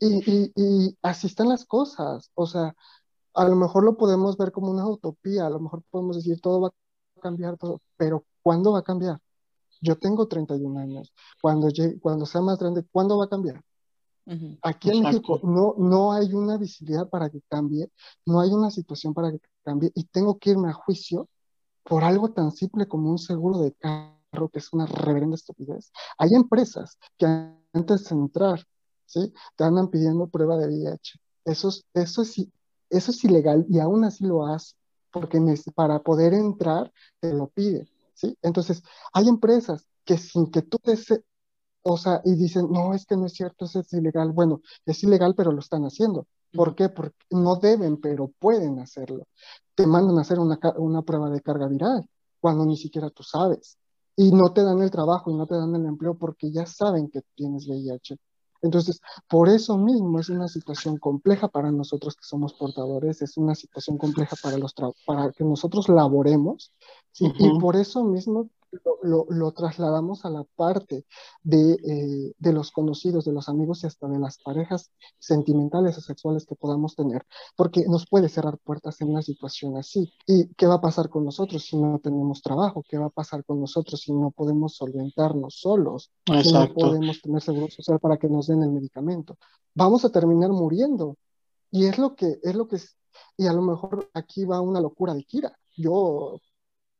Y, 0.00 0.22
y, 0.30 0.52
y 0.56 0.98
así 1.02 1.26
están 1.26 1.48
las 1.48 1.64
cosas, 1.64 2.30
o 2.34 2.46
sea, 2.46 2.74
a 3.34 3.48
lo 3.48 3.56
mejor 3.56 3.84
lo 3.84 3.96
podemos 3.96 4.36
ver 4.38 4.52
como 4.52 4.70
una 4.70 4.88
utopía, 4.88 5.46
a 5.46 5.50
lo 5.50 5.60
mejor 5.60 5.82
podemos 5.90 6.16
decir 6.16 6.40
todo 6.40 6.60
va 6.62 6.68
a 6.70 7.20
cambiar, 7.22 7.56
todo, 7.58 7.80
pero 7.96 8.24
¿cuándo 8.42 8.72
va 8.72 8.80
a 8.80 8.84
cambiar? 8.84 9.20
Yo 9.86 9.96
tengo 9.96 10.26
31 10.26 10.78
años, 10.78 11.12
cuando 11.40 11.68
llegue, 11.68 12.00
cuando 12.00 12.26
sea 12.26 12.40
más 12.40 12.58
grande, 12.58 12.84
¿cuándo 12.90 13.18
va 13.18 13.26
a 13.26 13.28
cambiar? 13.28 13.62
Aquí 14.62 14.90
en 14.90 14.96
Exacto. 14.96 15.34
México 15.34 15.40
no, 15.44 15.74
no 15.78 16.12
hay 16.12 16.34
una 16.34 16.56
visibilidad 16.56 17.08
para 17.08 17.30
que 17.30 17.40
cambie, 17.48 17.88
no 18.24 18.40
hay 18.40 18.50
una 18.50 18.72
situación 18.72 19.14
para 19.14 19.30
que 19.30 19.38
cambie 19.62 19.92
y 19.94 20.02
tengo 20.04 20.38
que 20.38 20.50
irme 20.50 20.68
a 20.70 20.72
juicio 20.72 21.28
por 21.84 22.02
algo 22.02 22.32
tan 22.32 22.50
simple 22.50 22.88
como 22.88 23.08
un 23.08 23.18
seguro 23.18 23.60
de 23.60 23.72
carro, 23.72 24.48
que 24.48 24.58
es 24.58 24.72
una 24.72 24.86
reverenda 24.86 25.36
estupidez. 25.36 25.92
Hay 26.18 26.34
empresas 26.34 26.98
que 27.16 27.26
antes 27.72 28.08
de 28.08 28.16
entrar, 28.16 28.66
¿sí? 29.04 29.32
Te 29.54 29.62
andan 29.62 29.88
pidiendo 29.88 30.26
prueba 30.26 30.56
de 30.56 30.66
VIH. 30.66 31.20
Eso 31.44 31.68
es, 31.68 31.84
eso 31.94 32.22
es, 32.22 32.34
eso 32.90 33.10
es 33.12 33.24
ilegal 33.24 33.64
y 33.68 33.78
aún 33.78 34.02
así 34.02 34.24
lo 34.24 34.44
hace, 34.46 34.74
porque 35.12 35.40
para 35.76 36.00
poder 36.00 36.34
entrar 36.34 36.92
te 37.20 37.32
lo 37.32 37.46
piden, 37.46 37.88
¿sí? 38.16 38.36
Entonces, 38.42 38.82
hay 39.14 39.28
empresas 39.28 39.86
que 40.04 40.18
sin 40.18 40.50
que 40.52 40.62
tú 40.62 40.78
te, 40.80 40.96
se- 40.98 41.24
o 41.82 41.96
sea, 41.96 42.20
y 42.24 42.34
dicen, 42.36 42.68
no, 42.70 42.94
es 42.94 43.06
que 43.06 43.16
no 43.16 43.26
es 43.26 43.34
cierto, 43.34 43.64
eso 43.66 43.80
es 43.80 43.92
ilegal. 43.92 44.32
Bueno, 44.32 44.60
es 44.86 45.02
ilegal, 45.04 45.34
pero 45.36 45.52
lo 45.52 45.60
están 45.60 45.84
haciendo. 45.84 46.26
¿Por 46.52 46.74
qué? 46.74 46.88
Porque 46.88 47.16
no 47.30 47.56
deben, 47.56 47.98
pero 48.00 48.32
pueden 48.40 48.78
hacerlo. 48.80 49.26
Te 49.74 49.86
mandan 49.86 50.18
a 50.18 50.22
hacer 50.22 50.38
una, 50.40 50.58
una 50.78 51.02
prueba 51.02 51.30
de 51.30 51.40
carga 51.42 51.68
viral 51.68 52.08
cuando 52.40 52.64
ni 52.64 52.76
siquiera 52.76 53.10
tú 53.10 53.22
sabes. 53.22 53.78
Y 54.16 54.32
no 54.32 54.52
te 54.52 54.62
dan 54.62 54.82
el 54.82 54.90
trabajo 54.90 55.30
y 55.30 55.34
no 55.34 55.46
te 55.46 55.54
dan 55.56 55.74
el 55.74 55.84
empleo 55.86 56.16
porque 56.16 56.50
ya 56.50 56.66
saben 56.66 57.10
que 57.10 57.20
tienes 57.34 57.68
VIH. 57.68 58.16
Entonces, 58.62 59.00
por 59.28 59.48
eso 59.50 59.76
mismo 59.76 60.18
es 60.18 60.30
una 60.30 60.48
situación 60.48 60.96
compleja 60.98 61.48
para 61.48 61.70
nosotros 61.70 62.16
que 62.16 62.24
somos 62.24 62.54
portadores, 62.54 63.20
es 63.22 63.36
una 63.36 63.54
situación 63.54 63.98
compleja 63.98 64.34
para, 64.42 64.56
los 64.56 64.74
para 65.04 65.30
que 65.32 65.44
nosotros 65.44 65.88
laboremos, 65.90 66.72
¿sí? 67.16 67.32
Y 67.38 67.48
Ujú. 67.48 67.58
por 67.60 67.76
eso 67.76 68.04
mismo 68.04 68.50
lo, 68.84 68.98
lo- 69.02 69.26
lo 69.30 69.52
trasladamos 69.52 70.24
a 70.26 70.30
la 70.30 70.44
parte 70.54 71.06
de, 71.42 71.72
eh, 71.74 72.32
de 72.36 72.52
los 72.52 72.70
conocidos, 72.72 73.24
de 73.24 73.32
los 73.32 73.48
amigos 73.48 73.82
y 73.82 73.86
hasta 73.86 74.06
de 74.08 74.18
las 74.18 74.38
parejas 74.42 74.90
sentimentales 75.18 75.96
o 75.96 76.00
sexuales 76.02 76.44
que 76.44 76.56
podamos 76.56 76.94
tener, 76.94 77.22
porque 77.56 77.86
nos 77.88 78.06
puede 78.06 78.28
cerrar 78.28 78.58
puertas 78.58 79.00
en 79.00 79.10
una 79.10 79.22
situación 79.22 79.76
así. 79.78 80.12
¿Y 80.26 80.48
qué 80.56 80.66
va 80.66 80.74
a 80.74 80.80
pasar 80.80 81.08
con 81.08 81.24
nosotros 81.24 81.62
si 81.64 81.76
no 81.78 81.98
tenemos 82.00 82.42
trabajo? 82.42 82.82
¿Qué 82.86 82.98
va 82.98 83.06
a 83.06 83.10
pasar 83.10 83.44
con 83.44 83.60
nosotros 83.60 84.00
si 84.00 84.12
no 84.12 84.30
podemos 84.30 84.74
solventarnos 84.76 85.54
solos? 85.58 86.10
Si 86.42 86.52
no 86.52 86.74
podemos 86.74 87.22
tener 87.22 87.40
seguro 87.40 87.68
social 87.70 87.98
para 87.98 88.18
que 88.18 88.28
nos 88.28 88.46
den 88.48 88.62
el 88.62 88.72
medicamento. 88.72 89.38
Vamos 89.74 90.04
a 90.04 90.10
terminar 90.10 90.50
muriendo. 90.50 91.16
Y 91.70 91.86
es 91.86 91.98
lo 91.98 92.14
que, 92.14 92.38
es 92.42 92.54
lo 92.54 92.66
que, 92.68 92.76
es- 92.76 92.96
y 93.38 93.46
a 93.46 93.52
lo 93.54 93.62
mejor 93.62 94.10
aquí 94.12 94.44
va 94.44 94.60
una 94.60 94.80
locura 94.80 95.14
de 95.14 95.24
Kira. 95.24 95.56
Yo, 95.76 96.40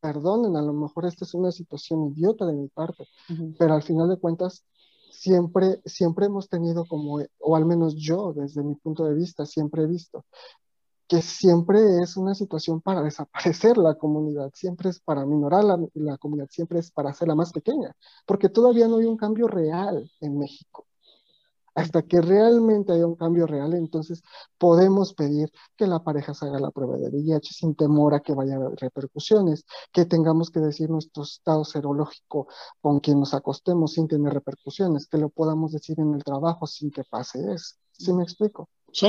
perdonen, 0.06 0.56
a 0.56 0.62
lo 0.62 0.72
mejor 0.72 1.06
esta 1.06 1.24
es 1.24 1.34
una 1.34 1.50
situación 1.50 2.12
idiota 2.12 2.46
de 2.46 2.52
mi 2.52 2.68
parte, 2.68 3.08
pero 3.58 3.74
al 3.74 3.82
final 3.82 4.08
de 4.08 4.18
cuentas, 4.18 4.64
siempre, 5.10 5.80
siempre 5.84 6.26
hemos 6.26 6.48
tenido 6.48 6.84
como, 6.84 7.20
o 7.40 7.56
al 7.56 7.64
menos 7.64 7.96
yo, 7.96 8.32
desde 8.32 8.62
mi 8.62 8.76
punto 8.76 9.04
de 9.04 9.14
vista, 9.14 9.44
siempre 9.46 9.82
he 9.82 9.86
visto 9.86 10.24
que 11.08 11.22
siempre 11.22 12.02
es 12.02 12.16
una 12.16 12.34
situación 12.34 12.80
para 12.80 13.02
desaparecer 13.08 13.76
la 13.78 13.94
comunidad, 13.94 14.50
siempre 14.54 14.90
es 14.90 15.00
para 15.00 15.24
minorar 15.24 15.64
la, 15.64 15.78
la 15.94 16.18
comunidad, 16.18 16.48
siempre 16.50 16.78
es 16.78 16.90
para 16.90 17.10
hacerla 17.10 17.34
más 17.34 17.52
pequeña, 17.52 17.94
porque 18.26 18.48
todavía 18.48 18.86
no 18.88 18.98
hay 18.98 19.06
un 19.06 19.16
cambio 19.16 19.48
real 19.48 20.10
en 20.20 20.38
México. 20.38 20.86
Hasta 21.76 22.02
que 22.02 22.20
realmente 22.20 22.92
haya 22.92 23.06
un 23.06 23.14
cambio 23.14 23.46
real, 23.46 23.74
entonces 23.74 24.22
podemos 24.58 25.14
pedir 25.14 25.52
que 25.76 25.86
la 25.86 26.02
pareja 26.02 26.34
se 26.34 26.46
haga 26.46 26.58
la 26.58 26.70
prueba 26.70 26.96
de 26.96 27.10
VIH 27.10 27.52
sin 27.52 27.76
temor 27.76 28.14
a 28.14 28.20
que 28.20 28.34
vaya 28.34 28.54
a 28.54 28.56
haber 28.56 28.78
repercusiones, 28.80 29.64
que 29.92 30.06
tengamos 30.06 30.50
que 30.50 30.60
decir 30.60 30.90
nuestro 30.90 31.22
estado 31.22 31.64
serológico 31.64 32.48
con 32.80 33.00
quien 33.00 33.20
nos 33.20 33.34
acostemos 33.34 33.92
sin 33.92 34.08
tener 34.08 34.32
repercusiones, 34.32 35.06
que 35.06 35.18
lo 35.18 35.28
podamos 35.28 35.72
decir 35.72 36.00
en 36.00 36.14
el 36.14 36.24
trabajo 36.24 36.66
sin 36.66 36.90
que 36.90 37.04
pase 37.04 37.38
eso. 37.52 37.76
¿Sí 37.92 38.12
me 38.12 38.24
explico? 38.24 38.68
Sí, 38.92 39.08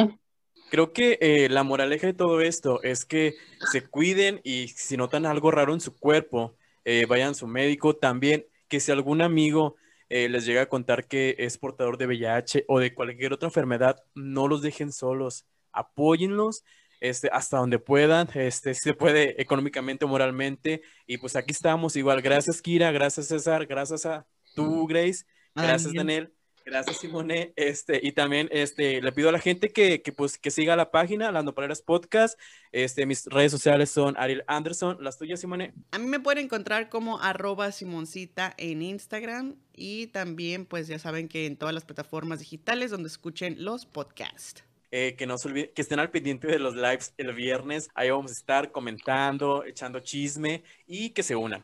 Creo 0.70 0.92
que 0.92 1.18
eh, 1.22 1.48
la 1.50 1.64
moraleja 1.64 2.08
de 2.08 2.14
todo 2.14 2.42
esto 2.42 2.84
es 2.84 3.06
que 3.06 3.36
se 3.72 3.88
cuiden 3.88 4.42
y 4.44 4.68
si 4.68 4.98
notan 4.98 5.26
algo 5.26 5.50
raro 5.50 5.74
en 5.74 5.80
su 5.80 5.96
cuerpo, 5.98 6.56
eh, 6.84 7.06
vayan 7.06 7.32
a 7.32 7.34
su 7.36 7.48
médico. 7.48 7.96
También 7.96 8.46
que 8.68 8.82
si 8.82 8.92
algún 8.92 9.22
amigo 9.22 9.76
eh, 10.10 10.30
les 10.30 10.46
llega 10.46 10.64
a 10.64 10.70
contar 10.70 11.08
que 11.08 11.36
es 11.40 11.58
portador 11.58 11.98
de 11.98 12.08
VIH 12.08 12.66
o 12.68 12.80
de 12.80 12.94
cualquier 12.94 13.34
otra 13.34 13.48
enfermedad, 13.48 14.04
no 14.16 14.48
los 14.48 14.62
dejen 14.62 14.92
solos, 14.92 15.46
apóyenlos 15.72 16.64
este, 17.00 17.30
hasta 17.32 17.58
donde 17.58 17.80
puedan, 17.80 18.28
este, 18.34 18.74
si 18.74 18.82
se 18.82 18.94
puede 18.94 19.40
económicamente 19.42 20.06
o 20.06 20.08
moralmente. 20.08 20.82
Y 21.06 21.18
pues 21.18 21.36
aquí 21.36 21.52
estamos 21.52 21.96
igual. 21.96 22.22
Gracias 22.22 22.62
Kira, 22.62 22.92
gracias 22.92 23.28
César, 23.28 23.66
gracias 23.66 24.06
a 24.06 24.26
tú 24.56 24.88
Grace, 24.88 25.26
gracias. 25.54 25.94
Daniel. 25.94 26.37
Gracias, 26.68 26.98
Simone. 26.98 27.54
Este, 27.56 28.02
y 28.04 28.12
también 28.12 28.50
este, 28.52 29.02
le 29.02 29.14
pido 29.14 29.30
a 29.30 29.32
la 29.32 29.40
gente 29.40 29.70
que, 29.70 30.02
que, 30.02 30.12
pues, 30.12 30.38
que 30.38 30.52
siga 30.52 30.76
la 30.76 30.92
página, 30.92 31.32
Las 31.32 31.46
Nopaleras 31.46 31.82
Podcast. 31.82 32.38
Este, 32.74 33.06
mis 33.06 33.26
redes 33.28 33.54
sociales 33.54 33.90
son 33.90 34.16
Ariel 34.18 34.44
Anderson. 34.48 34.98
Las 35.00 35.18
tuyas, 35.18 35.40
Simone. 35.40 35.74
A 35.92 35.98
mí 35.98 36.08
me 36.08 36.20
pueden 36.20 36.44
encontrar 36.44 36.90
como 36.90 37.22
arroba 37.22 37.72
Simoncita 37.72 38.54
en 38.58 38.82
Instagram 38.82 39.56
y 39.74 40.08
también 40.08 40.66
pues 40.66 40.90
ya 40.90 41.00
saben 41.00 41.30
que 41.30 41.46
en 41.46 41.56
todas 41.56 41.74
las 41.74 41.86
plataformas 41.86 42.40
digitales 42.40 42.92
donde 42.92 43.08
escuchen 43.08 43.64
los 43.64 43.86
podcasts. 43.86 44.66
Eh, 44.92 45.16
que 45.18 45.26
no 45.26 45.38
se 45.38 45.48
olviden, 45.48 45.72
que 45.74 45.82
estén 45.82 46.00
al 46.00 46.12
pendiente 46.12 46.48
de 46.48 46.60
los 46.60 46.76
lives 46.76 47.14
el 47.18 47.34
viernes. 47.34 47.90
Ahí 47.96 48.10
vamos 48.10 48.32
a 48.32 48.34
estar 48.34 48.74
comentando, 48.74 49.64
echando 49.64 50.02
chisme 50.02 50.64
y 50.86 51.12
que 51.12 51.24
se 51.24 51.38
unan. 51.38 51.64